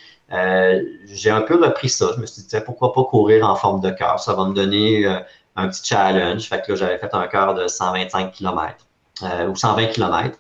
j'ai 1.07 1.31
un 1.31 1.41
peu 1.41 1.63
repris 1.63 1.89
ça. 1.89 2.11
Je 2.15 2.21
me 2.21 2.27
suis 2.27 2.43
dit, 2.43 2.57
pourquoi 2.65 2.93
pas 2.93 3.05
courir 3.05 3.49
en 3.49 3.57
forme 3.57 3.81
de 3.81 3.91
cœur? 3.91 4.21
Ça 4.21 4.35
va 4.35 4.45
me 4.47 4.55
donner 4.55 5.07
un 5.57 5.69
petit 5.69 5.83
challenge. 5.85 6.49
Fait 6.49 6.63
que 6.65 6.73
là, 6.73 6.77
j'avais 6.77 6.99
fait 6.99 7.15
un 7.15 7.27
cœur 7.27 7.55
de 7.55 7.67
125 7.67 8.33
km 8.33 8.87
ou 9.49 9.57
120 9.57 9.87
km. 9.87 10.39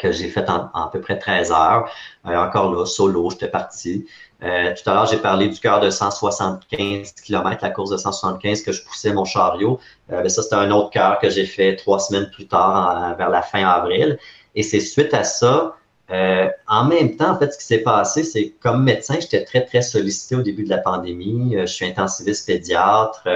que 0.00 0.12
j'ai 0.12 0.28
fait 0.28 0.48
en, 0.48 0.70
à 0.72 0.90
peu 0.92 1.00
près 1.00 1.18
13 1.18 1.52
heures. 1.52 1.90
encore 2.24 2.72
là, 2.72 2.86
solo, 2.86 3.30
j'étais 3.30 3.48
parti. 3.48 4.06
Euh, 4.44 4.74
tout 4.74 4.90
à 4.90 4.94
l'heure, 4.94 5.06
j'ai 5.06 5.16
parlé 5.16 5.48
du 5.48 5.58
cœur 5.58 5.80
de 5.80 5.88
175 5.88 7.12
km, 7.24 7.62
la 7.62 7.70
course 7.70 7.90
de 7.90 7.96
175 7.96 8.62
que 8.62 8.72
je 8.72 8.84
poussais 8.84 9.12
mon 9.12 9.24
chariot. 9.24 9.80
Euh, 10.12 10.20
ben, 10.20 10.28
ça, 10.28 10.42
c'était 10.42 10.56
un 10.56 10.70
autre 10.70 10.90
cœur 10.90 11.18
que 11.18 11.30
j'ai 11.30 11.46
fait 11.46 11.76
trois 11.76 11.98
semaines 11.98 12.28
plus 12.30 12.46
tard, 12.46 13.16
vers 13.16 13.30
la 13.30 13.40
fin 13.40 13.64
avril. 13.66 14.18
Et 14.54 14.62
c'est 14.62 14.80
suite 14.80 15.14
à 15.14 15.24
ça, 15.24 15.76
euh, 16.10 16.48
en 16.68 16.84
même 16.84 17.16
temps, 17.16 17.30
en 17.30 17.38
fait, 17.38 17.52
ce 17.52 17.58
qui 17.58 17.64
s'est 17.64 17.82
passé, 17.82 18.24
c'est 18.24 18.50
comme 18.60 18.84
médecin, 18.84 19.16
j'étais 19.20 19.44
très, 19.44 19.64
très 19.64 19.82
sollicité 19.82 20.36
au 20.36 20.42
début 20.42 20.64
de 20.64 20.70
la 20.70 20.78
pandémie. 20.78 21.56
je 21.58 21.66
suis 21.66 21.86
intensiviste 21.86 22.46
pédiatre. 22.46 23.26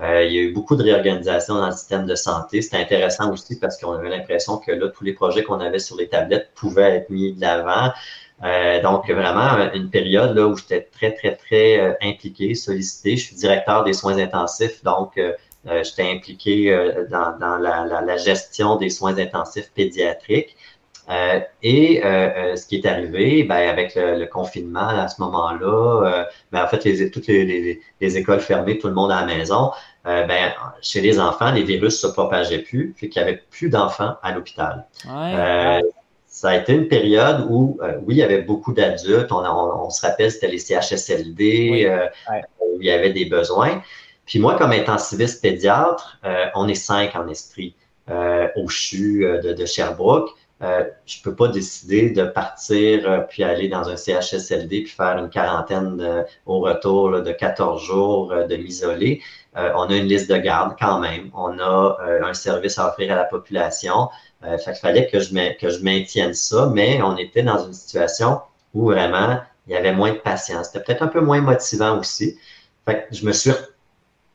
il 0.00 0.32
y 0.32 0.38
a 0.38 0.42
eu 0.42 0.52
beaucoup 0.52 0.76
de 0.76 0.82
réorganisation 0.82 1.54
dans 1.54 1.66
le 1.66 1.72
système 1.72 2.06
de 2.06 2.14
santé. 2.14 2.62
C'était 2.62 2.78
intéressant 2.78 3.32
aussi 3.32 3.58
parce 3.58 3.78
qu'on 3.80 3.92
avait 3.92 4.10
l'impression 4.10 4.58
que 4.58 4.72
là, 4.72 4.88
tous 4.88 5.04
les 5.04 5.12
projets 5.12 5.42
qu'on 5.42 5.60
avait 5.60 5.78
sur 5.78 5.96
les 5.96 6.08
tablettes 6.08 6.50
pouvaient 6.54 6.96
être 6.96 7.10
mis 7.10 7.32
de 7.32 7.40
l'avant. 7.40 7.92
Euh, 8.44 8.80
donc, 8.82 9.10
vraiment, 9.10 9.70
une 9.74 9.90
période 9.90 10.36
là, 10.36 10.46
où 10.46 10.56
j'étais 10.56 10.88
très, 10.92 11.12
très, 11.12 11.34
très 11.34 11.80
euh, 11.80 11.92
impliqué, 12.02 12.54
sollicité. 12.54 13.16
Je 13.16 13.26
suis 13.26 13.36
directeur 13.36 13.84
des 13.84 13.92
soins 13.92 14.18
intensifs, 14.18 14.82
donc 14.84 15.18
euh, 15.68 15.82
j'étais 15.84 16.10
impliqué 16.10 16.70
dans, 17.10 17.36
dans 17.38 17.56
la, 17.58 17.84
la, 17.84 18.00
la, 18.00 18.16
gestion 18.16 18.76
des 18.76 18.90
soins 18.90 19.16
intensifs 19.18 19.70
pédiatriques. 19.74 20.56
et 21.62 22.00
ce 22.02 22.66
qui 22.66 22.76
est 22.76 22.86
arrivé, 22.86 23.44
ben, 23.44 23.68
avec 23.68 23.94
le, 23.94 24.26
confinement 24.26 24.88
à 24.88 25.08
ce 25.08 25.20
moment-là, 25.22 26.26
ben, 26.52 26.64
en 26.64 26.68
fait, 26.68 26.84
les, 26.84 27.10
toutes 27.10 27.26
les, 27.26 27.44
les, 27.44 27.80
les, 28.00 28.16
écoles 28.16 28.40
fermées, 28.40 28.78
tout 28.78 28.88
le 28.88 28.94
monde 28.94 29.10
à 29.12 29.20
la 29.20 29.26
maison, 29.26 29.70
ben, 30.04 30.52
chez 30.82 31.00
les 31.00 31.18
enfants, 31.18 31.52
les 31.52 31.62
virus 31.62 32.00
se 32.00 32.06
propageaient 32.06 32.62
plus, 32.62 32.94
fait 32.96 33.08
qu'il 33.08 33.20
y 33.20 33.24
avait 33.24 33.42
plus 33.50 33.68
d'enfants 33.70 34.16
à 34.22 34.32
l'hôpital. 34.32 34.86
Ouais 35.06 35.82
ça 36.28 36.50
a 36.50 36.56
été 36.56 36.72
une 36.72 36.86
période 36.86 37.46
où, 37.48 37.78
euh, 37.82 37.98
oui, 38.06 38.14
il 38.14 38.18
y 38.18 38.22
avait 38.22 38.42
beaucoup 38.42 38.72
d'adultes. 38.72 39.32
On, 39.32 39.90
se 39.90 40.06
rappelle, 40.06 40.30
c'était 40.30 40.46
les 40.46 40.58
CHSLD, 40.58 41.86
euh, 41.86 42.06
où 42.60 42.80
il 42.80 42.86
y 42.86 42.92
avait 42.92 43.12
des 43.12 43.24
besoins. 43.24 43.82
Puis 44.28 44.38
moi, 44.38 44.56
comme 44.56 44.70
intensiviste 44.70 45.42
pédiatre, 45.42 46.18
euh, 46.24 46.46
on 46.54 46.68
est 46.68 46.74
cinq 46.74 47.16
en 47.16 47.26
esprit 47.28 47.74
au 48.56 48.68
CHU 48.68 49.26
de, 49.42 49.66
Sherbrooke. 49.66 50.30
je 50.62 51.22
peux 51.22 51.34
pas 51.34 51.48
décider 51.48 52.08
de 52.08 52.24
partir 52.24 53.26
puis 53.28 53.44
aller 53.44 53.68
dans 53.68 53.90
un 53.90 53.96
CHSLD 53.96 54.84
puis 54.84 54.92
faire 54.92 55.18
une 55.18 55.28
quarantaine 55.28 56.24
au 56.46 56.60
retour 56.60 57.20
de 57.20 57.32
14 57.32 57.82
jours 57.82 58.32
de 58.48 58.56
m'isoler. 58.56 59.20
on 59.54 59.90
a 59.90 59.94
une 59.94 60.06
liste 60.06 60.30
de 60.30 60.38
garde 60.38 60.74
quand 60.80 61.00
même. 61.00 61.30
On 61.34 61.58
a 61.58 61.98
un 62.22 62.32
service 62.32 62.78
à 62.78 62.88
offrir 62.88 63.12
à 63.12 63.16
la 63.16 63.24
population. 63.24 64.08
Euh, 64.44 64.56
fait 64.58 64.72
qu'il 64.72 64.80
fallait 64.80 65.08
que 65.08 65.18
je, 65.18 65.58
que 65.58 65.68
je 65.68 65.82
maintienne 65.82 66.34
ça, 66.34 66.70
mais 66.72 67.02
on 67.02 67.16
était 67.16 67.42
dans 67.42 67.66
une 67.66 67.72
situation 67.72 68.40
où 68.72 68.86
vraiment 68.86 69.40
il 69.66 69.72
y 69.72 69.76
avait 69.76 69.92
moins 69.92 70.12
de 70.12 70.18
patience. 70.18 70.66
C'était 70.66 70.84
peut-être 70.84 71.02
un 71.02 71.08
peu 71.08 71.20
moins 71.20 71.40
motivant 71.40 71.98
aussi. 71.98 72.38
Fait 72.86 73.06
que 73.08 73.14
je 73.14 73.26
me 73.26 73.32
suis 73.32 73.50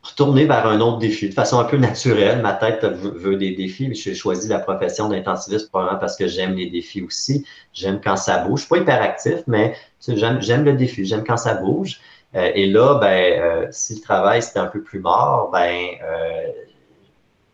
retourné 0.03 0.45
vers 0.45 0.67
un 0.67 0.79
autre 0.81 0.97
défi 0.97 1.29
de 1.29 1.33
façon 1.33 1.59
un 1.59 1.63
peu 1.63 1.77
naturelle. 1.77 2.41
Ma 2.41 2.53
tête 2.53 2.83
veut, 2.83 3.35
des 3.37 3.51
défis. 3.55 3.93
J'ai 3.95 4.13
choisi 4.13 4.47
la 4.47 4.59
profession 4.59 5.09
d'intensiviste 5.09 5.69
probablement 5.69 5.99
parce 5.99 6.15
que 6.15 6.27
j'aime 6.27 6.55
les 6.55 6.69
défis 6.69 7.01
aussi. 7.01 7.45
J'aime 7.73 8.01
quand 8.01 8.17
ça 8.17 8.39
bouge. 8.39 8.61
Je 8.61 8.65
suis 8.65 8.69
pas 8.69 8.77
hyperactif, 8.77 9.43
mais 9.47 9.75
j'aime 10.07 10.65
le 10.65 10.73
défi. 10.73 11.05
J'aime 11.05 11.23
quand 11.23 11.37
ça 11.37 11.55
bouge. 11.55 11.99
Euh, 12.35 12.51
et 12.53 12.67
là, 12.67 12.95
ben, 12.95 13.41
euh, 13.41 13.67
si 13.71 13.95
le 13.95 14.01
travail 14.01 14.41
c'était 14.41 14.59
un 14.59 14.67
peu 14.67 14.81
plus 14.81 14.99
mort, 14.99 15.51
ben, 15.51 15.87
euh, 16.03 16.47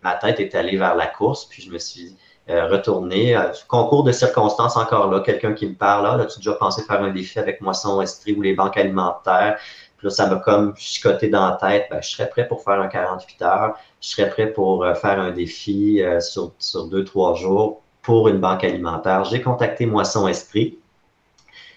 ma 0.04 0.16
tête 0.16 0.40
est 0.40 0.56
allée 0.56 0.78
vers 0.78 0.96
la 0.96 1.08
course. 1.08 1.46
Puis 1.46 1.62
je 1.62 1.72
me 1.72 1.78
suis 1.78 2.16
euh, 2.50 2.68
retourner. 2.68 3.36
Euh, 3.36 3.52
concours 3.68 4.04
de 4.04 4.12
circonstances 4.12 4.76
encore 4.76 5.12
là, 5.12 5.20
quelqu'un 5.20 5.54
qui 5.54 5.68
me 5.68 5.76
parle, 5.76 6.06
là, 6.06 6.24
as-tu 6.24 6.40
déjà 6.40 6.54
pensé 6.54 6.82
faire 6.82 7.04
un 7.04 7.12
défi 7.12 7.38
avec 7.38 7.62
Moisson 7.62 8.02
Estrie 8.02 8.34
ou 8.34 8.42
les 8.42 8.56
banques 8.56 8.76
alimentaires? 8.76 9.60
Puis 10.00 10.08
là, 10.08 10.10
ça 10.10 10.28
m'a 10.28 10.38
comme 10.38 10.76
chicoté 10.76 11.30
dans 11.30 11.48
la 11.48 11.58
tête. 11.58 11.88
Ben, 11.92 12.02
je 12.02 12.10
serais 12.10 12.30
prêt 12.30 12.48
pour 12.48 12.64
faire 12.64 12.82
un 12.82 12.88
48 12.88 13.42
heures. 13.44 13.78
Je 14.02 14.10
serais 14.10 14.30
prêt 14.30 14.48
pour 14.48 14.84
euh, 14.84 14.96
faire 14.96 15.20
un 15.20 15.32
défi 15.32 16.02
sur, 16.22 16.54
sur 16.58 16.86
deux, 16.86 17.04
trois 17.04 17.36
jours 17.36 17.82
pour 18.02 18.28
une 18.28 18.40
banque 18.40 18.64
alimentaire. 18.64 19.26
J'ai 19.26 19.42
contacté 19.42 19.86
Moisson 19.86 20.28
Esprit. 20.28 20.80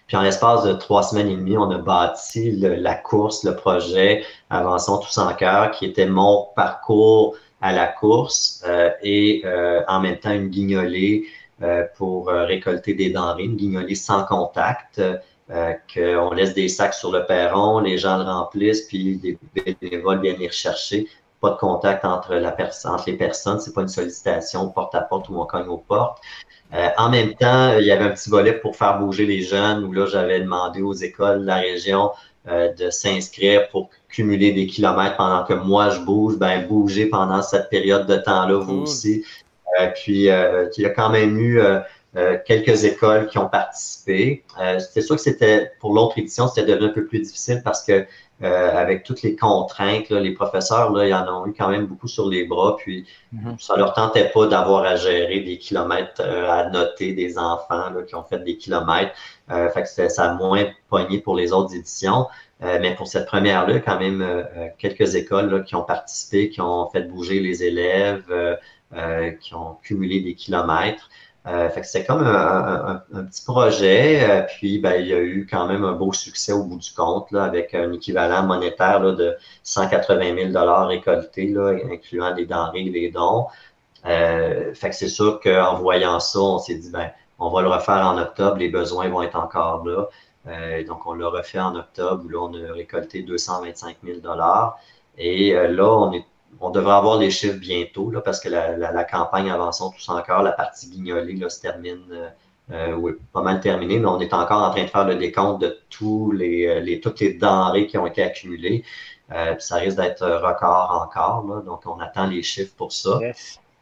Puis 0.07 0.17
en 0.17 0.23
l'espace 0.23 0.65
de 0.65 0.73
trois 0.73 1.03
semaines 1.03 1.29
et 1.29 1.37
demie, 1.37 1.57
on 1.57 1.71
a 1.71 1.79
bâti 1.79 2.53
la 2.53 2.95
course, 2.95 3.45
le 3.45 3.57
projet 3.57 4.25
Avançons 4.51 4.99
tous 4.99 5.19
en 5.19 5.33
cœur, 5.35 5.71
qui 5.71 5.87
était 5.87 6.07
mon 6.07 6.49
parcours 6.55 7.37
à 7.63 7.73
la 7.73 7.87
course 7.87 8.63
euh, 8.67 8.91
et 9.03 9.43
euh, 9.47 9.81
en 9.89 10.01
même 10.01 10.19
temps 10.19 10.33
une 10.33 10.49
guignolée 10.49 11.25
euh, 11.63 11.85
pour 11.97 12.27
récolter 12.27 12.93
des 12.93 13.11
denrées, 13.11 13.45
une 13.45 13.57
guignolée 13.57 13.95
sans 13.95 14.25
contact. 14.25 15.01
Qu'on 15.93 16.31
laisse 16.33 16.55
des 16.55 16.69
sacs 16.69 16.95
sur 16.95 17.13
le 17.13 17.27
perron, 17.27 17.81
les 17.81 17.99
gens 17.99 18.19
le 18.19 18.25
remplissent, 18.25 18.83
puis 18.83 19.17
des 19.17 19.39
bénévoles 19.81 20.21
viennent 20.21 20.39
les 20.39 20.49
rechercher. 20.49 21.07
Pas 21.41 21.51
de 21.51 21.57
contact 21.57 22.05
entre, 22.05 22.35
la 22.37 22.57
entre 22.85 23.05
les 23.07 23.17
personnes, 23.17 23.61
c'est 23.61 23.75
pas 23.75 23.83
une 23.83 23.89
sollicitation 23.89 24.69
porte 24.69 24.95
à 24.95 25.01
porte 25.01 25.29
ou 25.29 25.41
on 25.41 25.45
cogne 25.45 25.69
aux 25.69 25.79
portes. 25.79 26.23
en 26.97 27.11
même 27.11 27.35
temps, 27.35 27.77
il 27.79 27.85
y 27.85 27.91
avait 27.91 28.05
un 28.05 28.11
petit 28.11 28.31
volet 28.31 28.55
pour 28.55 28.77
faire 28.77 28.99
bouger 28.99 29.27
les 29.27 29.43
jeunes 29.43 29.85
où 29.85 29.93
là, 29.93 30.07
j'avais 30.07 30.41
demandé 30.41 30.81
aux 30.81 30.95
écoles 30.95 31.41
de 31.41 31.47
la 31.47 31.57
région 31.57 32.11
euh, 32.49 32.73
de 32.73 32.91
s'inscrire 32.91 33.69
pour 33.69 33.89
cumuler 34.09 34.51
des 34.51 34.67
kilomètres 34.67 35.17
pendant 35.17 35.45
que 35.45 35.53
moi 35.53 35.91
je 35.91 36.01
bouge, 36.01 36.37
ben 36.39 36.67
bouger 36.67 37.07
pendant 37.07 37.41
cette 37.41 37.71
période 37.71 38.05
de 38.09 38.17
temps-là, 38.17 38.59
vous 38.59 38.83
aussi. 38.83 39.25
Euh, 39.81 39.87
puis 39.95 40.29
euh, 40.29 40.69
il 40.77 40.83
y 40.83 40.87
a 40.87 40.91
quand 40.91 41.11
même 41.11 41.39
eu 41.39 41.63
quelques 42.47 42.85
écoles 42.85 43.27
qui 43.29 43.39
ont 43.39 43.49
participé. 43.49 44.45
c'était 44.79 45.01
sûr 45.01 45.17
que 45.17 45.23
c'était 45.23 45.73
pour 45.81 45.95
l'autre 45.95 46.19
édition, 46.19 46.47
c'était 46.47 46.67
devenu 46.67 46.87
un 46.87 46.93
peu 46.93 47.07
plus 47.07 47.21
difficile 47.21 47.63
parce 47.65 47.83
que 47.85 48.07
avec 48.43 49.05
toutes 49.05 49.23
les 49.23 49.37
contraintes, 49.37 50.11
les 50.11 50.33
professeurs, 50.33 50.93
là, 50.93 51.07
ils 51.07 51.15
en 51.15 51.43
ont 51.43 51.47
eu 51.47 51.55
quand 51.55 51.69
même 51.69 51.87
beaucoup 51.87 52.09
sur 52.09 52.29
les 52.29 52.45
bras, 52.45 52.77
puis 52.77 53.07
mm-hmm. 53.35 53.59
ça 53.59 53.77
leur 53.77 53.95
tentait 53.95 54.31
pas 54.31 54.47
d'avoir 54.47 54.83
à 54.83 54.97
gérer 54.97 55.41
des 55.41 55.59
kilomètres, 55.59 56.21
à 56.21 56.69
noter 56.69 57.13
des 57.13 57.39
enfants 57.39 57.91
là, 57.91 58.03
qui 58.07 58.15
ont 58.15 58.25
fait 58.25 58.41
des 58.41 58.59
kilomètres. 58.59 59.13
Euh, 59.53 59.69
fait 59.71 59.83
que 59.83 60.09
ça 60.09 60.31
a 60.31 60.35
moins 60.35 60.67
pogné 60.89 61.19
pour 61.19 61.37
les 61.37 61.53
autres 61.53 61.75
éditions. 61.75 62.27
Euh, 62.63 62.79
mais 62.81 62.95
pour 62.95 63.09
cette 63.09 63.27
première-là, 63.27 63.81
quand 63.81 63.99
même 63.99 64.23
euh, 64.23 64.69
quelques 64.79 65.15
écoles 65.15 65.65
qui 65.65 65.75
ont 65.75 65.83
participé, 65.83 66.49
qui 66.49 66.61
ont 66.61 66.89
fait 66.91 67.03
bouger 67.03 67.41
les 67.41 67.65
élèves, 67.65 68.59
qui 69.41 69.55
ont 69.55 69.79
cumulé 69.83 70.21
des 70.21 70.35
kilomètres. 70.35 71.09
Fait 71.45 71.81
que 71.81 71.87
c'est 71.87 72.05
comme 72.05 72.23
un, 72.25 73.03
petit 73.25 73.45
projet. 73.45 74.47
puis 74.57 74.79
ben, 74.79 74.95
il 75.01 75.09
y 75.09 75.13
a 75.15 75.21
eu 75.21 75.47
quand 75.51 75.67
même 75.67 75.85
un 75.85 75.93
beau 75.93 76.13
succès 76.13 76.53
au 76.53 76.65
bout 76.65 76.79
du 76.79 76.93
compte, 76.93 77.31
là, 77.33 77.45
avec 77.45 77.75
un 77.75 77.93
équivalent 77.93 78.45
monétaire 78.45 79.01
là, 79.01 79.13
de 79.13 79.37
180 79.65 80.53
000 80.53 80.87
récoltés, 80.87 81.49
là, 81.49 81.75
incluant 81.91 82.33
les 82.35 82.47
denrées 82.47 82.93
et 82.95 83.11
dons. 83.11 83.47
fait 84.05 84.91
que 84.91 84.95
c'est 84.95 85.09
sûr 85.09 85.41
qu'en 85.41 85.79
voyant 85.79 86.21
ça, 86.21 86.39
on 86.41 86.59
s'est 86.59 86.77
dit, 86.77 86.91
ben, 86.91 87.11
on 87.39 87.51
va 87.51 87.63
le 87.63 87.69
refaire 87.69 88.07
en 88.07 88.19
octobre, 88.19 88.57
les 88.59 88.69
besoins 88.69 89.09
vont 89.09 89.23
être 89.23 89.37
encore 89.37 89.85
là. 89.85 90.07
Euh, 90.47 90.85
donc, 90.85 91.07
on 91.07 91.15
l'a 91.15 91.29
refait 91.29 91.61
en 91.61 91.75
octobre, 91.77 92.25
où 92.25 92.29
là, 92.29 92.39
on 92.41 92.55
a 92.55 92.73
récolté 92.73 93.23
225 93.23 93.97
000 94.05 94.19
Et 95.19 95.55
euh, 95.55 95.69
là, 95.69 95.89
on 95.89 96.13
est 96.13 96.25
on 96.61 96.71
devrait 96.71 96.95
avoir 96.95 97.19
les 97.19 97.31
chiffres 97.31 97.59
bientôt, 97.59 98.11
là, 98.11 98.21
parce 98.21 98.41
que 98.41 98.49
la, 98.49 99.05
campagne 99.05 99.51
Avançons 99.51 99.91
tous 99.91 100.09
encore, 100.09 100.43
la 100.43 100.53
partie 100.53 100.89
guignolée 100.89 101.35
là, 101.35 101.49
se 101.49 101.61
termine, 101.61 102.05
euh, 102.71 102.93
oui, 102.93 103.13
pas 103.33 103.43
mal 103.43 103.61
terminée, 103.61 103.99
mais 103.99 104.07
on 104.07 104.21
est 104.21 104.33
encore 104.33 104.63
en 104.63 104.71
train 104.71 104.85
de 104.85 104.89
faire 104.89 105.07
le 105.07 105.17
décompte 105.17 105.61
de 105.61 105.79
tous 105.91 106.33
les, 106.33 106.81
les 106.81 107.01
toutes 107.01 107.21
les 107.21 107.35
denrées 107.35 107.87
qui 107.87 107.99
ont 107.99 108.07
été 108.07 108.23
accumulées. 108.23 108.85
ça 109.59 109.77
risque 109.77 109.97
d'être 109.97 110.27
record 110.27 111.03
encore, 111.03 111.47
là, 111.49 111.63
donc 111.63 111.87
on 111.87 111.99
attend 112.01 112.27
les 112.27 112.43
chiffres 112.43 112.75
pour 112.77 112.93
ça. 112.93 113.19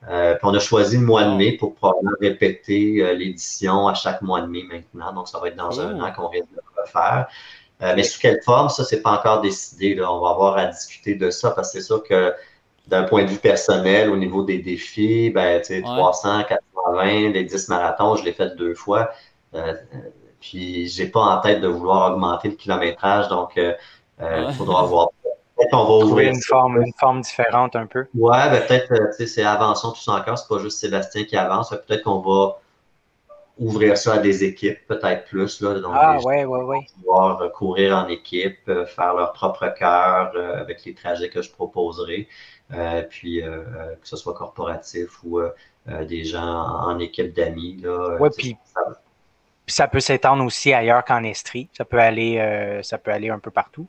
puis 0.07 0.39
on 0.43 0.55
a 0.55 0.59
choisi 0.59 0.97
le 0.97 1.05
mois 1.05 1.25
de 1.25 1.35
mai 1.35 1.53
pour 1.53 1.75
probablement 1.75 2.17
répéter 2.21 3.15
l'édition 3.15 3.89
à 3.89 3.95
chaque 3.95 4.23
mois 4.23 4.41
de 4.41 4.47
mai 4.47 4.63
maintenant. 4.63 5.13
Donc, 5.13 5.29
ça 5.29 5.39
va 5.39 5.49
être 5.49 5.57
dans 5.57 5.81
un 5.81 5.99
oh. 5.99 6.03
an 6.03 6.13
qu'on 6.13 6.29
vient 6.29 6.43
de 6.43 6.57
le 6.57 6.83
refaire. 6.83 7.29
Euh, 7.83 7.95
mais 7.97 8.03
sous 8.03 8.21
quelle 8.21 8.43
forme, 8.43 8.69
ça, 8.69 8.85
c'est 8.85 9.01
pas 9.01 9.13
encore 9.13 9.41
décidé. 9.41 9.95
Là. 9.95 10.13
On 10.13 10.21
va 10.21 10.31
avoir 10.31 10.59
à 10.59 10.67
discuter 10.67 11.15
de 11.15 11.31
ça 11.31 11.51
parce 11.51 11.73
que 11.73 11.81
c'est 11.81 11.87
sûr 11.87 12.03
que 12.03 12.35
d'un 12.91 13.05
point 13.05 13.23
de 13.23 13.29
vue 13.29 13.39
personnel, 13.39 14.11
au 14.11 14.17
niveau 14.17 14.43
des 14.43 14.59
défis, 14.59 15.31
ben, 15.31 15.61
tu 15.61 15.67
sais, 15.67 15.83
300, 15.83 16.45
420, 16.49 17.31
les 17.31 17.45
10 17.45 17.69
marathons, 17.69 18.17
je 18.17 18.25
l'ai 18.25 18.33
fait 18.33 18.57
deux 18.57 18.75
fois. 18.75 19.11
Euh, 19.55 19.75
puis, 20.41 20.89
j'ai 20.89 21.07
pas 21.07 21.21
en 21.21 21.41
tête 21.41 21.61
de 21.61 21.69
vouloir 21.69 22.13
augmenter 22.13 22.49
le 22.49 22.57
kilométrage, 22.57 23.29
donc 23.29 23.53
il 23.57 23.77
euh, 24.21 24.53
faudra 24.53 24.83
voir. 24.83 25.09
Peut-être 25.57 25.71
qu'on 25.71 25.85
va 25.85 26.05
ouvrir 26.05 26.31
une 26.31 26.43
forme, 26.43 26.83
une 26.83 26.93
forme 26.99 27.21
différente 27.21 27.77
un 27.77 27.87
peu. 27.87 28.07
Ouais, 28.15 28.51
ben, 28.51 28.67
peut-être, 28.67 28.89
tu 28.89 29.17
sais, 29.19 29.27
c'est 29.27 29.45
avançons 29.45 29.93
tous 29.93 30.09
encore, 30.09 30.37
c'est 30.37 30.49
pas 30.49 30.59
juste 30.59 30.79
Sébastien 30.79 31.25
qui 31.25 31.37
avance. 31.37 31.71
Peut-être 31.71 32.03
qu'on 32.03 32.21
va 32.21 32.57
ouvrir 33.61 33.97
ça 33.97 34.15
à 34.15 34.19
des 34.19 34.43
équipes, 34.43 34.79
peut-être 34.89 35.27
plus. 35.27 35.61
Là, 35.61 35.79
donc, 35.79 35.93
ah, 35.95 36.19
ouais, 36.25 36.45
ouais, 36.45 36.63
ouais. 36.63 36.87
Pouvoir 36.97 37.53
courir 37.53 37.97
en 37.97 38.09
équipe, 38.09 38.59
euh, 38.69 38.87
faire 38.87 39.15
leur 39.15 39.33
propre 39.33 39.69
cœur 39.79 40.33
euh, 40.35 40.61
avec 40.61 40.85
les 40.85 40.95
trajets 40.95 41.29
que 41.29 41.43
je 41.43 41.53
proposerai. 41.53 42.27
Euh, 42.73 43.03
puis 43.09 43.43
que 43.43 44.09
ce 44.09 44.17
soit 44.17 44.35
corporatif 44.35 45.23
ou 45.25 45.41
des 45.87 46.25
gens 46.25 46.43
en, 46.43 46.99
équipe 46.99 47.35
d'amis. 47.35 47.83
Oui, 48.19 48.29
puis 48.37 48.57
ça, 49.67 49.89
peut 49.89 50.01
s'étendre 50.01 50.45
aussi 50.45 50.73
ailleurs 50.73 51.05
qu'en 51.05 51.25
Estrie. 51.25 51.69
Ça 51.73 51.85
peut 51.85 51.99
aller, 51.99 52.81
ça 52.83 52.99
peut 52.99 53.11
aller 53.11 53.31
un 53.31 53.39
peu 53.39 53.51
partout. 53.51 53.87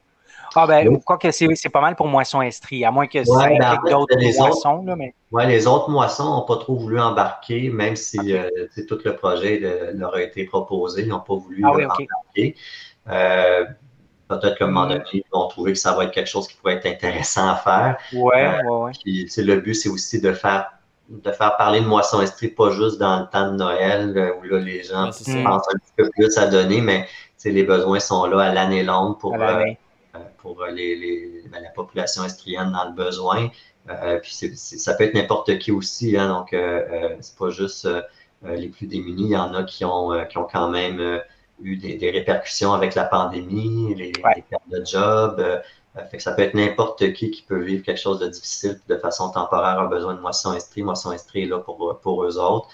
Ah 0.56 0.68
ben, 0.68 1.00
quoi 1.02 1.18
que 1.18 1.32
c'est 1.32 1.70
pas 1.72 1.82
mal 1.82 1.96
pour 1.96 2.08
moisson 2.08 2.42
estrie, 2.42 2.84
à 2.84 2.92
moins 2.92 3.08
que 3.08 3.24
ça 3.24 3.32
ouais, 3.32 3.58
ben, 3.58 3.80
d'autres 3.90 4.18
moissons. 4.38 4.84
Là, 4.84 4.96
mais... 4.96 5.14
Oui, 5.32 5.46
les 5.48 5.66
autres 5.66 5.90
moissons 5.90 6.26
n'ont 6.26 6.46
pas 6.46 6.58
trop 6.58 6.76
voulu 6.76 7.00
embarquer, 7.00 7.70
même 7.70 7.96
si 7.96 8.34
euh, 8.34 8.50
tout 8.88 9.00
le 9.06 9.16
projet 9.16 9.60
leur 9.94 10.16
a 10.16 10.22
été 10.22 10.44
proposé, 10.46 11.04
ils 11.04 11.08
n'ont 11.08 11.20
pas 11.20 11.36
voulu 11.36 11.62
ah 11.64 11.72
embarquer. 11.72 12.56
Euh, 13.08 13.66
Peut-être 14.40 14.58
qu'à 14.58 14.66
un 14.66 14.68
moment 14.68 14.88
donné, 14.88 15.04
ils 15.14 15.24
vont 15.32 15.48
trouver 15.48 15.74
que 15.74 15.80
ça 15.80 15.94
va 15.94 16.06
être 16.06 16.12
quelque 16.12 16.30
chose 16.30 16.48
qui 16.48 16.56
pourrait 16.56 16.76
être 16.76 16.86
intéressant 16.86 17.50
à 17.50 17.56
faire. 17.56 17.98
Ouais, 18.14 18.46
euh, 18.46 18.64
ouais, 18.64 18.94
ouais. 19.06 19.44
le 19.44 19.56
but, 19.58 19.76
c'est 19.76 19.90
aussi 19.90 20.22
de 20.22 20.34
faire 20.34 20.72
de 21.10 21.32
faire 21.32 21.58
parler 21.58 21.82
de 21.82 21.86
moisson 21.86 22.22
estrie, 22.22 22.48
pas 22.48 22.72
juste 22.72 22.98
dans 22.98 23.20
le 23.20 23.26
temps 23.28 23.52
de 23.52 23.58
Noël, 23.58 24.14
euh, 24.18 24.32
où 24.40 24.44
là, 24.44 24.60
les 24.60 24.84
gens 24.84 25.08
pensent 25.08 25.68
un 25.68 25.78
petit 25.78 25.92
peu 25.98 26.10
plus 26.10 26.38
à 26.38 26.48
donner, 26.48 26.80
mais 26.80 27.06
les 27.44 27.64
besoins 27.64 28.00
sont 28.00 28.26
là 28.26 28.40
à 28.44 28.54
l'année 28.54 28.84
longue 28.84 29.18
pour, 29.20 29.36
euh, 29.36 29.66
pour 30.38 30.64
les, 30.66 31.44
ben, 31.52 31.62
la 31.62 31.70
population 31.70 32.24
estrienne 32.24 32.72
dans 32.72 32.86
le 32.86 32.94
besoin. 32.94 33.50
Euh, 33.90 34.20
puis 34.20 34.32
ça 34.32 34.94
peut 34.94 35.06
être 35.06 35.16
n'importe 35.16 35.58
qui 35.58 35.72
aussi, 35.72 36.16
hein, 36.16 36.28
donc 36.30 36.54
euh, 36.54 37.16
c'est 37.20 37.38
pas 37.38 37.50
juste 37.50 37.88
les 38.44 38.70
plus 38.70 38.88
démunis. 38.88 39.24
Il 39.24 39.32
y 39.32 39.38
en 39.38 39.54
a 39.54 39.64
qui 39.64 39.86
ont, 39.86 40.26
qui 40.30 40.38
ont 40.38 40.48
quand 40.52 40.70
même 40.70 41.20
eu 41.62 41.78
des, 41.78 42.12
répercussions 42.12 42.74
avec 42.74 42.96
la 42.96 43.06
pandémie, 43.06 43.94
les, 43.96 44.12
pertes 44.12 44.70
de 44.70 44.84
job. 44.86 45.44
fait 46.10 46.18
que 46.18 46.24
ça 46.24 46.34
peut 46.34 46.42
être 46.42 46.54
n'importe 46.54 47.14
qui 47.14 47.32
qui 47.32 47.42
peut 47.44 47.62
vivre 47.62 47.84
quelque 47.84 48.00
chose 48.00 48.20
de 48.20 48.28
difficile 48.28 48.80
de 48.88 48.98
façon 48.98 49.30
temporaire, 49.32 49.80
a 49.80 49.88
besoin 49.88 50.14
de 50.16 50.22
moisson 50.22 50.54
estrie. 50.54 50.84
Moisson 50.84 51.12
estrie 51.12 51.44
est 51.44 51.48
là 51.48 51.60
pour, 51.60 52.00
pour 52.02 52.24
eux 52.24 52.38
autres. 52.38 52.68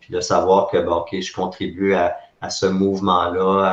puis 0.00 0.12
de 0.12 0.20
savoir 0.20 0.68
que, 0.70 0.78
bon, 0.78 0.96
OK, 0.96 1.20
je 1.20 1.32
contribue 1.32 1.94
à, 1.94 2.16
à 2.40 2.50
ce 2.50 2.66
mouvement-là 2.66 3.64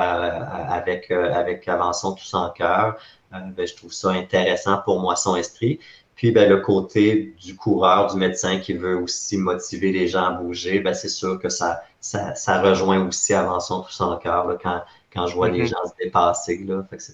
avec, 0.69 1.11
euh, 1.11 1.33
avec 1.33 1.67
Avançons 1.67 2.13
tous 2.13 2.33
en 2.33 2.49
cœur. 2.49 2.97
Euh, 3.33 3.37
ben, 3.55 3.67
je 3.67 3.75
trouve 3.75 3.93
ça 3.93 4.09
intéressant 4.11 4.77
pour 4.83 4.99
Moisson 4.99 5.35
Estrie. 5.35 5.79
Puis 6.17 6.31
ben, 6.31 6.49
le 6.49 6.57
côté 6.57 7.35
du 7.39 7.55
coureur, 7.55 8.11
du 8.11 8.17
médecin 8.17 8.57
qui 8.57 8.73
veut 8.73 8.97
aussi 8.97 9.37
motiver 9.37 9.91
les 9.91 10.07
gens 10.07 10.25
à 10.25 10.31
bouger, 10.31 10.79
ben, 10.79 10.95
c'est 10.95 11.09
sûr 11.09 11.39
que 11.39 11.47
ça, 11.47 11.83
ça, 12.01 12.33
ça, 12.33 12.59
rejoint 12.59 13.07
aussi 13.07 13.35
Avançons 13.35 13.81
tous 13.81 14.01
en 14.01 14.17
cœur 14.17 14.57
quand, 14.61 14.81
quand 15.13 15.27
je 15.27 15.35
vois 15.35 15.49
les 15.49 15.63
mm-hmm. 15.63 15.67
gens 15.67 15.85
se 15.85 16.03
dépasser. 16.03 16.65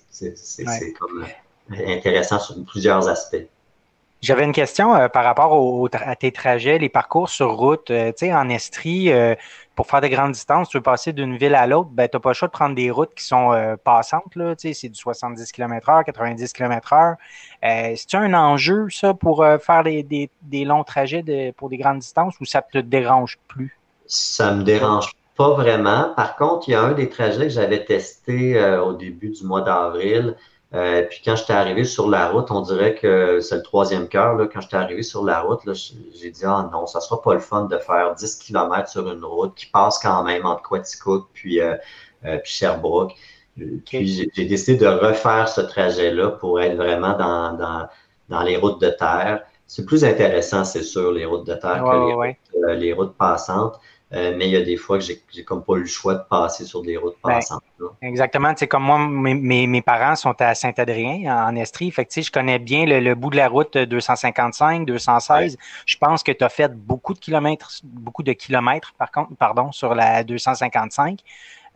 C'est 0.10 0.94
comme 0.94 1.26
intéressant 1.70 2.40
sur 2.40 2.56
plusieurs 2.64 3.10
aspects. 3.10 3.46
J'avais 4.24 4.44
une 4.44 4.54
question 4.54 4.96
euh, 4.96 5.08
par 5.08 5.24
rapport 5.24 5.88
à 5.94 6.16
tes 6.16 6.32
trajets, 6.32 6.80
les 6.80 6.90
parcours 6.90 7.30
sur 7.30 7.56
route. 7.56 7.86
tu 7.86 7.94
sais, 8.16 8.34
en 8.34 8.50
Estrie, 8.50 9.12
pour 9.76 9.88
faire 9.88 10.02
des 10.02 10.10
grandes 10.10 10.34
distances, 10.34 10.70
tu 10.70 10.78
veux 10.78 10.84
passer 10.84 11.14
d'une 11.14 11.36
ville 11.38 11.56
à 11.56 11.66
l'autre, 11.66 11.90
ben, 11.92 12.08
tu 12.08 12.16
n'as 12.16 12.22
pas 12.22 12.30
le 12.30 12.34
choix 12.34 12.48
de 12.48 12.54
prendre 12.54 12.76
des 12.76 12.92
routes 12.92 13.14
qui 13.16 13.26
sont 13.26 13.52
euh, 13.54 13.76
passantes. 13.76 14.36
Là, 14.36 14.54
c'est 14.58 14.90
du 14.90 14.96
70 15.00 15.52
km/h, 15.52 16.04
90 16.04 16.54
km/h. 16.54 17.16
C'est-tu 17.96 18.16
un 18.16 18.34
enjeu, 18.34 18.88
ça, 18.90 19.14
pour 19.14 19.44
euh, 19.44 19.58
faire 19.58 19.84
des, 19.84 20.30
des, 20.42 20.66
longs 20.66 20.84
trajets 20.84 21.24
de, 21.24 21.52
pour 21.52 21.70
des 21.70 21.78
grandes 21.78 22.00
distances 22.00 22.40
ou 22.40 22.46
ça 22.46 22.62
te 22.62 22.78
dérange 22.78 23.40
plus? 23.48 23.78
Ça 24.06 24.54
me 24.54 24.64
dérange 24.64 25.12
pas 25.36 25.52
vraiment. 25.52 26.14
Par 26.16 26.36
contre, 26.36 26.70
il 26.70 26.72
y 26.72 26.76
a 26.76 26.82
un 26.82 26.94
des 26.94 27.10
trajets 27.10 27.46
que 27.46 27.50
j'avais 27.50 27.84
testé 27.84 28.58
euh, 28.58 28.84
au 28.84 28.94
début 28.94 29.30
du 29.30 29.44
mois 29.44 29.62
d'avril. 29.62 30.36
Euh, 30.74 31.04
puis 31.04 31.22
quand 31.24 31.36
j'étais 31.36 31.54
arrivé 31.54 31.84
sur 31.84 32.10
la 32.10 32.30
route, 32.30 32.50
on 32.50 32.62
dirait 32.62 32.96
que 32.96 33.40
c'est 33.42 33.58
le 33.58 33.62
troisième 33.62 34.08
cœur. 34.08 34.38
Quand 34.52 34.60
j'étais 34.62 34.76
arrivé 34.76 35.04
sur 35.04 35.24
la 35.24 35.42
route, 35.42 35.60
j'ai 35.66 36.32
dit 36.32 36.46
Ah 36.46 36.68
non, 36.72 36.88
ça 36.88 37.00
sera 37.00 37.22
pas 37.22 37.36
le 37.36 37.40
fun 37.40 37.66
de 37.66 37.78
faire 37.78 38.16
10 38.16 38.36
km 38.38 38.90
sur 38.90 39.12
une 39.12 39.24
route 39.24 39.54
qui 39.56 39.68
passe 39.68 40.00
quand 40.00 40.24
même 40.24 40.46
entre 40.46 40.64
Quaticook 40.64 41.28
puis, 41.34 41.62
euh, 41.62 41.76
euh, 42.26 42.38
puis 42.38 42.52
Sherbrooke. 42.52 43.14
Puis 43.86 44.30
j'ai 44.34 44.46
décidé 44.46 44.78
de 44.78 44.88
refaire 44.88 45.48
ce 45.48 45.62
trajet-là 45.62 46.32
pour 46.32 46.60
être 46.60 46.76
vraiment 46.76 47.16
dans, 47.16 47.54
dans, 47.54 47.88
dans 48.30 48.42
les 48.42 48.58
routes 48.58 48.82
de 48.82 48.90
terre. 48.90 49.44
C'est 49.68 49.86
plus 49.86 50.04
intéressant, 50.04 50.64
c'est 50.64 50.82
sûr, 50.82 51.12
les 51.12 51.26
routes 51.26 51.46
de 51.46 51.54
terre 51.54 51.84
que 51.84 52.68
les, 52.68 52.76
les 52.78 52.94
routes 52.94 53.16
passantes. 53.16 53.80
Euh, 54.14 54.36
mais 54.38 54.48
il 54.48 54.52
y 54.52 54.56
a 54.56 54.62
des 54.62 54.78
fois 54.78 55.00
que 55.00 55.06
j'ai 55.06 55.44
comme 55.44 55.64
pas 55.64 55.74
eu 55.74 55.82
le 55.82 55.86
choix 55.88 56.14
de 56.14 56.24
passer 56.30 56.66
sur 56.66 56.84
des 56.84 56.98
routes 56.98 57.16
ben, 57.24 57.34
passantes. 57.34 57.64
exactement. 58.02 58.54
C'est 58.56 58.68
comme 58.68 58.84
moi, 58.84 59.00
mes, 59.00 59.66
mes, 59.66 59.82
parents 59.82 60.16
sont 60.16 60.36
à 60.40 60.54
Saint-Adrien, 60.54 61.48
en 61.48 61.56
Estrie. 61.56 61.90
Fait 61.90 62.06
que, 62.06 62.22
je 62.22 62.32
connais 62.32 62.60
bien 62.60 62.86
le, 62.86 63.16
bout 63.16 63.32
de 63.32 63.38
la 63.38 63.48
route 63.48 63.76
255, 63.76 64.86
216. 64.86 65.58
Je 65.88 65.98
pense 65.98 66.22
que 66.22 66.32
tu 66.32 66.44
as 66.44 66.50
fait 66.50 66.72
beaucoup 66.76 67.16
de 67.16 67.20
kilomètres, 67.20 67.72
beaucoup 67.84 68.22
de 68.22 68.34
kilomètres, 68.34 68.94
par 69.00 69.12
contre, 69.12 69.36
pardon, 69.36 69.72
sur 69.72 69.96
la 69.96 70.24
255. 70.24 71.20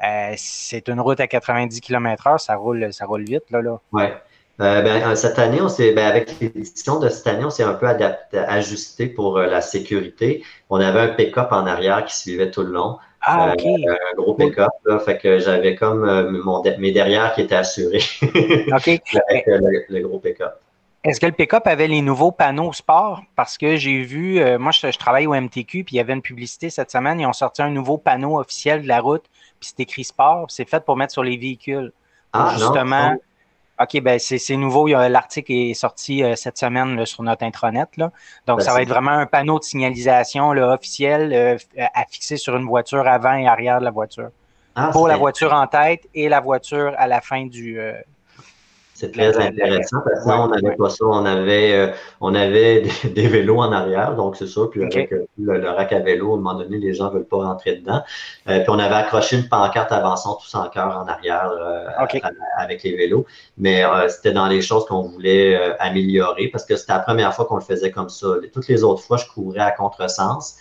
Euh, 0.04 0.34
c'est 0.38 0.90
une 0.90 1.00
route 1.00 1.20
à 1.20 1.28
90 1.28 1.82
km 1.82 2.28
heure, 2.28 2.40
ça 2.40 2.56
roule, 2.56 2.94
ça 2.94 3.06
roule 3.06 3.24
vite, 3.24 3.50
là, 3.50 3.64
là. 3.64 3.80
Ouais. 3.92 4.16
Euh, 4.60 4.82
ben, 4.82 5.16
cette 5.16 5.38
année, 5.38 5.62
on 5.62 5.70
s'est, 5.70 5.92
ben, 5.92 6.06
avec 6.08 6.40
l'édition 6.40 7.00
de 7.00 7.10
cette 7.10 7.28
année, 7.28 7.46
on 7.46 7.52
s'est 7.52 7.64
un 7.64 7.76
peu 7.76 7.88
adapté, 7.88 8.40
ajusté 8.40 9.08
pour 9.08 9.38
euh, 9.38 9.46
la 9.46 9.62
sécurité. 9.62 10.44
On 10.70 10.80
avait 10.80 11.00
un 11.00 11.10
pick-up 11.10 11.50
en 11.52 11.68
arrière 11.68 12.04
qui 12.06 12.18
suivait 12.18 12.50
tout 12.50 12.64
le 12.64 12.72
long. 12.72 12.98
Ah, 13.22 13.54
OK. 13.54 13.66
Euh, 13.66 13.92
un 13.92 14.16
gros 14.16 14.34
pick-up, 14.34 14.72
là. 14.86 14.98
Fait 15.00 15.20
que 15.20 15.38
j'avais 15.38 15.76
comme 15.76 16.40
mon, 16.44 16.64
mes 16.80 16.92
derrière 16.92 17.34
qui 17.34 17.42
étaient 17.42 17.56
assurés. 17.56 18.02
OK. 18.22 18.88
avec 19.30 19.46
le, 19.90 20.00
gros 20.00 20.20
pick-up. 20.20 20.60
Est-ce 21.04 21.20
que 21.20 21.28
le 21.28 21.34
pick-up 21.34 21.68
avait 21.68 21.88
les 21.88 22.02
nouveaux 22.02 22.32
panneaux 22.32 22.74
sport? 22.74 23.22
Parce 23.36 23.60
que 23.60 23.76
j'ai 23.76 24.02
vu, 24.02 24.42
moi, 24.58 24.72
je, 24.72 24.98
travaille 24.98 25.28
au 25.28 25.36
MTQ, 25.36 25.84
puis 25.84 25.96
il 25.96 25.98
y 25.98 26.00
avait 26.00 26.14
une 26.14 26.22
publicité 26.24 26.70
cette 26.72 26.90
semaine. 26.90 27.20
Ils 27.20 27.28
ont 27.28 27.34
sorti 27.34 27.62
un 27.62 27.70
nouveau 27.70 27.98
panneau 27.98 28.40
officiel 28.40 28.82
de 28.82 28.88
la 28.88 29.02
route, 29.02 29.24
puis 29.60 29.70
c'est 29.70 29.82
écrit 29.82 30.04
sport. 30.04 30.48
C'est 30.50 30.68
fait 30.68 30.84
pour 30.84 30.98
mettre 30.98 31.14
sur 31.14 31.24
les 31.24 31.38
véhicules. 31.38 31.94
Ah, 32.34 32.56
justement, 32.58 33.16
OK, 33.80 34.02
ben 34.02 34.18
c'est 34.20 34.56
nouveau. 34.56 34.88
L'article 34.88 35.52
est 35.52 35.74
sorti 35.76 36.24
euh, 36.24 36.36
cette 36.36 36.58
semaine 36.58 37.06
sur 37.06 37.22
notre 37.24 37.44
intranet. 37.44 37.86
Là. 37.98 38.12
Donc, 38.48 38.60
ben, 38.60 38.64
ça 38.64 38.74
va 38.74 38.82
être 38.82 38.90
vraiment 38.90 39.12
un 39.12 39.28
panneau 39.28 39.60
de 39.60 39.64
signalisation 39.64 40.52
là, 40.52 40.74
officiel 40.74 41.32
euh, 41.34 41.58
à 41.94 42.06
fixer 42.10 42.38
sur 42.38 42.56
une 42.56 42.66
voiture 42.66 43.08
avant 43.08 43.36
et 43.36 43.48
arrière 43.48 43.80
de 43.80 43.86
la 43.86 43.92
voiture. 43.92 44.30
Ah, 44.76 44.90
pour 44.92 45.08
la 45.08 45.18
voiture 45.18 45.54
en 45.54 45.66
tête 45.66 46.08
et 46.14 46.30
la 46.30 46.40
voiture 46.40 46.94
à 46.98 47.08
la 47.08 47.20
fin 47.20 47.46
du, 47.46 47.80
euh, 47.80 47.94
c'est 48.98 49.12
très 49.12 49.38
intéressant 49.38 50.00
parce 50.04 50.26
que 50.26 50.32
on 50.32 50.48
n'avait 50.48 50.76
pas 50.76 50.90
ça. 50.90 51.06
On 51.06 51.24
avait, 51.24 51.74
euh, 51.74 51.92
on 52.20 52.34
avait 52.34 52.82
des, 53.16 53.28
vélos 53.28 53.60
en 53.60 53.72
arrière, 53.72 54.16
donc 54.16 54.36
c'est 54.36 54.48
ça. 54.48 54.62
Puis 54.72 54.84
avec 54.84 55.14
euh, 55.14 55.28
le, 55.38 55.70
rack 55.70 55.94
à 55.94 56.00
vélo, 56.00 56.32
à 56.32 56.34
un 56.34 56.38
moment 56.38 56.56
donné, 56.56 56.80
les 56.80 56.96
gens 56.96 57.10
ne 57.10 57.14
veulent 57.14 57.28
pas 57.28 57.38
rentrer 57.38 57.76
dedans. 57.76 58.02
Euh, 58.50 58.60
puis 58.62 58.70
on 58.70 58.80
avait 58.80 58.96
accroché 58.96 59.38
une 59.38 59.48
pancarte 59.48 59.92
avançant 59.92 60.34
tous 60.42 60.56
en 60.56 60.68
cœur 60.70 60.98
en 60.98 61.08
arrière 61.08 61.52
avec 62.58 62.82
les 62.82 62.96
vélos. 62.96 63.28
Mais 63.60 63.84
c'était 64.10 64.32
dans 64.32 64.48
les 64.48 64.62
choses 64.62 64.88
qu'on 64.88 65.04
voulait 65.04 65.56
améliorer 65.80 66.48
parce 66.48 66.66
que 66.66 66.76
c'était 66.76 66.94
la 66.94 67.00
première 67.00 67.36
fois 67.36 67.46
qu'on 67.46 67.58
le 67.58 67.62
faisait 67.62 67.92
comme 67.92 68.10
ça. 68.10 68.28
Toutes 68.52 68.68
les 68.68 68.84
autres 68.84 69.04
fois, 69.04 69.18
je 69.18 69.28
courais 69.28 69.60
à 69.60 69.72
contresens. 69.72 70.58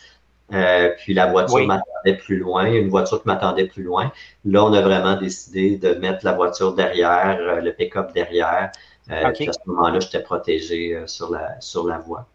Euh, 0.53 0.91
puis 0.99 1.13
la 1.13 1.27
voiture 1.27 1.67
m'attendait 1.67 2.17
plus 2.17 2.39
loin, 2.39 2.67
une 2.67 2.89
voiture 2.89 3.21
qui 3.21 3.27
m'attendait 3.27 3.67
plus 3.67 3.83
loin. 3.83 4.13
Là, 4.45 4.65
on 4.65 4.73
a 4.73 4.81
vraiment 4.81 5.17
décidé 5.17 5.77
de 5.77 5.95
mettre 5.95 6.25
la 6.25 6.33
voiture 6.33 6.75
derrière, 6.75 7.39
euh, 7.41 7.61
le 7.61 7.73
pick-up 7.73 8.13
derrière. 8.13 8.71
Puis 9.07 9.49
à 9.49 9.53
ce 9.53 9.59
moment-là, 9.67 10.01
j'étais 10.01 10.23
protégé 10.23 11.01
sur, 11.07 11.31
la, 11.31 11.61
sur 11.61 11.87
la 11.87 11.99
voie. 11.99 12.27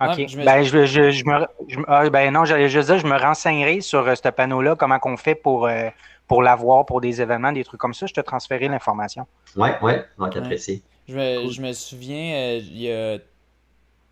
OK. 0.00 0.28
je 0.28 0.36
ben, 0.36 0.62
je, 0.62 0.84
je, 0.84 1.10
je, 1.10 1.24
me, 1.24 1.46
ah, 1.88 2.10
ben 2.10 2.32
non, 2.32 2.44
je, 2.44 2.68
je, 2.68 2.80
je 2.80 3.06
me 3.06 3.18
renseignerai 3.18 3.80
sur 3.80 4.04
ce 4.16 4.28
panneau-là, 4.28 4.76
comment 4.76 4.98
qu'on 4.98 5.16
fait 5.16 5.36
pour, 5.36 5.68
pour 6.26 6.42
l'avoir 6.42 6.84
pour 6.84 7.00
des 7.00 7.22
événements, 7.22 7.52
des 7.52 7.64
trucs 7.64 7.80
comme 7.80 7.94
ça. 7.94 8.06
Je 8.06 8.12
te 8.12 8.20
transférerai 8.20 8.68
l'information. 8.68 9.26
Oui, 9.56 9.68
oui, 9.82 9.92
donc 10.18 10.36
apprécié. 10.36 10.82
Je 11.08 11.14
me, 11.16 11.50
je 11.50 11.62
me 11.62 11.72
souviens, 11.72 12.54
il 12.56 12.76
y 12.76 12.92
a 12.92 13.18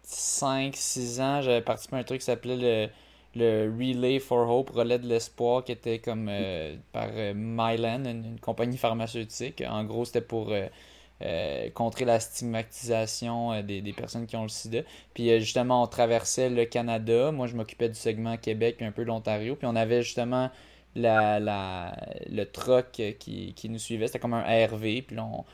5-6 0.06 1.20
ans, 1.20 1.40
j'avais 1.42 1.62
participé 1.62 1.96
à 1.96 1.98
un 1.98 2.04
truc 2.04 2.20
qui 2.20 2.26
s'appelait 2.26 2.56
le 2.56 2.88
le 3.36 3.72
Relay 3.78 4.18
for 4.18 4.48
Hope, 4.48 4.70
Relais 4.70 4.98
de 4.98 5.06
l'espoir, 5.06 5.64
qui 5.64 5.72
était 5.72 5.98
comme 5.98 6.28
euh, 6.30 6.76
par 6.92 7.08
euh, 7.12 7.32
Mylan, 7.34 8.04
une, 8.04 8.40
compagnie 8.40 8.76
pharmaceutique. 8.76 9.62
En 9.66 9.84
gros, 9.84 10.04
c'était 10.04 10.20
pour 10.20 10.52
euh, 10.52 11.70
contrer 11.70 12.04
la 12.04 12.20
stigmatisation 12.20 13.62
des, 13.62 13.94
personnes 13.96 14.26
qui 14.26 14.36
ont 14.36 14.42
le 14.42 14.48
sida. 14.48 14.80
Puis 15.14 15.40
justement, 15.40 15.82
on 15.82 15.86
traversait 15.86 16.50
le 16.50 16.64
Canada. 16.64 17.32
Moi, 17.32 17.46
je 17.46 17.56
m'occupais 17.56 17.88
du 17.88 17.94
segment 17.94 18.36
Québec 18.36 18.76
puis 18.76 18.86
un 18.86 18.92
peu 18.92 19.02
l'Ontario. 19.02 19.56
Puis 19.56 19.66
on 19.66 19.76
avait 19.76 20.02
justement 20.02 20.50
la, 20.94 21.40
la, 21.40 21.96
le 22.30 22.44
truck 22.44 22.92
qui, 23.18 23.52
qui 23.54 23.68
nous 23.68 23.78
suivait. 23.78 24.06
C'était 24.06 24.18
comme 24.18 24.34
un 24.34 24.66
RV. 24.66 25.02
Puis 25.02 25.18
on, 25.18 25.44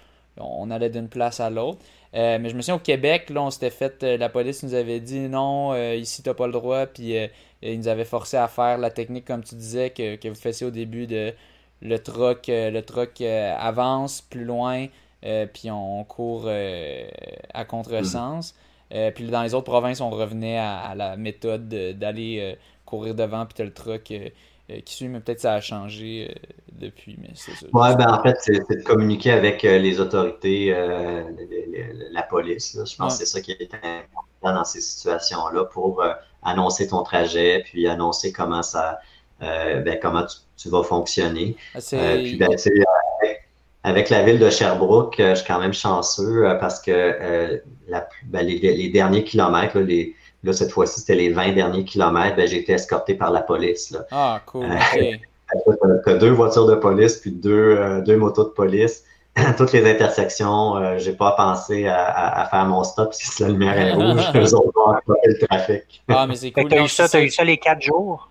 on 0.40 0.70
allait 0.70 0.90
d'une 0.90 1.08
place 1.08 1.40
à 1.40 1.50
l'autre. 1.50 1.78
mais 2.12 2.48
je 2.48 2.54
me 2.56 2.60
souviens 2.60 2.76
au 2.76 2.78
Québec, 2.78 3.30
là, 3.30 3.42
on 3.42 3.50
s'était 3.50 3.70
fait. 3.70 4.02
la 4.02 4.28
police 4.28 4.62
nous 4.62 4.74
avait 4.74 5.00
dit 5.00 5.20
non, 5.20 5.74
ici, 5.94 6.22
t'as 6.22 6.34
pas 6.34 6.46
le 6.46 6.52
droit. 6.52 6.86
Puis 6.86 7.14
il 7.62 7.78
nous 7.78 7.88
avait 7.88 8.04
forcé 8.04 8.36
à 8.36 8.48
faire 8.48 8.78
la 8.78 8.90
technique, 8.90 9.24
comme 9.24 9.44
tu 9.44 9.54
disais, 9.54 9.90
que, 9.90 10.16
que 10.16 10.28
vous 10.28 10.34
faisiez 10.34 10.66
au 10.66 10.70
début 10.70 11.06
de 11.06 11.34
le 11.82 11.98
troc, 11.98 12.48
euh, 12.48 12.70
le 12.70 12.82
troc 12.82 13.20
euh, 13.20 13.54
avance 13.58 14.20
plus 14.20 14.44
loin, 14.44 14.86
euh, 15.24 15.46
puis 15.46 15.70
on 15.70 16.04
court 16.04 16.48
à 16.48 17.64
contresens. 17.64 18.54
Mm. 18.90 19.10
puis 19.14 19.24
dans 19.28 19.42
les 19.42 19.54
autres 19.54 19.70
provinces, 19.70 20.00
on 20.00 20.10
revenait 20.10 20.58
à, 20.58 20.94
la 20.96 21.16
méthode 21.16 21.68
d'aller 21.68 22.56
courir 22.84 23.14
devant, 23.14 23.46
puis 23.46 23.62
le 23.62 23.72
troc 23.72 24.12
qui 24.84 24.94
suit, 24.94 25.08
mais 25.08 25.20
peut-être 25.20 25.40
ça 25.40 25.54
a 25.54 25.60
changé 25.60 26.34
depuis. 26.72 27.16
Mais 27.20 27.30
c'est 27.34 27.52
Ouais, 27.72 27.94
ben 27.96 28.08
en 28.08 28.22
fait, 28.22 28.36
c'est 28.40 28.52
de 28.52 28.82
communiquer 28.82 29.32
avec 29.32 29.62
les 29.62 30.00
autorités, 30.00 30.74
la 32.10 32.22
police. 32.22 32.78
Je 32.84 32.96
pense 32.96 33.18
que 33.18 33.24
c'est 33.24 33.30
ça 33.30 33.40
qui 33.40 33.52
est 33.52 33.74
important 33.74 34.54
dans 34.54 34.64
ces 34.64 34.80
situations-là 34.80 35.64
pour 35.66 36.02
annoncer 36.42 36.88
ton 36.88 37.02
trajet, 37.02 37.62
puis 37.64 37.86
annoncer 37.86 38.32
comment 38.32 38.62
ça, 38.62 38.98
euh, 39.42 39.80
ben, 39.80 39.98
comment 40.00 40.24
tu, 40.56 40.68
vas 40.68 40.82
fonctionner. 40.82 41.56
Ah, 41.74 41.78
euh, 41.94 42.16
puis, 42.16 42.36
ben, 42.36 42.50
avec, 43.82 44.10
la 44.10 44.22
ville 44.22 44.38
de 44.38 44.50
Sherbrooke, 44.50 45.18
euh, 45.20 45.30
je 45.30 45.36
suis 45.36 45.46
quand 45.46 45.58
même 45.58 45.72
chanceux 45.72 46.44
parce 46.60 46.80
que 46.80 47.60
la, 47.88 48.08
ben, 48.24 48.46
les, 48.46 48.88
derniers 48.90 49.24
kilomètres, 49.24 49.78
là, 49.78 49.84
les, 49.84 50.14
là 50.42 50.52
cette 50.52 50.72
fois-ci, 50.72 51.00
c'était 51.00 51.14
les 51.14 51.30
20 51.30 51.52
derniers 51.52 51.84
kilomètres, 51.84 52.36
ben, 52.36 52.46
j'ai 52.48 52.58
été 52.58 52.72
escorté 52.72 53.14
par 53.14 53.30
la 53.30 53.42
police. 53.42 53.90
Là. 53.90 54.06
Ah, 54.10 54.40
cool. 54.46 54.66
Okay. 54.92 55.20
deux 56.20 56.30
voitures 56.30 56.66
de 56.66 56.76
police, 56.76 57.16
puis 57.16 57.32
deux, 57.32 58.02
deux 58.02 58.16
motos 58.16 58.44
de 58.44 58.50
police. 58.50 59.04
toutes 59.56 59.72
les 59.72 59.88
intersections, 59.88 60.76
euh, 60.76 60.98
j'ai 60.98 61.12
pas 61.12 61.32
pensé 61.32 61.86
à, 61.86 62.46
faire 62.50 62.66
mon 62.66 62.82
stop 62.84 63.12
si 63.14 63.42
la 63.42 63.48
lumière 63.48 63.78
est 63.78 63.92
rouge, 63.94 64.24
eux 64.34 64.54
autres 64.54 64.72
vont 64.74 65.16
le 65.24 65.46
trafic. 65.46 66.02
Ah, 66.08 66.26
mais 66.26 66.36
c'est 66.36 66.50
cool. 66.50 66.68
Tu 66.68 66.78
as, 66.78 66.84
eu 66.84 66.88
ça, 66.88 67.04
as 67.12 67.20
eu 67.20 67.30
ça 67.30 67.44
les 67.44 67.58
quatre 67.58 67.82
jours? 67.82 68.30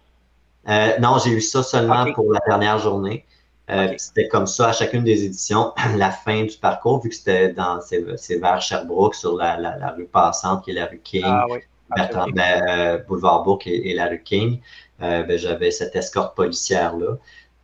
Euh, 0.68 0.98
non, 1.00 1.18
j'ai 1.24 1.32
eu 1.32 1.42
ça 1.42 1.64
seulement 1.64 2.12
pour 2.14 2.32
la 2.34 2.40
dernière 2.46 2.80
journée. 2.80 3.26
Euh, 3.70 3.94
c'était 3.98 4.28
comme 4.28 4.48
ça 4.48 4.70
à 4.70 4.74
chacune 4.74 5.04
des 5.04 5.24
éditions, 5.24 5.74
la 5.96 6.10
fin 6.10 6.44
du 6.44 6.58
parcours, 6.58 7.02
vu 7.02 7.10
que 7.10 7.16
c'était 7.16 7.50
dans 7.50 7.80
c'est 7.82 8.38
vers 8.38 8.62
Sherbrooke, 8.62 9.16
sur 9.16 9.36
la, 9.36 9.58
la, 9.58 9.92
rue 9.92 10.06
passante 10.06 10.64
qui 10.64 10.72
est 10.72 10.74
la 10.74 10.88
rue 10.88 11.02
King, 11.04 11.24
ah, 11.26 11.46
oui. 11.50 11.60
Ben, 11.96 13.04
Boulevard 13.08 13.44
Bourg 13.44 13.60
et, 13.66 13.94
la 13.94 14.08
rue 14.08 14.24
King. 14.24 14.60
Ben, 15.00 15.38
j'avais 15.38 15.72
cette 15.72 15.96
escorte 15.96 16.36
policière-là. 16.36 17.18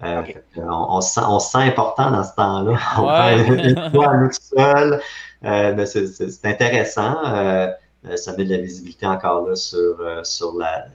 Euh, 0.03 0.23
on, 0.57 1.01
se 1.01 1.21
sent, 1.51 1.57
important 1.57 2.11
dans 2.11 2.23
ce 2.23 2.35
temps-là. 2.35 2.77
On 2.97 3.07
fait 3.45 3.91
fois 3.91 4.09
à 4.11 4.17
nous 4.17 4.31
seul. 4.31 5.01
Euh, 5.43 5.85
c'est 5.85 6.45
intéressant. 6.45 7.15
Euh, 7.25 7.71
ça 8.15 8.35
met 8.35 8.45
de 8.45 8.55
la 8.55 8.61
visibilité 8.61 9.05
encore 9.07 9.47
là 9.47 9.55
sur, 9.55 9.97
sur 10.23 10.53
la, 10.57 10.85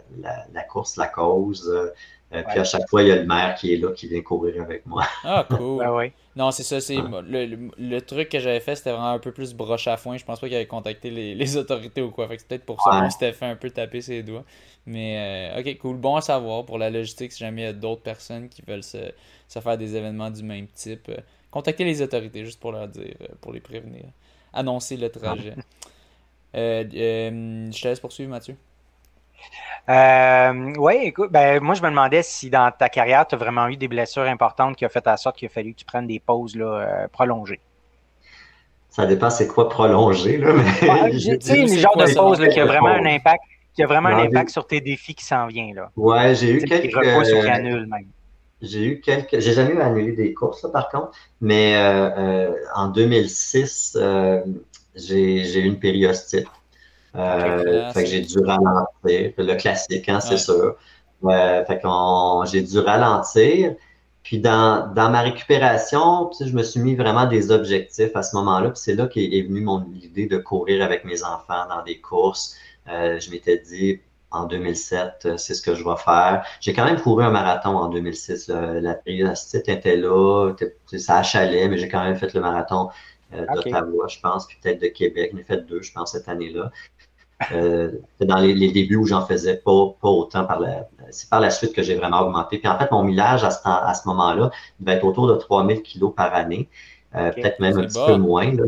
la, 0.53 0.63
course, 0.63 0.97
la 0.97 1.07
cause. 1.09 1.73
Puis 2.31 2.59
à 2.59 2.65
chaque 2.65 2.89
fois, 2.89 3.03
il 3.03 3.09
y 3.09 3.13
a 3.13 3.17
le 3.17 3.27
maire 3.27 3.57
qui 3.57 3.75
est 3.75 3.79
là, 3.79 3.91
qui 3.93 4.07
vient 4.07 4.23
courir 4.23 4.63
avec 4.63 4.87
moi. 4.87 5.05
Ah, 5.25 5.45
cool. 5.49 5.79
Ben 5.79 6.11
non, 6.37 6.53
c'est 6.53 6.63
ça. 6.63 6.81
c'est 6.81 6.97
le, 6.97 7.99
truc 8.01 8.29
que 8.29 8.39
j'avais 8.39 8.61
fait, 8.61 8.77
c'était 8.77 8.93
vraiment 8.93 9.11
un 9.11 9.19
peu 9.19 9.33
plus 9.33 9.53
broche 9.53 9.89
à 9.89 9.97
foin. 9.97 10.17
Je 10.17 10.25
pense 10.25 10.39
pas 10.39 10.47
qu'il 10.47 10.57
avait 10.57 10.67
contacté 10.67 11.11
les, 11.11 11.57
autorités 11.57 12.03
ou 12.03 12.11
quoi. 12.11 12.29
Fait 12.29 12.39
c'est 12.39 12.47
peut-être 12.47 12.65
pour 12.65 12.81
ça 12.81 13.01
qu'on 13.01 13.11
s'était 13.11 13.33
fait 13.33 13.47
un 13.47 13.57
peu 13.57 13.71
taper 13.71 14.01
ses 14.01 14.23
doigts. 14.23 14.45
Mais 14.87 15.53
euh, 15.57 15.61
ok, 15.61 15.79
cool. 15.79 15.97
Bon 15.97 16.17
à 16.17 16.21
savoir 16.21 16.65
pour 16.65 16.79
la 16.79 16.89
logistique 16.89 17.33
si 17.33 17.41
jamais 17.41 17.63
il 17.63 17.65
y 17.65 17.69
a 17.69 17.73
d'autres 17.73 18.03
personnes 18.03 18.49
qui 18.49 18.63
veulent 18.63 18.85
se, 18.85 19.13
faire 19.49 19.77
des 19.77 19.97
événements 19.97 20.31
du 20.31 20.45
même 20.45 20.69
type. 20.69 21.09
Euh, 21.09 21.17
contactez 21.51 21.85
les 21.85 22.01
autorités 22.01 22.45
juste 22.45 22.61
pour 22.61 22.73
leur 22.73 22.87
dire, 22.87 23.15
euh, 23.23 23.27
pour 23.41 23.53
les 23.53 23.61
prévenir. 23.61 24.05
Annoncer 24.53 24.97
le 24.97 25.11
trajet. 25.11 25.55
je 26.55 27.71
te 27.71 27.89
laisse 27.89 28.01
poursuivre, 28.01 28.31
Mathieu. 28.31 28.57
Oui, 30.79 30.95
écoute, 31.03 31.33
ben, 31.33 31.61
moi 31.63 31.75
je 31.75 31.83
me 31.83 31.89
demandais 31.89 32.23
si 32.23 32.51
dans 32.51 32.71
ta 32.71 32.89
carrière, 32.89 33.27
tu 33.27 33.35
as 33.35 33.39
vraiment 33.39 33.69
eu 33.69 33.77
des 33.77 33.89
blessures 33.89 34.23
importantes 34.23 34.77
qui 34.77 34.87
ont 34.87 34.91
fait 34.91 35.07
en 35.07 35.17
sorte 35.17 35.37
qu'il 35.37 35.47
a 35.47 35.51
fallu 35.51 35.73
que 35.73 35.79
tu 35.79 35.85
prennes 35.85 36.07
des 36.07 36.21
pauses 36.21 36.57
là, 36.57 37.09
prolongées. 37.13 37.61
Ça 38.89 39.07
dépend 39.07 39.31
c'est 39.31 39.47
quoi 39.47 39.69
prolonger. 39.69 40.39
Là, 40.39 40.53
mais... 40.53 41.19
sais, 41.41 41.61
une 41.61 41.79
genre 41.79 41.97
de 41.97 42.13
pause 42.15 42.47
qui 42.53 42.61
a 42.61 42.67
vraiment 42.67 42.89
un 42.89 43.07
impact 43.07 43.43
y 43.81 43.85
a 43.85 43.87
vraiment 43.87 44.09
un 44.09 44.19
impact 44.19 44.51
sur 44.51 44.67
tes 44.67 44.81
défis 44.81 45.15
qui 45.15 45.25
s'en 45.25 45.47
vient. 45.47 45.73
Là. 45.75 45.91
Ouais, 45.97 46.35
j'ai 46.35 46.53
eu 46.53 46.65
quelques. 46.65 46.89
Qui 46.89 46.97
même. 46.97 48.07
J'ai 48.63 48.85
eu 48.85 49.01
quelques. 49.01 49.41
J'ai 49.41 49.53
jamais 49.53 49.75
eu 49.75 49.81
annulé 49.81 50.13
des 50.13 50.35
courses, 50.35 50.67
par 50.73 50.89
contre, 50.91 51.13
mais 51.41 51.77
euh, 51.77 52.51
euh, 52.51 52.55
en 52.75 52.89
2006, 52.89 53.97
euh, 53.97 54.41
j'ai 54.95 55.61
eu 55.61 55.65
une 55.65 55.79
périostite. 55.79 56.49
Fait 57.15 58.05
que 58.05 58.07
j'ai 58.07 58.21
dû 58.21 58.39
ralentir. 58.39 59.33
Le 59.39 59.55
classique, 59.55 60.09
hein, 60.09 60.21
c'est 60.21 60.39
sûr. 60.39 60.77
fait 61.23 61.81
que 61.83 62.51
j'ai 62.51 62.63
dû 62.63 62.79
ralentir. 62.79 63.75
Puis 64.23 64.39
dans, 64.39 64.93
dans 64.95 65.11
ma 65.11 65.23
récupération, 65.23 66.31
je 66.39 66.53
me 66.53 66.63
suis 66.63 66.81
mis 66.81 66.95
vraiment 66.95 67.27
des 67.27 67.51
objectifs 67.51 68.15
à 68.15 68.23
ce 68.23 68.37
moment-là. 68.37 68.71
Puis 68.71 68.81
c'est 68.83 68.95
là 68.95 69.07
qu'est 69.07 69.25
est 69.25 69.43
venue 69.43 69.63
mon 69.63 69.85
idée 69.95 70.27
de 70.27 70.37
courir 70.37 70.85
avec 70.85 71.05
mes 71.05 71.23
enfants 71.25 71.67
dans 71.69 71.83
des 71.83 72.01
courses. 72.01 72.57
Euh, 72.89 73.19
je 73.19 73.31
m'étais 73.31 73.59
dit, 73.59 74.01
en 74.31 74.45
2007, 74.45 75.23
euh, 75.25 75.37
c'est 75.37 75.55
ce 75.55 75.63
que 75.63 75.75
je 75.75 75.83
vais 75.85 75.97
faire. 75.97 76.45
J'ai 76.61 76.73
quand 76.73 76.85
même 76.85 77.01
couru 77.01 77.25
un 77.25 77.31
marathon 77.31 77.71
en 77.71 77.89
2006. 77.89 78.49
La 78.49 78.95
périostite 78.95 79.69
était 79.69 79.97
là, 79.97 80.53
ça 80.97 81.19
achalait, 81.19 81.69
mais 81.69 81.79
j'ai 81.79 81.89
quand 81.89 82.03
même 82.05 82.17
fait 82.17 82.33
le 82.35 82.41
marathon 82.41 82.91
euh, 83.33 83.47
d'Ottawa, 83.55 84.07
je 84.09 84.21
pense, 84.21 84.47
puis 84.47 84.59
peut-être 84.63 84.83
de 84.83 84.89
Québec. 84.89 85.31
J'en 85.33 85.39
ai 85.39 85.45
fait 85.45 85.67
deux, 85.67 85.83
je 85.83 85.93
pense, 85.93 86.13
cette 86.13 86.29
année-là. 86.29 86.71
Euh, 87.53 87.93
dans 88.21 88.37
les, 88.37 88.71
débuts 88.71 88.97
où 88.97 89.07
j'en 89.07 89.27
faisais 89.27 89.57
pas, 89.57 89.95
pas 90.01 90.09
autant 90.09 90.45
par 90.45 90.61
la, 90.61 90.87
c'est 91.11 91.31
par 91.31 91.41
la 91.41 91.51
suite 91.51 91.73
que 91.73 91.83
j'ai 91.83 91.95
vraiment 91.95 92.21
augmenté. 92.21 92.59
Puis 92.59 92.69
en 92.69 92.79
fait, 92.79 92.91
mon 92.91 93.03
millage 93.03 93.45
à 93.45 93.51
ce, 93.51 93.61
à 93.65 93.95
ce 93.95 94.07
moment-là 94.09 94.51
devait 94.79 94.99
être 94.99 95.05
autour 95.05 95.27
de 95.27 95.35
3000 95.35 95.83
kilos 95.83 96.13
par 96.15 96.35
année, 96.35 96.69
peut-être 97.13 97.59
même 97.59 97.79
un 97.79 97.85
petit 97.85 97.99
peu 98.07 98.17
moins. 98.17 98.53
Là. 98.53 98.65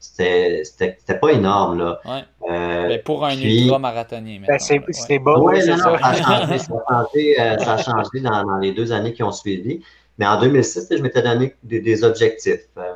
C'était 0.00 1.18
pas 1.20 1.30
énorme. 1.30 1.78
Là. 1.78 2.00
Ouais. 2.04 2.24
Euh, 2.50 2.88
mais 2.88 2.98
pour 2.98 3.24
un 3.24 3.36
ultra-marathonien. 3.36 4.40
Ben, 4.46 4.58
c'est 4.58 5.18
beau. 5.18 5.52
ça, 5.60 5.74
a 5.74 6.14
changé, 6.14 6.58
ça, 6.58 6.74
a 6.88 7.04
changé, 7.04 7.40
euh, 7.40 7.58
ça 7.58 7.72
a 7.74 7.78
changé 7.78 8.20
dans, 8.20 8.44
dans, 8.44 8.58
les 8.58 8.72
deux 8.72 8.92
années 8.92 9.12
qui 9.12 9.22
ont 9.22 9.32
suivi. 9.32 9.82
Mais 10.18 10.26
en 10.26 10.40
2006, 10.40 10.88
je 10.90 11.02
m'étais 11.02 11.22
donné 11.22 11.54
des, 11.62 12.04
objectifs. 12.04 12.68
Euh, 12.76 12.94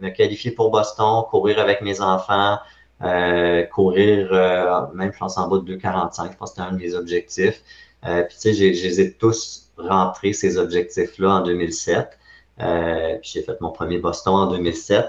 me 0.00 0.10
qualifier 0.10 0.50
pour 0.50 0.70
Boston, 0.70 1.22
courir 1.30 1.58
avec 1.60 1.80
mes 1.80 2.00
enfants, 2.00 2.54
euh, 2.54 2.56
courir, 3.72 4.32
même 4.94 5.12
je 5.12 5.18
pense 5.18 5.38
en 5.38 5.48
bas 5.48 5.58
de 5.58 5.76
2,45. 5.76 6.32
Je 6.32 6.36
pense 6.36 6.50
que 6.50 6.56
c'était 6.56 6.68
un 6.68 6.72
de 6.72 6.78
mes 6.78 6.94
objectifs. 6.94 7.62
puis 8.02 8.10
tu 8.30 8.36
sais, 8.36 8.54
je 8.54 8.64
les 8.64 9.00
ai 9.00 9.12
tous 9.12 9.70
rentrés, 9.76 10.32
ces 10.32 10.56
objectifs-là, 10.58 11.30
en 11.30 11.40
2007. 11.42 12.18
puis 12.58 12.66
j'ai 13.22 13.42
fait 13.42 13.60
mon 13.60 13.70
premier 13.70 13.98
Boston 13.98 14.34
en 14.34 14.46
2007. 14.46 15.06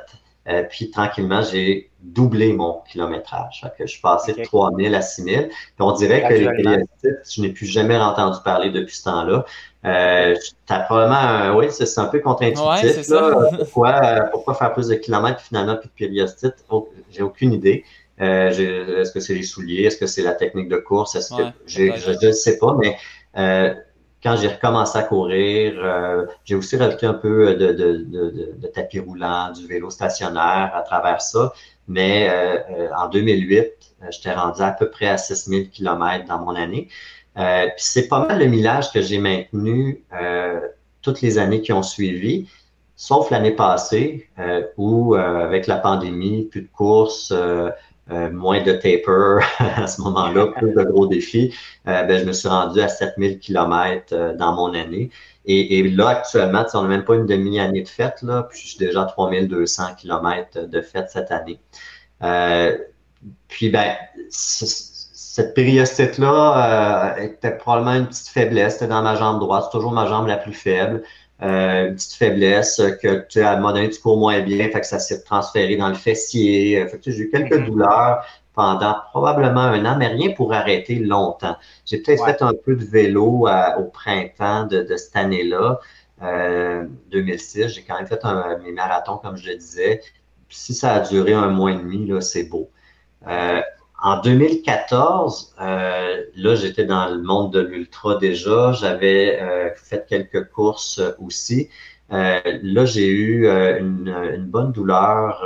Euh, 0.48 0.64
puis 0.70 0.92
tranquillement, 0.92 1.42
j'ai 1.42 1.90
doublé 2.02 2.54
mon 2.54 2.82
kilométrage. 2.92 3.66
que 3.78 3.86
je 3.86 3.92
suis 3.92 4.02
passé 4.02 4.34
de 4.34 4.44
3000 4.44 4.94
à 4.94 5.02
6000. 5.02 5.48
Puis 5.48 5.54
on 5.80 5.92
dirait 5.94 6.28
que 6.28 6.34
les 6.34 6.46
périodiques, 6.46 6.88
je 7.04 7.42
n'ai 7.42 7.50
plus 7.50 7.66
jamais 7.66 7.98
entendu 7.98 8.38
parler 8.44 8.70
depuis 8.70 8.96
ce 8.96 9.06
temps-là. 9.06 9.46
Euh, 9.86 10.36
as 10.70 10.80
probablement, 10.82 11.58
oui, 11.58 11.68
c'est 11.72 12.00
un 12.00 12.06
peu 12.06 12.20
contre-intuitif. 12.20 13.08
pourquoi, 13.58 14.04
euh, 14.04 14.20
pourquoi, 14.32 14.54
faire 14.54 14.74
plus 14.74 14.88
de 14.88 14.96
kilomètres 14.96 15.42
finalement 15.42 15.78
plus 15.78 15.88
de 15.88 15.94
périostite? 15.94 16.56
Oh, 16.70 16.90
j'ai 17.12 17.24
aucune 17.24 17.54
idée. 17.54 17.84
Euh, 18.22 19.02
Est-ce 19.02 19.12
que 19.12 19.20
c'est 19.20 19.34
les 19.34 19.44
souliers? 19.44 19.84
Est-ce 19.84 19.98
que 19.98 20.08
c'est 20.08 20.24
la 20.24 20.34
technique 20.34 20.70
de 20.70 20.78
course? 20.78 21.16
Est-ce 21.16 21.36
que 21.36 21.44
je 21.66 22.28
ne 22.28 22.32
sais 22.32 22.60
pas, 22.60 22.76
mais 22.76 22.98
quand 24.26 24.35
j'ai 24.38 24.47
recommencé 24.47 24.97
à 24.97 25.03
courir, 25.03 25.76
euh, 25.77 26.26
j'ai 26.45 26.56
aussi 26.56 26.77
rajouté 26.77 27.06
un 27.06 27.14
peu 27.14 27.53
de, 27.53 27.73
de, 27.73 28.68
tapis 28.73 28.99
roulant, 28.99 29.52
du 29.52 29.68
vélo 29.68 29.91
stationnaire 29.91 30.72
à 30.73 30.81
travers 30.81 31.22
ça. 31.22 31.53
Mais 31.88 32.27
euh, 32.31 32.89
en 32.97 33.07
2008, 33.07 33.68
j'étais 34.10 34.34
rendu 34.34 34.64
à 34.64 34.72
peu 34.72 34.89
près 34.89 35.06
à 35.06 35.19
6000 35.19 35.69
km 35.69 36.26
dans 36.26 36.39
mon 36.39 36.56
année. 36.56 36.89
Euh, 37.38 37.68
puis 37.68 37.85
c'est 37.85 38.07
pas 38.07 38.26
mal 38.26 38.39
le 38.39 38.47
millage 38.47 38.91
que 38.91 38.99
j'ai 38.99 39.19
maintenu 39.19 40.03
toutes 41.03 41.22
les 41.22 41.38
années 41.38 41.61
qui 41.61 41.72
ont 41.72 41.84
suivi, 41.84 42.49
sauf 42.95 43.30
l'année 43.30 43.52
passée 43.52 44.27
où, 44.76 45.14
avec 45.14 45.68
la 45.68 45.77
pandémie, 45.77 46.45
plus 46.45 46.64
de 46.64 46.69
courses, 46.69 47.31
euh, 48.11 48.30
moins 48.30 48.61
de 48.61 48.72
taper 48.72 49.40
à 49.60 49.88
ce 49.88 49.99
moment-là, 50.02 50.48
plus 50.57 50.73
de 50.73 50.84
gros 50.84 51.07
défis, 51.07 51.56
euh, 51.88 52.03
ben, 52.03 52.19
je 52.19 52.26
me 52.26 52.34
suis 52.34 52.48
rendu 52.48 52.80
à 52.80 52.88
7000 52.88 53.40
km 53.40 54.14
euh, 54.14 54.36
dans 54.36 54.53
mon 54.53 54.76
année. 54.76 55.10
Et, 55.45 55.80
et 55.80 55.90
là, 55.90 56.10
actuellement, 56.10 56.65
on 56.76 56.84
n'a 56.84 56.88
même 56.88 57.03
pas 57.03 57.15
une 57.15 57.26
demi-année 57.26 57.82
de 57.82 57.88
fête, 57.88 58.22
là, 58.22 58.44
puis 58.44 58.60
je 58.60 58.68
suis 58.68 58.77
déjà 58.77 59.03
à 59.03 59.06
3200 59.06 59.95
km 59.98 60.68
de 60.68 60.82
fête 60.82 61.10
cette 61.10 61.32
année. 61.32 61.60
puis, 63.48 63.69
ben, 63.69 63.95
cette 64.30 65.53
périostite-là 65.53 67.15
était 67.19 67.57
probablement 67.57 67.95
une 67.95 68.07
petite 68.07 68.27
faiblesse. 68.27 68.73
C'était 68.73 68.88
dans 68.88 69.02
ma 69.02 69.15
jambe 69.15 69.40
droite. 69.40 69.65
C'est 69.65 69.77
toujours 69.77 69.91
ma 69.91 70.07
jambe 70.07 70.27
la 70.27 70.38
plus 70.38 70.53
faible. 70.53 71.03
Euh, 71.41 71.90
une 71.90 71.95
petite 71.95 72.14
faiblesse 72.14 72.82
que 73.02 73.26
tu 73.28 73.41
à 73.41 73.52
un 73.52 73.56
moment 73.57 73.74
donné, 73.74 73.90
tu 73.90 73.99
cours 73.99 74.18
moins 74.18 74.41
bien, 74.41 74.70
fait 74.70 74.80
que 74.80 74.88
ça 74.88 74.99
s'est 74.99 75.22
transféré 75.24 75.76
dans 75.76 75.90
le 75.90 75.95
fessier. 75.95 76.80
Euh, 76.80 76.88
fait 76.88 76.98
que 76.99 77.12
j'ai 77.12 77.24
eu 77.24 77.30
quelques 77.30 77.52
mm-hmm. 77.52 77.66
douleurs 77.66 78.26
pendant 78.53 78.95
probablement 79.12 79.62
un 79.62 79.86
an, 79.86 79.98
mais 79.98 80.07
rien 80.07 80.32
pour 80.32 80.53
arrêter 80.53 80.95
longtemps. 80.95 81.57
J'ai 81.86 81.98
peut-être 81.98 82.26
fait 82.26 82.41
un 82.41 82.53
peu 82.53 82.76
de 82.76 82.86
vélo 82.86 83.48
au 83.78 83.84
printemps 83.84 84.66
de, 84.66 84.95
cette 84.95 85.16
année-là, 85.16 85.80
euh, 86.24 86.86
2006. 87.12 87.68
J'ai 87.68 87.84
quand 87.84 87.95
même 87.98 88.07
fait 88.07 88.24
un, 88.24 88.57
mes 88.60 88.72
marathons, 88.72 89.18
comme 89.18 89.36
je 89.36 89.49
le 89.49 89.57
disais. 89.57 90.02
si 90.49 90.74
ça 90.74 90.94
a 90.94 90.99
duré 91.02 91.34
un 91.34 91.49
mois 91.49 91.72
et 91.72 91.76
demi, 91.76 92.07
là, 92.07 92.22
c'est 92.22 92.45
beau. 92.45 92.70
Euh, 93.28 93.62
en 94.06 94.22
2014, 94.22 95.56
euh, 95.60 96.23
là, 96.36 96.56
j'étais 96.56 96.86
dans 96.86 97.10
le 97.10 97.23
monde 97.23 97.52
de 97.52 97.60
l'ultra 97.60 98.18
déjà. 98.18 98.72
J'avais 98.72 99.41
euh, 99.41 99.72
fait 99.76 100.06
quelques 100.07 100.52
courses 100.52 101.02
aussi. 101.18 101.69
Euh, 102.14 102.40
là, 102.61 102.86
j'ai 102.86 103.07
eu 103.07 103.49
une, 103.49 104.45
bonne 104.48 104.72
douleur. 104.72 105.41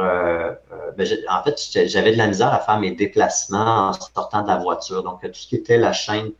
Ben, 0.98 1.08
en 1.30 1.44
fait, 1.44 1.88
j'avais 1.88 2.12
de 2.12 2.18
la 2.18 2.28
misère 2.28 2.54
à 2.54 2.60
faire 2.60 2.82
mes 2.82 2.92
déplacements 2.92 3.92
en 3.92 3.94
sortant 3.94 4.42
de 4.42 4.50
la 4.50 4.58
voiture. 4.58 5.04
Donc, 5.04 5.22
tout 5.22 5.30
ce 5.32 5.48
qui 5.48 5.56
était 5.56 5.78
la 5.78 5.94
chaîne 5.94 6.32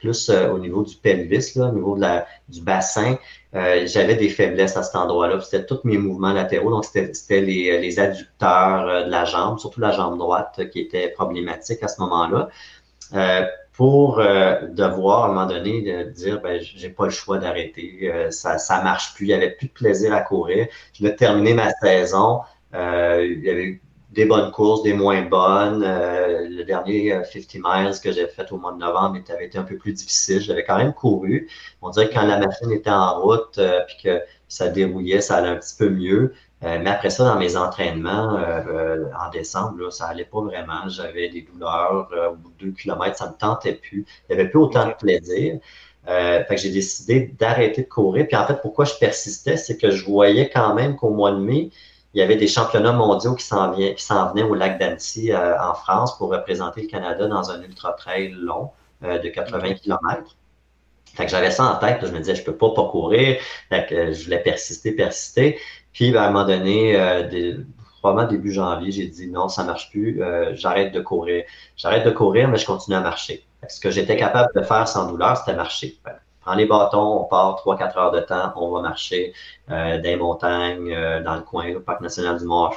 plus 0.00 0.28
au 0.28 0.58
niveau 0.58 0.82
du 0.82 0.96
pelvis, 0.96 1.52
là, 1.54 1.66
au 1.66 1.72
niveau 1.72 1.94
de 1.94 2.00
la, 2.00 2.26
du 2.48 2.62
bassin, 2.62 3.16
euh, 3.54 3.86
j'avais 3.86 4.14
des 4.14 4.28
faiblesses 4.28 4.76
à 4.76 4.82
cet 4.82 4.94
endroit-là. 4.94 5.40
C'était 5.40 5.66
tous 5.66 5.80
mes 5.84 5.98
mouvements 5.98 6.32
latéraux. 6.32 6.70
Donc, 6.70 6.84
c'était 6.84 7.40
les, 7.40 7.80
les, 7.80 7.98
adducteurs 7.98 8.88
euh, 8.88 9.04
de 9.04 9.10
la 9.10 9.24
jambe, 9.24 9.58
surtout 9.58 9.80
la 9.80 9.90
jambe 9.90 10.18
droite 10.18 10.54
euh, 10.60 10.64
qui 10.66 10.80
était 10.80 11.08
problématique 11.08 11.82
à 11.82 11.88
ce 11.88 12.00
moment-là. 12.00 12.48
Euh, 13.14 13.44
pour 13.72 14.18
devoir, 14.18 15.24
à 15.24 15.24
un 15.24 15.28
moment 15.28 15.46
donné, 15.46 15.80
de 15.80 16.10
dire, 16.10 16.42
ben, 16.42 16.60
j'ai 16.60 16.90
pas 16.90 17.06
le 17.06 17.10
choix 17.10 17.38
d'arrêter. 17.38 18.12
ça, 18.30 18.58
ça 18.58 18.82
marche 18.82 19.14
plus. 19.14 19.24
Il 19.24 19.28
y 19.30 19.32
avait 19.32 19.52
plus 19.52 19.68
de 19.68 19.72
plaisir 19.72 20.12
à 20.12 20.20
courir. 20.20 20.66
Je 20.92 20.98
venais 20.98 21.12
de 21.12 21.16
terminer 21.16 21.54
ma 21.54 21.70
saison. 21.70 22.40
il 22.74 23.40
y 23.42 23.48
avait 23.48 23.80
des 24.12 24.24
bonnes 24.24 24.50
courses, 24.50 24.82
des 24.82 24.92
moins 24.92 25.22
bonnes. 25.22 25.84
Euh, 25.84 26.48
le 26.48 26.64
dernier 26.64 27.22
50 27.24 27.54
euh, 27.54 27.58
miles 27.64 28.00
que 28.02 28.10
j'ai 28.10 28.26
fait 28.26 28.50
au 28.50 28.58
mois 28.58 28.72
de 28.72 28.78
novembre 28.78 29.18
avait 29.28 29.46
été 29.46 29.58
un 29.58 29.62
peu 29.62 29.76
plus 29.76 29.92
difficile. 29.92 30.40
J'avais 30.40 30.64
quand 30.64 30.78
même 30.78 30.92
couru. 30.92 31.48
On 31.80 31.90
dirait 31.90 32.08
que 32.08 32.14
quand 32.14 32.26
la 32.26 32.38
machine 32.38 32.72
était 32.72 32.90
en 32.90 33.20
route 33.20 33.58
euh, 33.58 33.80
puis 33.86 33.96
que 34.02 34.22
ça 34.48 34.68
dérouillait, 34.68 35.20
ça 35.20 35.36
allait 35.36 35.48
un 35.48 35.56
petit 35.56 35.76
peu 35.78 35.88
mieux. 35.88 36.34
mais 36.62 36.90
après 36.90 37.10
ça, 37.10 37.24
dans 37.24 37.38
mes 37.38 37.56
entraînements 37.56 38.34
en 38.34 39.30
décembre, 39.30 39.78
là, 39.78 39.90
ça 39.92 40.06
allait 40.06 40.24
pas 40.24 40.40
vraiment. 40.40 40.88
J'avais 40.88 41.28
des 41.28 41.42
douleurs. 41.42 42.08
au 42.32 42.34
bout 42.34 42.50
de 42.58 42.66
deux 42.66 42.72
kilomètres, 42.72 43.16
ça 43.16 43.28
me 43.28 43.34
tentait 43.38 43.74
plus. 43.74 44.04
Il 44.28 44.34
n'y 44.34 44.40
avait 44.40 44.50
plus 44.50 44.58
autant 44.58 44.88
de 44.88 44.94
plaisir. 44.94 45.60
fait 46.04 46.46
que 46.48 46.56
j'ai 46.56 46.70
décidé 46.70 47.32
d'arrêter 47.38 47.82
de 47.82 47.88
courir. 47.88 48.26
Puis 48.26 48.36
en 48.36 48.44
fait, 48.44 48.60
pourquoi 48.60 48.84
je 48.86 48.94
persistais, 48.98 49.56
c'est 49.56 49.78
que 49.78 49.90
je 49.90 50.04
voyais 50.04 50.50
quand 50.50 50.74
même 50.74 50.96
qu'au 50.96 51.10
mois 51.10 51.30
de 51.30 51.38
mai, 51.38 51.70
il 52.14 52.18
y 52.18 52.22
avait 52.22 52.36
des 52.36 52.48
championnats 52.48 52.92
mondiaux 52.92 53.34
qui 53.34 53.44
s'en 53.44 53.70
venaient 53.72 54.42
au 54.42 54.54
lac 54.54 54.78
d'Annecy 54.78 55.32
euh, 55.32 55.60
en 55.60 55.74
France 55.74 56.18
pour 56.18 56.30
représenter 56.30 56.82
le 56.82 56.88
Canada 56.88 57.26
dans 57.28 57.50
un 57.50 57.62
ultra-trail 57.62 58.32
long 58.32 58.70
euh, 59.04 59.18
de 59.18 59.28
80 59.28 59.74
km. 59.74 60.36
Fait 61.14 61.24
que 61.24 61.30
j'avais 61.30 61.50
ça 61.50 61.64
en 61.64 61.76
tête, 61.76 61.98
je 62.02 62.12
me 62.12 62.18
disais, 62.18 62.34
je 62.34 62.44
peux 62.44 62.56
pas 62.56 62.70
pas 62.70 62.88
courir. 62.88 63.40
Fait 63.68 63.86
que 63.86 63.94
euh, 63.94 64.12
je 64.12 64.24
voulais 64.24 64.42
persister, 64.42 64.92
persister. 64.92 65.58
Puis, 65.92 66.10
ben, 66.10 66.22
à 66.22 66.26
un 66.26 66.30
moment 66.30 66.46
donné, 66.46 66.96
probablement 68.00 68.28
début 68.28 68.52
janvier, 68.52 68.92
j'ai 68.92 69.06
dit 69.06 69.28
non, 69.28 69.48
ça 69.48 69.64
marche 69.64 69.90
plus, 69.90 70.22
j'arrête 70.52 70.92
de 70.92 71.00
courir. 71.00 71.44
J'arrête 71.76 72.04
de 72.04 72.10
courir, 72.10 72.48
mais 72.48 72.58
je 72.58 72.66
continue 72.66 72.96
à 72.96 73.00
marcher. 73.00 73.44
ce 73.68 73.80
que 73.80 73.90
j'étais 73.90 74.16
capable 74.16 74.50
de 74.54 74.62
faire 74.62 74.86
sans 74.86 75.10
douleur, 75.10 75.36
c'était 75.36 75.56
marcher 75.56 75.98
prend 76.40 76.54
les 76.54 76.66
bâtons, 76.66 77.20
on 77.20 77.24
part 77.24 77.62
3-4 77.64 77.98
heures 77.98 78.12
de 78.12 78.20
temps, 78.20 78.52
on 78.56 78.70
va 78.70 78.80
marcher 78.80 79.32
euh, 79.70 79.96
dans 79.96 80.02
les 80.02 80.16
montagnes, 80.16 80.92
euh, 80.92 81.22
dans 81.22 81.36
le 81.36 81.42
coin, 81.42 81.68
le 81.68 81.82
Parc 81.82 82.00
national 82.00 82.38
du 82.38 82.44
Mont. 82.44 82.70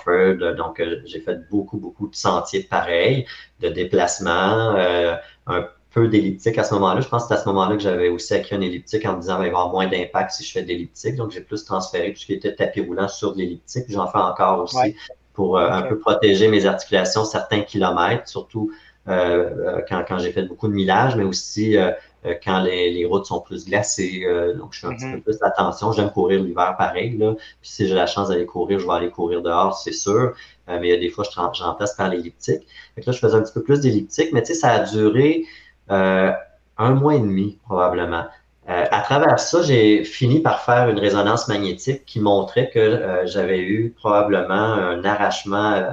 Donc, 0.57 0.79
euh, 0.79 1.01
j'ai 1.05 1.21
fait 1.21 1.49
beaucoup, 1.49 1.77
beaucoup 1.77 2.07
de 2.07 2.15
sentiers 2.15 2.63
pareils, 2.63 3.25
de 3.61 3.69
déplacements, 3.69 4.75
euh, 4.75 5.15
un 5.47 5.67
peu 5.91 6.07
d'elliptique 6.07 6.57
à 6.57 6.63
ce 6.63 6.73
moment-là. 6.73 7.01
Je 7.01 7.07
pense 7.07 7.23
que 7.23 7.29
c'est 7.29 7.33
à 7.35 7.37
ce 7.37 7.47
moment-là 7.49 7.75
que 7.75 7.81
j'avais 7.81 8.09
aussi 8.09 8.33
acquis 8.33 8.55
un 8.55 8.61
elliptique 8.61 9.05
en 9.05 9.15
me 9.15 9.21
disant 9.21 9.35
qu'il 9.35 9.43
va 9.43 9.45
y 9.45 9.49
avoir 9.49 9.69
moins 9.69 9.87
d'impact 9.87 10.31
si 10.31 10.43
je 10.43 10.51
fais 10.51 10.63
de 10.63 10.67
l'elliptique. 10.67 11.15
Donc, 11.15 11.31
j'ai 11.31 11.41
plus 11.41 11.63
transféré 11.63 12.13
tout 12.13 12.19
ce 12.19 12.25
qui 12.25 12.33
était 12.33 12.55
tapis 12.55 12.81
roulant 12.81 13.07
sur 13.07 13.33
l'elliptique. 13.35 13.85
J'en 13.89 14.07
fais 14.07 14.17
encore 14.17 14.63
aussi 14.63 14.95
pour 15.33 15.57
un 15.57 15.81
peu 15.81 15.97
protéger 15.97 16.47
mes 16.47 16.67
articulations 16.67 17.25
certains 17.25 17.61
kilomètres, 17.61 18.27
surtout 18.27 18.71
quand, 19.07 20.05
quand 20.07 20.19
j'ai 20.19 20.31
fait 20.31 20.43
beaucoup 20.43 20.67
de 20.67 20.73
millage, 20.73 21.15
mais 21.15 21.23
aussi 21.23 21.75
euh, 21.75 21.91
quand 22.43 22.61
les, 22.61 23.05
routes 23.05 23.25
sont 23.25 23.41
plus 23.41 23.65
glacées. 23.65 24.23
Euh, 24.25 24.53
donc, 24.53 24.73
je 24.73 24.79
fais 24.79 24.87
un 24.87 24.95
petit 24.95 25.05
mm-hmm. 25.05 25.15
peu 25.15 25.31
plus 25.31 25.37
attention. 25.41 25.91
J'aime 25.91 26.11
courir 26.11 26.41
l'hiver 26.41 26.75
pareil. 26.77 27.17
Là. 27.17 27.33
Puis 27.61 27.69
si 27.69 27.87
j'ai 27.87 27.95
la 27.95 28.07
chance 28.07 28.29
d'aller 28.29 28.45
courir, 28.45 28.79
je 28.79 28.85
vais 28.85 28.93
aller 28.93 29.09
courir 29.09 29.41
dehors, 29.41 29.77
c'est 29.77 29.91
sûr. 29.93 30.33
Euh, 30.69 30.79
mais 30.79 30.87
il 30.87 30.91
y 30.91 30.93
a 30.93 30.97
des 30.97 31.09
fois, 31.09 31.25
je 31.25 31.63
remplace 31.63 31.95
par 31.95 32.09
l'elliptique. 32.09 32.61
Fait 32.95 33.05
là, 33.05 33.11
je 33.11 33.19
faisais 33.19 33.35
un 33.35 33.41
petit 33.41 33.53
peu 33.53 33.63
plus 33.63 33.81
d'elliptique, 33.81 34.29
mais 34.33 34.41
tu 34.41 34.53
sais, 34.53 34.59
ça 34.59 34.71
a 34.71 34.79
duré 34.79 35.45
un 35.89 36.91
mois 36.95 37.15
et 37.15 37.19
demi, 37.19 37.59
probablement. 37.65 38.25
à 38.65 39.01
travers 39.01 39.37
ça, 39.37 39.61
j'ai 39.61 40.03
fini 40.05 40.39
par 40.39 40.63
faire 40.63 40.89
une 40.89 40.97
résonance 40.97 41.47
magnétique 41.49 42.05
qui 42.05 42.19
montrait 42.19 42.69
que 42.73 43.21
j'avais 43.25 43.59
eu 43.59 43.93
probablement 43.97 44.53
un 44.53 45.03
arrachement 45.03 45.83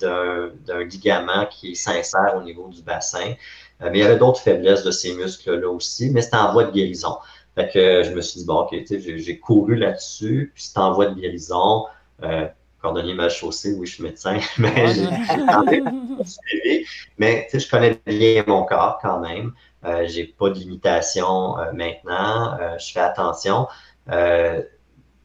d'un 0.00 0.84
ligament 0.84 1.46
qui 1.50 1.74
s'insère 1.74 2.34
au 2.36 2.42
niveau 2.42 2.68
du 2.68 2.82
bassin. 2.82 3.34
Euh, 3.82 3.90
mais 3.90 3.98
il 3.98 4.02
y 4.02 4.04
avait 4.04 4.18
d'autres 4.18 4.40
faiblesses 4.40 4.82
de 4.84 4.90
ces 4.90 5.14
muscles-là 5.14 5.68
aussi, 5.68 6.10
mais 6.10 6.22
c'était 6.22 6.36
en 6.36 6.52
voie 6.52 6.64
de 6.64 6.72
guérison. 6.72 7.18
Fait 7.58 7.68
que 7.68 7.78
euh, 7.78 8.04
je 8.04 8.10
me 8.12 8.20
suis 8.20 8.40
dit, 8.40 8.46
bon, 8.46 8.60
OK, 8.60 8.74
j'ai 8.88 9.38
couru 9.40 9.74
là-dessus, 9.74 10.52
puis 10.54 10.62
c'était 10.62 10.78
en 10.78 10.92
voie 10.92 11.06
de 11.06 11.20
guérison. 11.20 11.86
Euh, 12.22 12.46
cordonnier 12.80 13.14
mal 13.14 13.30
chaussé, 13.30 13.74
oui, 13.74 13.86
je 13.86 13.94
suis 13.94 14.04
médecin, 14.04 14.38
mais 14.58 14.94
j'ai 14.94 16.84
Mais 17.18 17.48
je 17.52 17.68
connais 17.68 17.98
bien 18.06 18.44
mon 18.46 18.64
corps 18.64 19.00
quand 19.02 19.18
même. 19.18 19.52
Euh, 19.84 20.06
j'ai 20.06 20.24
pas 20.24 20.50
de 20.50 20.54
limitation 20.54 21.56
maintenant. 21.72 22.56
je 22.78 22.92
fais 22.92 23.00
attention. 23.00 23.66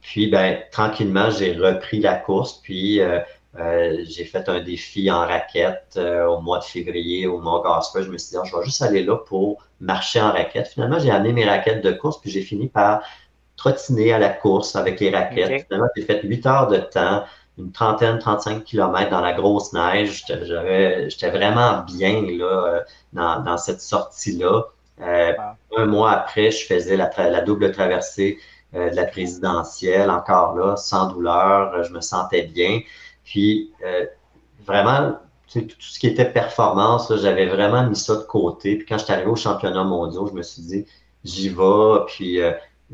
puis, 0.00 0.26
ben, 0.28 0.58
tranquillement, 0.72 1.30
j'ai 1.30 1.52
repris 1.52 2.00
la 2.00 2.16
course. 2.16 2.60
Puis, 2.62 3.00
euh, 3.58 4.04
j'ai 4.08 4.24
fait 4.24 4.48
un 4.48 4.60
défi 4.60 5.10
en 5.10 5.20
raquette 5.20 5.94
euh, 5.96 6.26
au 6.26 6.40
mois 6.40 6.58
de 6.58 6.64
février 6.64 7.26
au 7.26 7.38
Mont 7.38 7.62
Gasper. 7.62 8.02
Je 8.02 8.10
me 8.10 8.18
suis 8.18 8.30
dit, 8.30 8.36
ah, 8.40 8.44
je 8.44 8.56
vais 8.56 8.64
juste 8.64 8.82
aller 8.82 9.04
là 9.04 9.16
pour 9.16 9.62
marcher 9.80 10.20
en 10.20 10.32
raquette. 10.32 10.68
Finalement, 10.68 10.98
j'ai 10.98 11.10
amené 11.10 11.32
mes 11.32 11.44
raquettes 11.44 11.84
de 11.84 11.92
course, 11.92 12.20
puis 12.20 12.30
j'ai 12.30 12.42
fini 12.42 12.68
par 12.68 13.02
trottiner 13.56 14.12
à 14.12 14.18
la 14.18 14.30
course 14.30 14.74
avec 14.74 14.98
les 14.98 15.10
raquettes. 15.10 15.66
Finalement, 15.66 15.86
j'ai 15.96 16.02
fait 16.02 16.20
8 16.24 16.46
heures 16.46 16.66
de 16.66 16.78
temps, 16.78 17.24
une 17.56 17.70
trentaine, 17.70 18.18
35 18.18 18.64
kilomètres 18.64 19.10
dans 19.10 19.20
la 19.20 19.32
grosse 19.32 19.72
neige. 19.72 20.24
J'étais 20.26 21.30
vraiment 21.30 21.82
bien 21.82 22.22
là, 22.22 22.44
euh, 22.44 22.80
dans, 23.12 23.40
dans 23.40 23.56
cette 23.56 23.80
sortie-là. 23.80 24.62
Un 25.00 25.86
mois 25.86 26.10
après, 26.10 26.50
je 26.50 26.66
faisais 26.66 26.96
la, 26.96 27.10
la 27.18 27.40
double 27.40 27.70
traversée 27.70 28.38
de 28.72 28.94
la 28.94 29.04
présidentielle, 29.04 30.10
encore 30.10 30.56
là, 30.56 30.76
sans 30.76 31.06
douleur. 31.06 31.84
Je 31.84 31.92
me 31.92 32.00
sentais 32.00 32.42
bien. 32.42 32.80
Puis, 33.24 33.72
euh, 33.84 34.06
vraiment, 34.64 35.18
tout 35.52 35.66
ce 35.78 35.98
qui 35.98 36.06
était 36.06 36.30
performance, 36.30 37.12
j'avais 37.16 37.46
vraiment 37.46 37.86
mis 37.86 37.96
ça 37.96 38.16
de 38.16 38.22
côté. 38.22 38.76
Puis 38.76 38.86
quand 38.86 38.98
je 38.98 39.04
suis 39.04 39.12
arrivé 39.12 39.28
au 39.30 39.36
championnat 39.36 39.84
mondial, 39.84 40.24
je 40.28 40.32
me 40.32 40.42
suis 40.42 40.62
dit, 40.62 40.86
j'y 41.24 41.48
vais. 41.48 42.04
Puis 42.08 42.40
euh, 42.40 42.52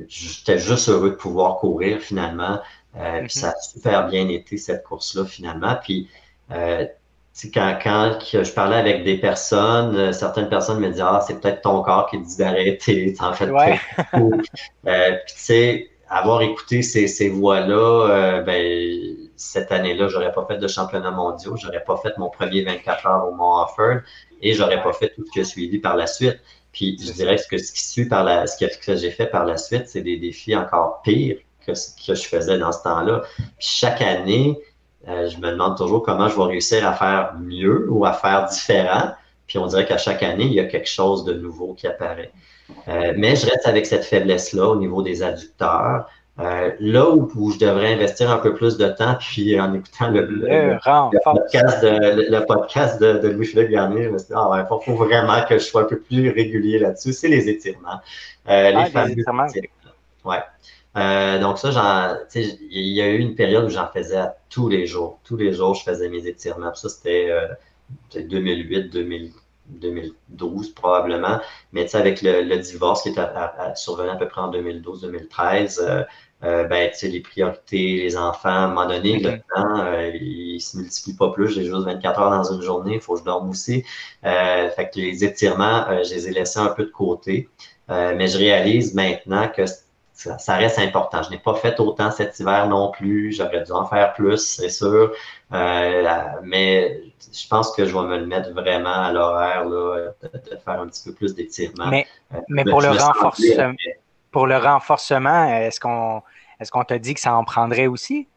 j'étais 0.09 0.59
juste 0.59 0.89
heureux 0.89 1.11
de 1.11 1.15
pouvoir 1.15 1.59
courir 1.59 2.01
finalement. 2.01 2.61
Euh, 2.97 3.21
puis 3.21 3.31
ça 3.31 3.51
a 3.51 3.61
super 3.61 4.09
bien 4.09 4.29
été, 4.29 4.57
cette 4.57 4.83
course-là, 4.85 5.25
finalement. 5.25 5.77
Puis 5.83 6.09
quand, 7.53 7.79
quand 7.83 8.19
je 8.33 8.53
parlais 8.53 8.77
avec 8.77 9.05
des 9.05 9.19
personnes, 9.19 9.97
euh, 9.97 10.13
certaines 10.13 10.49
personnes 10.49 10.81
me 10.81 10.89
disaient 10.91 11.03
Ah, 11.05 11.25
c'est 11.27 11.41
peut-être 11.41 11.63
ton 11.63 11.83
corps 11.83 12.09
qui 12.11 12.21
te 12.21 12.27
dit 12.27 12.37
d'arrêter, 12.37 13.15
en 13.21 13.33
fait 13.33 13.51
ouais. 13.51 13.81
euh, 14.15 15.17
Puis 15.25 15.35
tu 15.35 15.41
sais, 15.41 15.91
avoir 16.09 16.43
écouté 16.43 16.83
ces, 16.83 17.07
ces 17.07 17.29
voix-là, 17.29 18.09
euh, 18.11 18.43
ben, 18.43 19.30
cette 19.41 19.73
année-là, 19.73 20.09
j'aurais 20.09 20.33
pas 20.33 20.45
fait 20.47 20.59
de 20.59 20.69
championnat 20.69 21.11
mondial, 21.11 21.55
j'aurais 21.57 21.83
pas 21.83 21.97
fait 21.97 22.17
mon 22.19 22.29
premier 22.29 22.63
24 22.63 23.07
heures 23.07 23.29
au 23.29 23.35
Mont 23.35 23.63
Offord 23.63 24.01
et 24.43 24.53
j'aurais 24.53 24.83
pas 24.83 24.93
fait 24.93 25.09
tout 25.15 25.25
ce 25.27 25.31
qui 25.33 25.41
a 25.41 25.45
suivi 25.45 25.79
par 25.79 25.97
la 25.97 26.07
suite. 26.07 26.41
Puis 26.73 26.99
je 27.01 27.13
dirais 27.13 27.37
que 27.51 27.59
ce 27.59 27.73
qui 27.73 27.83
suit 27.83 28.07
par 28.07 28.23
la, 28.23 28.47
ce 28.47 28.57
que 28.59 28.97
j'ai 28.97 29.11
fait 29.11 29.27
par 29.27 29.45
la 29.47 29.57
suite, 29.57 29.89
c'est 29.89 30.03
des 30.03 30.19
défis 30.19 30.55
encore 30.55 31.01
pires 31.03 31.39
que 31.67 31.75
ce 31.75 31.91
que 32.07 32.15
je 32.15 32.29
faisais 32.29 32.59
dans 32.59 32.71
ce 32.71 32.83
temps-là. 32.83 33.23
Puis 33.37 33.47
chaque 33.59 34.03
année, 34.03 34.59
euh, 35.09 35.29
je 35.29 35.39
me 35.39 35.51
demande 35.51 35.77
toujours 35.77 36.03
comment 36.03 36.29
je 36.29 36.37
vais 36.37 36.45
réussir 36.45 36.87
à 36.87 36.93
faire 36.93 37.35
mieux 37.41 37.87
ou 37.91 38.05
à 38.05 38.13
faire 38.13 38.47
différent. 38.47 39.13
Puis 39.47 39.59
on 39.59 39.67
dirait 39.67 39.87
qu'à 39.87 39.99
chaque 39.99 40.23
année, 40.23 40.45
il 40.45 40.53
y 40.53 40.61
a 40.61 40.65
quelque 40.65 40.89
chose 40.89 41.25
de 41.25 41.33
nouveau 41.33 41.75
qui 41.75 41.87
apparaît. 41.87 42.31
Euh, 42.89 43.15
mais 43.17 43.35
je 43.37 43.47
reste 43.47 43.67
avec 43.67 43.87
cette 43.87 44.05
faiblesse-là 44.05 44.69
au 44.69 44.77
niveau 44.77 45.03
des 45.03 45.23
adducteurs. 45.23 46.07
Euh, 46.39 46.71
là 46.81 47.11
où, 47.11 47.51
je 47.51 47.59
devrais 47.59 47.93
investir 47.93 48.31
un 48.31 48.39
peu 48.39 48.55
plus 48.55 48.79
de 48.79 48.89
temps, 48.89 49.17
puis 49.21 49.61
en 49.61 49.75
écoutant 49.75 50.11
le, 50.11 50.79
podcast, 51.23 51.83
de, 53.03 53.29
Louis-Philippe 53.29 53.71
Garnier, 53.71 54.05
je 54.05 54.09
me 54.09 54.19
suis 54.19 54.29
dit, 54.29 54.35
ah 54.35 54.65
il 54.65 54.67
faut, 54.67 54.95
vraiment 54.95 55.43
que 55.47 55.59
je 55.59 55.65
sois 55.65 55.83
un 55.83 55.85
peu 55.85 55.99
plus 55.99 56.31
régulier 56.31 56.79
là-dessus. 56.79 57.13
C'est 57.13 57.29
les 57.29 57.49
étirements. 57.49 58.01
les 58.47 58.73
ah, 58.75 58.87
fameux 58.87 59.13
étirements. 59.13 59.47
Ouais. 60.25 60.43
Euh, 60.97 61.39
donc 61.39 61.59
ça, 61.59 62.19
il 62.35 62.71
y 62.73 63.01
a 63.01 63.09
eu 63.09 63.19
une 63.19 63.35
période 63.35 63.65
où 63.65 63.71
j'en 63.71 63.89
faisais 63.89 64.25
tous 64.49 64.69
les 64.69 64.87
jours. 64.87 65.21
Tous 65.25 65.37
les 65.37 65.53
jours, 65.53 65.75
je 65.75 65.85
faisais 65.85 66.09
mes 66.09 66.27
étirements. 66.27 66.75
ça, 66.75 66.89
c'était 66.89 67.31
2008, 68.15 68.93
2012 69.71 70.75
probablement. 70.75 71.41
Mais 71.73 71.85
tu 71.85 71.91
sais, 71.91 71.99
avec 71.99 72.23
le, 72.23 72.57
divorce 72.59 73.03
qui 73.03 73.11
est 73.11 73.77
survenu 73.77 74.11
à 74.11 74.17
peu 74.17 74.29
près 74.29 74.41
en 74.41 74.51
2012-2013, 74.51 75.81
euh, 75.81 76.03
euh, 76.43 76.65
ben, 76.65 76.91
tu 76.91 76.99
sais, 76.99 77.09
les 77.09 77.21
priorités, 77.21 77.97
les 77.97 78.17
enfants, 78.17 78.49
à 78.49 78.53
un 78.53 78.69
moment 78.69 78.87
donné, 78.87 79.19
le 79.19 79.39
temps, 79.55 79.81
euh, 79.81 80.11
il 80.15 80.61
se 80.61 80.79
multiplie 80.79 81.15
pas 81.15 81.31
plus. 81.31 81.49
J'ai 81.55 81.65
juste 81.65 81.85
24 81.85 82.21
heures 82.21 82.31
dans 82.31 82.53
une 82.53 82.63
journée, 82.63 82.95
il 82.95 83.01
faut 83.01 83.15
que 83.15 83.21
je 83.21 83.25
dorme 83.25 83.51
aussi. 83.51 83.85
fait 84.23 84.91
que 84.93 84.99
les 84.99 85.25
étirements, 85.25 85.87
je 86.03 86.15
les 86.15 86.29
ai 86.29 86.33
laissés 86.33 86.61
un 86.61 86.69
peu 86.69 86.85
de 86.85 86.91
côté. 86.91 87.49
mais 87.89 88.29
je 88.29 88.39
réalise 88.39 88.95
maintenant 88.95 89.49
que 89.49 89.65
ça, 90.21 90.57
reste 90.57 90.79
important. 90.79 91.23
Je 91.23 91.31
n'ai 91.31 91.39
pas 91.39 91.55
fait 91.55 91.79
autant 91.81 92.11
cet 92.11 92.39
hiver 92.39 92.69
non 92.69 92.91
plus. 92.91 93.33
J'aurais 93.33 93.63
dû 93.63 93.73
en 93.73 93.87
faire 93.87 94.13
plus, 94.15 94.39
c'est 94.39 94.69
sûr. 94.69 95.13
Euh, 95.53 96.23
mais 96.43 97.03
je 97.33 97.49
pense 97.49 97.73
que 97.73 97.85
je 97.85 97.93
vais 97.93 98.03
me 98.03 98.19
le 98.19 98.27
mettre 98.27 98.51
vraiment 98.53 98.93
à 98.93 99.13
l'horaire 99.13 99.69
de, 99.69 100.09
de, 100.23 100.57
faire 100.65 100.81
un 100.81 100.87
petit 100.87 101.03
peu 101.05 101.13
plus 101.13 101.35
d'étirement. 101.35 101.87
Mais, 101.89 102.07
euh, 102.35 102.39
mais 102.49 102.65
pour, 102.65 102.81
le 102.81 102.91
renforcement, 102.91 103.75
pour 104.31 104.47
le 104.47 104.57
renforcement, 104.57 105.45
est-ce 105.47 105.81
qu'on 105.81 106.23
est-ce 106.61 106.71
qu'on 106.71 106.85
t'a 106.85 106.99
dit 106.99 107.15
que 107.15 107.21
ça 107.21 107.35
en 107.35 107.45
prendrait 107.45 107.87
aussi? 107.87 108.29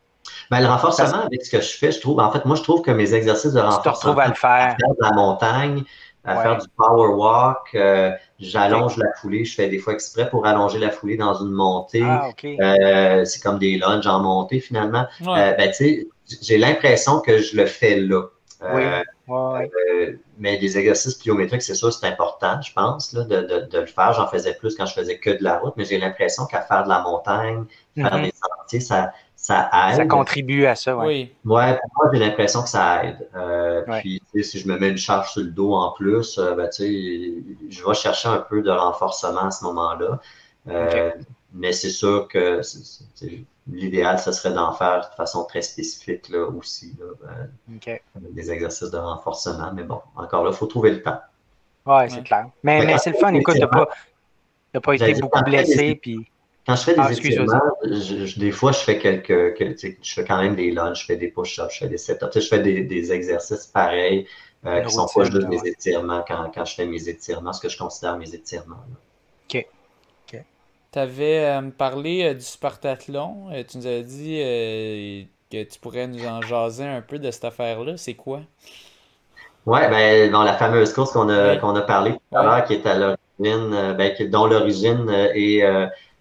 Ben, 0.50 0.62
le 0.62 0.68
renforcement, 0.68 1.26
avec 1.26 1.44
ce 1.44 1.52
que 1.52 1.62
je 1.62 1.78
fais, 1.78 1.92
je 1.92 2.00
trouve, 2.00 2.20
en 2.20 2.32
fait, 2.32 2.46
moi, 2.46 2.56
je 2.56 2.64
trouve 2.64 2.82
que 2.82 2.92
mes 2.92 3.14
exercices 3.14 3.52
de 3.52 3.60
renforcement, 3.60 4.18
à 4.18 4.28
le 4.30 4.34
faire. 4.34 4.50
à 4.50 4.76
faire 4.76 4.90
de 4.90 5.02
la 5.02 5.12
montagne, 5.12 5.84
à 6.24 6.42
faire 6.42 6.58
du 6.58 6.68
power 6.78 7.10
walk, 7.16 7.76
euh, 7.76 8.12
j'allonge 8.40 8.98
la 8.98 9.12
foulée, 9.20 9.44
je 9.44 9.56
fais 9.56 9.68
des 9.68 9.80
fois 9.80 9.94
exprès 9.94 10.30
pour 10.30 10.46
allonger 10.46 10.80
la 10.80 10.90
foulée 10.90 11.18
dans 11.18 11.34
une 11.34 11.52
montée. 11.52 12.04
Ah, 12.04 12.30
euh, 12.46 13.26
c'est 13.26 13.42
comme 13.42 13.60
des 13.60 13.78
lunges 13.78 14.08
en 14.08 14.22
montée 14.22 14.60
finalement. 14.60 15.06
Euh, 15.28 15.54
ben, 15.54 15.72
j'ai 16.42 16.58
l'impression 16.58 17.20
que 17.20 17.40
je 17.40 17.58
le 17.58 17.66
fais 17.66 17.98
là. 17.98 18.24
Euh, 18.64 20.14
mais 20.38 20.58
des 20.58 20.78
exercices 20.78 21.16
pliométriques, 21.16 21.62
c'est 21.62 21.76
ça, 21.76 21.92
c'est 21.92 22.08
important, 22.08 22.62
je 22.62 22.74
pense, 22.74 23.14
là, 23.14 23.24
de, 23.24 23.42
de, 23.42 23.68
de, 23.70 23.80
le 23.80 23.86
faire. 23.86 24.14
J'en 24.14 24.28
faisais 24.28 24.54
plus 24.54 24.76
quand 24.76 24.86
je 24.86 24.94
faisais 24.94 25.18
que 25.18 25.30
de 25.30 25.44
la 25.44 25.60
route, 25.60 25.74
mais 25.78 25.86
j'ai 25.86 25.98
l'impression 25.98 26.46
qu'à 26.46 26.62
faire 26.62 26.84
de 26.84 26.90
la 26.90 27.02
montagne, 27.02 27.66
faire 27.96 28.18
mm-hmm. 28.18 28.24
des 28.24 28.34
sentiers, 28.34 28.80
ça, 28.80 29.14
ça 29.36 29.70
aide. 29.90 29.98
Ça 29.98 30.06
contribue 30.06 30.66
à 30.66 30.76
ça, 30.76 30.98
oui. 30.98 31.34
Ouais, 31.46 31.78
pour 31.78 31.92
moi, 31.98 32.12
j'ai 32.14 32.20
l'impression 32.20 32.64
que 32.64 32.70
ça 32.70 33.04
aide. 33.04 33.28
Euh, 33.36 33.82
puis, 34.00 34.22
si 34.42 34.60
je 34.60 34.68
me 34.68 34.78
mets 34.78 34.90
une 34.90 34.98
charge 34.98 35.34
sur 35.34 35.42
le 35.42 35.50
dos 35.50 35.74
en 35.74 35.92
plus, 35.92 36.38
euh, 36.38 36.56
ben, 36.56 36.70
je 36.78 37.86
vais 37.86 37.94
chercher 37.94 38.30
un 38.30 38.38
peu 38.38 38.62
de 38.62 38.72
renforcement 38.72 39.48
à 39.48 39.52
ce 39.52 39.66
moment-là. 39.66 40.20
Euh, 40.70 41.12
mais 41.54 41.72
c'est 41.72 41.90
sûr 41.90 42.28
que 42.28 42.62
l'idéal, 43.68 44.20
ce 44.20 44.32
serait 44.32 44.54
d'en 44.54 44.74
faire 44.74 45.10
de 45.10 45.16
façon 45.16 45.46
très 45.46 45.62
spécifique 45.62 46.30
là, 46.30 46.48
aussi. 46.48 46.96
Là, 47.00 47.88
Des 48.16 48.52
exercices 48.52 48.90
de 48.90 48.98
renforcement. 48.98 49.72
Mais 49.74 49.84
bon, 49.84 50.02
encore 50.16 50.44
là, 50.44 50.50
il 50.52 50.56
faut 50.56 50.66
trouver 50.66 50.92
le 50.92 51.02
temps. 51.04 51.20
Oui, 51.86 52.10
c'est 52.10 52.24
clair. 52.24 52.48
Mais, 52.64 52.86
mais 52.86 52.98
c'est 52.98 53.12
le 53.12 53.18
fun. 53.18 53.34
Écoute, 53.34 53.56
tu 53.56 53.62
n'as 53.62 54.80
pas, 54.80 54.96
été 54.96 55.14
beaucoup 55.22 55.44
blessé. 55.44 55.96
Puis... 55.96 56.28
Quand 56.66 56.76
je 56.76 56.84
fais 56.84 56.94
des 56.94 57.02
ah, 57.02 57.12
étirements, 57.12 57.62
des 58.38 58.52
fois, 58.52 58.72
je 58.72 58.80
fais 58.80 58.98
quelques, 58.98 59.60
je 59.60 60.14
fais 60.14 60.24
quand 60.24 60.42
même 60.42 60.56
des 60.56 60.72
lunges, 60.72 61.02
je 61.02 61.06
fais 61.06 61.18
des 61.18 61.28
push-ups, 61.28 61.74
je 61.74 61.80
fais 61.80 61.90
des 61.90 61.98
sit-ups, 61.98 62.40
je 62.40 62.48
fais 62.48 62.60
des, 62.60 63.12
exercices 63.12 63.68
pareils 63.68 64.26
euh, 64.66 64.82
qui 64.82 64.94
sont 64.94 65.06
pas 65.14 65.26
juste 65.26 65.50
des 65.50 65.68
étirements 65.68 66.24
quand, 66.26 66.52
quand, 66.56 66.64
je 66.64 66.76
fais 66.76 66.86
mes 66.86 67.10
étirements, 67.10 67.52
ce 67.52 67.60
que 67.60 67.68
je 67.68 67.78
considère 67.78 68.18
mes 68.18 68.34
étirements. 68.34 68.86
Tu 70.94 71.00
avais 71.00 71.46
euh, 71.46 71.70
parlé 71.78 72.24
euh, 72.24 72.34
du 72.34 72.42
Spartathlon. 72.42 73.50
tu 73.68 73.78
nous 73.78 73.86
avais 73.86 74.04
dit 74.04 75.28
que 75.52 75.64
tu 75.64 75.80
pourrais 75.80 76.08
nous 76.08 76.26
en 76.26 76.42
jaser 76.42 76.86
un 76.86 77.02
peu 77.02 77.20
de 77.20 77.30
cette 77.32 77.46
affaire-là. 77.46 77.98
C'est 77.98 78.14
quoi? 78.14 78.42
Oui, 79.66 79.80
ben, 79.90 80.32
dans 80.32 80.44
la 80.44 80.54
fameuse 80.54 80.94
course 80.94 81.12
qu'on 81.12 81.30
a, 81.30 81.58
qu'on 81.58 81.76
a 81.76 81.82
parlé 81.82 82.12
tout 82.14 82.38
à 82.38 82.44
l'heure, 82.44 82.66
qui 82.66 82.74
est 82.74 82.86
à 82.86 82.96
l'origine, 82.96 83.96
ben, 83.98 84.30
dont 84.30 84.46
l'origine 84.46 85.10
est 85.10 85.64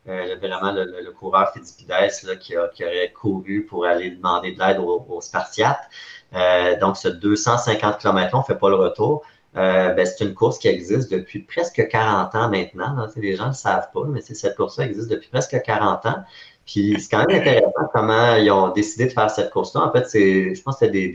euh, 0.09 0.35
vraiment 0.43 0.73
le, 0.73 0.85
le, 0.85 1.13
coureur 1.13 1.53
Fidipides 1.53 1.89
là, 1.89 2.37
qui, 2.37 2.55
qui, 2.75 2.85
aurait 2.85 3.13
couru 3.15 3.65
pour 3.65 3.87
aller 3.87 4.11
demander 4.11 4.53
de 4.53 4.59
l'aide 4.59 4.79
aux, 4.81 5.21
Spartiates. 5.21 5.89
Euh, 6.35 6.77
donc, 6.81 6.97
ce 6.97 7.07
250 7.07 7.99
km, 7.99 8.35
on 8.35 8.39
ne 8.39 8.43
fait 8.43 8.57
pas 8.57 8.69
le 8.69 8.75
retour. 8.75 9.23
Euh, 9.57 9.93
ben, 9.93 10.07
c'est 10.07 10.25
une 10.25 10.35
course 10.35 10.59
qui 10.59 10.69
existe 10.69 11.11
depuis 11.11 11.41
presque 11.41 11.87
40 11.87 12.35
ans 12.35 12.49
maintenant. 12.49 13.07
Les 13.17 13.37
gens 13.37 13.45
ne 13.45 13.49
le 13.51 13.55
savent 13.55 13.89
pas, 13.93 14.05
mais 14.09 14.21
cette 14.23 14.57
course-là 14.57 14.87
existe 14.87 15.11
depuis 15.11 15.29
presque 15.29 15.61
40 15.63 16.07
ans. 16.07 16.25
Puis 16.65 16.97
c'est 16.99 17.11
quand 17.11 17.27
même 17.27 17.41
intéressant 17.41 17.89
comment 17.93 18.37
ils 18.37 18.51
ont 18.51 18.71
décidé 18.71 19.07
de 19.07 19.13
faire 19.13 19.31
cette 19.31 19.51
course-là. 19.51 19.83
En 19.83 19.93
fait, 19.93 20.09
c'est, 20.09 20.55
je 20.55 20.63
pense 20.63 20.79
que 20.79 20.87
c'était 20.87 21.09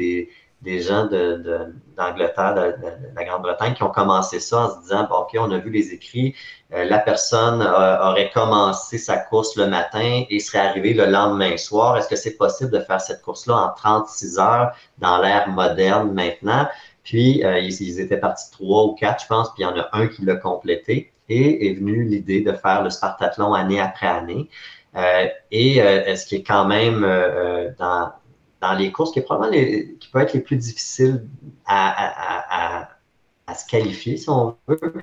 des, 0.62 0.82
gens 0.82 1.06
d'Angleterre, 1.06 2.54
de, 2.56 2.86
de, 2.86 3.16
la 3.16 3.24
Grande-Bretagne, 3.24 3.74
qui 3.74 3.84
ont 3.84 3.90
commencé 3.90 4.40
ça 4.40 4.60
en 4.60 4.76
se 4.76 4.82
disant, 4.82 5.08
bon, 5.10 5.20
OK, 5.20 5.36
on 5.40 5.50
a 5.52 5.58
vu 5.58 5.72
les 5.72 5.94
écrits, 5.94 6.36
euh, 6.74 6.84
la 6.84 7.00
personne 7.00 7.62
euh, 7.62 8.10
aurait 8.10 8.30
commencé 8.32 8.98
sa 8.98 9.18
course 9.18 9.56
le 9.56 9.68
matin 9.68 10.24
et 10.30 10.40
serait 10.40 10.60
arrivée 10.60 10.94
le 10.94 11.06
lendemain 11.06 11.56
soir. 11.56 11.98
Est-ce 11.98 12.10
que 12.10 12.18
c'est 12.18 12.36
possible 12.36 12.72
de 12.72 12.82
faire 12.82 13.00
cette 13.00 13.22
course-là 13.22 13.56
en 13.56 13.70
36 13.74 14.38
heures 14.38 14.76
dans 14.98 15.18
l'ère 15.20 15.48
moderne 15.48 16.12
maintenant? 16.12 16.68
Puis, 17.08 17.44
euh, 17.44 17.60
ils, 17.60 18.00
étaient 18.00 18.18
partis 18.18 18.52
trois 18.52 18.86
ou 18.86 18.94
quatre, 18.96 19.24
je 19.24 19.28
pense, 19.28 19.54
puis 19.54 19.64
il 19.64 19.64
y 19.64 19.66
en 19.66 19.78
a 19.78 19.90
un 19.94 20.08
qui 20.08 20.24
l'a 20.24 20.36
complété. 20.36 21.14
Et 21.30 21.68
est 21.68 21.74
venue 21.74 22.04
l'idée 22.06 22.42
de 22.42 22.54
faire 22.54 22.84
le 22.84 22.90
Spartathlon 22.90 23.54
année 23.54 23.82
après 23.82 24.08
année. 24.08 24.50
et 25.52 25.76
ce 25.82 26.26
qui 26.26 26.36
est 26.36 26.44
quand 26.44 26.66
même 26.66 27.02
dans, 27.78 28.12
dans 28.62 28.74
les 28.74 28.94
courses 28.94 29.12
qui, 29.12 29.20
est 29.20 29.24
probablement 29.24 29.52
qui 30.00 30.10
peut 30.10 30.20
être 30.20 30.34
les 30.34 30.40
plus 30.40 30.56
difficiles 30.56 31.26
à 31.66 32.88
à 33.48 33.56
se 33.56 33.66
qualifier, 33.66 34.18
si 34.18 34.30
on 34.30 34.58
veut. 34.68 34.94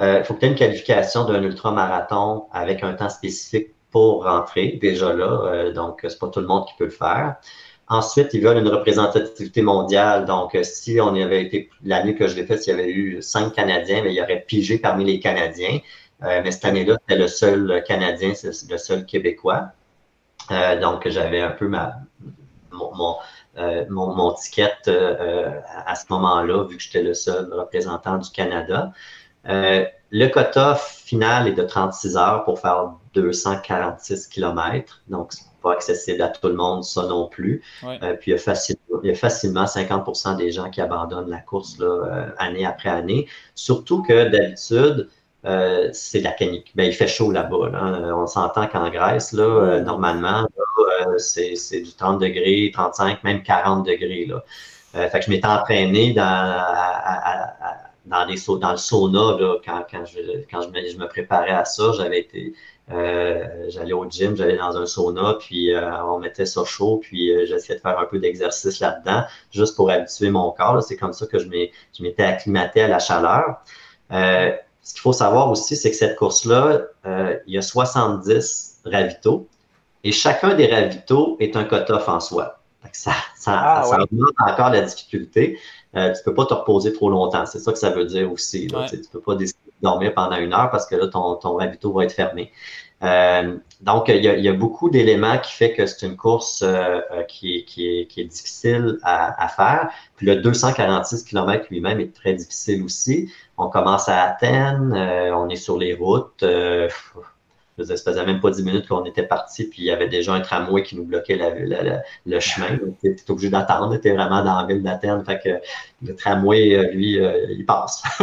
Euh, 0.00 0.18
il 0.18 0.24
faut 0.24 0.34
que 0.34 0.40
tu 0.40 0.46
aies 0.46 0.48
une 0.48 0.54
qualification 0.54 1.24
d'un 1.26 1.42
ultramarathon 1.42 2.46
avec 2.50 2.82
un 2.82 2.94
temps 2.94 3.10
spécifique 3.10 3.74
pour 3.90 4.24
rentrer, 4.24 4.78
déjà 4.80 5.12
là. 5.12 5.42
Euh, 5.44 5.72
donc, 5.72 6.00
c'est 6.08 6.18
pas 6.18 6.28
tout 6.28 6.40
le 6.40 6.46
monde 6.46 6.66
qui 6.66 6.74
peut 6.78 6.84
le 6.84 6.90
faire. 6.90 7.36
Ensuite, 7.90 8.32
ils 8.32 8.42
veulent 8.42 8.58
une 8.58 8.68
représentativité 8.68 9.60
mondiale. 9.62 10.24
Donc, 10.24 10.54
euh, 10.54 10.62
si 10.62 10.98
on 11.00 11.14
y 11.14 11.22
avait 11.22 11.42
été, 11.44 11.68
l'année 11.84 12.14
que 12.14 12.26
je 12.26 12.36
l'ai 12.36 12.46
fait, 12.46 12.56
s'il 12.56 12.74
y 12.74 12.80
avait 12.80 12.90
eu 12.90 13.20
cinq 13.20 13.52
Canadiens, 13.54 14.02
mais 14.02 14.12
il 14.12 14.16
y 14.16 14.22
aurait 14.22 14.44
pigé 14.46 14.78
parmi 14.78 15.04
les 15.04 15.20
Canadiens. 15.20 15.80
mais 16.22 16.50
cette 16.50 16.64
année-là, 16.64 16.96
c'était 17.00 17.20
le 17.20 17.28
seul 17.28 17.82
Canadien, 17.86 18.34
c'est 18.34 18.70
le 18.70 18.78
seul 18.78 19.04
Québécois. 19.06 19.72
donc, 20.80 21.08
j'avais 21.08 21.40
un 21.40 21.50
peu 21.50 21.68
ma, 21.68 21.94
mon 22.72 23.16
euh, 23.58 23.84
mon, 23.90 24.14
mon, 24.14 24.32
ticket 24.32 24.70
euh, 24.86 25.16
euh, 25.20 25.60
à 25.86 25.94
ce 25.96 26.04
moment-là, 26.10 26.64
vu 26.64 26.76
que 26.76 26.82
j'étais 26.82 27.02
le 27.02 27.14
seul 27.14 27.52
représentant 27.52 28.18
du 28.18 28.30
Canada. 28.30 28.92
le 29.44 30.26
quota 30.28 30.76
final 30.76 31.48
est 31.48 31.52
de 31.52 31.62
36 31.62 32.16
heures 32.16 32.44
pour 32.44 32.60
faire 32.60 32.92
246 33.14 34.28
km. 34.28 35.02
Donc, 35.08 35.32
pas 35.60 35.72
accessible 35.72 36.22
à 36.22 36.28
tout 36.28 36.48
le 36.48 36.54
monde, 36.54 36.84
ça 36.84 37.06
non 37.06 37.28
plus. 37.28 37.62
puis, 37.80 37.98
il 38.26 38.30
y, 38.30 38.34
a 38.34 38.38
facilement, 38.38 39.00
il 39.02 39.08
y, 39.08 39.12
a 39.12 39.14
facilement 39.14 39.64
50% 39.64 40.36
des 40.36 40.50
gens 40.50 40.70
qui 40.70 40.80
abandonnent 40.80 41.30
la 41.30 41.40
course 41.40 41.78
là, 41.78 42.32
année 42.38 42.66
après 42.66 42.90
année. 42.90 43.26
Surtout 43.54 44.02
que 44.02 44.28
d'habitude, 44.28 45.08
c'est 45.92 46.18
de 46.18 46.24
la 46.24 46.32
canique. 46.32 46.72
Ben, 46.74 46.84
il 46.84 46.92
fait 46.92 47.08
chaud 47.08 47.30
là-bas. 47.30 47.70
Là. 47.70 48.16
On 48.16 48.26
s'entend 48.26 48.66
qu'en 48.66 48.90
Grèce, 48.90 49.32
là, 49.32 49.80
normalement, 49.80 50.46
c'est 51.18 51.80
du 51.80 51.92
30 51.92 52.20
degrés, 52.20 52.70
35, 52.72 53.24
même 53.24 53.42
40 53.42 53.86
degrés. 53.86 54.26
Là. 54.26 54.42
fait 55.08 55.20
que 55.20 55.24
je 55.26 55.30
m'étais 55.30 55.46
entraîné 55.46 56.12
dans, 56.12 56.64
dans, 58.06 58.24
les, 58.24 58.36
dans 58.60 58.72
le 58.72 58.76
sauna 58.76 59.36
quand, 59.64 59.84
quand, 59.90 60.04
je, 60.04 60.18
quand 60.50 60.62
je, 60.62 60.68
me, 60.68 60.88
je 60.88 60.96
me 60.96 61.06
préparais 61.06 61.50
à 61.50 61.64
ça. 61.64 61.92
J'avais 61.96 62.20
été 62.20 62.54
euh, 62.90 63.46
j'allais 63.68 63.92
au 63.92 64.08
gym, 64.08 64.36
j'allais 64.36 64.56
dans 64.56 64.76
un 64.76 64.86
sauna, 64.86 65.36
puis 65.38 65.72
euh, 65.72 66.04
on 66.04 66.18
mettait 66.18 66.46
ça 66.46 66.64
chaud, 66.64 66.98
puis 67.02 67.32
euh, 67.32 67.46
j'essayais 67.46 67.76
de 67.76 67.80
faire 67.80 67.98
un 67.98 68.04
peu 68.04 68.18
d'exercice 68.18 68.80
là-dedans, 68.80 69.24
juste 69.52 69.76
pour 69.76 69.90
habituer 69.90 70.30
mon 70.30 70.50
corps. 70.50 70.82
C'est 70.82 70.96
comme 70.96 71.12
ça 71.12 71.26
que 71.26 71.38
je 71.38 71.48
m'étais 71.48 72.22
acclimaté 72.22 72.82
à 72.82 72.88
la 72.88 72.98
chaleur. 72.98 73.62
ce 74.10 74.92
qu'il 74.92 75.00
faut 75.02 75.12
savoir 75.12 75.50
aussi, 75.50 75.76
c'est 75.76 75.90
que 75.90 75.96
cette 75.96 76.16
course-là, 76.16 76.82
il 77.46 77.54
y 77.54 77.58
a 77.58 77.62
70 77.62 78.80
ravitaux, 78.84 79.46
et 80.02 80.12
chacun 80.12 80.54
des 80.54 80.66
ravitaux 80.66 81.36
est 81.40 81.56
un 81.56 81.64
cut-off 81.64 82.08
en 82.08 82.20
soi. 82.20 82.60
Ça, 82.92 83.12
ça, 83.36 83.52
ah, 83.52 84.02
augmente 84.02 84.32
encore 84.38 84.70
la 84.70 84.80
difficulté. 84.80 85.58
Euh, 85.96 86.12
tu 86.12 86.22
peux 86.24 86.34
pas 86.34 86.46
te 86.46 86.54
reposer 86.54 86.92
trop 86.92 87.10
longtemps. 87.10 87.44
C'est 87.46 87.58
ça 87.58 87.72
que 87.72 87.78
ça 87.78 87.90
veut 87.90 88.06
dire 88.06 88.30
aussi. 88.32 88.68
Tu, 88.68 88.96
ne 88.96 89.02
peux 89.12 89.20
pas 89.20 89.34
décider 89.34 89.58
de 89.66 89.69
dormir 89.82 90.14
pendant 90.14 90.36
une 90.36 90.52
heure 90.52 90.70
parce 90.70 90.86
que 90.86 90.96
là, 90.96 91.08
ton, 91.08 91.34
ton 91.36 91.56
ravito 91.56 91.92
va 91.92 92.04
être 92.04 92.12
fermé. 92.12 92.52
Euh, 93.02 93.56
donc, 93.80 94.08
il 94.08 94.22
y, 94.22 94.48
a, 94.48 94.52
beaucoup 94.52 94.90
d'éléments 94.90 95.38
qui 95.38 95.52
fait 95.54 95.72
que 95.72 95.86
c'est 95.86 96.06
une 96.06 96.16
course 96.16 96.62
euh, 96.62 97.00
euh, 97.12 97.22
qui, 97.22 97.64
qui, 97.64 97.88
est, 97.88 98.06
qui, 98.06 98.20
est, 98.20 98.24
difficile 98.24 98.98
à, 99.02 99.42
à, 99.42 99.48
faire. 99.48 99.88
Puis 100.16 100.26
le 100.26 100.36
246 100.36 101.24
km 101.24 101.66
lui-même 101.70 101.98
est 102.00 102.14
très 102.14 102.34
difficile 102.34 102.82
aussi. 102.82 103.32
On 103.56 103.68
commence 103.68 104.08
à 104.08 104.22
Athènes, 104.22 104.92
on 105.34 105.48
est 105.48 105.56
sur 105.56 105.78
les 105.78 105.94
routes 105.94 106.44
ça 107.84 107.96
faisait 107.96 108.26
même 108.26 108.40
pas 108.40 108.50
dix 108.50 108.62
minutes 108.62 108.86
qu'on 108.88 109.04
était 109.04 109.22
parti, 109.22 109.64
puis 109.64 109.82
il 109.82 109.84
y 109.86 109.90
avait 109.90 110.08
déjà 110.08 110.32
un 110.32 110.40
tramway 110.40 110.82
qui 110.82 110.96
nous 110.96 111.04
bloquait 111.04 111.38
le 112.26 112.40
chemin. 112.40 112.78
Tu 113.00 113.10
étais 113.10 113.30
obligé 113.30 113.50
d'attendre, 113.50 113.96
tu 113.96 114.10
vraiment 114.10 114.44
dans 114.44 114.60
la 114.60 114.66
ville 114.66 114.82
d'Athènes. 114.82 115.24
Fait 115.24 115.40
que 115.42 115.60
le 116.06 116.14
tramway, 116.14 116.74
euh, 116.74 116.90
lui, 116.90 117.20
euh, 117.20 117.46
il 117.50 117.64
passe. 117.66 118.02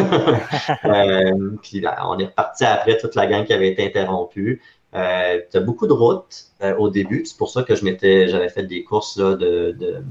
Euh, 0.85 1.51
puis 1.61 1.83
on 2.03 2.17
est 2.19 2.25
reparti 2.25 2.63
après 2.65 2.97
toute 2.97 3.15
la 3.15 3.27
gang 3.27 3.45
qui 3.45 3.53
avait 3.53 3.69
été 3.69 3.85
interrompue. 3.85 4.61
Euh, 4.93 5.41
tu 5.49 5.57
as 5.57 5.59
beaucoup 5.59 5.87
de 5.87 5.93
routes 5.93 6.45
au 6.77 6.89
début. 6.89 7.25
C'est 7.25 7.37
pour 7.37 7.49
ça 7.49 7.63
que 7.63 7.75
je 7.75 7.83
m'étais, 7.83 8.27
j'avais 8.27 8.49
fait 8.49 8.63
des 8.63 8.83
courses 8.83 9.17
là, 9.17 9.35
de, 9.35 9.75
de 9.77 10.03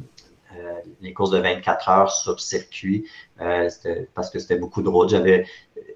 les 1.00 1.12
courses 1.12 1.30
de 1.30 1.38
24 1.38 1.88
heures 1.88 2.12
sur 2.12 2.40
circuit, 2.40 3.06
parce 3.38 4.30
que 4.30 4.38
c'était 4.38 4.56
beaucoup 4.56 4.82
de 4.82 4.88
routes. 4.88 5.10
J'avais 5.10 5.46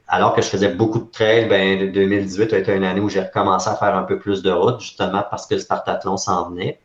alors 0.08 0.34
que 0.34 0.42
je 0.42 0.48
faisais 0.48 0.68
beaucoup 0.68 0.98
de 0.98 1.10
trail, 1.10 1.46
ben, 1.46 1.92
2018 1.92 2.52
a 2.52 2.58
été 2.58 2.74
une 2.74 2.84
année 2.84 3.00
où 3.00 3.08
j'ai 3.08 3.20
recommencé 3.20 3.70
à 3.70 3.76
faire 3.76 3.94
un 3.96 4.02
peu 4.02 4.18
plus 4.18 4.42
de 4.42 4.50
route, 4.50 4.80
justement 4.80 5.24
parce 5.30 5.46
que 5.46 5.54
le 5.54 5.60
Spartathlon 5.60 6.16
s'en 6.16 6.50
venait. 6.50 6.80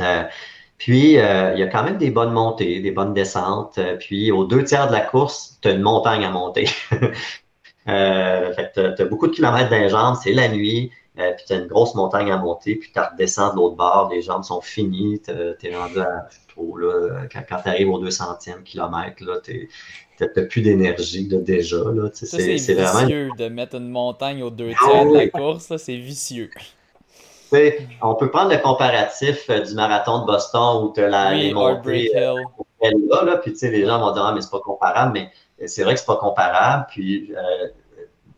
Euh, 0.00 0.24
puis, 0.80 1.18
euh, 1.18 1.52
il 1.52 1.60
y 1.60 1.62
a 1.62 1.66
quand 1.66 1.82
même 1.82 1.98
des 1.98 2.10
bonnes 2.10 2.32
montées, 2.32 2.80
des 2.80 2.90
bonnes 2.90 3.12
descentes. 3.12 3.76
Euh, 3.76 3.96
puis, 3.98 4.32
aux 4.32 4.46
deux 4.46 4.64
tiers 4.64 4.86
de 4.88 4.92
la 4.92 5.02
course, 5.02 5.58
tu 5.60 5.68
as 5.68 5.72
une 5.72 5.82
montagne 5.82 6.24
à 6.24 6.30
monter. 6.30 6.70
euh, 7.88 8.54
tu 8.74 8.80
as, 8.80 9.04
beaucoup 9.04 9.26
de 9.26 9.32
kilomètres 9.32 9.68
dans 9.68 9.76
les 9.76 10.22
c'est 10.22 10.32
la 10.32 10.48
nuit. 10.48 10.90
Puis, 11.36 11.44
tu 11.46 11.52
as 11.52 11.56
une 11.56 11.66
grosse 11.66 11.94
montagne 11.94 12.30
à 12.30 12.36
monter. 12.36 12.76
Puis, 12.76 12.90
tu 12.92 13.00
redescends 13.00 13.52
de 13.52 13.56
l'autre 13.56 13.76
bord, 13.76 14.10
les 14.12 14.22
jambes 14.22 14.44
sont 14.44 14.60
finies. 14.60 15.20
Tu 15.20 15.32
es 15.32 15.76
rendu 15.76 16.00
à, 16.00 16.28
là, 16.76 17.26
quand, 17.32 17.42
quand 17.48 17.62
tu 17.62 17.68
arrives 17.68 17.90
au 17.90 18.02
200e 18.04 18.62
kilomètre, 18.62 19.16
tu 19.42 19.68
n'as 20.20 20.42
plus 20.44 20.62
d'énergie 20.62 21.26
déjà. 21.26 21.76
Là, 21.76 22.10
c'est 22.12 22.54
vicieux 22.54 23.30
de 23.38 23.48
mettre 23.48 23.76
une 23.76 23.88
montagne 23.88 24.42
aux 24.42 24.50
deux 24.50 24.72
tiers 24.72 25.06
de 25.06 25.14
la 25.14 25.28
course, 25.28 25.76
c'est 25.76 25.96
vicieux. 25.96 26.50
on 28.02 28.14
peut 28.14 28.30
prendre 28.30 28.50
le 28.50 28.58
comparatif 28.58 29.48
euh, 29.50 29.60
du 29.60 29.74
marathon 29.74 30.20
de 30.20 30.26
Boston 30.26 30.84
où 30.84 30.92
tu 30.94 31.02
as 31.02 31.08
la, 31.08 31.32
oui, 31.32 31.42
les 31.42 31.52
montées 31.52 32.10
euh, 32.16 32.34
là, 32.80 33.24
là, 33.24 33.36
puis 33.38 33.52
les 33.60 33.84
gens 33.84 33.98
vont 33.98 34.12
dire 34.12 34.24
ah, 34.24 34.32
mais 34.32 34.40
c'est 34.40 34.50
pas 34.50 34.60
comparable, 34.60 35.12
mais 35.58 35.66
c'est 35.66 35.82
vrai 35.82 35.94
que 35.94 36.00
c'est 36.00 36.06
pas 36.06 36.16
comparable. 36.16 36.86
Puis 36.90 37.32
euh, 37.32 37.68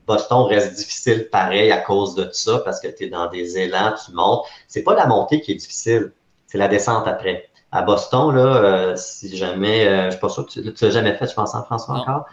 Boston 0.07 0.45
reste 0.45 0.75
difficile 0.75 1.29
pareil 1.31 1.71
à 1.71 1.79
cause 1.79 2.15
de 2.15 2.29
ça 2.33 2.59
parce 2.65 2.81
que 2.81 2.89
tu 2.89 3.05
es 3.05 3.09
dans 3.09 3.29
des 3.29 3.59
élans, 3.59 3.95
tu 4.05 4.13
montes. 4.13 4.45
C'est 4.69 4.83
pas 4.83 4.95
la 4.95 5.07
montée 5.07 5.41
qui 5.41 5.53
est 5.53 5.57
difficile, 5.57 6.13
c'est 6.47 6.59
la 6.59 6.69
descente 6.69 7.07
après 7.07 7.49
à 7.73 7.81
Boston, 7.81 8.35
là, 8.35 8.57
euh, 8.57 8.97
si 8.97 9.35
jamais, 9.35 9.89
euh, 9.89 10.07
je 10.07 10.11
suis 10.11 10.21
pas 10.21 10.29
sûr 10.29 10.45
que 10.47 10.53
tu, 10.53 10.75
tu 10.75 10.85
l'as 10.85 10.91
jamais 10.91 11.15
fait, 11.15 11.27
je 11.27 11.35
pense, 11.35 11.55
en 11.55 11.65
François 11.65 11.95
encore. 11.95 12.27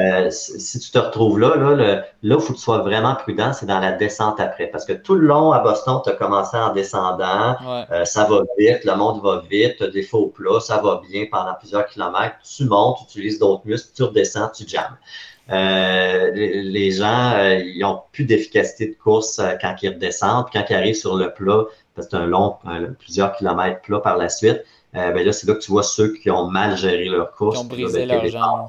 Euh, 0.00 0.30
si 0.30 0.80
tu 0.80 0.90
te 0.90 0.98
retrouves 0.98 1.38
là, 1.38 1.54
là, 1.54 2.04
il 2.22 2.32
faut 2.40 2.52
que 2.52 2.52
tu 2.54 2.62
sois 2.62 2.78
vraiment 2.78 3.14
prudent, 3.14 3.52
c'est 3.52 3.66
dans 3.66 3.78
la 3.78 3.92
descente 3.92 4.40
après. 4.40 4.66
Parce 4.68 4.86
que 4.86 4.94
tout 4.94 5.14
le 5.14 5.26
long 5.26 5.52
à 5.52 5.60
Boston, 5.60 6.00
tu 6.02 6.10
as 6.10 6.14
commencé 6.14 6.56
en 6.56 6.72
descendant, 6.72 7.56
ça 8.04 8.24
va 8.24 8.40
vite, 8.58 8.84
le 8.84 8.96
monde 8.96 9.22
va 9.22 9.42
vite, 9.48 9.76
tu 9.76 9.84
as 9.84 9.88
des 9.88 10.02
faux 10.02 10.26
plats, 10.26 10.60
ça 10.60 10.78
va 10.78 11.00
bien 11.08 11.26
pendant 11.30 11.54
plusieurs 11.54 11.86
kilomètres. 11.86 12.36
Tu 12.42 12.64
montes, 12.64 12.96
tu 12.98 13.18
utilises 13.18 13.38
d'autres 13.38 13.66
muscles, 13.66 13.92
tu 13.94 14.02
redescends, 14.02 14.48
tu 14.48 14.66
jammes. 14.66 14.96
Les 15.48 16.90
gens, 16.90 17.38
ils 17.64 17.84
ont 17.84 18.02
plus 18.12 18.24
d'efficacité 18.24 18.88
de 18.88 18.94
course 18.94 19.40
quand 19.60 19.74
ils 19.82 19.90
redescendent, 19.90 20.46
puis 20.50 20.58
quand 20.58 20.66
ils 20.70 20.74
arrivent 20.74 20.94
sur 20.94 21.16
le 21.16 21.32
plat, 21.32 21.64
parce 21.94 22.08
que 22.08 22.16
c'est 22.16 22.22
un 22.22 22.26
long, 22.26 22.56
plusieurs 22.98 23.36
kilomètres 23.36 23.80
plat 23.82 24.00
par 24.00 24.16
la 24.16 24.28
suite, 24.28 24.62
euh, 24.96 25.12
ben 25.12 25.26
là, 25.26 25.32
c'est 25.32 25.46
là 25.46 25.54
que 25.54 25.60
tu 25.60 25.70
vois 25.70 25.82
ceux 25.82 26.12
qui 26.14 26.30
ont 26.30 26.46
mal 26.46 26.76
géré 26.76 27.06
leur 27.06 27.32
course. 27.32 27.58
Ils 27.58 27.62
ont 27.62 27.64
brisé 27.64 28.06
leurs 28.06 28.26
jambes. 28.26 28.68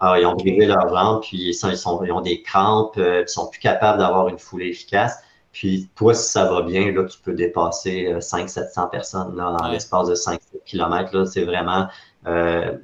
Ah, 0.00 0.18
ils 0.18 0.24
ont 0.24 0.34
brisé 0.34 0.64
leurs 0.64 0.88
jambes, 0.88 1.20
puis 1.20 1.36
ils, 1.48 1.54
sont, 1.54 2.02
ils, 2.04 2.12
ont 2.12 2.22
des 2.22 2.42
crampes, 2.42 2.96
euh, 2.96 3.22
ils 3.26 3.28
sont 3.28 3.48
plus 3.48 3.60
capables 3.60 3.98
d'avoir 3.98 4.28
une 4.28 4.38
foulée 4.38 4.68
efficace. 4.68 5.18
Puis 5.52 5.90
toi, 5.94 6.14
si 6.14 6.30
ça 6.30 6.50
va 6.50 6.62
bien, 6.62 6.90
là, 6.92 7.04
tu 7.04 7.18
peux 7.18 7.34
dépasser 7.34 8.14
500-700 8.18 8.84
euh, 8.84 8.86
personnes 8.86 9.36
là, 9.36 9.54
en 9.60 9.68
l'espace 9.68 10.08
de 10.08 10.14
5 10.14 10.40
km. 10.64 11.26
C'est 11.26 11.44
vraiment. 11.44 11.88
Euh... 12.26 12.78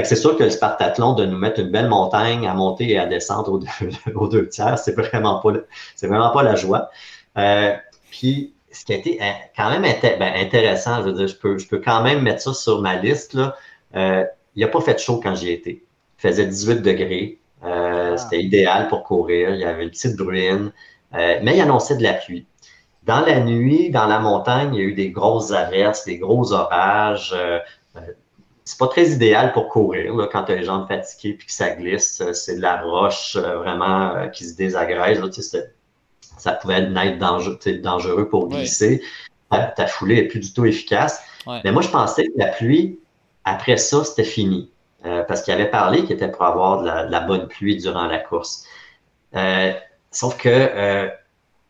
Fait 0.00 0.04
que 0.04 0.08
c'est 0.08 0.16
sûr 0.16 0.34
que 0.38 0.44
le 0.44 0.48
Spartathlon, 0.48 1.12
de 1.12 1.26
nous 1.26 1.36
mettre 1.36 1.60
une 1.60 1.68
belle 1.68 1.90
montagne 1.90 2.48
à 2.48 2.54
monter 2.54 2.88
et 2.88 2.98
à 2.98 3.04
descendre 3.04 3.52
aux 3.52 3.58
deux, 3.58 3.66
aux 4.14 4.28
deux 4.28 4.48
tiers, 4.48 4.78
c'est 4.78 4.96
vraiment 4.96 5.40
pas 5.40 5.50
c'est 5.94 6.06
vraiment 6.06 6.30
pas 6.30 6.42
la 6.42 6.54
joie. 6.54 6.88
Euh, 7.36 7.74
puis 8.10 8.54
ce 8.72 8.86
qui 8.86 8.94
a 8.94 8.96
été 8.96 9.18
hein, 9.20 9.34
quand 9.54 9.68
même 9.68 9.82
ben, 9.82 10.32
intéressant, 10.36 11.02
je 11.02 11.08
veux 11.08 11.12
dire, 11.12 11.28
je 11.28 11.36
peux, 11.36 11.58
je 11.58 11.68
peux 11.68 11.80
quand 11.80 12.02
même 12.02 12.22
mettre 12.22 12.40
ça 12.40 12.54
sur 12.54 12.80
ma 12.80 12.96
liste. 12.96 13.34
Là. 13.34 13.54
Euh, 13.94 14.24
il 14.56 14.62
n'a 14.62 14.68
pas 14.68 14.80
fait 14.80 14.98
chaud 14.98 15.20
quand 15.22 15.34
j'y 15.34 15.50
étais. 15.50 15.82
Il 16.18 16.28
faisait 16.28 16.46
18 16.46 16.80
degrés. 16.80 17.38
Euh, 17.62 18.12
ah. 18.14 18.16
C'était 18.16 18.42
idéal 18.42 18.88
pour 18.88 19.02
courir. 19.02 19.50
Il 19.50 19.60
y 19.60 19.64
avait 19.64 19.82
une 19.82 19.90
petite 19.90 20.16
bruine, 20.16 20.72
euh, 21.12 21.40
mais 21.42 21.58
il 21.58 21.60
annonçait 21.60 21.98
de 21.98 22.02
la 22.02 22.14
pluie. 22.14 22.46
Dans 23.02 23.20
la 23.20 23.40
nuit, 23.40 23.90
dans 23.90 24.06
la 24.06 24.18
montagne, 24.18 24.74
il 24.74 24.80
y 24.80 24.82
a 24.82 24.86
eu 24.86 24.94
des 24.94 25.10
grosses 25.10 25.50
averses, 25.50 26.06
des 26.06 26.16
gros 26.16 26.54
orages. 26.54 27.34
C'est 28.70 28.78
pas 28.78 28.86
très 28.86 29.08
idéal 29.08 29.52
pour 29.52 29.68
courir 29.68 30.14
là, 30.14 30.28
quand 30.30 30.44
tu 30.44 30.52
as 30.52 30.54
les 30.54 30.64
jambes 30.64 30.86
fatiguées 30.86 31.34
puis 31.34 31.46
que 31.48 31.52
ça 31.52 31.70
glisse. 31.70 32.22
C'est 32.32 32.56
de 32.56 32.60
la 32.60 32.82
roche 32.82 33.36
vraiment 33.36 34.28
qui 34.32 34.44
se 34.44 34.56
désagrège. 34.56 35.18
Là, 35.18 35.28
ça 36.38 36.52
pouvait 36.52 36.82
être 36.82 37.18
dangereux, 37.18 37.58
dangereux 37.82 38.28
pour 38.28 38.48
glisser. 38.48 39.02
Ta, 39.50 39.86
foulée 39.88 40.22
n'est 40.22 40.28
plus 40.28 40.38
du 40.38 40.52
tout 40.52 40.64
efficace. 40.64 41.20
Mais 41.64 41.72
moi, 41.72 41.82
je 41.82 41.88
pensais 41.88 42.26
que 42.26 42.32
la 42.36 42.46
pluie, 42.46 43.00
après 43.44 43.76
ça, 43.76 44.04
c'était 44.04 44.22
fini. 44.22 44.70
Euh, 45.04 45.24
parce 45.24 45.42
qu'il 45.42 45.52
avait 45.52 45.70
parlé 45.70 46.02
qu'il 46.02 46.12
était 46.12 46.30
pour 46.30 46.42
avoir 46.42 46.82
de 46.82 47.10
la, 47.10 47.20
bonne 47.20 47.48
pluie 47.48 47.76
durant 47.76 48.06
la 48.06 48.18
course. 48.18 48.64
Euh, 49.34 49.72
sauf 50.12 50.36
que 50.36 50.48
euh, 50.48 51.08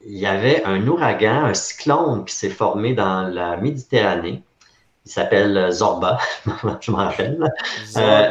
il 0.04 0.18
y 0.18 0.26
avait 0.26 0.64
un 0.64 0.86
ouragan, 0.86 1.44
un 1.44 1.54
cyclone 1.54 2.24
qui 2.24 2.34
s'est 2.34 2.50
formé 2.50 2.92
dans 2.92 3.22
la 3.22 3.56
Méditerranée. 3.56 4.42
Il 5.10 5.12
s'appelle 5.12 5.72
Zorba, 5.72 6.18
je 6.80 6.90
m'en 6.92 6.98
rappelle. 6.98 7.52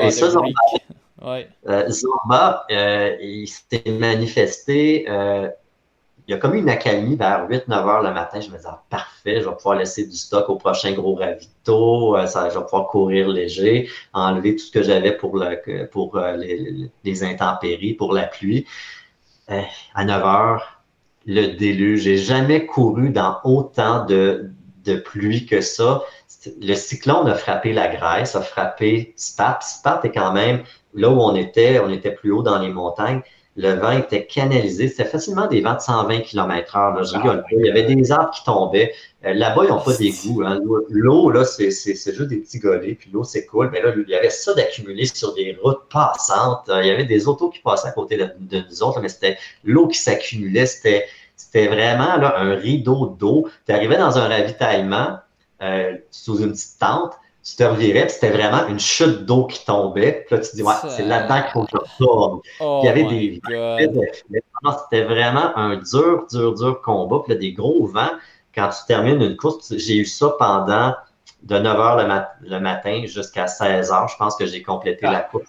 et 0.01 0.11
ça, 0.11 0.29
Zorba, 0.29 0.49
Zorba 1.89 2.65
il 2.69 3.47
s'est 3.47 3.91
manifesté 3.91 5.05
il 6.29 6.33
y 6.33 6.35
a 6.35 6.37
comme 6.37 6.53
une 6.53 6.69
accalmie 6.69 7.15
vers 7.15 7.49
8-9 7.49 7.71
heures 7.71 8.03
le 8.03 8.13
matin. 8.13 8.39
Je 8.39 8.51
me 8.51 8.57
disais, 8.57 8.69
ah, 8.69 8.83
parfait, 8.91 9.41
je 9.41 9.49
vais 9.49 9.55
pouvoir 9.55 9.77
laisser 9.77 10.05
du 10.05 10.15
stock 10.15 10.47
au 10.47 10.57
prochain 10.57 10.91
gros 10.91 11.15
ravito, 11.15 12.15
euh, 12.15 12.27
ça, 12.27 12.51
je 12.51 12.59
vais 12.59 12.63
pouvoir 12.63 12.85
courir 12.85 13.27
léger, 13.27 13.89
enlever 14.13 14.55
tout 14.55 14.65
ce 14.65 14.71
que 14.71 14.83
j'avais 14.83 15.17
pour, 15.17 15.37
le, 15.37 15.87
pour 15.87 16.17
euh, 16.17 16.37
les, 17.03 17.23
intempéries, 17.23 17.95
pour 17.95 18.13
la 18.13 18.27
pluie. 18.27 18.67
Euh, 19.49 19.63
à 19.95 20.05
9 20.05 20.23
heures, 20.23 20.83
le 21.25 21.47
déluge. 21.47 22.01
J'ai 22.01 22.17
jamais 22.17 22.67
couru 22.67 23.09
dans 23.09 23.39
autant 23.43 24.05
de, 24.05 24.51
de 24.85 24.97
pluie 24.97 25.47
que 25.47 25.61
ça. 25.61 26.03
Le 26.61 26.73
cyclone 26.73 27.27
a 27.27 27.35
frappé 27.35 27.73
la 27.73 27.87
Grèce, 27.87 28.35
a 28.35 28.41
frappé 28.41 29.13
Sparte. 29.17 29.63
Sparte 29.63 30.05
est 30.05 30.11
quand 30.11 30.31
même 30.31 30.63
là 30.93 31.09
où 31.09 31.19
on 31.19 31.35
était, 31.35 31.79
on 31.79 31.89
était 31.89 32.11
plus 32.11 32.31
haut 32.31 32.43
dans 32.43 32.59
les 32.59 32.69
montagnes 32.69 33.21
le 33.59 33.73
vent 33.73 33.91
était 33.91 34.25
canalisé. 34.25 34.87
C'était 34.87 35.05
facilement 35.05 35.47
des 35.47 35.59
vents 35.59 35.75
de 35.75 35.81
120 35.81 36.21
km 36.21 36.77
h 36.77 37.11
Je 37.11 37.17
rigole. 37.17 37.43
Il 37.51 37.65
y 37.65 37.69
avait 37.69 37.83
des 37.83 38.11
arbres 38.11 38.31
qui 38.31 38.43
tombaient. 38.45 38.93
Euh, 39.25 39.33
là-bas, 39.33 39.63
ils 39.65 39.69
n'ont 39.69 39.81
pas 39.81 39.93
d'égout. 39.97 40.43
Hein. 40.45 40.59
L'eau, 40.89 41.29
là, 41.29 41.43
c'est 41.43 41.69
juste 41.69 42.21
des 42.21 42.37
petits 42.37 42.59
golets, 42.59 42.95
puis 42.95 43.09
l'eau 43.11 43.25
s'écoule. 43.25 43.69
Mais 43.71 43.81
là, 43.81 43.91
il 43.95 44.09
y 44.09 44.15
avait 44.15 44.29
ça 44.29 44.53
d'accumuler 44.53 45.05
sur 45.05 45.33
des 45.33 45.57
routes 45.61 45.89
passantes. 45.89 46.69
Il 46.69 46.85
y 46.85 46.89
avait 46.89 47.05
des 47.05 47.27
autos 47.27 47.49
qui 47.49 47.59
passaient 47.59 47.89
à 47.89 47.91
côté 47.91 48.15
de, 48.17 48.63
nous 48.69 48.83
autres, 48.83 49.01
mais 49.01 49.09
c'était 49.09 49.37
l'eau 49.65 49.87
qui 49.87 49.97
s'accumulait. 49.97 50.65
C'était 50.65 51.67
vraiment 51.67 52.15
là, 52.15 52.35
un 52.37 52.55
rideau 52.55 53.07
d'eau. 53.07 53.49
Tu 53.65 53.73
arrivais 53.73 53.97
dans 53.97 54.17
un 54.17 54.29
ravitaillement 54.29 55.17
euh, 55.61 55.97
sous 56.11 56.39
une 56.39 56.51
petite 56.51 56.79
tente 56.79 57.13
tu 57.43 57.55
te 57.55 57.63
revirais, 57.63 58.07
c'était 58.09 58.31
vraiment 58.31 58.67
une 58.67 58.79
chute 58.79 59.25
d'eau 59.25 59.45
qui 59.45 59.65
tombait. 59.65 60.25
Puis 60.27 60.35
là, 60.35 60.41
tu 60.41 60.51
te 60.51 60.55
dis, 60.55 60.63
ouais, 60.63 60.73
c'est 60.89 61.05
là-dedans 61.05 61.41
qu'il 61.41 61.51
faut 61.51 61.63
que 61.63 61.69
je 61.71 61.77
retourne. 61.77 62.41
Oh 62.59 62.81
il 62.83 62.85
y 62.85 62.89
avait 62.89 63.03
des 63.03 63.41
C'était 64.83 65.03
vraiment 65.05 65.57
un 65.57 65.77
dur, 65.77 66.25
dur, 66.31 66.53
dur 66.55 66.81
combat. 66.81 67.19
Puis 67.23 67.33
là, 67.33 67.39
des 67.39 67.53
gros 67.53 67.85
vents. 67.87 68.11
Quand 68.53 68.69
tu 68.69 68.85
termines 68.87 69.21
une 69.21 69.37
course, 69.37 69.73
j'ai 69.77 69.97
eu 69.97 70.05
ça 70.05 70.35
pendant 70.37 70.95
de 71.43 71.57
9 71.57 71.77
h 71.77 72.27
le, 72.41 72.59
matin 72.59 73.03
jusqu'à 73.05 73.47
16 73.47 73.91
h. 73.91 74.11
Je 74.11 74.17
pense 74.17 74.35
que 74.35 74.45
j'ai 74.45 74.61
complété 74.61 75.05
la 75.05 75.21
course, 75.21 75.45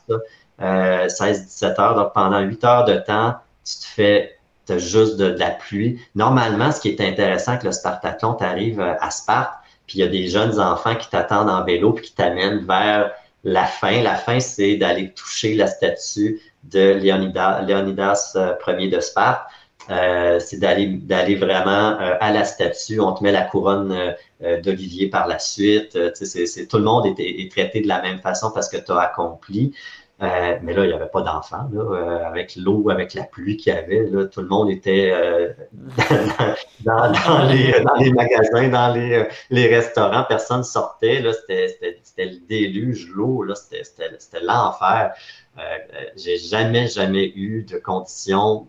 euh, 0.60 1.06
16-17 1.08 1.80
heures. 1.80 1.94
Donc, 1.96 2.12
pendant 2.12 2.40
8 2.40 2.64
heures 2.64 2.84
de 2.84 2.96
temps, 2.96 3.34
tu 3.64 3.78
te 3.80 3.84
fais 3.84 4.36
as 4.68 4.78
juste 4.78 5.16
de, 5.16 5.24
la 5.24 5.50
pluie. 5.50 6.00
Normalement, 6.14 6.70
ce 6.70 6.80
qui 6.80 6.90
est 6.90 7.00
intéressant 7.00 7.52
avec 7.52 7.64
le 7.64 7.72
Spartathlon, 7.72 8.34
tu 8.34 8.44
arrives 8.44 8.80
euh, 8.80 8.94
à 9.00 9.10
Sparte, 9.10 9.59
puis 9.90 9.98
il 9.98 10.02
y 10.02 10.04
a 10.04 10.08
des 10.08 10.28
jeunes 10.28 10.60
enfants 10.60 10.94
qui 10.94 11.10
t'attendent 11.10 11.50
en 11.50 11.64
vélo 11.64 11.92
puis 11.92 12.06
qui 12.06 12.14
t'amènent 12.14 12.64
vers 12.64 13.10
la 13.42 13.64
fin. 13.64 14.02
La 14.02 14.14
fin, 14.14 14.38
c'est 14.38 14.76
d'aller 14.76 15.12
toucher 15.12 15.56
la 15.56 15.66
statue 15.66 16.40
de 16.62 16.92
Léonidas, 16.92 17.62
Léonidas 17.62 18.34
euh, 18.36 18.54
Ier 18.68 18.88
de 18.88 19.00
Sparte. 19.00 19.42
Euh, 19.90 20.38
c'est 20.38 20.58
d'aller 20.60 20.86
d'aller 20.86 21.34
vraiment 21.34 21.98
euh, 22.00 22.14
à 22.20 22.30
la 22.30 22.44
statue. 22.44 23.00
On 23.00 23.14
te 23.14 23.24
met 23.24 23.32
la 23.32 23.42
couronne 23.42 24.14
d'Olivier 24.62 25.08
par 25.08 25.26
la 25.26 25.40
suite. 25.40 25.98
c'est, 26.14 26.68
tout 26.68 26.76
le 26.76 26.84
monde 26.84 27.06
est, 27.06 27.20
est, 27.20 27.50
traité 27.50 27.80
de 27.80 27.88
la 27.88 28.00
même 28.00 28.20
façon 28.20 28.52
parce 28.52 28.68
que 28.68 28.76
tu 28.76 28.92
as 28.92 29.00
accompli. 29.00 29.74
Euh, 30.22 30.58
mais 30.62 30.74
là, 30.74 30.84
il 30.84 30.88
n'y 30.88 30.92
avait 30.94 31.08
pas 31.08 31.22
d'enfants. 31.22 31.68
Euh, 31.74 32.24
avec 32.24 32.54
l'eau, 32.56 32.90
avec 32.90 33.14
la 33.14 33.24
pluie 33.24 33.56
qu'il 33.56 33.72
y 33.72 33.76
avait, 33.76 34.06
là, 34.10 34.26
tout 34.26 34.42
le 34.42 34.48
monde 34.48 34.70
était 34.70 35.10
euh, 35.12 35.48
dans, 36.84 37.10
dans, 37.10 37.44
les, 37.48 37.80
dans, 37.80 37.94
les, 37.94 38.12
magasins, 38.12 38.68
dans 38.68 38.92
les, 38.92 39.26
les 39.48 39.74
restaurants. 39.74 40.24
Personne 40.28 40.62
sortait. 40.62 41.20
Là, 41.22 41.32
c'était, 41.32 41.78
le 42.18 42.46
déluge, 42.48 43.08
l'eau. 43.08 43.46
C'était, 43.54 44.40
l'enfer. 44.42 45.14
j'ai 46.16 46.36
jamais, 46.36 46.88
jamais 46.88 47.32
eu 47.34 47.62
de 47.62 47.78
conditions 47.78 48.66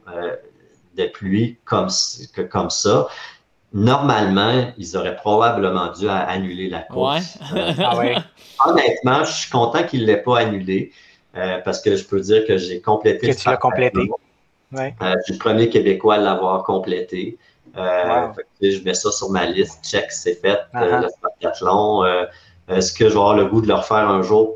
de 0.95 1.05
pluie 1.05 1.57
comme, 1.65 1.89
que, 2.33 2.41
comme 2.41 2.69
ça. 2.69 3.07
Normalement, 3.73 4.73
ils 4.77 4.97
auraient 4.97 5.15
probablement 5.15 5.91
dû 5.93 6.09
annuler 6.09 6.69
la 6.69 6.81
course. 6.81 7.37
Ouais. 7.53 7.73
ah 7.85 7.97
ouais. 7.97 8.15
Honnêtement, 8.65 9.23
je 9.23 9.31
suis 9.31 9.49
content 9.49 9.83
qu'ils 9.83 10.01
ne 10.01 10.07
l'aient 10.07 10.21
pas 10.21 10.39
annulé. 10.39 10.91
Euh, 11.37 11.59
parce 11.63 11.81
que 11.81 11.95
je 11.95 12.03
peux 12.03 12.19
dire 12.19 12.45
que 12.45 12.57
j'ai 12.57 12.81
complété. 12.81 13.29
Que 13.29 13.35
tu 13.35 13.49
l'as 13.49 13.57
complété. 13.57 14.09
Ouais. 14.71 14.93
Euh, 15.01 15.15
je 15.19 15.23
suis 15.23 15.33
le 15.33 15.39
premier 15.39 15.69
Québécois 15.69 16.15
à 16.15 16.17
l'avoir 16.17 16.63
complété. 16.63 17.37
Euh, 17.77 18.27
je 18.61 18.83
mets 18.83 18.93
ça 18.93 19.11
sur 19.11 19.29
ma 19.29 19.45
liste. 19.45 19.83
Check, 19.83 20.11
c'est 20.11 20.35
fait. 20.35 20.59
Uh-huh. 20.73 21.01
le 21.01 21.09
Spartathlon. 21.09 22.03
Est-ce 22.67 22.93
que 22.93 23.05
je 23.05 23.13
vais 23.13 23.19
avoir 23.19 23.35
le 23.35 23.45
goût 23.45 23.61
de 23.61 23.67
le 23.67 23.73
refaire 23.75 24.09
un 24.09 24.21
jour? 24.21 24.55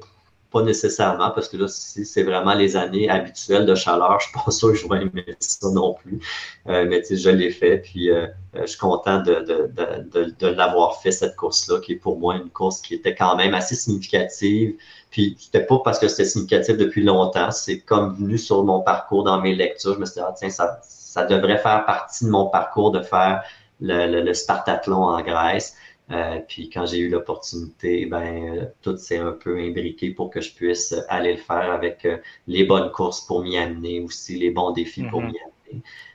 Pas 0.56 0.64
nécessairement, 0.64 1.32
parce 1.32 1.50
que 1.50 1.58
là, 1.58 1.68
si 1.68 2.06
c'est 2.06 2.24
vraiment 2.24 2.54
les 2.54 2.78
années 2.78 3.10
habituelles 3.10 3.66
de 3.66 3.76
chaleur, 3.76 4.22
je 4.22 4.28
pense 4.32 4.62
pas 4.62 4.68
que 4.70 4.76
je 4.76 4.88
vais 4.88 5.02
aimer 5.02 5.36
ça 5.40 5.70
non 5.70 5.96
plus. 5.96 6.22
mais 6.66 7.04
je 7.10 7.30
l'ai 7.30 7.52
fait, 7.52 7.80
puis 7.80 8.10
je 8.54 8.66
suis 8.66 8.80
content 8.80 9.22
de, 9.22 9.42
de, 9.42 9.70
de, 10.14 10.34
de 10.40 10.48
l'avoir 10.48 11.02
fait, 11.02 11.12
cette 11.12 11.36
course-là, 11.36 11.82
qui 11.82 11.92
est 11.92 11.98
pour 11.98 12.18
moi 12.18 12.36
une 12.36 12.50
course 12.50 12.80
qui 12.80 12.94
était 12.94 13.16
quand 13.16 13.36
même 13.36 13.54
assez 13.54 13.76
significative. 13.76 14.76
Puis 15.12 15.36
c'était 15.38 15.66
pas 15.66 15.80
parce 15.84 16.00
que 16.00 16.08
c'était 16.08 16.24
significatif 16.24 16.78
depuis 16.78 17.04
longtemps, 17.04 17.52
c'est 17.52 17.80
comme 17.80 18.16
venu 18.16 18.38
sur 18.38 18.64
mon 18.64 18.80
parcours 18.80 19.26
dans 19.26 19.42
mes 19.42 19.56
lectures. 19.56 19.96
Je 19.96 20.00
me 20.00 20.06
suis 20.06 20.16
dit, 20.16 20.22
ah, 20.26 20.34
tiens, 20.38 20.50
ça, 20.50 20.80
ça 20.84 21.26
devrait 21.26 21.58
faire 21.58 21.86
partie 21.86 22.24
de 22.24 22.30
mon 22.30 22.48
parcours 22.48 22.92
de 22.92 23.02
faire 23.02 23.44
le, 23.82 24.22
le, 24.22 24.34
Spartathlon 24.34 25.04
en 25.04 25.22
Grèce. 25.22 25.76
Euh, 26.12 26.40
puis 26.48 26.70
quand 26.70 26.86
j'ai 26.86 27.00
eu 27.00 27.10
l'opportunité, 27.10 28.06
ben 28.06 28.72
tout 28.82 28.96
s'est 28.98 29.18
un 29.18 29.32
peu 29.32 29.58
imbriqué 29.58 30.12
pour 30.12 30.30
que 30.30 30.40
je 30.40 30.54
puisse 30.54 30.94
aller 31.10 31.34
le 31.34 31.40
faire 31.40 31.72
avec 31.72 32.06
euh, 32.06 32.18
les 32.48 32.64
bonnes 32.64 32.92
courses 32.92 33.22
pour 33.22 33.42
m'y 33.42 33.58
amener 33.58 34.02
aussi, 34.02 34.38
les 34.38 34.52
bons 34.52 34.72
défis 34.72 35.04
pour 35.04 35.22
mm-hmm. 35.22 35.32
m'y 35.32 35.40
amener. 35.40 35.56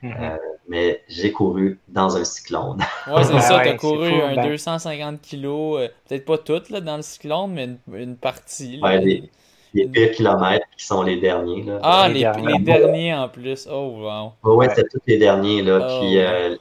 Mhm. 0.03 0.13
Euh, 0.19 0.37
mais 0.67 1.03
j'ai 1.07 1.31
couru 1.31 1.79
dans 1.87 2.15
un 2.15 2.23
cyclone. 2.23 2.77
ouais, 3.07 3.23
c'est 3.23 3.39
ça, 3.39 3.59
tu 3.61 3.69
as 3.69 3.73
couru 3.75 4.09
un 4.09 4.47
250 4.47 5.11
ben. 5.11 5.19
kilos, 5.21 5.81
euh, 5.81 5.87
peut-être 6.07 6.25
pas 6.25 6.37
toutes 6.37 6.69
là, 6.69 6.81
dans 6.81 6.97
le 6.97 7.01
cyclone, 7.01 7.51
mais 7.87 8.01
une, 8.01 8.15
partie. 8.15 8.79
ouais, 8.81 8.99
les, 8.99 9.29
les, 9.73 9.87
pires 9.87 10.11
kilomètres 10.11 10.65
qui 10.77 10.85
sont 10.85 11.03
les 11.03 11.17
derniers. 11.17 11.63
Là, 11.63 11.79
ah, 11.83 12.07
les, 12.09 12.19
les, 12.19 12.59
derniers. 12.59 13.13
en 13.13 13.29
plus. 13.29 13.67
Oh, 13.69 13.97
wow. 13.99 14.33
Ouais, 14.43 14.55
ouais 14.55 14.69
c'était 14.69 14.87
tous 14.89 15.01
les 15.07 15.17
derniers. 15.17 15.61
Là, 15.61 15.79
oh, 15.81 15.99
puis, 15.99 16.17
euh, 16.17 16.55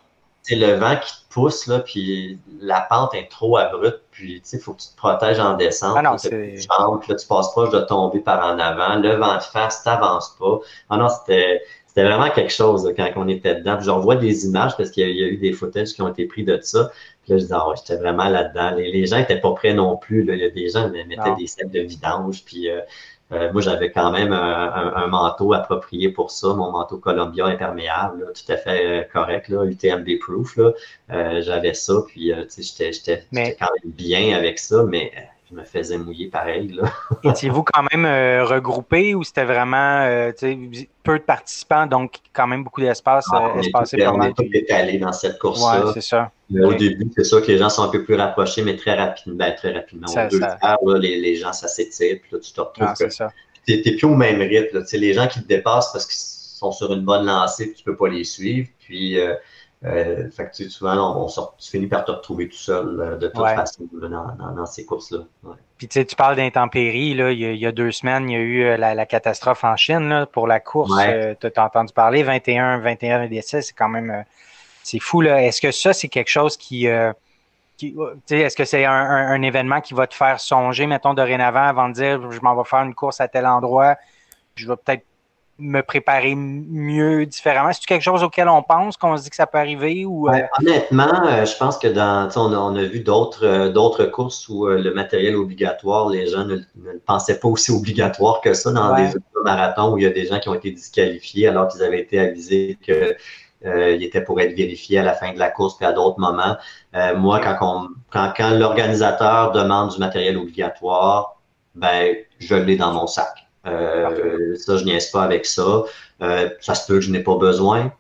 le 0.56 0.74
vent 0.74 0.96
qui 0.96 1.12
te 1.12 1.32
pousse, 1.34 1.66
là, 1.66 1.80
puis 1.80 2.38
la 2.60 2.80
pente 2.88 3.14
est 3.14 3.30
trop 3.30 3.56
abrupte, 3.56 4.02
puis 4.10 4.42
il 4.52 4.58
faut 4.58 4.74
que 4.74 4.82
tu 4.82 4.88
te 4.88 4.96
protèges 4.96 5.38
en 5.38 5.56
descente. 5.56 5.96
Ah 5.96 6.02
non, 6.02 6.18
c'est... 6.18 6.56
Jambes, 6.56 7.02
là, 7.08 7.14
tu 7.14 7.26
passes 7.26 7.50
proche 7.52 7.70
de 7.70 7.80
tomber 7.80 8.20
par 8.20 8.44
en 8.44 8.58
avant. 8.58 8.96
Le 8.96 9.14
vent 9.16 9.36
de 9.36 9.42
face, 9.42 9.82
tu 9.82 9.88
n'avances 9.88 10.36
pas. 10.38 10.58
Ah 10.88 10.96
non, 10.96 11.08
c'était 11.08 11.62
c'était 11.90 12.04
vraiment 12.04 12.30
quelque 12.30 12.52
chose 12.52 12.88
quand 12.96 13.10
on 13.16 13.26
était 13.26 13.56
dedans. 13.56 13.76
Puis 13.76 13.86
j'en 13.86 13.98
vois 13.98 14.14
des 14.14 14.46
images 14.46 14.76
parce 14.76 14.90
qu'il 14.90 15.08
y, 15.08 15.24
a 15.24 15.26
eu 15.26 15.38
des 15.38 15.52
photos 15.52 15.92
qui 15.92 16.00
ont 16.02 16.08
été 16.08 16.24
pris 16.24 16.44
de 16.44 16.56
ça. 16.62 16.92
Puis 17.24 17.32
là, 17.32 17.38
je 17.38 17.42
disais, 17.42 17.54
ah 17.56 17.66
j'étais 17.76 17.96
vraiment 17.96 18.28
là-dedans. 18.28 18.76
Les, 18.76 19.06
gens 19.06 19.18
n'étaient 19.18 19.40
pas 19.40 19.52
prêts 19.54 19.74
non 19.74 19.96
plus. 19.96 20.22
Là. 20.22 20.34
Il 20.34 20.40
y 20.40 20.44
a 20.44 20.50
des 20.50 20.68
gens 20.68 20.88
qui 20.88 21.04
mettaient 21.04 21.34
des 21.36 21.48
sacs 21.48 21.68
de 21.72 21.80
vidange. 21.80 22.44
Puis 22.44 22.70
euh, 22.70 22.80
euh, 23.32 23.52
moi, 23.52 23.62
j'avais 23.62 23.90
quand 23.90 24.10
même 24.10 24.32
un, 24.32 25.06
manteau 25.06 25.52
approprié 25.52 26.10
pour 26.10 26.30
ça, 26.30 26.48
mon 26.48 26.70
manteau 26.72 26.98
Columbia 26.98 27.46
imperméable, 27.46 28.32
tout 28.34 28.52
à 28.52 28.56
fait 28.56 28.86
euh, 28.86 29.04
correct, 29.12 29.48
là, 29.48 29.64
UTMB 29.64 30.18
proof. 30.20 30.58
j'avais 31.08 31.74
ça, 31.74 31.94
puis 32.06 32.32
j'étais 32.58 33.26
quand 33.32 33.68
même 33.82 33.92
bien 33.92 34.36
avec 34.36 34.58
ça, 34.58 34.84
mais 34.84 35.12
je 35.50 35.56
me 35.56 35.64
faisais 35.64 35.98
mouiller 35.98 36.28
pareil. 36.28 36.68
Là. 36.68 36.92
Étiez-vous 37.30 37.64
quand 37.64 37.84
même 37.92 38.04
euh, 38.04 38.44
regroupé 38.44 39.14
ou 39.14 39.24
c'était 39.24 39.44
vraiment 39.44 40.02
euh, 40.02 40.32
peu 41.02 41.18
de 41.18 41.24
participants, 41.24 41.86
donc 41.86 42.18
quand 42.32 42.46
même 42.46 42.62
beaucoup 42.62 42.80
d'espace 42.80 43.26
ah, 43.32 43.52
euh, 43.56 43.60
espacé 43.60 44.06
On 44.06 44.22
est 44.22 44.32
tous 44.32 44.48
étalés 44.52 44.98
dans 44.98 45.12
cette 45.12 45.38
course-là. 45.38 45.86
Ouais, 45.86 45.92
c'est 45.94 46.02
ça. 46.02 46.30
Au 46.52 46.74
début, 46.74 47.10
c'est 47.16 47.24
sûr 47.24 47.42
que 47.42 47.48
les 47.48 47.58
gens 47.58 47.68
sont 47.68 47.82
un 47.82 47.88
peu 47.88 48.04
plus 48.04 48.14
rapprochés, 48.14 48.62
mais 48.62 48.76
très 48.76 48.94
rapidement, 48.94 49.36
ben, 49.36 49.54
très 49.54 49.72
rapidement. 49.72 50.06
Ça, 50.06 50.26
deux 50.26 50.42
Heures, 50.42 50.78
là, 50.84 50.98
les, 50.98 51.18
les, 51.20 51.36
gens, 51.36 51.52
ça 51.52 51.68
s'étire, 51.68 52.18
puis 52.20 52.30
là, 52.32 52.38
tu 52.38 52.52
te 52.52 52.60
retrouves. 52.60 52.88
Ah, 52.88 53.30
tu 53.66 53.74
n'es 53.74 53.96
plus 53.96 54.06
au 54.06 54.16
même 54.16 54.40
rythme. 54.40 54.78
Là. 54.78 54.84
Les 54.92 55.12
gens 55.12 55.28
qui 55.28 55.42
te 55.42 55.46
dépassent 55.46 55.92
parce 55.92 56.06
qu'ils 56.06 56.18
sont 56.60 56.72
sur 56.72 56.92
une 56.92 57.04
bonne 57.04 57.26
lancée, 57.26 57.66
puis 57.66 57.74
tu 57.74 57.88
ne 57.88 57.92
peux 57.92 57.96
pas 57.96 58.08
les 58.08 58.24
suivre. 58.24 58.68
Puis 58.80 59.18
euh, 59.18 59.34
fait 59.82 60.50
que, 60.50 60.68
souvent, 60.68 61.16
on, 61.16 61.28
sort, 61.28 61.56
tu 61.58 61.70
finis 61.70 61.86
par 61.86 62.04
te 62.04 62.10
retrouver 62.10 62.48
tout 62.48 62.56
seul 62.56 63.00
euh, 63.00 63.16
de 63.16 63.28
toute 63.28 63.42
façon 63.42 63.84
dans, 63.92 64.66
ces 64.66 64.84
courses-là. 64.84 65.20
Puis 65.78 65.88
tu 65.88 66.16
parles 66.16 66.36
d'intempéries. 66.36 67.14
Là, 67.14 67.32
il, 67.32 67.40
y 67.40 67.66
a, 67.66 67.72
deux 67.72 67.90
semaines, 67.90 68.28
il 68.28 68.32
y 68.32 68.36
a 68.36 68.40
eu 68.40 68.64
euh, 68.64 68.76
la, 68.76 69.06
catastrophe 69.06 69.64
en 69.64 69.76
Chine 69.76 70.08
là, 70.08 70.26
pour 70.26 70.46
la 70.46 70.60
course. 70.60 70.92
tu 71.40 71.46
as 71.56 71.64
entendu 71.64 71.94
parler, 71.94 72.22
21, 72.22 72.80
21 72.80 73.28
décès, 73.28 73.62
c'est 73.62 73.72
quand 73.72 73.88
même 73.88 74.24
c'est 74.82 74.98
fou. 74.98 75.22
Là. 75.22 75.42
Est-ce 75.42 75.62
que 75.62 75.70
ça, 75.70 75.94
c'est 75.94 76.08
quelque 76.08 76.30
chose 76.30 76.58
qui. 76.58 76.86
qui 77.78 77.96
est-ce 78.30 78.56
que 78.56 78.66
c'est 78.66 78.84
un, 78.84 78.92
un, 78.92 79.40
événement 79.40 79.80
qui 79.80 79.94
va 79.94 80.06
te 80.06 80.14
faire 80.14 80.40
songer, 80.40 80.86
mettons, 80.86 81.14
dorénavant, 81.14 81.64
avant 81.64 81.88
de 81.88 81.94
dire 81.94 82.30
je 82.30 82.40
m'en 82.40 82.54
vais 82.54 82.68
faire 82.68 82.82
une 82.82 82.94
course 82.94 83.20
à 83.22 83.28
tel 83.28 83.46
endroit, 83.46 83.96
je 84.56 84.68
vais 84.68 84.76
peut-être 84.76 85.04
me 85.60 85.82
préparer 85.82 86.34
mieux, 86.34 87.26
différemment? 87.26 87.72
C'est 87.72 87.84
quelque 87.84 88.02
chose 88.02 88.22
auquel 88.22 88.48
on 88.48 88.62
pense, 88.62 88.96
qu'on 88.96 89.16
se 89.16 89.22
dit 89.22 89.30
que 89.30 89.36
ça 89.36 89.46
peut 89.46 89.58
arriver? 89.58 90.04
Ou, 90.04 90.28
euh? 90.28 90.40
honnêtement, 90.58 91.26
euh, 91.26 91.44
je 91.44 91.56
pense 91.56 91.78
que 91.78 91.88
dans, 91.88 92.28
on 92.36 92.76
a, 92.76 92.82
vu 92.82 93.00
d'autres, 93.00 93.44
euh, 93.44 94.10
courses 94.10 94.48
où 94.48 94.66
le 94.66 94.92
matériel 94.92 95.36
obligatoire, 95.36 96.08
les 96.08 96.28
gens 96.28 96.44
ne, 96.44 96.56
ne, 96.56 96.98
pensaient 97.06 97.38
pas 97.38 97.48
aussi 97.48 97.70
obligatoire 97.70 98.40
que 98.40 98.54
ça 98.54 98.72
dans 98.72 98.94
des 98.94 99.10
marathons 99.44 99.92
où 99.92 99.98
il 99.98 100.04
y 100.04 100.06
a 100.06 100.10
des 100.10 100.26
gens 100.26 100.40
qui 100.40 100.48
ont 100.48 100.54
été 100.54 100.70
disqualifiés 100.70 101.48
alors 101.48 101.68
qu'ils 101.68 101.82
avaient 101.82 102.00
été 102.00 102.18
avisés 102.18 102.78
que 102.86 103.14
il 103.62 104.02
était 104.02 104.22
pour 104.22 104.40
être 104.40 104.56
vérifié 104.56 105.00
à 105.00 105.02
la 105.02 105.12
fin 105.12 105.34
de 105.34 105.38
la 105.38 105.50
course 105.50 105.76
puis 105.76 105.84
à 105.84 105.92
d'autres 105.92 106.18
moments. 106.18 106.56
moi, 107.16 107.40
quand, 107.40 107.58
on, 107.60 107.88
quand, 108.10 108.32
quand 108.34 108.50
l'organisateur 108.50 109.52
demande 109.52 109.90
du 109.90 109.98
matériel 109.98 110.38
obligatoire, 110.38 111.36
ben, 111.74 112.16
je 112.38 112.54
l'ai 112.54 112.76
dans 112.76 112.92
mon 112.92 113.06
sac. 113.06 113.49
Euh, 113.66 114.56
ça, 114.56 114.76
je 114.76 114.84
niaise 114.84 115.10
pas 115.10 115.22
avec 115.22 115.46
ça. 115.46 115.84
Euh, 116.22 116.50
ça 116.60 116.74
se 116.74 116.86
peut 116.86 116.94
que 116.94 117.00
je 117.02 117.10
n'ai 117.10 117.22
pas 117.22 117.36
besoin. 117.36 117.92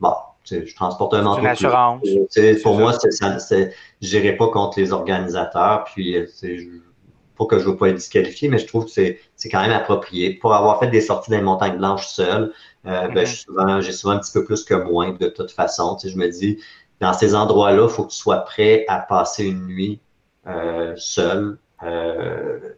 Bon, 0.00 0.14
je 0.44 0.74
transporte 0.74 1.14
un 1.14 1.22
manteau. 1.22 1.44
assurance. 1.46 2.02
Pour 2.62 2.78
moi, 2.78 2.92
je 3.02 3.70
n'irai 4.00 4.36
pas 4.36 4.48
contre 4.48 4.78
les 4.78 4.92
organisateurs. 4.92 5.84
Puis, 5.84 6.16
pas 7.36 7.46
que 7.46 7.58
je 7.58 7.64
ne 7.64 7.70
veux 7.70 7.76
pas 7.76 7.88
être 7.88 7.96
disqualifié, 7.96 8.48
mais 8.48 8.58
je 8.58 8.66
trouve 8.66 8.86
que 8.86 8.90
c'est 8.90 9.48
quand 9.50 9.62
même 9.62 9.72
approprié. 9.72 10.34
Pour 10.34 10.54
avoir 10.54 10.78
fait 10.80 10.88
des 10.88 11.00
sorties 11.00 11.30
dans 11.30 11.38
les 11.38 11.42
montagnes 11.42 11.78
blanches 11.78 12.06
seul, 12.06 12.52
euh, 12.86 13.08
ben, 13.08 13.24
mm-hmm. 13.24 13.80
j'ai 13.80 13.92
souvent 13.92 14.12
un 14.12 14.18
petit 14.18 14.32
peu 14.32 14.44
plus 14.44 14.64
que 14.64 14.74
moins 14.74 15.12
de 15.12 15.28
toute 15.28 15.50
façon. 15.50 15.96
Je 16.02 16.16
me 16.16 16.28
dis, 16.28 16.58
dans 17.00 17.12
ces 17.12 17.34
endroits-là, 17.34 17.84
il 17.84 17.90
faut 17.90 18.04
que 18.04 18.10
tu 18.12 18.18
sois 18.18 18.38
prêt 18.38 18.84
à 18.88 18.98
passer 18.98 19.44
une 19.44 19.66
nuit 19.66 20.00
seul 20.96 21.44
euh, 21.44 21.56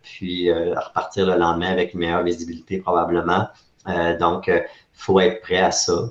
puis 0.03 0.51
euh, 0.51 0.75
repartir 0.79 1.27
le 1.27 1.37
lendemain 1.37 1.71
avec 1.71 1.95
une 1.95 2.01
meilleure 2.01 2.23
visibilité 2.23 2.79
probablement. 2.79 3.49
Euh, 3.89 4.17
donc, 4.19 4.47
il 4.49 4.65
faut 4.93 5.21
être 5.21 5.41
prêt 5.43 5.59
à 5.59 5.71
ça. 5.71 6.11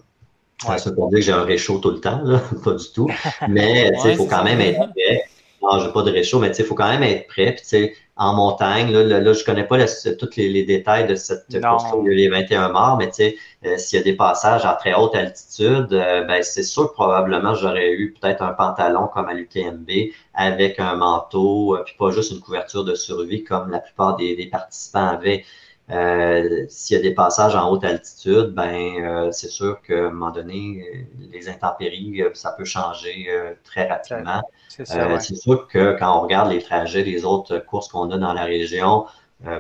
Ouais. 0.68 0.78
Ça 0.78 0.90
veut 0.90 0.96
pas 0.96 1.08
dire 1.08 1.20
que 1.20 1.22
j'ai 1.22 1.32
un 1.32 1.44
réchaud 1.44 1.80
tout 1.80 1.92
le 1.92 2.00
temps, 2.00 2.22
là, 2.24 2.40
pas 2.64 2.74
du 2.74 2.86
tout. 2.94 3.10
Mais 3.50 3.92
il 4.06 4.16
faut 4.16 4.28
quand 4.28 4.44
même 4.44 4.62
être 4.62 4.92
prêt. 4.92 5.24
Non, 5.62 5.80
j'ai 5.80 5.92
pas 5.92 6.04
de 6.04 6.12
réchaud, 6.12 6.40
mais 6.40 6.52
il 6.56 6.66
faut 6.66 6.76
quand 6.76 6.90
même 6.90 7.04
être 7.04 7.28
prêt. 7.28 7.56
Puis, 7.56 7.92
en 8.16 8.34
montagne. 8.34 8.92
Là, 8.92 9.20
là, 9.20 9.34
je 9.34 9.44
connais 9.44 9.66
pas 9.66 9.78
tous 10.20 10.36
les, 10.38 10.64
détails 10.64 11.08
de 11.08 11.16
cette 11.16 11.46
course 11.62 11.86
où 11.94 12.08
il 12.08 12.10
y 12.10 12.14
a 12.14 12.16
les 12.16 12.30
21 12.30 12.70
morts, 12.70 12.98
mais 12.98 13.08
tu 13.08 13.16
sais, 13.16 13.38
euh, 13.66 13.78
s'il 13.78 13.98
y 13.98 14.02
a 14.02 14.04
des 14.04 14.16
passages 14.16 14.66
à 14.66 14.74
très 14.74 14.94
haute 14.94 15.16
altitude, 15.16 15.94
euh, 15.94 16.24
ben, 16.24 16.44
c'est 16.44 16.64
sûr 16.64 16.90
que 16.90 16.94
probablement 16.94 17.56
j'aurais 17.56 17.92
eu 17.92 18.14
peut-être 18.14 18.44
un 18.44 18.54
pantalon 18.54 19.08
comme 19.08 19.30
à 19.30 19.34
l'UTMB 19.34 19.90
avec 20.34 20.80
un 20.80 20.96
manteau, 20.96 21.78
puis 21.86 21.96
pas 21.98 22.12
juste 22.12 22.32
une 22.32 22.40
couverture 22.40 22.84
de 22.84 22.96
survie 22.96 23.44
comme 23.44 23.72
la 23.72 23.80
plupart 23.80 24.16
des, 24.16 24.36
des 24.36 24.48
participants 24.48 25.08
avaient. 25.08 25.44
Euh, 25.92 26.66
s'il 26.70 26.96
y 26.96 27.00
a 27.00 27.04
des 27.04 27.14
passages 27.14 27.56
en 27.56 27.70
haute 27.70 27.84
altitude, 27.84 28.54
ben 28.54 28.96
euh, 29.04 29.32
c'est 29.32 29.50
sûr 29.50 29.82
qu'à 29.82 30.08
un 30.08 30.12
moment 30.12 30.32
donné, 30.32 31.08
les 31.32 31.50
intempéries, 31.50 32.22
euh, 32.22 32.30
ça 32.34 32.54
peut 32.54 32.64
changer 32.64 33.30
très 33.64 33.88
rapidement. 33.88 34.42
C'est 34.70 35.36
sûr 35.36 35.68
que 35.68 35.98
quand 36.00 36.18
on 36.18 36.22
regarde 36.22 36.52
les 36.52 36.62
trajets 36.62 37.04
des 37.04 37.26
autres 37.26 37.60
courses 37.60 37.90
qu'on 37.90 38.10
a 38.12 38.18
dans 38.18 38.34
la 38.34 38.46
région, 38.46 39.06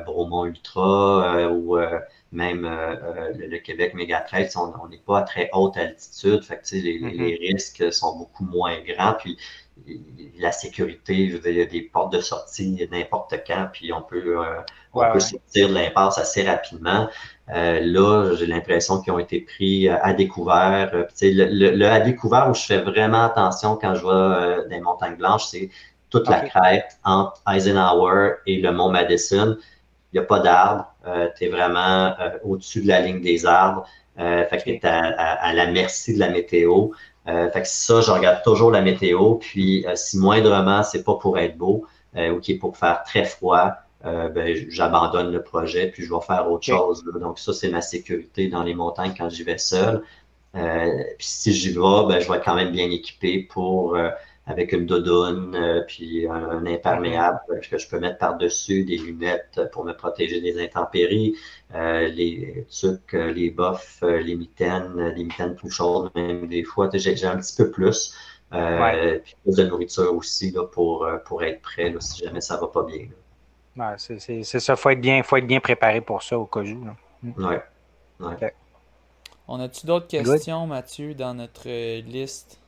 Bromont 0.06 0.46
Ultra 0.46 1.50
ou 1.52 1.78
même 2.32 2.62
le, 2.64 3.58
Québec 3.58 3.94
Mégatrail, 3.94 4.50
on 4.56 4.88
n'est 4.88 4.98
pas 4.98 5.20
à 5.20 5.22
très 5.24 5.50
haute 5.52 5.76
altitude. 5.76 6.42
Fait 6.44 6.56
que, 6.56 6.76
les, 6.76 7.00
mm-hmm. 7.00 7.18
les, 7.18 7.36
risques 7.36 7.94
sont 7.94 8.18
beaucoup 8.18 8.46
moins 8.46 8.80
grands. 8.80 9.14
Puis 9.20 9.38
la 10.40 10.52
sécurité, 10.52 11.14
il 11.16 11.58
y 11.58 11.62
a 11.62 11.66
des 11.66 11.82
portes 11.82 12.14
de 12.14 12.22
sortie 12.22 12.88
n'importe 12.92 13.36
quand, 13.46 13.68
puis 13.72 13.94
on 13.94 14.02
peut, 14.02 14.40
euh, 14.40 14.62
on 14.94 15.12
peut 15.12 15.20
sortir 15.20 15.70
de 15.70 15.74
l'impasse 15.74 16.18
assez 16.18 16.44
rapidement. 16.44 17.10
Euh, 17.54 17.80
là, 17.82 18.36
j'ai 18.36 18.46
l'impression 18.46 19.02
qu'ils 19.02 19.14
ont 19.14 19.20
été 19.20 19.42
pris 19.42 19.88
euh, 19.88 19.98
à 20.02 20.14
découvert. 20.14 20.92
le, 21.22 21.86
à 21.86 22.00
découvert 22.00 22.50
où 22.50 22.54
je 22.54 22.66
fais 22.66 22.80
vraiment 22.80 23.26
attention 23.26 23.78
quand 23.78 23.96
je 23.96 24.02
vois 24.02 24.64
des 24.70 24.80
montagnes 24.80 25.16
blanches, 25.16 25.46
c'est 25.46 25.70
toute 26.10 26.30
la 26.30 26.42
crête 26.42 26.98
entre 27.04 27.42
Eisenhower 27.52 28.36
et 28.46 28.62
le 28.62 28.72
mont 28.72 28.90
Madison. 28.90 29.58
Il 30.12 30.20
n'y 30.20 30.24
a 30.24 30.28
pas 30.28 30.40
d'arbres. 30.40 30.94
tu 31.38 31.46
es 31.46 31.50
vraiment 31.50 32.16
au-dessus 32.44 32.84
de 32.84 32.88
la 32.88 33.02
ligne 33.02 33.22
des 33.22 33.48
arbres. 33.48 33.84
fait 34.16 34.58
que 34.58 34.64
tu 34.64 34.70
es 34.70 34.86
à, 34.86 35.54
la 35.54 35.72
merci 35.72 36.14
de 36.14 36.20
la 36.20 36.30
météo. 36.30 36.90
Euh, 37.28 37.50
fait 37.52 37.62
que 37.62 37.68
ça, 37.68 38.02
je 38.02 38.12
regarde 38.12 38.44
toujours 38.44 38.72
la 38.72 38.82
météo. 38.82 39.36
Puis 39.36 39.86
euh, 39.88 39.96
si 39.96 40.18
moindrement, 40.18 40.84
c'est 40.84 41.04
pas 41.04 41.16
pour 41.16 41.38
être 41.38 41.58
beau 41.58 41.86
euh, 42.16 42.32
ou 42.32 42.40
qui 42.40 42.54
est 42.54 42.58
pour 42.58 42.78
faire 42.78 43.04
très 43.04 43.26
froid, 43.26 43.74
ben, 44.04 44.54
j'abandonne 44.68 45.32
le 45.32 45.42
projet 45.42 45.88
puis 45.88 46.04
je 46.04 46.14
vais 46.14 46.20
faire 46.20 46.52
autre 46.52 46.66
chose. 46.66 47.06
Donc 47.22 47.40
ça, 47.40 47.54
c'est 47.54 47.70
ma 47.70 47.80
sécurité 47.80 48.50
dans 48.50 48.62
les 48.64 48.74
montagnes 48.74 49.14
quand 49.18 49.30
j'y 49.30 49.44
vais 49.44 49.58
seul. 49.58 50.04
puis 50.54 51.26
si 51.26 51.54
j'y 51.54 51.70
vais, 51.70 52.06
ben, 52.10 52.20
je 52.20 52.30
vais 52.30 52.36
être 52.36 52.44
quand 52.44 52.56
même 52.56 52.72
bien 52.72 52.92
équipé 52.92 53.48
pour 53.50 53.98
avec 54.46 54.74
une 54.74 54.86
doudoune, 54.86 55.86
puis 55.88 56.28
un, 56.28 56.66
imperméable 56.66 57.40
que 57.70 57.78
je 57.78 57.88
peux 57.88 58.00
mettre 58.00 58.18
par-dessus, 58.18 58.84
des 58.84 58.98
lunettes 58.98 59.62
pour 59.72 59.86
me 59.86 59.94
protéger 59.94 60.42
des 60.42 60.62
intempéries, 60.62 61.36
euh, 61.74 62.08
les 62.08 62.66
trucs, 62.70 63.14
euh, 63.14 63.32
les 63.32 63.50
boffes, 63.50 64.00
euh, 64.04 64.20
les 64.20 64.36
mitaines, 64.36 65.14
les 65.16 65.24
mitaines 65.24 65.56
plus 65.56 65.72
chaudes, 65.72 66.12
même 66.14 66.48
des 66.48 66.64
fois, 66.64 66.90
j'ai 66.94 67.26
un 67.26 67.38
petit 67.38 67.56
peu 67.56 67.72
plus. 67.72 68.14
Puis 68.52 69.36
plus 69.44 69.56
de 69.56 69.64
nourriture 69.64 70.14
aussi 70.14 70.52
là, 70.52 70.66
pour, 70.66 71.08
pour 71.26 71.44
être 71.44 71.62
prêt 71.62 71.90
là, 71.90 72.00
si 72.00 72.24
jamais 72.24 72.42
ça 72.42 72.58
va 72.58 72.68
pas 72.68 72.84
bien. 72.84 73.08
Ouais, 73.76 73.96
c'est 73.98 74.20
ça, 74.44 74.74
il 74.74 74.78
faut, 74.78 74.90
être 74.90 75.02
bien, 75.02 75.24
faut 75.24 75.38
être 75.38 75.48
bien 75.48 75.60
préparé 75.60 76.02
pour 76.02 76.22
ça 76.22 76.38
au 76.38 76.46
cas 76.46 76.60
où. 76.60 76.86
Oui. 77.24 77.56
Ouais. 78.20 78.54
On 79.48 79.60
a-tu 79.60 79.88
d'autres 79.88 80.08
questions, 80.08 80.68
Mathieu, 80.68 81.16
dans 81.16 81.34
notre 81.34 81.68
liste? 82.02 82.60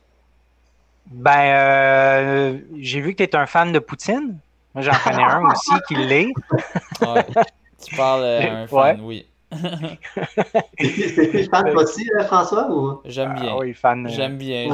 Ben, 1.10 2.60
j'ai 2.78 3.00
vu 3.00 3.14
que 3.14 3.22
tu 3.22 3.30
es 3.30 3.36
un 3.36 3.46
fan 3.46 3.72
de 3.72 3.78
Poutine. 3.78 4.38
Moi, 4.74 4.82
j'en 4.82 4.92
connais 5.02 5.22
un 5.22 5.42
aussi 5.46 5.72
qui 5.88 5.94
l'est. 5.94 6.28
ouais. 7.00 7.26
Tu 7.84 7.96
parles 7.96 8.22
euh, 8.24 8.64
un 8.64 8.66
fan, 8.66 9.00
oui. 9.02 9.26
C'est 10.78 11.48
fan 11.48 11.76
aussi, 11.76 12.08
euh, 12.18 12.24
François? 12.24 12.68
Ou... 12.70 13.00
J'aime 13.04 13.34
bien. 13.34 13.52
Ah 13.52 13.58
oui, 13.58 13.74
fan. 13.74 14.06
Euh, 14.06 14.10
J'aime 14.10 14.36
bien. 14.36 14.68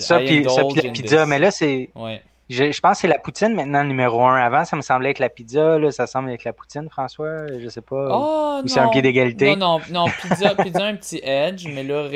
Ça, 0.00 0.18
puis 0.18 0.42
la 0.42 0.90
pizza, 0.90 1.26
mais 1.26 1.38
là, 1.38 1.50
c'est. 1.50 1.90
Ouais. 1.94 2.22
Je, 2.48 2.72
je, 2.72 2.80
pense 2.80 2.96
que 2.96 3.00
c'est 3.02 3.08
la 3.08 3.18
poutine 3.18 3.54
maintenant 3.54 3.84
numéro 3.84 4.24
un. 4.24 4.36
Avant, 4.36 4.64
ça 4.64 4.76
me 4.76 4.80
semblait 4.80 5.10
être 5.10 5.18
la 5.18 5.28
pizza. 5.28 5.78
Là, 5.78 5.90
ça 5.90 6.06
semble 6.06 6.30
être 6.30 6.44
la 6.44 6.52
poutine, 6.52 6.88
François. 6.88 7.46
Je 7.58 7.68
sais 7.68 7.82
pas. 7.82 8.08
Oh, 8.10 8.62
c'est 8.66 8.80
un 8.80 8.88
pied 8.88 9.02
d'égalité. 9.02 9.54
Non, 9.54 9.78
non, 9.78 9.80
non. 9.90 10.06
Pizza, 10.22 10.54
pizza 10.62 10.84
un 10.84 10.96
petit 10.96 11.20
edge. 11.22 11.66
Mais 11.68 11.82
là, 11.84 12.08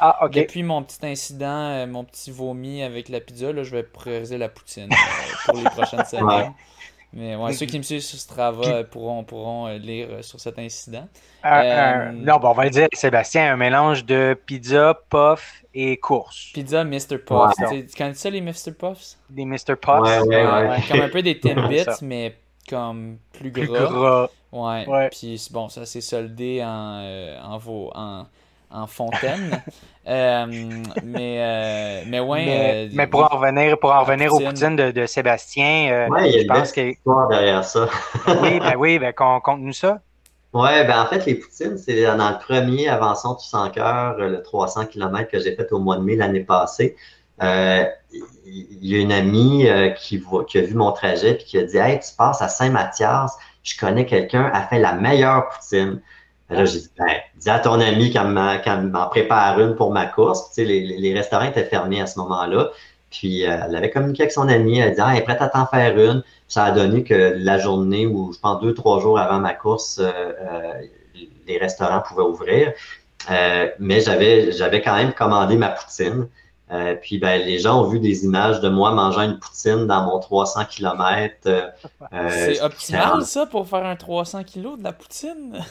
ah, 0.00 0.28
depuis 0.32 0.62
mon 0.62 0.82
petit 0.82 1.04
incident, 1.06 1.86
mon 1.86 2.04
petit 2.04 2.30
vomi 2.30 2.82
avec 2.82 3.08
la 3.08 3.20
pizza, 3.20 3.52
là, 3.52 3.62
je 3.62 3.70
vais 3.70 3.82
prioriser 3.82 4.38
la 4.38 4.48
poutine 4.48 4.88
pour 5.44 5.58
les 5.58 5.64
prochaines 5.64 6.04
semaines. 6.04 6.52
Mais 7.16 7.36
ouais, 7.36 7.52
ceux 7.52 7.66
qui 7.66 7.78
me 7.78 7.84
suivent 7.84 8.00
sur 8.00 8.18
Strava 8.18 8.82
pourront, 8.84 9.22
pourront 9.22 9.68
euh, 9.68 9.78
lire 9.78 10.08
euh, 10.10 10.22
sur 10.22 10.40
cet 10.40 10.58
incident. 10.58 11.06
Euh, 11.44 12.10
non, 12.10 12.38
bon, 12.38 12.48
on 12.48 12.54
va 12.54 12.64
le 12.64 12.70
dire, 12.70 12.88
Sébastien, 12.92 13.52
un 13.52 13.56
mélange 13.56 14.04
de 14.04 14.36
pizza, 14.46 14.98
puff 15.08 15.62
et 15.74 15.96
course. 15.96 16.50
Pizza, 16.52 16.82
Mr. 16.82 17.18
Puffs. 17.24 17.54
Tu 17.70 17.86
connais 17.96 18.14
ça, 18.14 18.30
les 18.30 18.40
Mr. 18.40 18.72
Puffs? 18.76 19.16
Des 19.30 19.44
Mr. 19.44 19.76
Puffs? 19.80 20.00
Ouais, 20.00 20.20
ouais, 20.22 20.44
ouais. 20.44 20.78
Comme 20.90 21.00
un 21.02 21.08
peu 21.08 21.22
des 21.22 21.38
Timbits, 21.40 21.84
mais 22.02 22.36
comme 22.68 23.18
plus 23.32 23.52
gras. 23.52 23.64
Plus 23.64 23.74
gras. 23.76 24.28
Ouais. 24.50 25.08
Puis 25.10 25.48
bon, 25.52 25.68
ça 25.68 25.86
s'est 25.86 26.00
soldé 26.00 26.62
en, 26.64 26.68
en, 27.44 27.60
en, 27.60 27.90
en 27.94 28.26
fontaine. 28.86 29.62
Euh, 30.06 30.44
mais, 31.02 31.38
euh, 31.40 32.02
mais 32.06 32.20
ouais. 32.20 32.90
Mais, 32.92 33.04
euh, 33.04 33.06
pour 33.06 33.22
en 33.22 33.38
revenir, 33.38 33.78
pour 33.78 33.90
en 33.90 34.00
revenir 34.00 34.34
aux 34.34 34.38
poutines 34.38 34.76
de, 34.76 34.90
de 34.90 35.06
Sébastien, 35.06 36.08
ouais, 36.10 36.28
il 36.28 36.34
y 36.34 36.38
a 36.40 36.42
je 36.42 36.46
pense 36.46 36.72
que. 36.72 37.30
derrière 37.30 37.64
ça. 37.64 37.88
oui, 38.42 38.60
ben 38.60 38.74
oui, 38.78 38.98
ben 38.98 39.14
conte-nous 39.14 39.72
ça. 39.72 40.00
Ouais, 40.52 40.86
ben 40.86 41.00
en 41.00 41.06
fait, 41.06 41.24
les 41.24 41.36
poutines, 41.36 41.78
c'est 41.78 42.04
dans 42.04 42.28
le 42.28 42.38
premier 42.38 42.86
Avançon 42.86 43.32
tout 43.34 43.46
sans 43.46 43.70
cœur, 43.70 44.18
le 44.18 44.42
300 44.42 44.84
km 44.84 45.26
que 45.30 45.40
j'ai 45.40 45.56
fait 45.56 45.72
au 45.72 45.78
mois 45.78 45.96
de 45.96 46.02
mai 46.02 46.16
l'année 46.16 46.44
passée. 46.44 46.96
il 47.40 47.88
y 48.82 48.96
a 48.96 48.98
une 48.98 49.10
amie 49.10 49.66
qui, 49.96 50.22
qui 50.48 50.58
a 50.58 50.60
vu 50.60 50.74
mon 50.74 50.92
trajet 50.92 51.30
et 51.30 51.38
qui 51.38 51.56
a 51.56 51.62
dit 51.62 51.78
Hey, 51.78 51.98
tu 51.98 52.14
passes 52.14 52.42
à 52.42 52.48
Saint-Mathias, 52.48 53.38
je 53.62 53.78
connais 53.78 54.04
quelqu'un, 54.04 54.50
a 54.52 54.66
fait 54.66 54.80
la 54.80 54.92
meilleure 54.92 55.48
poutine. 55.48 56.02
Là, 56.50 56.64
j'ai 56.66 56.80
dit, 56.80 56.90
ben, 56.98 57.14
dis 57.36 57.50
à 57.50 57.58
ton 57.58 57.80
ami 57.80 58.10
qu'elle 58.10 58.28
m'en 58.28 59.08
prépare 59.08 59.58
une 59.60 59.74
pour 59.74 59.92
ma 59.92 60.06
course. 60.06 60.48
Tu 60.48 60.54
sais, 60.54 60.64
les, 60.64 60.80
les, 60.80 61.14
restaurants 61.14 61.46
étaient 61.46 61.64
fermés 61.64 62.00
à 62.00 62.06
ce 62.06 62.18
moment-là. 62.18 62.70
Puis 63.14 63.46
euh, 63.46 63.58
elle 63.66 63.76
avait 63.76 63.90
communiqué 63.90 64.22
avec 64.22 64.32
son 64.32 64.48
ami, 64.48 64.78
elle 64.78 64.88
a 64.88 64.90
dit 64.90 65.00
ah, 65.00 65.10
elle 65.12 65.18
est 65.18 65.24
prête 65.24 65.40
à 65.40 65.48
t'en 65.48 65.66
faire 65.66 65.96
une. 65.96 66.22
Ça 66.48 66.64
a 66.64 66.72
donné 66.72 67.04
que 67.04 67.34
la 67.36 67.58
journée 67.58 68.06
où 68.06 68.32
je 68.32 68.38
pense 68.38 68.60
deux, 68.60 68.74
trois 68.74 69.00
jours 69.00 69.18
avant 69.18 69.38
ma 69.38 69.54
course, 69.54 69.98
euh, 70.00 70.10
euh, 70.10 70.72
les 71.46 71.58
restaurants 71.58 72.02
pouvaient 72.06 72.22
ouvrir. 72.22 72.72
mais 73.78 74.00
j'avais 74.00 74.52
j'avais 74.52 74.82
quand 74.82 74.96
même 74.96 75.12
commandé 75.12 75.56
ma 75.56 75.68
poutine. 75.68 76.26
puis 77.02 77.18
ben, 77.18 77.40
les 77.40 77.58
gens 77.60 77.82
ont 77.82 77.88
vu 77.88 78.00
des 78.00 78.24
images 78.24 78.60
de 78.60 78.68
moi 78.68 78.90
mangeant 78.90 79.22
une 79.22 79.38
poutine 79.38 79.86
dans 79.86 80.02
mon 80.04 80.18
300 80.18 80.64
km. 80.64 81.72
C'est 82.10 82.60
optimal 82.60 83.22
ça 83.22 83.46
pour 83.46 83.68
faire 83.68 83.86
un 83.86 83.96
300 83.96 84.42
kg 84.42 84.76
de 84.76 84.82
la 84.82 84.92
poutine? 84.92 85.64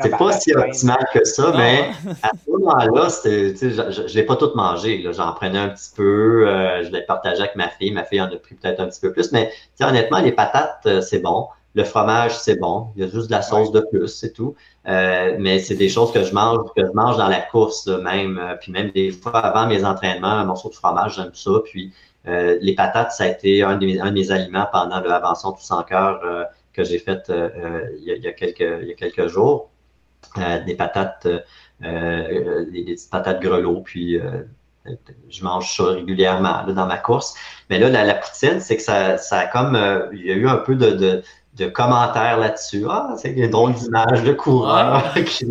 C'est 0.00 0.10
pas 0.10 0.32
si 0.32 0.52
optimal 0.52 1.06
que 1.12 1.24
ça, 1.24 1.52
mais 1.56 1.90
à 2.22 2.30
ce 2.30 2.50
moment-là, 2.50 3.08
je 3.22 4.02
ne 4.02 4.14
l'ai 4.14 4.24
pas 4.24 4.34
tout 4.34 4.50
mangé. 4.56 5.06
J'en 5.12 5.32
prenais 5.32 5.58
un 5.58 5.68
petit 5.68 5.90
peu, 5.94 6.48
euh, 6.48 6.82
je 6.82 6.90
l'ai 6.90 7.02
partagé 7.02 7.40
avec 7.40 7.54
ma 7.54 7.68
fille. 7.68 7.92
Ma 7.92 8.02
fille 8.02 8.20
en 8.20 8.26
a 8.26 8.36
pris 8.36 8.56
peut-être 8.56 8.80
un 8.80 8.88
petit 8.88 9.00
peu 9.00 9.12
plus, 9.12 9.30
mais 9.30 9.52
honnêtement, 9.80 10.18
les 10.18 10.32
patates, 10.32 10.80
euh, 10.86 11.00
c'est 11.00 11.20
bon. 11.20 11.46
Le 11.76 11.84
fromage, 11.84 12.36
c'est 12.36 12.56
bon. 12.56 12.88
Il 12.96 13.04
y 13.04 13.06
a 13.06 13.08
juste 13.08 13.28
de 13.28 13.32
la 13.32 13.42
sauce 13.42 13.70
de 13.70 13.80
plus, 13.80 14.08
c'est 14.08 14.32
tout. 14.32 14.56
Euh, 14.88 15.36
mais 15.38 15.60
c'est 15.60 15.76
des 15.76 15.88
choses 15.88 16.12
que 16.12 16.24
je 16.24 16.34
mange, 16.34 16.58
que 16.76 16.84
je 16.84 16.92
mange 16.92 17.16
dans 17.16 17.28
la 17.28 17.40
course 17.40 17.86
même. 17.86 18.40
puis 18.60 18.72
même 18.72 18.90
des 18.90 19.12
fois, 19.12 19.38
avant 19.38 19.68
mes 19.68 19.84
entraînements, 19.84 20.26
un 20.28 20.44
morceau 20.44 20.70
de 20.70 20.74
fromage, 20.74 21.16
j'aime 21.16 21.34
ça. 21.34 21.52
Puis 21.64 21.92
les 22.26 22.74
patates, 22.76 23.12
ça 23.12 23.24
a 23.24 23.26
été 23.28 23.62
un 23.62 23.76
de 23.76 23.86
mes, 23.86 24.00
un 24.00 24.06
de 24.06 24.14
mes 24.14 24.30
aliments 24.32 24.66
pendant 24.72 25.00
le 25.00 25.10
Avançon 25.10 25.52
tout 25.52 25.62
sans 25.62 25.82
cœur 25.82 26.20
que 26.72 26.84
j'ai 26.84 26.98
fait 26.98 27.30
il 27.98 28.04
y, 28.04 28.28
a, 28.28 28.32
quelques, 28.32 28.60
il 28.82 28.88
y 28.88 28.92
a 28.92 28.94
quelques 28.94 29.26
jours. 29.26 29.70
Euh, 30.38 30.64
des 30.64 30.74
patates, 30.74 31.26
euh, 31.26 31.40
euh, 31.82 32.64
des, 32.70 32.84
petites 32.84 33.10
patates 33.10 33.40
grelots, 33.40 33.82
puis 33.82 34.18
je 35.30 35.44
mange 35.44 35.76
ça 35.76 35.84
régulièrement 35.84 36.64
dans 36.66 36.86
ma 36.86 36.98
course. 36.98 37.34
Mais 37.70 37.78
là, 37.78 37.88
la, 37.88 38.14
poutine, 38.14 38.60
c'est 38.60 38.76
que 38.76 38.82
ça, 38.82 39.16
ça 39.16 39.40
a 39.40 39.46
comme, 39.46 39.78
il 40.12 40.24
y 40.24 40.30
a 40.30 40.34
eu 40.34 40.48
un 40.48 40.56
peu 40.56 40.74
de, 40.74 41.22
de, 41.54 41.66
commentaires 41.68 42.38
là-dessus. 42.38 42.84
Ah, 42.88 43.14
c'est 43.16 43.32
une 43.32 43.50
drôle 43.50 43.72
d'image 43.74 44.24
de 44.24 44.32
coureur 44.32 45.14
qui, 45.26 45.46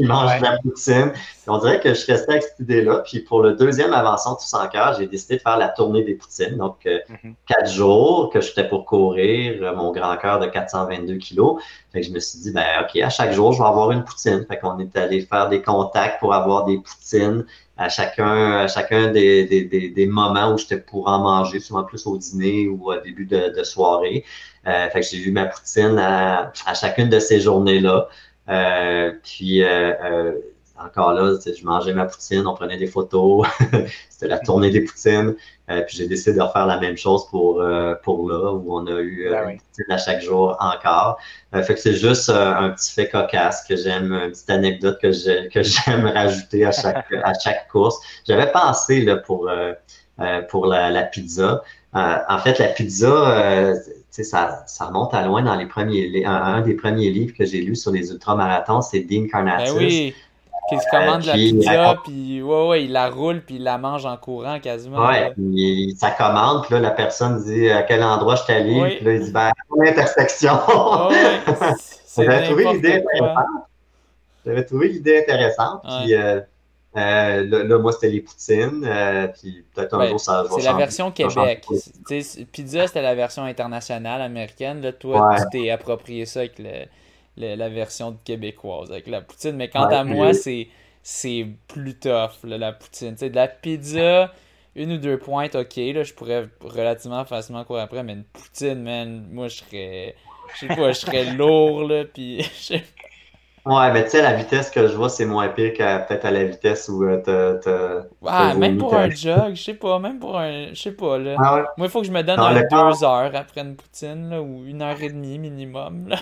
qui 0.00 0.06
mange 0.06 0.38
de 0.38 0.44
la 0.44 0.58
poutine. 0.58 1.12
on 1.46 1.58
dirait 1.58 1.80
que 1.80 1.94
je 1.94 2.06
restais 2.06 2.30
avec 2.30 2.42
cette 2.42 2.60
idée-là. 2.60 3.02
Puis 3.06 3.20
pour 3.20 3.42
le 3.42 3.54
deuxième 3.54 3.92
Avançon 3.92 4.36
Tous 4.36 4.54
en 4.54 4.66
cœur, 4.68 4.96
j'ai 4.98 5.06
décidé 5.06 5.36
de 5.36 5.42
faire 5.42 5.58
la 5.58 5.68
tournée 5.68 6.02
des 6.04 6.14
poutines. 6.14 6.56
Donc, 6.56 6.76
euh, 6.86 6.98
mhm. 7.08 7.34
quatre 7.46 7.70
jours 7.70 8.30
que 8.32 8.40
j'étais 8.40 8.68
pour 8.68 8.84
courir 8.84 9.62
euh, 9.62 9.74
mon 9.74 9.92
grand 9.92 10.16
cœur 10.16 10.38
de 10.38 10.46
422 10.46 11.14
kilos. 11.16 11.62
Fait 11.92 12.00
que 12.00 12.06
je 12.06 12.12
me 12.12 12.20
suis 12.20 12.38
dit, 12.40 12.52
ben 12.52 12.64
OK, 12.82 13.00
à 13.00 13.10
chaque 13.10 13.32
jour, 13.32 13.52
je 13.52 13.62
vais 13.62 13.68
avoir 13.68 13.90
une 13.90 14.04
poutine. 14.04 14.44
Fait 14.48 14.58
qu'on 14.58 14.78
est 14.78 14.96
allé 14.96 15.20
faire 15.22 15.48
des 15.48 15.62
contacts 15.62 16.20
pour 16.20 16.34
avoir 16.34 16.64
des 16.64 16.78
poutines 16.78 17.44
à 17.76 17.88
chacun, 17.88 18.58
à 18.58 18.68
chacun 18.68 19.10
des, 19.10 19.44
des, 19.46 19.88
des, 19.88 20.06
moments 20.06 20.52
où 20.52 20.58
j'étais 20.58 20.76
pour 20.76 21.08
en 21.08 21.18
manger, 21.20 21.60
souvent 21.60 21.82
plus 21.82 22.06
au 22.06 22.18
dîner 22.18 22.68
ou 22.68 22.92
au 22.92 23.00
début 23.00 23.24
de, 23.24 23.56
de 23.56 23.64
soirée. 23.64 24.22
Euh, 24.66 24.90
fait 24.90 25.00
que 25.00 25.06
j'ai 25.06 25.18
vu 25.18 25.32
ma 25.32 25.46
poutine 25.46 25.98
à, 25.98 26.52
à 26.66 26.74
chacune 26.74 27.08
de 27.08 27.18
ces 27.18 27.40
journées-là. 27.40 28.08
Euh, 28.48 29.12
puis 29.22 29.62
euh, 29.62 29.92
euh, 30.02 30.32
encore 30.78 31.12
là, 31.12 31.38
je 31.44 31.64
mangeais 31.64 31.92
ma 31.92 32.06
poutine, 32.06 32.46
on 32.46 32.54
prenait 32.54 32.78
des 32.78 32.86
photos, 32.86 33.46
c'était 34.08 34.28
la 34.28 34.38
tournée 34.38 34.70
des 34.70 34.80
poutines. 34.80 35.36
puis 35.68 35.96
j'ai 35.96 36.06
décidé 36.06 36.38
de 36.38 36.42
refaire 36.42 36.66
la 36.66 36.80
même 36.80 36.96
chose 36.96 37.28
pour, 37.28 37.62
pour 38.02 38.28
là, 38.30 38.52
où 38.54 38.74
on 38.74 38.86
a 38.86 38.98
eu 39.00 39.28
ben 39.30 39.50
une 39.50 39.58
poutine 39.58 39.90
à 39.90 39.98
chaque 39.98 40.22
jour 40.22 40.56
encore. 40.58 41.18
fait 41.52 41.74
que 41.74 41.80
c'est 41.80 41.92
juste 41.92 42.30
un 42.30 42.70
petit 42.70 42.92
fait 42.92 43.10
cocasse 43.10 43.62
que 43.68 43.76
j'aime, 43.76 44.10
une 44.12 44.30
petite 44.30 44.48
anecdote 44.48 44.98
que 45.02 45.12
j'aime 45.62 46.06
rajouter 46.06 46.64
à 46.64 46.72
chaque, 46.72 47.12
à 47.12 47.34
chaque 47.38 47.68
course. 47.68 47.98
J'avais 48.26 48.50
pensé 48.50 49.02
là, 49.02 49.16
pour, 49.16 49.50
pour 50.48 50.66
la, 50.66 50.88
la 50.88 51.02
pizza. 51.02 51.62
En 51.92 52.38
fait, 52.38 52.58
la 52.58 52.68
pizza, 52.68 53.74
ça, 54.10 54.64
ça 54.66 54.86
remonte 54.86 55.14
à 55.14 55.24
loin 55.24 55.42
dans 55.42 55.54
les 55.54 55.66
premiers 55.66 56.24
un, 56.24 56.60
des 56.62 56.74
premiers 56.74 57.10
livres 57.10 57.34
que 57.36 57.44
j'ai 57.44 57.60
lu 57.60 57.76
sur 57.76 57.92
les 57.92 58.10
ultramarathons, 58.10 58.82
c'est 58.82 59.00
Dean 59.00 59.26
Carnatis. 59.30 59.72
Ben 59.72 59.78
oui, 59.78 60.14
qui 60.68 60.78
se 60.78 60.90
commande 60.90 61.24
la 61.24 61.32
pizza, 61.34 61.96
puis 62.04 62.42
ouais, 62.42 62.68
ouais, 62.68 62.84
il 62.84 62.92
la 62.92 63.10
roule, 63.10 63.40
puis 63.40 63.56
il 63.56 63.64
la 63.64 63.76
mange 63.76 64.06
en 64.06 64.16
courant 64.16 64.60
quasiment. 64.60 65.04
Ouais, 65.06 65.32
puis 65.32 65.96
ça 65.98 66.12
commande, 66.12 66.64
puis 66.64 66.74
là, 66.74 66.80
la 66.80 66.90
personne 66.90 67.42
dit 67.42 67.68
à 67.70 67.82
quel 67.82 68.02
endroit 68.02 68.36
je 68.36 68.44
t'allie, 68.44 68.96
puis 68.96 69.04
là, 69.04 69.12
il 69.14 69.24
dit, 69.24 69.32
ben, 69.32 69.48
à 69.48 69.52
l'intersection. 69.76 70.58
J'avais 72.16 72.44
trouvé 72.44 72.72
l'idée 72.72 73.02
intéressante. 73.02 73.46
J'avais 74.46 74.64
trouvé 74.64 74.88
l'idée 74.88 75.18
intéressante, 75.18 75.82
puis... 75.82 76.14
Euh, 76.14 76.40
euh, 76.96 77.44
là, 77.44 77.78
moi, 77.78 77.92
c'était 77.92 78.10
les 78.10 78.20
poutines. 78.20 78.84
Euh, 78.84 79.28
puis 79.28 79.64
peut-être 79.74 79.94
un 79.94 80.08
jour, 80.08 80.20
ça 80.20 80.44
C'est 80.50 80.62
la 80.62 80.74
version 80.74 81.10
Québec. 81.10 81.64
Pizza, 82.52 82.86
c'était 82.86 83.02
la 83.02 83.14
version 83.14 83.44
internationale 83.44 84.20
américaine. 84.22 84.80
Là, 84.80 84.92
toi, 84.92 85.36
tu 85.38 85.58
t'es 85.58 85.70
approprié 85.70 86.26
ça 86.26 86.40
avec 86.40 86.60
la 87.36 87.68
version 87.68 88.16
québécoise, 88.24 88.90
avec 88.90 89.06
la 89.06 89.20
poutine. 89.20 89.56
Mais 89.56 89.68
quant 89.68 89.84
à 89.84 90.04
moi, 90.04 90.34
c'est 90.34 90.68
c'est 91.02 91.46
plus 91.68 91.98
tough, 91.98 92.32
la 92.44 92.72
poutine. 92.72 93.14
de 93.14 93.34
la 93.34 93.48
pizza, 93.48 94.32
une 94.74 94.92
ou 94.92 94.98
deux 94.98 95.18
pointes, 95.18 95.54
ok, 95.54 95.76
là, 95.76 96.02
je 96.02 96.12
pourrais 96.12 96.48
relativement 96.60 97.24
facilement 97.24 97.64
courir 97.64 97.84
après, 97.84 98.02
mais 98.02 98.12
une 98.12 98.24
poutine, 98.24 98.82
man, 98.82 99.26
moi, 99.30 99.48
je 99.48 99.56
serais. 99.56 100.14
Je 100.54 100.66
sais 100.66 100.74
pas, 100.74 100.92
je 100.92 100.98
serais 100.98 101.32
lourd, 101.34 101.84
là, 101.84 102.04
puis 102.04 102.44
Ouais, 103.66 103.92
mais 103.92 104.04
tu 104.04 104.10
sais, 104.10 104.22
la 104.22 104.32
vitesse 104.32 104.70
que 104.70 104.88
je 104.88 104.96
vois, 104.96 105.10
c'est 105.10 105.26
moins 105.26 105.48
pire 105.48 105.74
que 105.74 106.06
peut-être 106.06 106.24
à 106.24 106.30
la 106.30 106.44
vitesse 106.44 106.88
où 106.88 107.04
euh, 107.04 107.20
t'as. 107.22 108.06
Ouais, 108.22 108.54
même 108.56 108.78
pour 108.78 108.94
un 108.94 109.10
jog, 109.10 109.54
je 109.54 109.62
sais 109.62 109.74
pas, 109.74 109.98
même 109.98 110.18
pour 110.18 110.38
un. 110.38 110.68
Je 110.72 110.80
sais 110.80 110.92
pas, 110.92 111.18
là. 111.18 111.36
Ah 111.38 111.64
Moi, 111.76 111.86
il 111.86 111.90
faut 111.90 112.00
que 112.00 112.06
je 112.06 112.12
me 112.12 112.22
donne 112.22 112.38
deux 112.38 113.04
heures 113.04 113.32
après 113.34 113.60
une 113.60 113.76
poutine, 113.76 114.30
là, 114.30 114.40
ou 114.40 114.64
une 114.64 114.80
heure 114.80 115.00
et 115.02 115.10
demie 115.10 115.38
minimum, 115.38 116.08
là. 116.08 116.16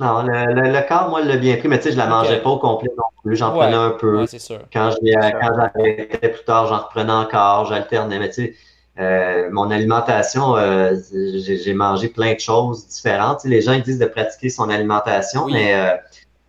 Non, 0.00 0.22
le, 0.22 0.70
le, 0.70 0.88
corps, 0.88 1.08
moi, 1.10 1.22
l'a 1.22 1.36
bien 1.36 1.56
pris, 1.56 1.68
mais 1.68 1.78
tu 1.78 1.84
sais, 1.84 1.92
je 1.92 1.98
la 1.98 2.06
mangeais 2.06 2.40
pas 2.40 2.50
au 2.50 2.58
complet 2.58 2.90
non 2.96 3.04
plus. 3.22 3.36
J'en 3.36 3.52
prenais 3.52 3.74
un 3.74 3.90
peu. 3.90 4.20
Ouais, 4.20 4.26
c'est 4.26 4.38
sûr. 4.38 4.60
Quand 4.72 4.90
j'arrêtais 5.02 6.28
plus 6.28 6.44
tard, 6.44 6.66
j'en 6.66 6.78
reprenais 6.78 7.12
encore, 7.12 7.66
j'alternais. 7.66 8.18
Mais 8.18 8.28
tu 8.28 8.34
sais, 8.34 8.54
euh, 8.98 9.48
mon 9.50 9.70
alimentation, 9.70 10.56
euh, 10.56 10.94
j'ai 11.12 11.74
mangé 11.74 12.08
plein 12.08 12.34
de 12.34 12.40
choses 12.40 12.86
différentes. 12.86 13.44
les 13.44 13.62
gens 13.62 13.72
ils 13.72 13.82
disent 13.82 13.98
de 13.98 14.06
pratiquer 14.06 14.50
son 14.50 14.68
alimentation, 14.68 15.46
mais 15.46 15.74
euh, 15.74 15.96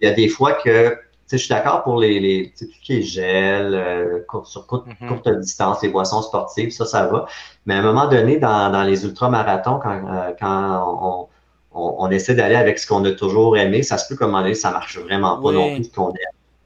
il 0.02 0.08
y 0.08 0.12
a 0.12 0.14
des 0.14 0.28
fois 0.28 0.54
que 0.54 0.98
je 1.32 1.38
suis 1.38 1.50
d'accord 1.50 1.84
pour 1.84 2.00
les, 2.00 2.20
les 2.20 2.54
tout 2.58 2.66
ce 2.66 2.82
qui 2.86 2.98
est 2.98 3.02
gel, 3.02 4.26
sur 4.44 4.68
mm-hmm. 4.68 5.08
courte, 5.08 5.30
distance, 5.40 5.82
les 5.82 5.90
boissons 5.90 6.22
sportives, 6.22 6.72
ça, 6.72 6.86
ça 6.86 7.08
va. 7.08 7.26
Mais 7.66 7.76
à 7.76 7.80
un 7.80 7.82
moment 7.82 8.08
donné, 8.08 8.38
dans, 8.38 8.70
dans 8.72 8.84
les 8.84 9.06
ultramarathons, 9.06 9.80
quand, 9.82 10.36
quand 10.40 11.30
on, 11.74 11.98
on, 11.98 12.12
essaie 12.12 12.36
d'aller 12.36 12.56
avec 12.56 12.78
ce 12.78 12.86
qu'on 12.86 13.04
a 13.06 13.12
toujours 13.12 13.58
aimé, 13.58 13.82
ça 13.84 13.98
se 13.98 14.08
peut 14.08 14.18
comme 14.18 14.54
ça 14.54 14.72
marche 14.72 15.00
vraiment 15.00 15.42
pas 15.42 15.52
non 15.54 15.76
plus 15.76 15.86
ce 15.86 15.92
qu'on 15.92 16.10
aime. 16.10 16.16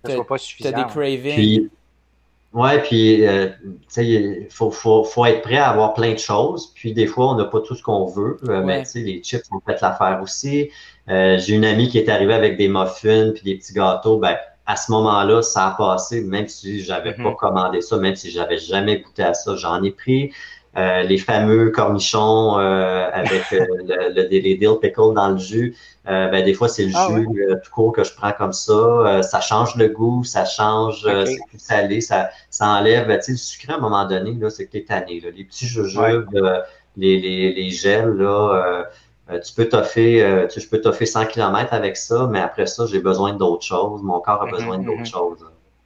Ça 0.03 0.15
soit 0.15 0.27
pas 0.27 0.37
suffisant. 0.37 0.71
T'as 0.71 0.83
des 0.83 0.89
cravings. 0.89 1.69
Ouais, 2.53 2.81
puis 2.81 3.27
euh, 3.27 3.49
il 3.97 4.47
faut, 4.49 4.71
faut, 4.71 5.03
faut, 5.03 5.25
être 5.25 5.41
prêt 5.41 5.57
à 5.57 5.69
avoir 5.69 5.93
plein 5.93 6.13
de 6.13 6.17
choses. 6.17 6.71
Puis 6.73 6.93
des 6.93 7.05
fois, 7.05 7.31
on 7.31 7.35
n'a 7.35 7.45
pas 7.45 7.59
tout 7.59 7.75
ce 7.75 7.83
qu'on 7.83 8.05
veut. 8.05 8.37
Euh, 8.47 8.63
mais 8.63 8.83
tu 8.83 8.89
sais, 8.89 8.99
les 9.01 9.21
chips, 9.21 9.43
on 9.51 9.59
peut 9.59 9.75
l'affaire 9.79 10.19
aussi. 10.23 10.69
Euh, 11.09 11.37
J'ai 11.37 11.55
une 11.55 11.65
amie 11.65 11.89
qui 11.89 11.97
est 11.97 12.09
arrivée 12.09 12.33
avec 12.33 12.57
des 12.57 12.67
muffins 12.67 13.31
puis 13.33 13.43
des 13.43 13.55
petits 13.55 13.73
gâteaux. 13.73 14.17
Ben, 14.17 14.37
à 14.65 14.75
ce 14.75 14.91
moment-là, 14.91 15.41
ça 15.41 15.67
a 15.67 15.71
passé, 15.71 16.21
même 16.21 16.47
si 16.47 16.81
j'avais 16.81 17.11
mm-hmm. 17.11 17.23
pas 17.23 17.33
commandé 17.33 17.81
ça, 17.81 17.97
même 17.97 18.15
si 18.15 18.31
j'avais 18.31 18.57
jamais 18.57 18.99
goûté 18.99 19.23
à 19.23 19.33
ça, 19.33 19.55
j'en 19.55 19.83
ai 19.83 19.91
pris. 19.91 20.31
Euh, 20.77 21.01
les 21.01 21.17
fameux 21.17 21.71
cornichons 21.71 22.59
euh, 22.59 23.09
avec 23.11 23.51
euh, 23.51 23.65
le, 24.15 24.27
les 24.29 24.55
dill 24.55 24.75
pickle 24.79 25.13
dans 25.15 25.29
le 25.29 25.37
jus. 25.37 25.75
ben, 26.05 26.45
des 26.45 26.53
fois, 26.53 26.69
c'est 26.69 26.85
le 26.85 26.91
ah 26.93 27.07
jus 27.09 27.27
tout 27.63 27.71
court 27.71 27.93
que 27.93 28.03
je 28.03 28.13
prends 28.13 28.31
comme 28.31 28.53
ça. 28.53 29.23
ça 29.23 29.41
change 29.41 29.75
le 29.75 29.87
goût, 29.87 30.23
ça 30.23 30.45
change, 30.45 31.01
c'est 31.01 31.39
plus 31.49 31.59
salé, 31.59 31.99
ça, 31.99 32.29
ça 32.51 32.67
enlève. 32.67 33.07
Ben, 33.07 33.17
tu 33.17 33.25
sais, 33.25 33.31
le 33.31 33.37
sucré, 33.37 33.73
à 33.73 33.77
un 33.77 33.79
moment 33.79 34.05
donné, 34.05 34.33
là, 34.33 34.51
c'est 34.51 34.67
que 34.67 34.73
t'es 34.73 34.83
tanné. 34.83 35.19
Là. 35.19 35.29
Les 35.35 35.45
petits 35.45 35.65
jujubes, 35.65 36.29
les, 36.95 37.19
les, 37.19 37.53
les 37.53 37.69
gels, 37.71 38.11
là, 38.11 38.85
tu 39.43 39.53
peux 39.55 39.67
toffer, 39.67 40.47
tu, 40.51 40.59
je 40.61 40.69
peux 40.69 40.79
toffer 40.79 41.07
100 41.07 41.25
km 41.25 41.73
avec 41.73 41.97
ça, 41.97 42.27
mais 42.31 42.39
après 42.39 42.67
ça, 42.67 42.85
j'ai 42.85 42.99
besoin 42.99 43.33
d'autres 43.33 43.65
choses. 43.65 44.03
Mon 44.03 44.19
corps 44.19 44.43
a 44.43 44.45
mm-hmm, 44.45 44.51
besoin 44.51 44.77
d'autres 44.77 45.01
mm-hmm. 45.01 45.11
choses. 45.11 45.45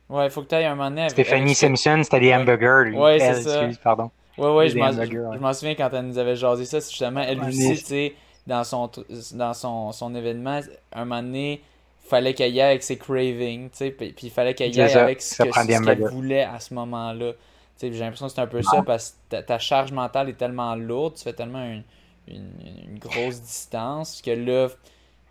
Ouais, 0.10 0.26
il 0.26 0.30
faut 0.30 0.42
que 0.42 0.48
tu 0.48 0.56
ailles 0.56 0.66
un 0.66 0.76
moment 0.76 0.90
donné. 0.90 1.08
Stéphanie 1.08 1.56
Simpson, 1.56 2.02
c'était 2.04 2.20
des 2.20 2.36
hamburgers. 2.36 2.92
Ouais, 2.94 3.18
c'est 3.20 3.42
ça. 3.44 3.62
pardon. 3.82 4.12
Ouais, 4.42 4.56
ouais, 4.56 4.70
je 4.70 5.38
m'en 5.38 5.54
souviens 5.54 5.76
quand 5.76 5.90
elle 5.94 6.08
nous 6.08 6.18
avait 6.18 6.36
jasé 6.36 6.66
ça, 6.66 6.80
justement, 6.80 7.22
elle 7.22 7.40
aussi, 7.42 7.76
tu 7.78 7.86
sais, 7.86 8.16
dans 8.48 8.64
son, 8.64 8.90
dans 9.34 9.54
son, 9.54 9.92
son 9.92 10.16
événement, 10.16 10.62
un 10.94 11.06
moment 11.06 11.22
donné, 11.22 11.62
il 12.04 12.10
fallait 12.10 12.34
qu'elle 12.34 12.52
y 12.52 12.60
aille 12.60 12.72
avec 12.72 12.84
ses 12.84 12.98
cravings, 12.98 13.70
tu 13.70 13.78
sais, 13.78 13.92
puis 13.92 14.14
il 14.24 14.32
fallait 14.32 14.56
qu'elle 14.56 14.76
y 14.76 14.82
aille 14.82 14.94
avec 14.94 15.22
ce 15.22 15.44
qu'elle 15.44 16.08
voulait 16.10 16.44
à 16.44 16.60
ce 16.60 16.74
moment-là. 16.74 17.34
J'ai 17.80 17.90
l'impression 17.90 18.28
que 18.28 18.34
c'est 18.34 18.42
un 18.42 18.48
peu 18.48 18.62
ça 18.62 18.84
parce 18.84 19.18
que 19.30 19.42
ta, 19.42 19.60
charge 19.60 19.92
mentale 19.92 20.30
est 20.30 20.38
tellement 20.38 20.76
lourde, 20.76 21.16
tu 21.16 21.24
fais 21.24 21.34
tellement 21.34 21.64
une, 21.64 21.84
une, 22.28 23.00
grosse 23.00 23.42
distance 23.42 24.22
que 24.22 24.32
là, 24.32 24.70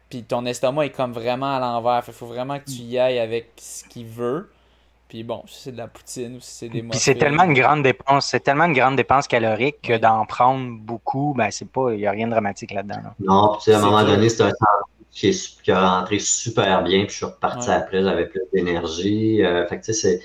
puis 0.08 0.24
ton 0.24 0.44
estomac 0.46 0.86
est 0.86 0.90
comme 0.90 1.12
vraiment 1.12 1.56
à 1.56 1.60
l'envers. 1.60 2.02
Il 2.06 2.12
faut 2.12 2.26
vraiment 2.26 2.58
que 2.58 2.64
tu 2.64 2.82
y 2.82 2.98
ailles 2.98 3.20
avec 3.20 3.52
ce 3.56 3.84
qu'il 3.84 4.06
veut. 4.06 4.50
Puis 5.10 5.24
bon, 5.24 5.42
si 5.48 5.62
c'est 5.62 5.72
de 5.72 5.76
la 5.76 5.88
poutine 5.88 6.36
ou 6.36 6.40
si 6.40 6.52
c'est 6.52 6.68
des 6.68 6.82
Puis 6.82 7.00
c'est 7.00 7.16
tellement 7.16 7.42
une 7.42 7.52
grande 7.52 7.82
dépense, 7.82 8.26
c'est 8.26 8.38
tellement 8.38 8.66
une 8.66 8.72
grande 8.72 8.94
dépense 8.94 9.26
calorique 9.26 9.82
que 9.82 9.98
d'en 9.98 10.24
prendre 10.24 10.78
beaucoup, 10.78 11.34
ben 11.36 11.50
c'est 11.50 11.68
pas, 11.68 11.90
il 11.90 11.96
n'y 11.98 12.06
a 12.06 12.12
rien 12.12 12.28
de 12.28 12.30
dramatique 12.30 12.72
là-dedans. 12.72 13.00
Non, 13.18 13.58
puis 13.60 13.72
à 13.72 13.78
un 13.78 13.82
moment 13.82 14.04
donné, 14.04 14.28
c'est 14.28 14.44
un 14.44 14.52
qui, 15.10 15.30
est, 15.30 15.62
qui 15.64 15.72
a 15.72 15.98
rentré 15.98 16.20
super 16.20 16.84
bien, 16.84 17.00
puis 17.00 17.10
je 17.10 17.16
suis 17.16 17.26
reparti 17.26 17.72
après, 17.72 18.04
j'avais 18.04 18.26
plus 18.26 18.42
d'énergie. 18.54 19.42
Euh, 19.42 19.66
fait 19.66 19.80
que 19.80 19.84
tu 19.84 19.92
sais, 19.92 20.00
c'est 20.00 20.20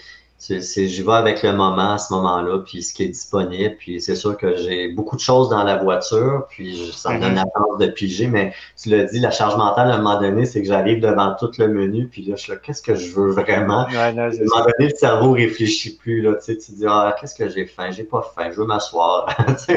j'y 0.50 1.04
vais 1.04 1.14
avec 1.14 1.44
le 1.44 1.54
moment 1.54 1.94
à 1.94 1.98
ce 1.98 2.14
moment-là, 2.14 2.60
puis 2.60 2.84
ce 2.84 2.94
qui 2.94 3.04
est 3.04 3.10
disponible. 3.10 3.76
Puis 3.78 4.02
c'est 4.02 4.16
sûr 4.16 4.38
que 4.38 4.56
j'ai 4.56 4.90
beaucoup 4.90 5.16
de 5.16 5.22
choses 5.22 5.50
dans 5.50 5.64
la 5.64 5.78
voiture, 5.78 6.46
puis 6.50 6.92
ça 6.94 7.14
me 7.14 7.20
donne 7.20 7.32
mhm. 7.32 7.36
la 7.36 7.44
chance 7.44 7.78
de 7.80 7.88
piger, 7.88 8.28
mais 8.28 8.54
tu 8.82 8.90
l'as 8.90 9.04
dit, 9.06 9.20
la 9.20 9.32
charge 9.32 9.58
mentale 9.58 9.92
à 9.92 9.96
un 9.96 9.98
moment 9.98 10.20
donné, 10.20 10.46
c'est 10.46 10.62
que 10.62 10.68
j'arrive 10.68 11.00
devant 11.00 11.36
tout 11.40 11.52
le 11.58 11.68
menu, 11.68 12.08
puis 12.08 12.24
là, 12.24 12.36
je 12.36 12.42
suis 12.42 12.52
là, 12.52 12.58
qu'est-ce 12.58 12.82
que 12.82 12.96
je 12.96 13.14
veux 13.14 13.32
vraiment? 13.32 13.86
à 13.86 14.08
un 14.08 14.14
moment 14.14 14.66
donné, 14.78 14.90
le 14.92 14.96
cerveau 14.96 15.32
réfléchit 15.32 15.96
plus, 15.96 16.22
là, 16.22 16.36
tu 16.36 16.46
sais, 16.46 16.58
tu 16.58 16.72
dis, 16.74 16.86
ah, 16.88 17.16
qu'est-ce 17.20 17.36
que 17.36 17.50
j'ai 17.50 17.66
faim? 17.66 17.92
J'ai 17.92 18.04
pas 18.04 18.22
faim, 18.36 18.50
je 18.52 18.60
veux 18.60 18.66
m'asseoir. 18.68 19.28
tu 19.66 19.76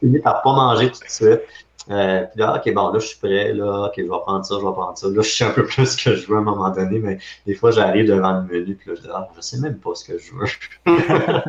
finis 0.00 0.20
par 0.20 0.42
pas 0.42 0.52
manger 0.52 0.90
tout 0.90 1.00
de 1.04 1.10
suite. 1.10 1.40
Euh, 1.90 2.26
puis 2.26 2.40
là, 2.40 2.56
OK, 2.56 2.74
bon, 2.74 2.90
là, 2.90 2.98
je 2.98 3.06
suis 3.06 3.18
prêt, 3.18 3.52
là, 3.54 3.86
OK, 3.86 3.94
je 3.96 4.02
vais 4.02 4.08
prendre 4.08 4.44
ça, 4.44 4.56
je 4.60 4.66
vais 4.66 4.72
prendre 4.72 4.98
ça. 4.98 5.08
Là, 5.08 5.22
je 5.22 5.28
sais 5.28 5.44
un 5.44 5.50
peu 5.50 5.64
plus 5.66 5.86
ce 5.86 6.04
que 6.04 6.14
je 6.14 6.26
veux 6.26 6.36
à 6.36 6.40
un 6.40 6.42
moment 6.42 6.70
donné, 6.70 6.98
mais 6.98 7.18
des 7.46 7.54
fois, 7.54 7.70
j'arrive 7.70 8.06
devant 8.06 8.32
le 8.32 8.42
menu, 8.42 8.74
puis 8.74 8.90
là, 8.90 8.96
je 8.96 9.02
dis, 9.02 9.08
ah, 9.12 9.28
je 9.34 9.40
sais 9.40 9.58
même 9.58 9.78
pas 9.78 9.94
ce 9.94 10.04
que 10.04 10.18
je 10.18 10.32
veux. 10.34 10.46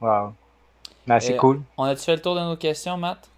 wow. 0.00 0.32
Ben, 1.06 1.20
c'est 1.20 1.36
cool. 1.36 1.60
On 1.76 1.84
a-tu 1.84 2.02
fait 2.02 2.16
le 2.16 2.22
tour 2.22 2.34
de 2.34 2.40
nos 2.40 2.56
questions, 2.56 2.96
Matt? 2.96 3.28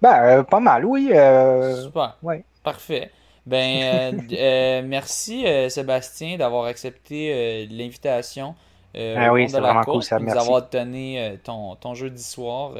Ben, 0.00 0.22
euh, 0.22 0.42
pas 0.42 0.60
mal, 0.60 0.84
oui. 0.86 1.10
Euh... 1.12 1.82
Super. 1.82 2.16
Ouais. 2.22 2.44
Parfait. 2.62 3.10
Ben, 3.44 4.14
euh, 4.14 4.20
euh, 4.32 4.82
merci, 4.86 5.44
Sébastien, 5.68 6.38
d'avoir 6.38 6.64
accepté 6.64 7.66
l'invitation. 7.70 8.54
ah 8.94 9.32
oui, 9.32 9.48
c'est 9.50 9.60
vraiment 9.60 9.82
cool, 9.82 10.02
Nous 10.20 10.36
avoir 10.38 10.62
donné 10.70 11.38
ton, 11.44 11.74
ton 11.76 11.94
jeudi 11.94 12.22
soir 12.22 12.72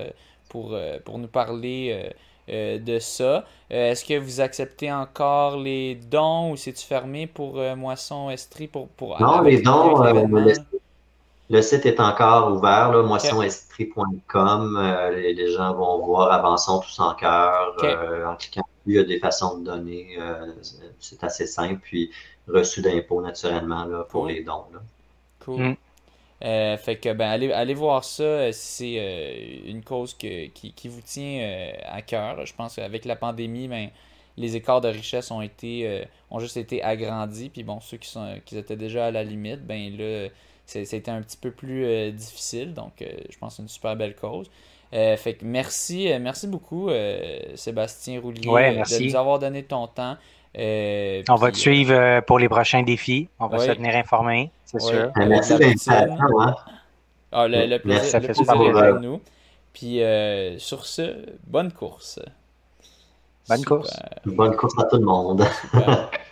pour, 0.48 0.70
euh, 0.72 0.98
pour 1.04 1.18
nous 1.18 1.28
parler 1.28 2.10
de 2.48 2.98
ça. 2.98 3.44
Est-ce 3.68 4.06
que 4.06 4.18
vous 4.18 4.40
acceptez 4.40 4.90
encore 4.90 5.58
les 5.58 5.96
dons 5.96 6.52
ou 6.52 6.56
c'est-tu 6.56 6.86
fermé 6.86 7.26
pour 7.26 7.56
Moisson 7.76 8.30
Estrie 8.30 8.68
pour, 8.68 8.88
pour 8.88 9.20
Non, 9.20 9.42
les 9.42 9.60
dons, 9.60 10.02
le, 11.50 11.62
site 11.62 11.84
est 11.84 12.00
encore 12.00 12.52
ouvert, 12.52 12.92
là, 12.92 13.02
moissonestrie.com. 13.02 15.10
Les, 15.14 15.52
gens 15.52 15.74
vont 15.74 16.06
voir 16.06 16.32
Avançons 16.32 16.80
tous 16.80 16.98
en 17.00 17.14
cœur 17.14 17.76
en 18.26 18.36
cliquant 18.36 18.64
il 18.86 18.94
y 18.94 18.98
a 18.98 19.04
des 19.04 19.18
façons 19.18 19.58
de 19.58 19.64
donner. 19.64 20.18
c'est 21.00 21.22
assez 21.22 21.46
simple. 21.46 21.80
Puis 21.82 22.10
reçu 22.48 22.80
d'impôts 22.80 23.20
naturellement 23.20 23.84
là, 23.84 24.04
pour 24.08 24.26
les 24.26 24.42
dons. 24.42 24.64
Là. 24.72 24.80
Cool. 25.44 25.62
Mm. 25.62 25.76
Euh, 26.44 26.77
fait 26.77 26.97
que 26.97 27.12
ben 27.12 27.28
allez, 27.28 27.51
allez 27.51 27.74
voir 27.74 28.05
ça 28.05 28.23
euh, 28.23 28.52
si 28.52 28.94
c'est 28.94 29.01
euh, 29.01 29.70
une 29.70 29.82
cause 29.82 30.15
qui, 30.15 30.51
qui, 30.51 30.89
vous 30.89 31.01
tient 31.01 31.73
à 31.85 32.02
cœur. 32.02 32.47
Je 32.47 32.55
pense 32.55 32.77
qu'avec 32.77 33.05
la 33.05 33.16
pandémie, 33.16 33.66
ben, 33.66 33.89
les 34.36 34.55
écarts 34.55 34.81
de 34.81 34.89
richesse 34.89 35.32
ont 35.32 35.43
été 35.43 36.05
ont 36.31 36.39
juste 36.39 36.56
été 36.56 36.82
agrandis. 36.82 37.48
Puis 37.48 37.65
bon, 37.65 37.81
ceux 37.81 37.97
qui 37.97 38.09
sont 38.09 38.39
qui 38.44 38.56
étaient 38.56 38.77
déjà 38.77 39.06
à 39.06 39.10
la 39.10 39.24
limite, 39.24 39.66
ben 39.66 39.97
là, 39.97 40.28
c'était 40.65 41.10
un 41.10 41.23
petit 41.23 41.36
peu 41.36 41.51
plus 41.51 42.12
difficile. 42.12 42.73
Donc 42.73 42.93
je 43.01 43.39
pense 43.39 43.55
que 43.55 43.56
c'est 43.56 43.62
une 43.62 43.69
super 43.69 43.97
belle 43.97 44.15
cause. 44.15 44.48
fait 44.93 45.36
que 45.40 45.44
merci, 45.44 46.09
merci 46.20 46.47
beaucoup, 46.47 46.89
Sébastien 47.56 48.20
Roulier, 48.20 48.43
de 48.43 49.05
nous 49.05 49.16
avoir 49.16 49.40
donné 49.40 49.65
ton 49.65 49.89
temps. 49.89 50.16
Euh, 50.56 51.22
on 51.28 51.34
va 51.34 51.52
te 51.52 51.56
suivre 51.56 51.92
euh, 51.92 52.20
pour 52.20 52.38
les 52.38 52.48
prochains 52.48 52.82
défis. 52.82 53.28
On 53.38 53.48
va 53.48 53.58
se 53.58 53.70
tenir 53.72 53.94
informé, 53.94 54.50
c'est 54.64 54.80
sûr. 54.80 55.10
Merci 55.16 55.54
hein. 55.54 56.54
ah, 57.32 57.46
le, 57.46 57.66
le, 57.66 57.78
plaisir, 57.78 58.20
le 58.20 58.26
plaisir 58.26 58.62
est 58.62 58.78
avec 58.78 59.00
nous. 59.02 59.20
Puis 59.72 60.02
euh, 60.02 60.58
sur 60.58 60.86
ce, 60.86 61.26
bonne 61.46 61.70
course. 61.70 62.18
Bonne 63.48 63.64
course. 63.64 63.96
Bonne 64.24 64.56
course 64.56 64.74
à 64.78 64.84
tout 64.84 64.96
le 64.96 65.04
monde. 65.04 65.44